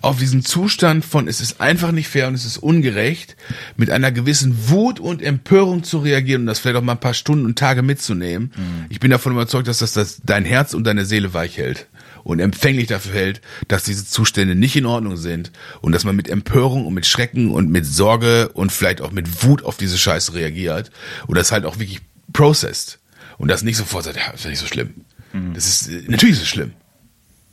auf 0.00 0.18
diesem 0.18 0.44
Zustand 0.44 1.04
von, 1.04 1.26
es 1.26 1.40
ist 1.40 1.60
einfach 1.60 1.90
nicht 1.90 2.08
fair 2.08 2.28
und 2.28 2.34
es 2.34 2.44
ist 2.44 2.58
ungerecht, 2.58 3.36
mit 3.76 3.90
einer 3.90 4.12
gewissen 4.12 4.68
Wut 4.68 5.00
und 5.00 5.20
Empörung 5.20 5.82
zu 5.82 5.98
reagieren 5.98 6.42
und 6.42 6.46
das 6.46 6.60
vielleicht 6.60 6.76
auch 6.76 6.82
mal 6.82 6.92
ein 6.92 7.00
paar 7.00 7.14
Stunden 7.14 7.44
und 7.44 7.58
Tage 7.58 7.82
mitzunehmen. 7.82 8.52
Mhm. 8.56 8.86
Ich 8.88 9.00
bin 9.00 9.10
davon 9.10 9.32
überzeugt, 9.32 9.66
dass 9.66 9.78
das, 9.78 9.92
das 9.92 10.20
dein 10.24 10.44
Herz 10.44 10.74
und 10.74 10.84
deine 10.84 11.04
Seele 11.04 11.34
weich 11.34 11.58
hält 11.58 11.88
und 12.22 12.40
empfänglich 12.40 12.86
dafür 12.86 13.14
hält, 13.14 13.40
dass 13.66 13.84
diese 13.84 14.06
Zustände 14.06 14.54
nicht 14.54 14.76
in 14.76 14.86
Ordnung 14.86 15.16
sind 15.16 15.50
und 15.80 15.92
dass 15.92 16.04
man 16.04 16.14
mit 16.14 16.28
Empörung 16.28 16.86
und 16.86 16.94
mit 16.94 17.06
Schrecken 17.06 17.50
und 17.50 17.70
mit 17.70 17.84
Sorge 17.84 18.50
und 18.50 18.70
vielleicht 18.70 19.00
auch 19.00 19.10
mit 19.10 19.42
Wut 19.42 19.64
auf 19.64 19.76
diese 19.76 19.98
Scheiße 19.98 20.34
reagiert 20.34 20.90
und 21.26 21.36
das 21.36 21.50
halt 21.50 21.64
auch 21.64 21.78
wirklich 21.78 22.00
processed 22.32 23.00
und 23.38 23.48
das 23.48 23.62
nicht 23.62 23.76
sofort 23.76 24.04
sagt, 24.04 24.16
ja, 24.18 24.30
ist 24.30 24.44
ja 24.44 24.50
nicht 24.50 24.60
so 24.60 24.66
schlimm. 24.66 24.94
Mhm. 25.32 25.54
Das 25.54 25.66
ist, 25.66 26.08
natürlich 26.08 26.36
ist 26.36 26.42
es 26.42 26.48
schlimm. 26.48 26.72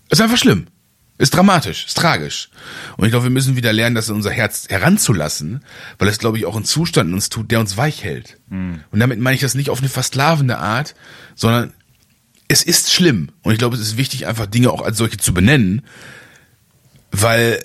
Ist 0.09 0.21
einfach 0.21 0.37
schlimm. 0.37 0.67
Ist 1.17 1.33
dramatisch, 1.33 1.85
ist 1.85 1.97
tragisch. 1.97 2.49
Und 2.97 3.05
ich 3.05 3.11
glaube, 3.11 3.25
wir 3.25 3.31
müssen 3.31 3.55
wieder 3.55 3.71
lernen, 3.71 3.95
das 3.95 4.09
in 4.09 4.15
unser 4.15 4.31
Herz 4.31 4.67
heranzulassen, 4.67 5.63
weil 5.97 6.09
es, 6.09 6.19
glaube 6.19 6.37
ich, 6.37 6.45
auch 6.45 6.57
einen 6.57 6.65
Zustand 6.65 7.07
in 7.07 7.13
uns 7.13 7.29
tut, 7.29 7.51
der 7.51 7.61
uns 7.61 7.77
weich 7.77 8.03
hält. 8.03 8.37
Mhm. 8.49 8.81
Und 8.91 8.99
damit 8.99 9.19
meine 9.19 9.35
ich 9.35 9.41
das 9.41 9.55
nicht 9.55 9.69
auf 9.69 9.79
eine 9.79 9.87
versklavende 9.87 10.57
Art, 10.57 10.93
sondern 11.35 11.71
es 12.49 12.63
ist 12.63 12.91
schlimm. 12.91 13.29
Und 13.43 13.53
ich 13.53 13.59
glaube, 13.59 13.77
es 13.77 13.81
ist 13.81 13.97
wichtig, 13.97 14.27
einfach 14.27 14.45
Dinge 14.45 14.71
auch 14.71 14.81
als 14.81 14.97
solche 14.97 15.17
zu 15.17 15.33
benennen, 15.33 15.83
weil 17.11 17.61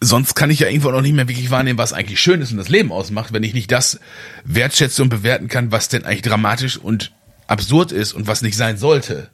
sonst 0.00 0.34
kann 0.34 0.50
ich 0.50 0.60
ja 0.60 0.68
irgendwo 0.68 0.90
noch 0.92 1.02
nicht 1.02 1.14
mehr 1.14 1.28
wirklich 1.28 1.50
wahrnehmen, 1.50 1.78
was 1.78 1.92
eigentlich 1.92 2.20
schön 2.20 2.40
ist 2.40 2.52
und 2.52 2.58
das 2.58 2.68
Leben 2.68 2.92
ausmacht, 2.92 3.32
wenn 3.32 3.42
ich 3.42 3.54
nicht 3.54 3.72
das 3.72 3.98
wertschätze 4.44 5.02
und 5.02 5.08
bewerten 5.08 5.48
kann, 5.48 5.72
was 5.72 5.88
denn 5.88 6.04
eigentlich 6.04 6.22
dramatisch 6.22 6.76
und 6.76 7.12
absurd 7.48 7.90
ist 7.90 8.12
und 8.12 8.28
was 8.28 8.42
nicht 8.42 8.56
sein 8.56 8.76
sollte. 8.76 9.30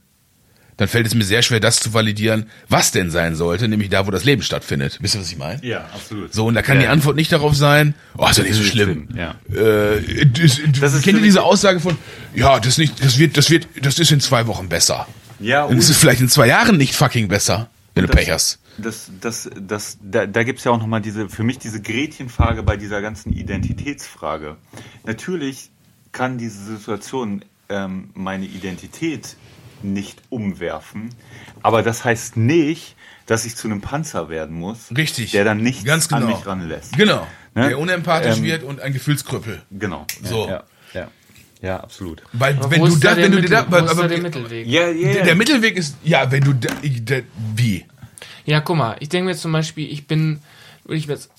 Dann 0.81 0.89
fällt 0.89 1.07
es 1.07 1.15
mir 1.15 1.25
sehr 1.25 1.43
schwer, 1.43 1.61
das 1.61 1.79
zu 1.79 1.93
validieren, 1.93 2.47
was 2.71 2.91
denn 2.91 3.11
sein 3.11 3.37
sollte, 3.37 3.69
nämlich 3.69 3.91
da, 3.91 4.07
wo 4.07 4.11
das 4.11 4.25
Leben 4.25 4.41
stattfindet. 4.41 4.97
Wisst 5.03 5.15
ihr, 5.15 5.21
was 5.21 5.31
ich 5.31 5.37
meine? 5.37 5.63
Ja, 5.63 5.85
absolut. 5.93 6.33
So, 6.33 6.47
und 6.47 6.55
da 6.55 6.63
kann 6.63 6.77
ja. 6.77 6.85
die 6.85 6.89
Antwort 6.89 7.17
nicht 7.17 7.31
darauf 7.31 7.55
sein, 7.55 7.95
oh, 8.17 8.27
ist 8.27 8.39
ja 8.39 8.45
nicht 8.45 8.55
so 8.55 8.63
schlimm. 8.63 9.09
Ja. 9.15 9.35
Äh, 9.55 10.25
das, 10.25 10.59
das 10.81 10.95
ist 10.95 11.05
kennt 11.05 11.19
ihr 11.19 11.23
diese 11.23 11.43
Aussage 11.43 11.81
von, 11.81 11.99
ja, 12.35 12.59
das 12.61 12.79
nicht, 12.79 13.05
das 13.05 13.19
wird, 13.19 13.37
das 13.37 13.51
wird, 13.51 13.69
das 13.83 13.99
ist 13.99 14.11
in 14.11 14.21
zwei 14.21 14.47
Wochen 14.47 14.71
besser. 14.71 15.07
Ja, 15.39 15.65
und 15.65 15.77
es 15.77 15.91
ist 15.91 15.99
vielleicht 15.99 16.23
in 16.23 16.31
zwei 16.31 16.47
Jahren 16.47 16.79
nicht 16.79 16.95
fucking 16.95 17.29
besser, 17.29 17.69
wenn 17.95 18.07
du 18.07 18.11
Pech 18.11 18.31
hast 18.31 18.59
das, 18.79 19.11
das, 19.21 19.51
das, 19.61 19.99
da, 20.03 20.27
da 20.27 20.43
gibt 20.43 20.61
es 20.61 20.65
ja 20.65 20.73
auch 20.73 20.79
nochmal 20.79 21.01
diese, 21.01 21.29
für 21.29 21.43
mich 21.43 21.59
diese 21.59 21.81
Gretchenfrage 21.81 22.63
bei 22.63 22.77
dieser 22.77 23.03
ganzen 23.03 23.33
Identitätsfrage. 23.33 24.57
Natürlich 25.05 25.71
kann 26.13 26.39
diese 26.39 26.77
Situation 26.77 27.45
ähm, 27.69 28.11
meine 28.15 28.47
Identität 28.47 29.37
nicht 29.85 30.23
umwerfen, 30.29 31.11
aber 31.63 31.83
das 31.83 32.05
heißt 32.05 32.37
nicht, 32.37 32.97
dass 33.27 33.45
ich 33.45 33.57
zu 33.57 33.69
einem 33.69 33.81
Panzer 33.81 34.29
werden 34.29 34.57
muss, 34.57 34.95
Richtig. 34.97 35.31
der 35.31 35.45
dann 35.45 35.59
nichts 35.63 35.85
Ganz 35.85 36.09
genau. 36.09 36.23
an 36.23 36.27
mich 36.29 36.47
ranlässt. 36.47 36.97
Genau. 36.97 37.27
Ne? 37.55 37.69
Der 37.69 37.79
unempathisch 37.79 38.39
ähm, 38.39 38.45
wird 38.45 38.63
und 38.63 38.81
ein 38.81 38.93
Gefühlskrüppel. 38.93 39.63
Genau. 39.71 40.07
So. 40.23 40.49
Ja, 40.49 40.65
ja. 40.95 41.09
Ja, 41.63 41.81
absolut. 41.81 42.23
Weil 42.33 42.57
aber 42.57 42.71
wenn 42.71 42.85
du 42.85 42.97
da, 42.97 43.17
wenn 43.17 43.33
du 43.33 43.43
da, 43.43 43.61
aber, 43.61 43.91
aber, 43.91 44.09
der 44.09 44.19
Mittelweg? 44.19 44.67
Ja, 44.67 44.89
ja, 44.89 45.13
der, 45.13 45.25
der 45.25 45.35
Mittelweg 45.35 45.77
ist, 45.77 45.97
ja, 46.03 46.31
wenn 46.33 46.43
du 46.43 46.55
da, 46.55 46.71
der, 46.83 47.23
wie? 47.55 47.85
Ja, 48.47 48.61
guck 48.61 48.77
mal, 48.77 48.97
ich 49.01 49.11
denke 49.11 49.27
mir 49.27 49.31
jetzt 49.33 49.43
zum 49.43 49.53
Beispiel, 49.53 49.91
ich 49.93 50.07
bin, 50.07 50.41
würde 50.85 50.97
ich 50.97 51.07
jetzt, 51.07 51.31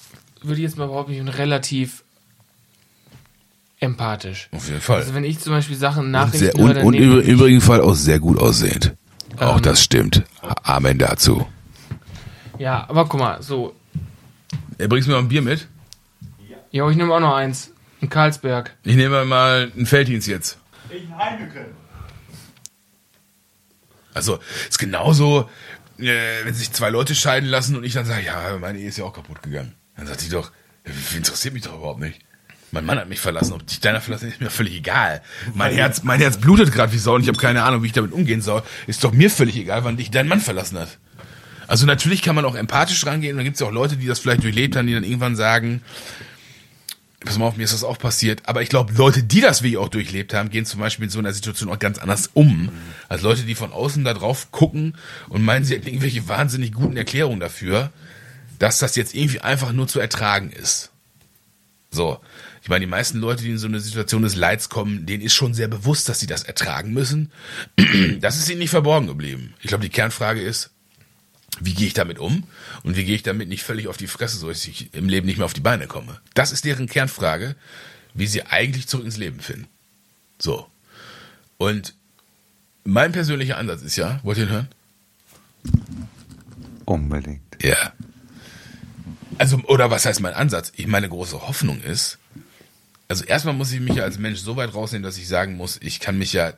würde 0.41 0.57
ich 0.57 0.63
jetzt 0.63 0.77
mal 0.77 0.87
behaupten, 0.87 1.13
ich 1.13 1.17
bin 1.17 1.27
relativ 1.27 2.03
empathisch. 3.81 4.47
Auf 4.51 4.67
jeden 4.67 4.79
Fall. 4.79 5.01
Also 5.01 5.13
wenn 5.13 5.25
ich 5.25 5.39
zum 5.39 5.51
Beispiel 5.51 5.75
Sachen 5.75 6.05
Und, 6.05 6.11
Nachrichten 6.11 6.37
sehr, 6.37 6.55
und, 6.55 6.75
dann 6.75 6.85
und 6.85 6.91
nehme 6.93 7.19
im 7.19 7.27
übrigen 7.27 7.59
Fall 7.61 7.81
auch 7.81 7.95
sehr 7.95 8.19
gut 8.19 8.39
aussehend. 8.39 8.95
Auch 9.37 9.57
Ähm. 9.57 9.63
das 9.63 9.83
stimmt. 9.83 10.23
Amen 10.63 10.97
dazu. 10.97 11.47
Ja, 12.57 12.85
aber 12.87 13.05
guck 13.07 13.19
mal, 13.19 13.41
so. 13.41 13.75
Er 14.77 14.87
bringst 14.87 15.07
mir 15.07 15.15
mal 15.15 15.19
ein 15.19 15.27
Bier 15.27 15.41
mit? 15.41 15.67
Ja, 16.71 16.89
ich 16.89 16.95
nehme 16.95 17.13
auch 17.13 17.19
noch 17.19 17.35
eins. 17.35 17.71
In 17.99 18.09
Karlsberg. 18.09 18.75
Ich 18.83 18.95
nehme 18.95 19.25
mal 19.25 19.71
einen 19.75 19.85
Felddienst 19.85 20.27
jetzt. 20.27 20.57
Ich 20.89 21.03
Heineken. 21.11 21.65
Also, 24.13 24.39
ist 24.69 24.79
genauso, 24.79 25.49
äh, 25.97 26.43
wenn 26.43 26.53
sich 26.53 26.71
zwei 26.71 26.89
Leute 26.89 27.15
scheiden 27.15 27.47
lassen 27.49 27.75
und 27.75 27.83
ich 27.83 27.93
dann 27.93 28.05
sage, 28.05 28.25
ja, 28.25 28.57
meine 28.59 28.79
Ehe 28.79 28.89
ist 28.89 28.97
ja 28.97 29.05
auch 29.05 29.13
kaputt 29.13 29.41
gegangen. 29.41 29.73
Dann 29.95 30.07
sagt 30.07 30.21
sie 30.21 30.29
doch, 30.29 30.51
interessiert 31.15 31.53
mich 31.53 31.63
doch 31.63 31.75
überhaupt 31.77 31.99
nicht. 31.99 32.19
Mein 32.71 32.85
Mann 32.85 32.97
hat 32.97 33.09
mich 33.09 33.19
verlassen, 33.19 33.53
ob 33.53 33.67
dich 33.67 33.81
deiner 33.81 33.99
verlassen 33.99 34.29
ist 34.29 34.39
mir 34.39 34.49
völlig 34.49 34.75
egal. 34.75 35.21
Mein 35.53 35.73
Herz, 35.73 36.03
mein 36.03 36.21
Herz 36.21 36.37
blutet 36.37 36.71
gerade 36.71 36.93
wie 36.93 36.97
Sau 36.97 37.15
und 37.15 37.21
ich 37.21 37.27
habe 37.27 37.37
keine 37.37 37.63
Ahnung, 37.63 37.83
wie 37.83 37.87
ich 37.87 37.93
damit 37.93 38.13
umgehen 38.13 38.41
soll. 38.41 38.63
Ist 38.87 39.03
doch 39.03 39.11
mir 39.11 39.29
völlig 39.29 39.57
egal, 39.57 39.83
wann 39.83 39.97
dich 39.97 40.09
dein 40.09 40.27
Mann 40.27 40.39
verlassen 40.39 40.79
hat. 40.79 40.97
Also 41.67 41.85
natürlich 41.85 42.21
kann 42.21 42.35
man 42.35 42.45
auch 42.45 42.55
empathisch 42.55 43.05
rangehen 43.05 43.33
und 43.33 43.37
dann 43.37 43.45
gibt 43.45 43.55
es 43.55 43.61
ja 43.61 43.67
auch 43.67 43.71
Leute, 43.71 43.97
die 43.97 44.07
das 44.07 44.19
vielleicht 44.19 44.43
durchlebt 44.43 44.75
haben, 44.75 44.87
die 44.87 44.93
dann 44.93 45.03
irgendwann 45.03 45.35
sagen, 45.35 45.81
pass 47.25 47.37
mal 47.37 47.45
auf, 47.45 47.57
mir 47.57 47.63
ist 47.63 47.73
das 47.73 47.83
auch 47.83 47.97
passiert. 47.97 48.41
Aber 48.45 48.61
ich 48.61 48.69
glaube, 48.69 48.93
Leute, 48.93 49.23
die 49.23 49.41
das 49.41 49.63
wie 49.63 49.69
ich 49.69 49.77
auch 49.77 49.89
durchlebt 49.89 50.33
haben, 50.33 50.49
gehen 50.49 50.65
zum 50.65 50.79
Beispiel 50.79 51.05
in 51.05 51.11
so 51.11 51.19
einer 51.19 51.33
Situation 51.33 51.69
auch 51.69 51.79
ganz 51.79 51.97
anders 51.97 52.29
um. 52.33 52.69
Als 53.09 53.21
Leute, 53.21 53.43
die 53.43 53.55
von 53.55 53.73
außen 53.73 54.03
da 54.03 54.13
drauf 54.13 54.51
gucken 54.51 54.95
und 55.29 55.43
meinen, 55.43 55.65
sie 55.65 55.75
hätten 55.75 55.87
irgendwelche 55.87 56.27
wahnsinnig 56.27 56.73
guten 56.73 56.97
Erklärungen 56.97 57.39
dafür, 57.39 57.91
dass 58.59 58.79
das 58.79 58.95
jetzt 58.95 59.13
irgendwie 59.13 59.41
einfach 59.41 59.71
nur 59.71 59.87
zu 59.87 59.99
ertragen 59.99 60.51
ist. 60.51 60.91
So. 61.91 62.19
Ich 62.63 62.69
meine, 62.69 62.85
die 62.85 62.89
meisten 62.91 63.19
Leute, 63.19 63.43
die 63.43 63.49
in 63.49 63.57
so 63.57 63.67
eine 63.67 63.79
Situation 63.79 64.21
des 64.21 64.35
Leids 64.35 64.69
kommen, 64.69 65.05
denen 65.05 65.23
ist 65.23 65.33
schon 65.33 65.53
sehr 65.53 65.67
bewusst, 65.67 66.07
dass 66.09 66.19
sie 66.19 66.27
das 66.27 66.43
ertragen 66.43 66.93
müssen. 66.93 67.31
Das 68.19 68.37
ist 68.37 68.49
ihnen 68.49 68.59
nicht 68.59 68.69
verborgen 68.69 69.07
geblieben. 69.07 69.53
Ich 69.61 69.67
glaube, 69.67 69.83
die 69.83 69.89
Kernfrage 69.89 70.41
ist, 70.41 70.69
wie 71.59 71.73
gehe 71.73 71.87
ich 71.87 71.93
damit 71.93 72.19
um 72.19 72.43
und 72.83 72.95
wie 72.95 73.03
gehe 73.03 73.15
ich 73.15 73.23
damit 73.23 73.49
nicht 73.49 73.63
völlig 73.63 73.87
auf 73.87 73.97
die 73.97 74.07
Fresse, 74.07 74.37
so 74.37 74.47
dass 74.47 74.65
ich 74.65 74.93
im 74.93 75.09
Leben 75.09 75.25
nicht 75.25 75.37
mehr 75.37 75.45
auf 75.45 75.53
die 75.53 75.61
Beine 75.61 75.87
komme. 75.87 76.19
Das 76.33 76.51
ist 76.51 76.65
deren 76.65 76.87
Kernfrage, 76.87 77.55
wie 78.13 78.27
sie 78.27 78.43
eigentlich 78.43 78.87
zurück 78.87 79.05
ins 79.05 79.17
Leben 79.17 79.39
finden. 79.39 79.67
So. 80.39 80.67
Und 81.57 81.95
mein 82.83 83.11
persönlicher 83.11 83.57
Ansatz 83.57 83.81
ist 83.81 83.95
ja, 83.95 84.19
wollt 84.23 84.37
ihr 84.37 84.45
ihn 84.45 84.49
hören? 84.49 84.67
Unbedingt. 86.85 87.41
Ja. 87.61 87.93
Also, 89.37 89.57
oder 89.63 89.89
was 89.91 90.05
heißt 90.05 90.19
mein 90.19 90.33
Ansatz? 90.33 90.71
Ich 90.75 90.87
meine 90.87 91.09
große 91.09 91.47
Hoffnung 91.47 91.81
ist, 91.81 92.19
also 93.11 93.25
erstmal 93.25 93.53
muss 93.53 93.73
ich 93.73 93.81
mich 93.81 93.95
ja 93.95 94.03
als 94.03 94.19
Mensch 94.19 94.39
so 94.39 94.55
weit 94.55 94.73
rausnehmen, 94.73 95.03
dass 95.03 95.17
ich 95.17 95.27
sagen 95.27 95.57
muss, 95.57 95.77
ich 95.81 95.99
kann 95.99 96.17
mich 96.17 96.31
ja, 96.31 96.47
äh, 96.47 96.53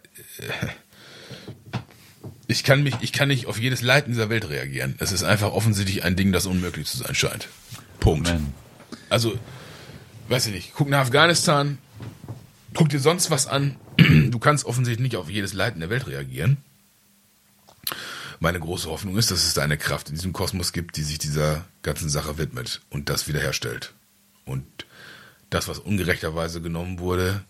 ich 2.46 2.64
kann 2.64 2.84
mich, 2.84 2.94
ich 3.02 3.12
kann 3.12 3.30
nicht 3.30 3.48
auf 3.48 3.58
jedes 3.58 3.82
Leid 3.82 4.06
in 4.06 4.12
dieser 4.12 4.30
Welt 4.30 4.48
reagieren. 4.48 4.94
Es 5.00 5.12
ist 5.12 5.24
einfach 5.24 5.52
offensichtlich 5.52 6.04
ein 6.04 6.16
Ding, 6.16 6.32
das 6.32 6.46
unmöglich 6.46 6.86
zu 6.86 6.98
sein 6.98 7.16
scheint. 7.16 7.48
Punkt. 8.00 8.30
Amen. 8.30 8.54
Also, 9.10 9.40
weiß 10.28 10.46
ich 10.46 10.54
nicht, 10.54 10.74
guck 10.76 10.90
nach 10.90 11.00
Afghanistan, 11.00 11.80
guck 12.76 12.90
dir 12.90 13.00
sonst 13.00 13.32
was 13.32 13.48
an. 13.48 13.76
Du 14.30 14.38
kannst 14.38 14.66
offensichtlich 14.66 15.04
nicht 15.04 15.16
auf 15.16 15.32
jedes 15.32 15.54
Leid 15.54 15.74
in 15.74 15.80
der 15.80 15.90
Welt 15.90 16.06
reagieren. 16.06 16.58
Meine 18.40 18.60
große 18.60 18.92
Hoffnung 18.92 19.18
ist, 19.18 19.32
dass 19.32 19.44
es 19.44 19.56
da 19.56 19.64
eine 19.64 19.80
Kraft 19.80 20.10
in 20.10 20.16
diesem 20.16 20.34
Kosmos 20.34 20.72
gibt, 20.72 20.98
die 20.98 21.04
sich 21.04 21.18
dieser 21.18 21.66
ganzen 21.82 22.10
Sache 22.10 22.38
widmet 22.38 22.82
und 22.92 23.10
das 23.10 23.28
wiederherstellt. 23.28 23.96
Und 24.46 24.66
das, 25.54 25.68
was 25.68 25.80
ungerechterweise 25.80 26.62
genommen 26.62 27.00
wurde, 27.00 27.44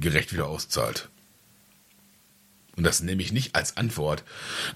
gerecht 0.00 0.32
wieder 0.32 0.46
auszahlt. 0.46 1.08
Und 2.76 2.84
das 2.84 3.02
nehme 3.02 3.22
ich 3.22 3.32
nicht 3.32 3.56
als 3.56 3.76
Antwort, 3.76 4.24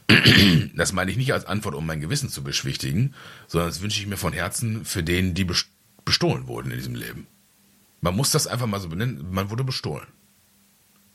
das 0.74 0.92
meine 0.92 1.10
ich 1.10 1.16
nicht 1.16 1.32
als 1.32 1.44
Antwort, 1.46 1.74
um 1.74 1.86
mein 1.86 2.00
Gewissen 2.00 2.28
zu 2.28 2.42
beschwichtigen, 2.42 3.14
sondern 3.46 3.70
das 3.70 3.80
wünsche 3.80 4.00
ich 4.00 4.06
mir 4.06 4.16
von 4.16 4.32
Herzen 4.32 4.84
für 4.84 5.02
denen, 5.02 5.34
die 5.34 5.44
best- 5.44 5.68
bestohlen 6.04 6.48
wurden 6.48 6.72
in 6.72 6.78
diesem 6.78 6.96
Leben. 6.96 7.26
Man 8.00 8.16
muss 8.16 8.30
das 8.30 8.48
einfach 8.48 8.66
mal 8.66 8.80
so 8.80 8.88
benennen, 8.88 9.30
man 9.30 9.50
wurde 9.50 9.62
bestohlen. 9.62 10.06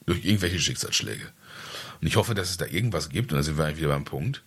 Durch 0.06 0.24
irgendwelche 0.24 0.60
Schicksalsschläge. 0.60 1.30
Und 2.00 2.08
ich 2.08 2.16
hoffe, 2.16 2.34
dass 2.36 2.50
es 2.50 2.58
da 2.58 2.66
irgendwas 2.66 3.10
gibt, 3.10 3.34
und 3.34 3.38
da 3.38 3.43
sind 3.43 3.58
wir 3.58 3.66
eigentlich 3.66 3.80
wieder 3.80 3.89
beim 3.89 4.06
Punkt, 4.06 4.43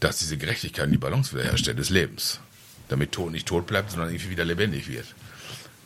dass 0.00 0.18
diese 0.18 0.36
Gerechtigkeit 0.36 0.90
die 0.90 0.98
Balance 0.98 1.32
wiederherstellt 1.32 1.78
des 1.78 1.90
Lebens. 1.90 2.40
Damit 2.88 3.12
Tod 3.12 3.32
nicht 3.32 3.46
tot 3.46 3.66
bleibt, 3.66 3.90
sondern 3.90 4.10
irgendwie 4.10 4.30
wieder 4.30 4.44
lebendig 4.44 4.88
wird. 4.88 5.06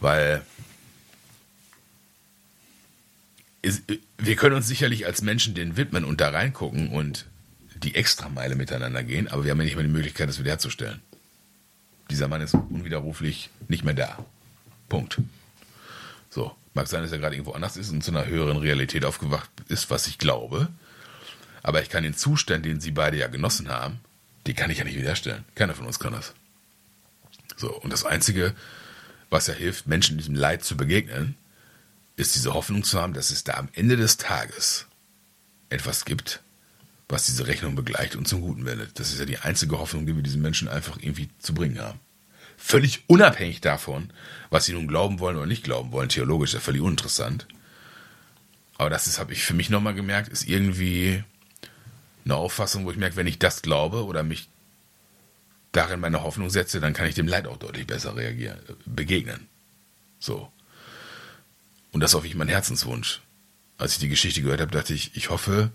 Weil 0.01 0.43
es, 3.63 3.83
wir 4.19 4.37
können 4.37 4.57
uns 4.57 4.69
sicherlich 4.69 5.07
als 5.07 5.23
Menschen 5.23 5.55
den 5.55 5.77
widmen 5.77 6.05
und 6.05 6.21
da 6.21 6.31
reingucken 6.31 6.89
und 6.89 7.27
die 7.83 7.95
Extrameile 7.95 8.57
miteinander 8.57 9.03
gehen, 9.03 9.29
aber 9.29 9.45
wir 9.45 9.53
haben 9.53 9.59
ja 9.59 9.65
nicht 9.65 9.77
mehr 9.77 9.85
die 9.85 9.91
Möglichkeit, 9.91 10.29
das 10.29 10.39
wiederherzustellen. 10.39 11.01
Dieser 12.11 12.29
Mann 12.29 12.41
ist 12.41 12.55
unwiderruflich 12.55 13.51
nicht 13.69 13.85
mehr 13.85 13.95
da. 13.95 14.25
Punkt. 14.89 15.19
So, 16.31 16.55
mag 16.75 16.89
sein, 16.89 17.03
dass 17.03 17.13
er 17.13 17.19
gerade 17.19 17.37
irgendwo 17.37 17.53
anders 17.53 17.77
ist 17.77 17.91
und 17.91 18.03
zu 18.03 18.11
einer 18.11 18.27
höheren 18.27 18.57
Realität 18.57 19.05
aufgewacht 19.05 19.51
ist, 19.69 19.91
was 19.91 20.07
ich 20.07 20.19
glaube. 20.19 20.69
Aber 21.63 21.83
ich 21.83 21.91
kann 21.91 22.03
den 22.03 22.15
Zustand, 22.15 22.65
den 22.65 22.81
sie 22.81 22.93
beide 22.93 23.19
ja 23.19 23.27
genossen 23.29 23.69
haben, 23.69 24.01
den 24.47 24.57
kann 24.57 24.71
ich 24.71 24.79
ja 24.79 24.85
nicht 24.85 24.97
wiederherstellen. 24.97 25.45
Keiner 25.55 25.75
von 25.75 25.87
uns 25.87 25.99
kann 25.99 26.13
das. 26.13 26.33
So, 27.57 27.73
und 27.73 27.93
das 27.93 28.05
Einzige, 28.05 28.55
was 29.31 29.47
ja 29.47 29.55
hilft, 29.55 29.87
Menschen 29.87 30.19
diesem 30.19 30.35
Leid 30.35 30.65
zu 30.65 30.77
begegnen, 30.77 31.37
ist 32.17 32.35
diese 32.35 32.55
Hoffnung 32.55 32.83
zu 32.83 33.01
haben, 33.01 33.15
dass 33.15 33.31
es 33.31 33.45
da 33.45 33.55
am 33.55 33.69
Ende 33.73 33.97
des 33.97 34.17
Tages 34.17 34.87
etwas 35.71 36.05
gibt, 36.05 36.43
was 37.09 37.27
diese 37.27 37.47
Rechnung 37.47 37.75
begleicht 37.75 38.17
und 38.17 38.27
zum 38.27 38.41
Guten 38.41 38.67
wendet. 38.67 38.99
Das 38.99 39.13
ist 39.13 39.19
ja 39.19 39.25
die 39.25 39.39
einzige 39.39 39.79
Hoffnung, 39.79 40.07
die 40.07 40.17
wir 40.17 40.23
diesen 40.23 40.43
Menschen 40.43 40.69
einfach 40.69 40.99
irgendwie 41.01 41.29
zu 41.39 41.55
bringen 41.55 41.81
haben. 41.81 42.01
Völlig 42.57 43.05
unabhängig 43.07 43.61
davon, 43.61 44.13
was 44.51 44.65
sie 44.65 44.73
nun 44.73 44.89
glauben 44.89 45.21
wollen 45.21 45.37
oder 45.37 45.47
nicht 45.47 45.63
glauben 45.63 45.93
wollen, 45.93 46.09
theologisch 46.09 46.51
ist 46.51 46.55
ja 46.55 46.61
völlig 46.61 46.83
uninteressant. 46.83 47.47
Aber 48.77 48.91
das 48.91 49.07
ist, 49.07 49.19
habe 49.19 49.33
ich 49.33 49.43
für 49.43 49.55
mich 49.55 49.71
nochmal 49.71 49.95
gemerkt, 49.95 50.29
ist 50.29 50.49
irgendwie 50.49 51.23
eine 52.25 52.35
Auffassung, 52.35 52.85
wo 52.85 52.91
ich 52.91 52.97
merke, 52.97 53.17
wenn 53.17 53.27
ich 53.27 53.39
das 53.39 53.63
glaube 53.63 54.05
oder 54.05 54.23
mich 54.23 54.49
darin 55.79 56.01
meine 56.01 56.25
Hoffnung 56.25 56.51
setze, 56.51 56.81
dann 56.81 56.93
kann 56.93 57.07
ich 57.07 57.15
dem 57.15 57.29
Leid 57.29 57.47
auch 57.47 57.57
deutlich 57.57 57.87
besser 57.87 58.17
reagieren, 58.17 58.59
begegnen. 58.85 59.47
So. 60.19 60.51
Und 61.93 62.01
das 62.01 62.11
ist 62.11 62.15
auch 62.17 62.25
wirklich 62.25 62.35
mein 62.35 62.49
Herzenswunsch. 62.49 63.21
Als 63.79 63.93
ich 63.93 63.99
die 64.01 64.09
Geschichte 64.09 64.43
gehört 64.43 64.61
habe, 64.61 64.73
dachte 64.73 64.93
ich, 64.93 65.15
ich 65.15 65.31
hoffe, 65.31 65.71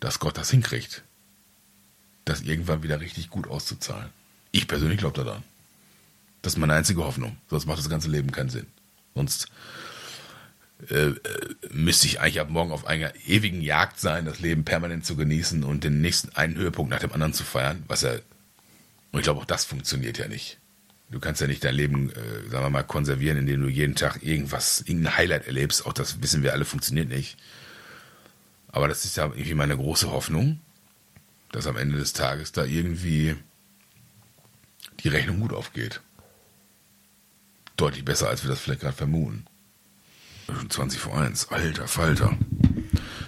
dass 0.00 0.18
Gott 0.18 0.36
das 0.36 0.50
hinkriegt, 0.50 1.02
das 2.26 2.42
irgendwann 2.42 2.82
wieder 2.82 3.00
richtig 3.00 3.30
gut 3.30 3.48
auszuzahlen. 3.48 4.10
Ich 4.52 4.68
persönlich 4.68 4.98
glaube 4.98 5.24
daran. 5.24 5.42
Das 6.42 6.52
ist 6.52 6.58
meine 6.58 6.74
einzige 6.74 7.04
Hoffnung. 7.04 7.38
Sonst 7.48 7.64
macht 7.64 7.78
das 7.78 7.88
ganze 7.88 8.10
Leben 8.10 8.30
keinen 8.30 8.50
Sinn. 8.50 8.66
Sonst 9.14 9.48
äh, 10.90 11.08
äh, 11.08 11.16
müsste 11.70 12.06
ich 12.06 12.20
eigentlich 12.20 12.40
ab 12.40 12.50
morgen 12.50 12.70
auf 12.70 12.86
einer 12.86 13.12
ewigen 13.26 13.60
Jagd 13.60 13.98
sein, 13.98 14.24
das 14.24 14.38
Leben 14.38 14.64
permanent 14.64 15.04
zu 15.04 15.16
genießen 15.16 15.64
und 15.64 15.82
den 15.82 16.00
nächsten 16.00 16.34
einen 16.36 16.56
Höhepunkt 16.56 16.90
nach 16.90 17.00
dem 17.00 17.12
anderen 17.12 17.32
zu 17.32 17.42
feiern, 17.42 17.82
was 17.88 18.02
ja, 18.02 18.12
und 19.10 19.20
ich 19.20 19.24
glaube 19.24 19.40
auch 19.40 19.44
das 19.44 19.64
funktioniert 19.64 20.18
ja 20.18 20.28
nicht. 20.28 20.58
Du 21.10 21.20
kannst 21.20 21.40
ja 21.40 21.46
nicht 21.46 21.64
dein 21.64 21.74
Leben, 21.74 22.10
äh, 22.10 22.48
sagen 22.50 22.64
wir 22.64 22.70
mal, 22.70 22.82
konservieren, 22.84 23.38
indem 23.38 23.62
du 23.62 23.68
jeden 23.68 23.94
Tag 23.94 24.22
irgendwas, 24.22 24.82
irgendein 24.82 25.16
Highlight 25.16 25.46
erlebst. 25.46 25.86
Auch 25.86 25.94
das 25.94 26.22
wissen 26.22 26.42
wir 26.42 26.52
alle, 26.52 26.66
funktioniert 26.66 27.08
nicht. 27.08 27.38
Aber 28.68 28.88
das 28.88 29.04
ist 29.04 29.16
ja 29.16 29.24
irgendwie 29.24 29.54
meine 29.54 29.76
große 29.76 30.10
Hoffnung, 30.10 30.60
dass 31.50 31.66
am 31.66 31.78
Ende 31.78 31.96
des 31.96 32.12
Tages 32.12 32.52
da 32.52 32.64
irgendwie 32.64 33.36
die 35.00 35.08
Rechnung 35.08 35.40
gut 35.40 35.54
aufgeht. 35.54 36.02
Deutlich 37.76 38.04
besser, 38.04 38.28
als 38.28 38.44
wir 38.44 38.50
das 38.50 38.60
vielleicht 38.60 38.80
gerade 38.80 38.96
vermuten. 38.96 39.46
20 40.68 41.00
vor 41.00 41.16
1, 41.18 41.50
alter 41.50 41.86
Falter. 41.86 42.36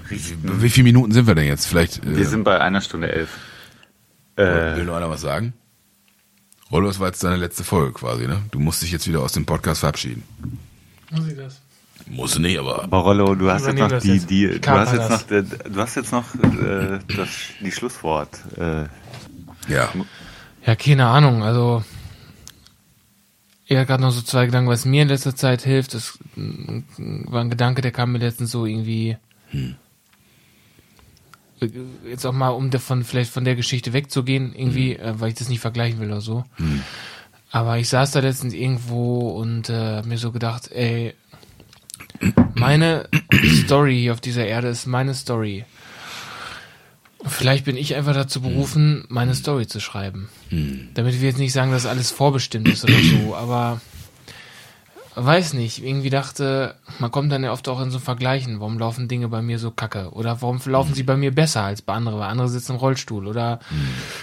Wie, 0.08 0.20
wie 0.42 0.70
viele 0.70 0.84
Minuten 0.84 1.12
sind 1.12 1.26
wir 1.26 1.34
denn 1.34 1.46
jetzt? 1.46 1.66
Vielleicht 1.66 2.04
äh, 2.04 2.16
Wir 2.16 2.26
sind 2.26 2.44
bei 2.44 2.60
einer 2.60 2.80
Stunde 2.80 3.12
elf. 3.12 3.30
will 4.36 4.46
Äh, 4.46 4.82
nur 4.84 4.96
einer 4.96 5.10
was 5.10 5.20
sagen? 5.20 5.52
Rollo, 6.70 6.86
das 6.86 7.00
war 7.00 7.08
jetzt 7.08 7.22
deine 7.24 7.36
letzte 7.36 7.64
Folge 7.64 7.92
quasi, 7.92 8.26
ne? 8.26 8.42
Du 8.52 8.58
musst 8.60 8.82
dich 8.82 8.92
jetzt 8.92 9.06
wieder 9.08 9.20
aus 9.20 9.32
dem 9.32 9.44
Podcast 9.44 9.80
verabschieden. 9.80 10.22
Muss 11.10 11.26
ich 11.26 11.36
das? 11.36 11.60
Musst 12.06 12.36
du 12.36 12.40
nicht, 12.40 12.58
aber 12.58 12.86
Barollo, 12.88 13.34
du 13.34 13.50
hast 13.50 13.66
jetzt 13.66 13.78
noch 13.78 13.98
die, 14.00 14.14
jetzt. 14.14 14.30
die, 14.30 14.46
Ich 14.46 14.60
du 14.60 14.70
hast 14.70 14.92
jetzt 14.92 15.10
noch, 15.10 15.30
äh, 15.30 15.42
du 15.42 15.80
hast 15.80 15.94
jetzt 15.96 16.12
noch 16.12 16.34
äh, 16.34 16.98
das, 17.16 17.28
die 17.60 17.70
Schlusswort. 17.72 18.38
Äh, 18.56 18.84
ja. 19.68 19.88
Ja, 20.64 20.76
keine 20.76 21.06
Ahnung. 21.06 21.42
Also, 21.42 21.84
hat 23.78 23.86
gerade 23.86 24.02
noch 24.02 24.10
so 24.10 24.22
zwei 24.22 24.46
Gedanken, 24.46 24.68
was 24.68 24.84
mir 24.84 25.02
in 25.02 25.08
letzter 25.08 25.36
Zeit 25.36 25.62
hilft. 25.62 25.94
Das 25.94 26.18
mm, 26.34 26.80
war 27.26 27.40
ein 27.40 27.50
Gedanke, 27.50 27.82
der 27.82 27.92
kam 27.92 28.12
mir 28.12 28.18
letztens 28.18 28.50
so 28.50 28.66
irgendwie. 28.66 29.16
Jetzt 32.08 32.24
auch 32.24 32.32
mal, 32.32 32.48
um 32.48 32.70
davon 32.70 33.04
vielleicht 33.04 33.30
von 33.30 33.44
der 33.44 33.54
Geschichte 33.54 33.92
wegzugehen, 33.92 34.54
irgendwie, 34.54 34.96
äh, 34.96 35.14
weil 35.20 35.28
ich 35.28 35.34
das 35.34 35.48
nicht 35.48 35.60
vergleichen 35.60 36.00
will 36.00 36.08
oder 36.08 36.20
so. 36.20 36.44
Aber 37.52 37.78
ich 37.78 37.88
saß 37.88 38.12
da 38.12 38.20
letztens 38.20 38.54
irgendwo 38.54 39.30
und 39.30 39.68
äh, 39.68 39.96
hab 39.96 40.06
mir 40.06 40.18
so 40.18 40.32
gedacht, 40.32 40.70
ey, 40.72 41.14
meine 42.54 43.08
Story 43.64 43.98
hier 44.00 44.12
auf 44.12 44.20
dieser 44.20 44.46
Erde 44.46 44.68
ist 44.68 44.86
meine 44.86 45.14
Story. 45.14 45.64
Vielleicht 47.24 47.66
bin 47.66 47.76
ich 47.76 47.94
einfach 47.94 48.14
dazu 48.14 48.40
berufen, 48.40 49.04
meine 49.08 49.34
Story 49.34 49.66
zu 49.66 49.80
schreiben. 49.80 50.28
Damit 50.94 51.20
wir 51.20 51.28
jetzt 51.28 51.38
nicht 51.38 51.52
sagen, 51.52 51.70
dass 51.70 51.86
alles 51.86 52.10
vorbestimmt 52.10 52.68
ist 52.68 52.84
oder 52.84 52.98
so, 52.98 53.34
aber 53.36 53.80
weiß 55.14 55.54
nicht, 55.54 55.84
irgendwie 55.84 56.10
dachte, 56.10 56.76
man 56.98 57.10
kommt 57.10 57.32
dann 57.32 57.44
ja 57.44 57.52
oft 57.52 57.68
auch 57.68 57.80
in 57.80 57.90
so 57.90 57.98
Vergleichen, 57.98 58.60
warum 58.60 58.78
laufen 58.78 59.08
Dinge 59.08 59.28
bei 59.28 59.42
mir 59.42 59.58
so 59.58 59.70
kacke? 59.70 60.10
Oder 60.12 60.40
warum 60.40 60.60
laufen 60.64 60.94
sie 60.94 61.02
bei 61.02 61.16
mir 61.16 61.34
besser 61.34 61.62
als 61.62 61.82
bei 61.82 61.94
anderen, 61.94 62.18
weil 62.18 62.28
andere 62.28 62.48
sitzen 62.48 62.72
im 62.72 62.78
Rollstuhl? 62.78 63.26
Oder 63.26 63.60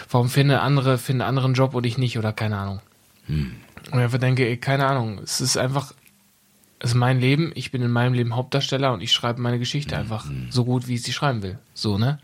warum 0.10 0.30
finde 0.30 0.62
andere, 0.62 0.98
finde 0.98 1.26
andere 1.26 1.46
einen 1.46 1.56
Job 1.56 1.76
und 1.76 1.86
ich 1.86 1.98
nicht? 1.98 2.18
Oder 2.18 2.34
keine 2.34 2.58
Ahnung. 2.58 2.80
Und 3.92 4.00
ich 4.00 4.04
einfach 4.04 4.18
denke, 4.20 4.48
ey, 4.48 4.58
keine 4.58 4.88
Ahnung, 4.88 5.20
es 5.24 5.42
ist 5.42 5.58
einfach, 5.58 5.94
es 6.80 6.92
ist 6.92 6.96
mein 6.96 7.20
Leben, 7.20 7.52
ich 7.56 7.72
bin 7.72 7.82
in 7.82 7.92
meinem 7.92 8.14
Leben 8.14 8.36
Hauptdarsteller 8.36 8.94
und 8.94 9.02
ich 9.02 9.12
schreibe 9.12 9.42
meine 9.42 9.60
Geschichte 9.60 9.98
einfach 9.98 10.26
so 10.50 10.66
gut, 10.66 10.88
wie 10.88 10.96
ich 10.96 11.04
sie 11.04 11.14
schreiben 11.14 11.44
will. 11.44 11.60
So, 11.74 11.98
ne? 11.98 12.20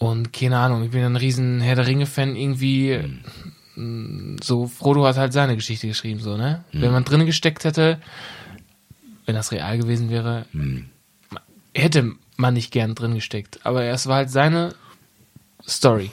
Und 0.00 0.32
keine 0.32 0.56
Ahnung, 0.58 0.82
ich 0.82 0.90
bin 0.90 1.04
ein 1.04 1.14
riesen 1.16 1.60
Herr 1.60 1.76
der 1.76 1.86
Ringe-Fan 1.86 2.34
irgendwie. 2.34 2.98
mm, 3.76 4.36
So, 4.42 4.66
Frodo 4.66 5.04
hat 5.06 5.18
halt 5.18 5.32
seine 5.34 5.54
Geschichte 5.56 5.86
geschrieben, 5.86 6.20
so, 6.20 6.36
ne? 6.38 6.64
Wenn 6.72 6.90
man 6.90 7.04
drin 7.04 7.26
gesteckt 7.26 7.64
hätte, 7.64 7.98
wenn 9.26 9.34
das 9.34 9.52
real 9.52 9.76
gewesen 9.78 10.08
wäre, 10.10 10.46
hätte 11.74 12.12
man 12.36 12.54
nicht 12.54 12.72
gern 12.72 12.94
drin 12.94 13.14
gesteckt. 13.14 13.60
Aber 13.64 13.84
es 13.84 14.06
war 14.06 14.16
halt 14.16 14.30
seine 14.30 14.74
Story. 15.68 16.10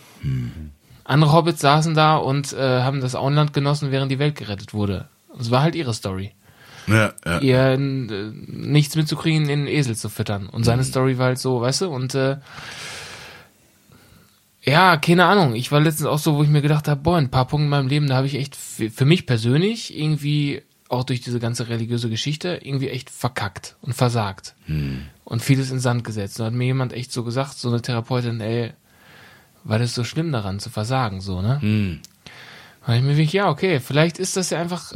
Andere 1.06 1.32
Hobbits 1.32 1.62
saßen 1.62 1.94
da 1.96 2.18
und 2.18 2.52
äh, 2.52 2.82
haben 2.82 3.00
das 3.00 3.16
Auenland 3.16 3.54
genossen, 3.54 3.92
während 3.92 4.12
die 4.12 4.20
Welt 4.20 4.36
gerettet 4.36 4.74
wurde. 4.74 5.08
Es 5.40 5.50
war 5.50 5.62
halt 5.62 5.76
ihre 5.76 5.94
Story. 5.94 6.34
Ja, 6.88 7.14
ja. 7.26 7.40
Ihr 7.40 7.60
äh, 7.60 7.78
nichts 7.78 8.98
mitzukriegen, 8.98 9.44
in 9.50 9.66
den 9.66 9.68
Esel 9.68 9.96
zu 9.96 10.10
füttern. 10.10 10.48
Und 10.48 10.66
seine 10.66 10.84
Story 10.84 11.18
war 11.18 11.28
halt 11.28 11.40
so, 11.40 11.62
weißt 11.62 11.82
du, 11.82 11.90
und 11.90 12.14
äh, 12.16 12.38
ja, 14.68 14.98
keine 14.98 15.26
Ahnung. 15.26 15.56
Ich 15.56 15.72
war 15.72 15.80
letztens 15.80 16.08
auch 16.08 16.20
so, 16.20 16.36
wo 16.36 16.44
ich 16.44 16.50
mir 16.50 16.62
gedacht 16.62 16.88
habe, 16.88 17.02
boah, 17.02 17.18
ein 17.18 17.32
paar 17.32 17.48
Punkte 17.48 17.64
in 17.66 17.70
meinem 17.70 17.88
Leben, 17.88 18.08
da 18.08 18.16
habe 18.16 18.28
ich 18.28 18.36
echt 18.36 18.56
für 18.56 19.06
mich 19.06 19.26
persönlich 19.26 19.98
irgendwie 19.98 20.62
auch 20.90 21.04
durch 21.04 21.22
diese 21.22 21.40
ganze 21.40 21.68
religiöse 21.68 22.10
Geschichte 22.10 22.60
irgendwie 22.64 22.90
echt 22.90 23.10
verkackt 23.10 23.76
und 23.82 23.94
versagt 23.94 24.56
und 25.26 25.42
vieles 25.42 25.70
in 25.72 25.80
Sand 25.80 26.04
gesetzt. 26.04 26.40
Und 26.40 26.46
hat 26.46 26.54
mir 26.54 26.66
jemand 26.66 26.94
echt 26.94 27.12
so 27.12 27.24
gesagt, 27.24 27.58
so 27.58 27.68
eine 27.70 27.82
Therapeutin, 27.82 28.40
ey, 28.40 28.72
war 29.64 29.80
das 29.80 29.94
so 29.96 30.04
schlimm 30.06 30.32
daran 30.32 30.60
zu 30.60 30.70
versagen, 30.70 31.20
so, 31.20 31.42
ne? 31.42 31.62
Hm. 31.62 32.00
Und 32.86 32.94
ich 32.94 33.02
mir 33.02 33.16
denke, 33.16 33.36
ja, 33.36 33.50
okay, 33.50 33.82
vielleicht 33.82 34.18
ist 34.18 34.38
das 34.38 34.50
ja 34.50 34.62
einfach, 34.62 34.94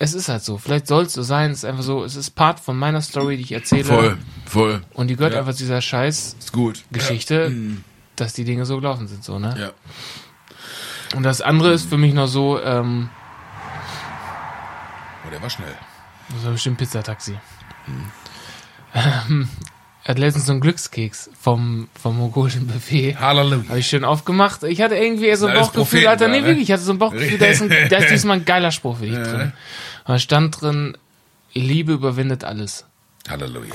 es 0.00 0.14
ist 0.14 0.28
halt 0.28 0.42
so, 0.42 0.58
vielleicht 0.58 0.88
soll 0.88 1.04
es 1.04 1.12
so 1.12 1.22
sein, 1.22 1.52
es 1.52 1.58
ist 1.58 1.64
einfach 1.64 1.84
so, 1.84 2.02
es 2.02 2.16
ist 2.16 2.30
Part 2.30 2.58
von 2.58 2.76
meiner 2.76 3.00
Story, 3.00 3.36
die 3.36 3.44
ich 3.44 3.52
erzähle. 3.52 3.84
Voll, 3.84 4.18
voll. 4.46 4.82
Und 4.94 5.08
die 5.08 5.14
gehört 5.16 5.34
Ja. 5.34 5.38
einfach 5.38 5.52
zu 5.52 5.62
dieser 5.62 5.80
scheiß 5.80 6.34
Ist 6.40 6.52
gut. 6.52 6.82
Geschichte, 6.90 7.52
dass 8.16 8.32
die 8.32 8.44
Dinge 8.44 8.64
so 8.66 8.76
gelaufen 8.76 9.06
sind, 9.06 9.24
so, 9.24 9.38
ne? 9.38 9.54
Ja. 9.58 9.70
Und 11.16 11.22
das 11.22 11.40
andere 11.40 11.72
ist 11.72 11.88
für 11.88 11.96
mich 11.98 12.14
noch 12.14 12.26
so, 12.26 12.60
ähm, 12.60 13.08
Oh, 15.26 15.30
der 15.30 15.40
war 15.40 15.50
schnell. 15.50 15.74
das 16.34 16.44
war 16.44 16.52
bestimmt 16.52 16.78
Pizzataxi. 16.78 17.38
Ähm, 18.94 19.48
er 20.04 20.10
hat 20.10 20.18
letztens 20.18 20.46
so 20.46 20.52
einen 20.52 20.60
Glückskeks 20.60 21.30
vom, 21.40 21.88
vom 22.00 22.18
mongolischen 22.18 22.66
Buffet. 22.66 23.16
Halleluja. 23.16 23.68
Habe 23.68 23.78
ich 23.78 23.86
schön 23.86 24.04
aufgemacht. 24.04 24.62
Ich 24.64 24.82
hatte 24.82 24.96
irgendwie 24.96 25.26
eher 25.26 25.36
so 25.38 25.46
ein 25.46 25.54
Bauchgefühl, 25.54 26.06
Alter, 26.06 26.28
nee, 26.28 26.40
ne? 26.40 26.46
wirklich, 26.46 26.68
ich 26.68 26.72
hatte 26.72 26.82
so 26.82 26.92
ein 26.92 26.98
Bauchgefühl, 26.98 27.38
da 27.38 27.46
ist, 27.46 27.62
ein, 27.62 27.70
da 27.88 27.96
ist 27.96 28.10
diesmal 28.10 28.36
ein 28.38 28.44
geiler 28.44 28.70
Spruch 28.70 28.98
für 28.98 29.06
dich 29.06 29.14
drin. 29.14 29.52
Und 30.04 30.08
da 30.12 30.18
stand 30.18 30.60
drin, 30.60 30.98
Liebe 31.54 31.92
überwindet 31.92 32.44
alles. 32.44 32.84
Halleluja. 33.28 33.72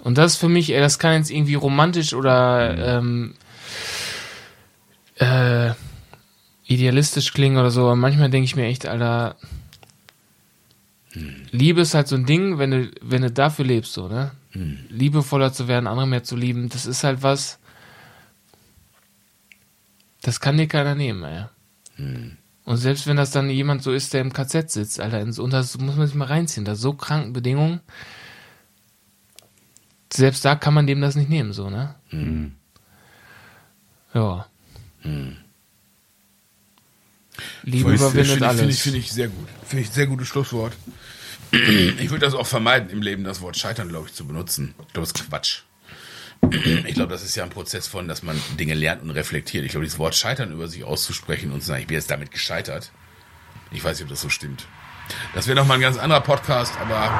Und 0.00 0.18
das 0.18 0.32
ist 0.32 0.38
für 0.38 0.48
mich, 0.48 0.74
ey, 0.74 0.80
das 0.80 0.98
kann 0.98 1.14
jetzt 1.14 1.30
irgendwie 1.30 1.54
romantisch 1.54 2.12
oder 2.12 2.98
ähm, 2.98 3.34
äh, 5.22 5.74
idealistisch 6.64 7.32
klingen 7.32 7.58
oder 7.58 7.70
so, 7.70 7.82
aber 7.82 7.96
manchmal 7.96 8.30
denke 8.30 8.44
ich 8.44 8.56
mir 8.56 8.66
echt, 8.66 8.86
Alter, 8.86 9.36
Liebe 11.50 11.82
ist 11.82 11.94
halt 11.94 12.08
so 12.08 12.16
ein 12.16 12.26
Ding, 12.26 12.58
wenn 12.58 12.70
du, 12.70 12.90
wenn 13.02 13.22
du 13.22 13.30
dafür 13.30 13.64
lebst, 13.64 13.92
so, 13.92 14.08
ne? 14.08 14.32
Liebevoller 14.88 15.52
zu 15.52 15.68
werden, 15.68 15.86
andere 15.86 16.06
mehr 16.06 16.24
zu 16.24 16.36
lieben, 16.36 16.68
das 16.68 16.86
ist 16.86 17.04
halt 17.04 17.22
was, 17.22 17.58
das 20.22 20.40
kann 20.40 20.56
dir 20.56 20.68
keiner 20.68 20.94
nehmen, 20.94 21.22
ey. 21.24 21.44
Und 22.64 22.76
selbst 22.76 23.06
wenn 23.06 23.16
das 23.16 23.30
dann 23.30 23.50
jemand 23.50 23.82
so 23.82 23.92
ist, 23.92 24.14
der 24.14 24.20
im 24.20 24.32
KZ 24.32 24.70
sitzt, 24.70 25.00
Alter, 25.00 25.20
und 25.20 25.52
das 25.52 25.78
muss 25.78 25.96
man 25.96 26.06
sich 26.06 26.16
mal 26.16 26.26
reinziehen, 26.28 26.64
da 26.64 26.74
so 26.74 26.92
kranken 26.92 27.32
Bedingungen, 27.32 27.80
selbst 30.12 30.44
da 30.44 30.54
kann 30.56 30.74
man 30.74 30.86
dem 30.86 31.00
das 31.00 31.16
nicht 31.16 31.30
nehmen, 31.30 31.52
so, 31.52 31.70
ne? 31.70 31.94
Ja. 34.14 34.46
Liebe 37.62 37.92
überwindet 37.92 38.26
Finde 38.26 38.36
ich, 38.36 38.42
alles. 38.42 38.58
finde 38.60 38.72
ich, 38.72 38.82
finde 38.82 38.98
ich 38.98 39.12
sehr 39.12 39.28
gut. 39.28 39.48
Finde 39.66 39.82
ich 39.82 39.90
ein 39.90 39.94
sehr 39.94 40.06
gutes 40.06 40.28
Schlusswort. 40.28 40.72
Ich 41.50 42.10
würde 42.10 42.24
das 42.24 42.34
auch 42.34 42.46
vermeiden, 42.46 42.88
im 42.90 43.02
Leben 43.02 43.24
das 43.24 43.40
Wort 43.40 43.58
Scheitern, 43.58 43.88
glaube 43.88 44.08
ich, 44.08 44.14
zu 44.14 44.26
benutzen. 44.26 44.74
Ich 44.86 44.92
glaube, 44.94 45.06
das 45.06 45.20
ist 45.20 45.28
Quatsch. 45.28 45.62
Ich 46.86 46.94
glaube, 46.94 47.12
das 47.12 47.22
ist 47.22 47.36
ja 47.36 47.44
ein 47.44 47.50
Prozess 47.50 47.86
von, 47.86 48.08
dass 48.08 48.22
man 48.22 48.40
Dinge 48.58 48.74
lernt 48.74 49.02
und 49.02 49.10
reflektiert. 49.10 49.64
Ich 49.64 49.70
glaube, 49.70 49.84
dieses 49.84 49.98
Wort 49.98 50.14
Scheitern 50.14 50.50
über 50.52 50.66
sich 50.66 50.82
auszusprechen 50.84 51.52
und 51.52 51.60
zu 51.60 51.68
sagen, 51.68 51.82
ich 51.82 51.86
bin 51.86 51.96
jetzt 51.96 52.10
damit 52.10 52.30
gescheitert. 52.30 52.90
Ich 53.70 53.84
weiß 53.84 53.98
nicht, 53.98 54.04
ob 54.04 54.10
das 54.10 54.20
so 54.22 54.28
stimmt. 54.28 54.66
Das 55.34 55.46
wäre 55.46 55.56
nochmal 55.56 55.76
ein 55.78 55.82
ganz 55.82 55.98
anderer 55.98 56.20
Podcast, 56.20 56.74
aber 56.80 57.10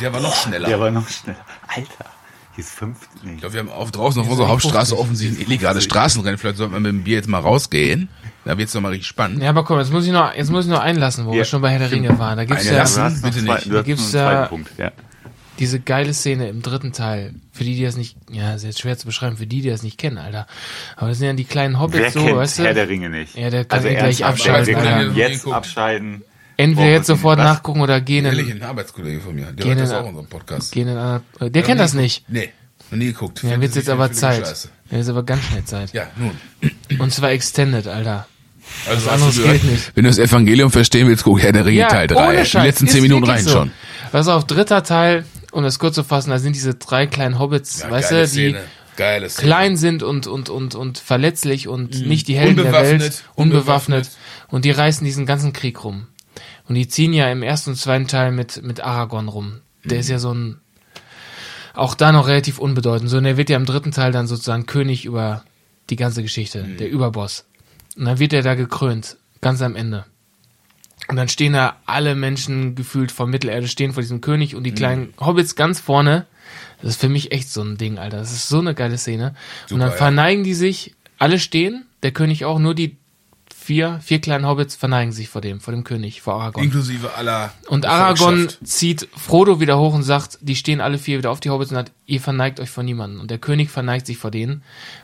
der 0.00 0.12
war 0.12 0.20
noch 0.20 0.34
schneller. 0.34 0.68
Der 0.68 0.80
war 0.80 0.90
noch 0.90 1.08
schneller. 1.08 1.44
Alter, 1.68 2.10
hier 2.54 2.64
ist 2.64 2.72
fünf. 2.72 2.98
Nee. 3.22 3.32
Ich 3.34 3.40
glaube, 3.40 3.54
wir 3.54 3.60
haben 3.60 3.70
auf 3.70 3.90
draußen 3.90 4.20
auf 4.20 4.28
unserer 4.28 4.48
Hauptstraße 4.48 4.98
offensichtlich 4.98 5.46
illegale 5.48 5.80
Straßenrennen. 5.80 6.38
Vielleicht 6.38 6.58
sollten 6.58 6.72
wir 6.74 6.80
mit 6.80 6.90
dem 6.92 7.02
Bier 7.04 7.16
jetzt 7.16 7.28
mal 7.28 7.38
rausgehen. 7.40 8.08
Da 8.44 8.58
wird's 8.58 8.74
noch 8.74 8.80
mal 8.82 8.88
richtig 8.90 9.06
spannend. 9.08 9.42
Ja, 9.42 9.50
aber 9.50 9.64
komm, 9.64 9.78
jetzt 9.78 9.92
muss 9.92 10.04
ich 10.04 10.12
noch, 10.12 10.34
jetzt 10.34 10.50
muss 10.50 10.64
ich 10.66 10.70
noch 10.70 10.80
einlassen, 10.80 11.26
wo 11.26 11.30
Ja, 11.32 11.38
wir 11.38 11.44
schon 11.44 11.62
bei 11.62 11.70
Herr 11.70 11.78
der 11.78 11.90
Ringe 11.92 12.18
waren. 12.18 12.36
Da 12.36 12.44
gibt's 12.44 12.66
Eine 12.66 12.76
ja 12.76 12.82
lassen. 12.82 13.22
bitte 13.22 13.44
zwei, 13.44 13.54
nicht. 13.54 13.70
hast 13.70 13.84
gibt's 13.84 14.12
ja- 14.12 14.46
Punkt. 14.46 14.70
Ja. 14.78 14.90
diese 15.58 15.78
geile 15.80 16.12
Szene 16.12 16.48
im 16.48 16.60
dritten 16.62 16.92
Teil. 16.92 17.34
Für 17.52 17.62
die, 17.64 17.76
die 17.76 17.84
das 17.84 17.96
nicht, 17.96 18.16
ja, 18.30 18.54
ist 18.54 18.64
jetzt 18.64 18.80
schwer 18.80 18.98
zu 18.98 19.06
beschreiben, 19.06 19.36
für 19.36 19.46
die, 19.46 19.60
die 19.60 19.68
das 19.70 19.82
nicht 19.84 19.96
kennen, 19.98 20.18
Alter. 20.18 20.46
Aber 20.96 21.08
das 21.10 21.18
sind 21.18 21.26
ja 21.28 21.32
die 21.34 21.44
kleinen 21.44 21.78
Hobbits 21.78 22.00
Wer 22.02 22.10
so, 22.10 22.24
kennt 22.24 22.36
weißt 22.36 22.58
Herr 22.58 22.68
du? 22.68 22.74
der 22.74 22.88
Ringe 22.88 23.10
nicht? 23.10 23.36
Ja, 23.36 23.50
der 23.50 23.64
kann 23.64 23.86
ihn 23.86 23.96
gleich 23.96 24.24
abschalten, 24.24 24.66
Wir 24.74 24.82
können 24.82 25.14
jetzt 25.16 25.44
Guckt. 25.44 25.56
Entweder 26.56 26.86
Boah, 26.88 26.92
jetzt 26.92 27.06
sofort 27.06 27.38
was? 27.38 27.44
nachgucken 27.44 27.80
oder 27.80 28.00
gehen 28.00 28.24
Ehrlich, 28.24 28.48
in, 28.50 28.62
ein 28.62 28.68
Arbeitskollege 28.68 29.20
von 29.20 29.34
mir. 29.34 29.46
Der 29.52 29.66
hört 29.66 29.80
das 29.80 29.90
auch 29.92 30.02
in 30.02 30.08
unserem 30.08 30.26
Podcast. 30.26 30.72
gehen 30.72 30.88
in 30.88 30.96
einer, 30.96 31.22
der 31.40 31.62
kennt 31.62 31.80
das 31.80 31.94
nicht. 31.94 32.24
Nee, 32.28 32.50
noch 32.90 32.98
nie 32.98 33.06
geguckt. 33.06 33.42
Ja, 33.42 33.60
wird's 33.60 33.74
jetzt 33.74 33.88
aber 33.88 34.12
Zeit. 34.12 34.46
Scheiße. 34.46 34.68
Ja, 34.90 34.98
ist 34.98 35.08
aber 35.08 35.22
ganz 35.22 35.42
schnell 35.44 35.64
Zeit. 35.64 35.92
Ja, 35.92 36.06
nun. 36.16 36.32
Und 36.98 37.12
zwar 37.12 37.30
extended, 37.30 37.86
Alter. 37.88 38.26
Also 38.88 39.06
Was 39.06 39.12
anderes 39.12 39.42
gilt 39.42 39.64
nicht. 39.64 39.92
Wenn 39.96 40.04
du 40.04 40.10
das 40.10 40.18
Evangelium 40.18 40.70
verstehen 40.70 41.08
willst, 41.08 41.24
guck 41.24 41.40
Herr 41.42 41.52
der 41.52 41.64
Ringe 41.66 41.86
Teil 41.88 42.06
3. 42.06 42.28
ohne 42.28 42.42
Die 42.44 42.56
letzten 42.58 42.86
10 42.88 43.02
Minuten 43.02 43.24
rein 43.24 43.42
so. 43.42 43.50
schon. 43.50 43.72
Pass 44.12 44.28
auf, 44.28 44.46
dritter 44.46 44.82
Teil, 44.84 45.24
um 45.52 45.62
das 45.64 45.78
kurz 45.78 45.94
zu 45.96 46.04
fassen, 46.04 46.30
da 46.30 46.38
sind 46.38 46.54
diese 46.54 46.74
drei 46.74 47.06
kleinen 47.06 47.38
Hobbits, 47.38 47.80
Ja, 47.82 47.90
weißt 47.90 48.10
du, 48.12 48.28
die 48.28 48.56
klein 49.36 49.76
sind 49.76 50.02
und, 50.02 50.26
und, 50.26 50.48
und, 50.50 50.74
und 50.74 50.98
verletzlich 50.98 51.66
und 51.66 52.06
nicht 52.06 52.28
die 52.28 52.36
Helden 52.36 52.62
der 52.62 52.72
Welt, 52.72 53.00
Mhm. 53.00 53.02
Unbewaffnet. 53.02 53.32
unbewaffnet. 53.34 54.10
Und 54.48 54.64
die 54.66 54.70
reißen 54.70 55.04
diesen 55.04 55.24
ganzen 55.26 55.52
Krieg 55.54 55.82
rum. 55.82 56.06
Und 56.68 56.74
die 56.76 56.88
ziehen 56.88 57.12
ja 57.12 57.30
im 57.30 57.42
ersten 57.42 57.70
und 57.70 57.76
zweiten 57.76 58.06
Teil 58.08 58.32
mit, 58.32 58.62
mit 58.62 58.80
Aragorn 58.80 59.28
rum. 59.28 59.60
Der 59.84 59.94
Mhm. 59.96 60.00
ist 60.00 60.08
ja 60.08 60.18
so 60.18 60.32
ein, 60.32 60.60
auch 61.74 61.94
da 61.94 62.12
noch 62.12 62.28
relativ 62.28 62.58
unbedeutend. 62.58 63.10
So, 63.10 63.18
und 63.18 63.24
er 63.24 63.36
wird 63.36 63.50
ja 63.50 63.56
im 63.56 63.66
dritten 63.66 63.92
Teil 63.92 64.12
dann 64.12 64.26
sozusagen 64.26 64.66
König 64.66 65.04
über 65.04 65.44
die 65.90 65.96
ganze 65.96 66.22
Geschichte, 66.22 66.62
Mhm. 66.64 66.76
der 66.76 66.90
Überboss. 66.90 67.46
Und 67.96 68.04
dann 68.04 68.18
wird 68.18 68.32
er 68.32 68.42
da 68.42 68.54
gekrönt, 68.54 69.16
ganz 69.40 69.60
am 69.62 69.74
Ende. 69.76 70.04
Und 71.08 71.16
dann 71.16 71.28
stehen 71.28 71.52
da 71.52 71.76
alle 71.84 72.14
Menschen 72.14 72.74
gefühlt 72.76 73.10
von 73.10 73.28
Mittelerde 73.28 73.66
stehen 73.68 73.92
vor 73.92 74.02
diesem 74.02 74.20
König 74.20 74.52
Mhm. 74.52 74.58
und 74.58 74.64
die 74.64 74.72
kleinen 74.72 75.14
Hobbits 75.20 75.56
ganz 75.56 75.80
vorne. 75.80 76.26
Das 76.80 76.92
ist 76.92 77.00
für 77.00 77.08
mich 77.08 77.32
echt 77.32 77.50
so 77.50 77.62
ein 77.62 77.76
Ding, 77.76 77.98
Alter. 77.98 78.18
Das 78.18 78.32
ist 78.32 78.48
so 78.48 78.58
eine 78.60 78.74
geile 78.74 78.98
Szene. 78.98 79.34
und 79.70 79.78
dann 79.80 79.90
ja. 79.90 79.96
verneigen 79.96 80.44
die 80.44 80.54
sich, 80.54 80.94
alle 81.18 81.38
stehen, 81.38 81.86
der 82.02 82.12
König 82.12 82.44
auch, 82.44 82.58
nur 82.58 82.74
die 82.74 82.96
vier, 83.62 84.00
vier 84.02 84.20
kleinen 84.20 84.46
Hobbits 84.46 84.76
verneigen 84.76 85.12
sich 85.12 85.28
vor 85.28 85.40
dem, 85.40 85.60
vor 85.60 85.72
dem 85.72 85.84
König, 85.84 86.20
vor 86.20 86.34
Aragorn. 86.34 86.64
Inklusive 86.64 87.14
aller 87.14 87.52
Und 87.68 87.86
Aragorn 87.86 88.48
zieht 88.64 89.08
Frodo 89.16 89.60
wieder 89.60 89.78
hoch 89.78 89.94
und 89.94 90.02
sagt, 90.02 90.38
die 90.40 90.56
stehen 90.56 90.80
alle 90.80 90.98
vier 90.98 91.18
wieder 91.18 91.30
auf 91.30 91.40
die 91.40 91.50
Hobbits 91.50 91.70
und 91.70 91.76
sagt, 91.76 91.92
ihr 92.06 92.20
verneigt 92.20 92.60
euch 92.60 92.70
vor 92.70 92.82
niemanden. 92.82 93.20
Und 93.20 93.30
der 93.30 93.38
König 93.38 93.70
verneigt 93.70 94.06
sich 94.06 94.18
vor 94.18 94.30
denen. 94.30 94.62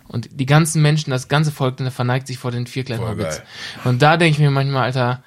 Und 0.09 0.29
die 0.33 0.47
ganzen 0.47 0.83
Menschen, 0.83 1.11
das 1.11 1.29
ganze 1.29 1.53
Volk, 1.53 1.77
dann 1.77 1.91
verneigt 1.91 2.27
sich 2.27 2.39
vor 2.39 2.51
den 2.51 2.67
vier 2.67 2.85
kleinen 2.85 3.03
Voll 3.03 3.11
Hobbits. 3.11 3.37
geil. 3.39 3.47
Und 3.85 4.03
da 4.03 4.17
denke 4.17 4.33
ich 4.33 4.41
mir 4.41 4.51
manchmal, 4.51 4.85
Alter, 4.85 5.23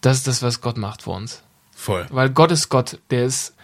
das 0.00 0.18
ist 0.18 0.26
das, 0.26 0.42
was 0.42 0.60
Gott 0.60 0.78
macht 0.78 1.02
vor 1.02 1.16
uns. 1.16 1.42
Voll. 1.74 2.06
Weil 2.10 2.30
Gott 2.30 2.50
ist 2.50 2.70
Gott, 2.70 2.98
der 3.10 3.24
ist 3.26 3.54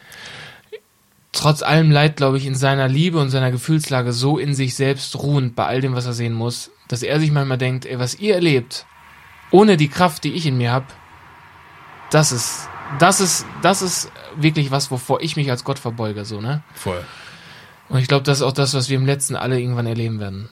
trotz 1.34 1.62
allem 1.62 1.90
Leid, 1.90 2.16
glaube 2.16 2.38
ich, 2.38 2.46
in 2.46 2.54
seiner 2.54 2.88
Liebe 2.88 3.18
und 3.18 3.28
seiner 3.28 3.50
Gefühlslage 3.50 4.12
so 4.12 4.38
in 4.38 4.54
sich 4.54 4.74
selbst 4.74 5.16
ruhend 5.16 5.54
bei 5.54 5.66
all 5.66 5.80
dem, 5.80 5.94
was 5.94 6.06
er 6.06 6.12
sehen 6.12 6.32
muss, 6.32 6.70
dass 6.88 7.02
er 7.02 7.20
sich 7.20 7.32
manchmal 7.32 7.58
denkt, 7.58 7.84
ey, 7.84 7.98
was 7.98 8.14
ihr 8.14 8.34
erlebt, 8.34 8.86
ohne 9.50 9.76
die 9.76 9.88
Kraft, 9.88 10.24
die 10.24 10.32
ich 10.32 10.46
in 10.46 10.56
mir 10.56 10.72
habe, 10.72 10.86
das 12.10 12.32
ist, 12.32 12.68
das 12.98 13.20
ist, 13.20 13.46
das 13.62 13.82
ist 13.82 14.10
wirklich 14.36 14.70
was, 14.70 14.90
wovor 14.90 15.20
ich 15.20 15.36
mich 15.36 15.50
als 15.50 15.64
Gott 15.64 15.78
verbeuge, 15.78 16.24
so, 16.24 16.40
ne? 16.40 16.62
Voll. 16.74 17.04
Und 17.88 17.98
ich 17.98 18.08
glaube, 18.08 18.22
das 18.24 18.38
ist 18.38 18.42
auch 18.42 18.52
das, 18.52 18.72
was 18.72 18.88
wir 18.88 18.96
im 18.96 19.06
letzten 19.06 19.36
alle 19.36 19.60
irgendwann 19.60 19.86
erleben 19.86 20.20
werden. 20.20 20.48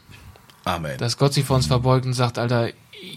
Amen. 0.64 0.98
Dass 0.98 1.16
Gott 1.16 1.32
sich 1.32 1.44
vor 1.44 1.56
uns 1.56 1.66
verbeugt 1.66 2.04
und 2.06 2.12
sagt, 2.12 2.38
Alter, 2.38 2.68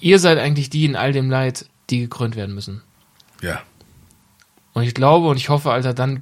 ihr 0.02 0.20
seid 0.20 0.38
eigentlich 0.38 0.70
die 0.70 0.86
in 0.86 0.96
all 0.96 1.12
dem 1.12 1.30
Leid, 1.30 1.66
die 1.90 2.00
gekrönt 2.00 2.36
werden 2.36 2.54
müssen. 2.56 2.82
ja. 3.42 3.62
Und 4.74 4.84
ich 4.84 4.94
glaube 4.94 5.30
und 5.30 5.38
ich 5.38 5.48
hoffe, 5.48 5.72
Alter, 5.72 5.94
dann 5.94 6.22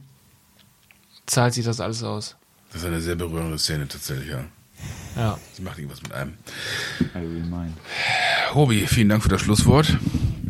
zahlt 1.25 1.53
sich 1.53 1.65
das 1.65 1.79
alles 1.79 2.03
aus. 2.03 2.35
Das 2.71 2.81
ist 2.81 2.87
eine 2.87 3.01
sehr 3.01 3.15
berührende 3.15 3.57
Szene 3.57 3.87
tatsächlich, 3.87 4.29
ja. 4.29 4.45
Ja. 5.15 5.37
Sie 5.53 5.61
macht 5.61 5.77
irgendwas 5.77 6.01
mit 6.01 6.11
einem. 6.11 6.33
I 7.15 7.19
will 7.19 7.43
mind. 7.43 7.77
Robi, 8.55 8.87
vielen 8.87 9.09
Dank 9.09 9.23
für 9.23 9.29
das 9.29 9.41
Schlusswort. 9.41 9.97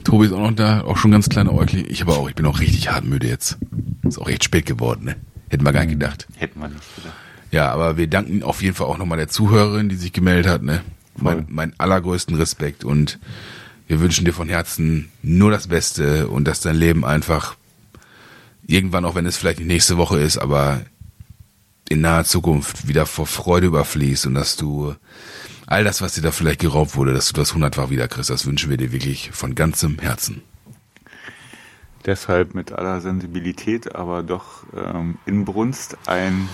Tobi 0.04 0.26
ist 0.28 0.32
auch 0.34 0.40
noch 0.40 0.56
da, 0.56 0.82
auch 0.82 0.98
schon 0.98 1.12
ganz 1.12 1.30
kleine 1.30 1.52
Äugli. 1.52 1.82
Ich 1.82 2.02
aber 2.02 2.18
auch, 2.18 2.30
ich 2.30 2.36
bin 2.36 2.46
auch 2.46 2.60
richtig 2.60 2.92
hart 2.92 3.06
müde 3.06 3.28
jetzt. 3.28 3.58
Ist 4.04 4.20
auch 4.20 4.30
echt 4.30 4.44
spät 4.44 4.66
geworden, 4.66 5.06
ne? 5.06 5.16
Hätten 5.50 5.66
wir 5.66 5.74
gar 5.74 5.86
nicht 5.86 6.00
gedacht. 6.00 6.28
Hätten 6.36 6.60
wir 6.60 6.68
nicht 6.70 6.96
gedacht. 6.96 7.14
Ja, 7.52 7.72
aber 7.72 7.98
wir 7.98 8.08
danken 8.08 8.42
auf 8.42 8.62
jeden 8.62 8.76
Fall 8.76 8.88
auch 8.88 8.98
nochmal 8.98 9.18
der 9.18 9.28
Zuhörerin, 9.28 9.90
die 9.90 9.96
sich 9.96 10.12
gemeldet 10.12 10.52
hat, 10.52 10.64
ne? 10.64 10.82
Mein, 11.16 11.46
mein 11.48 11.74
allergrößten 11.78 12.36
Respekt 12.36 12.84
und 12.84 13.20
wir 13.88 14.00
wünschen 14.00 14.26
dir 14.26 14.34
von 14.34 14.50
Herzen 14.50 15.12
nur 15.22 15.52
das 15.52 15.68
Beste 15.68 16.28
und 16.28 16.46
dass 16.46 16.62
dein 16.62 16.76
Leben 16.76 17.06
einfach 17.06 17.56
irgendwann, 18.66 19.06
auch 19.06 19.16
wenn 19.16 19.26
es 19.26 19.38
vielleicht 19.38 19.60
nicht 19.60 19.68
nächste 19.68 19.98
Woche 19.98 20.20
ist, 20.20 20.38
aber 20.38 20.82
in 21.90 22.02
naher 22.02 22.26
Zukunft 22.26 22.88
wieder 22.88 23.06
vor 23.06 23.28
Freude 23.28 23.68
überfließt 23.68 24.26
und 24.28 24.36
dass 24.36 24.56
du 24.56 24.96
all 25.68 25.84
das, 25.84 26.02
was 26.02 26.14
dir 26.14 26.22
da 26.22 26.32
vielleicht 26.32 26.62
geraubt 26.62 26.96
wurde, 26.96 27.14
dass 27.14 27.28
du 27.28 27.34
das 27.34 27.54
hundertfach 27.54 27.90
wieder 27.90 28.08
kriegst. 28.08 28.30
Das 28.30 28.46
wünschen 28.46 28.70
wir 28.70 28.78
dir 28.78 28.92
wirklich 28.92 29.32
von 29.32 29.56
ganzem 29.56 30.00
Herzen. 30.00 30.42
Deshalb 32.06 32.54
mit 32.54 32.74
aller 32.74 33.00
Sensibilität, 33.00 33.96
aber 33.96 34.24
doch 34.24 34.64
ähm, 34.76 35.18
Inbrunst 35.26 35.98
ein 36.06 36.50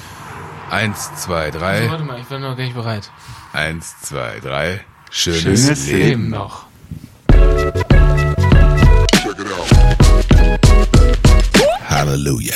Eins, 0.69 1.09
zwei, 1.15 1.49
drei. 1.49 1.89
warte 1.89 2.03
mal, 2.03 2.19
ich 2.19 2.27
bin 2.27 2.41
noch 2.41 2.55
gar 2.55 2.63
nicht 2.63 2.75
bereit. 2.75 3.11
Eins, 3.53 3.99
zwei, 4.01 4.39
drei. 4.39 4.81
Schönes, 5.09 5.41
Schönes 5.41 5.87
Leben. 5.87 5.99
Leben 5.99 6.29
noch. 6.29 6.67
Halleluja. 11.99 12.55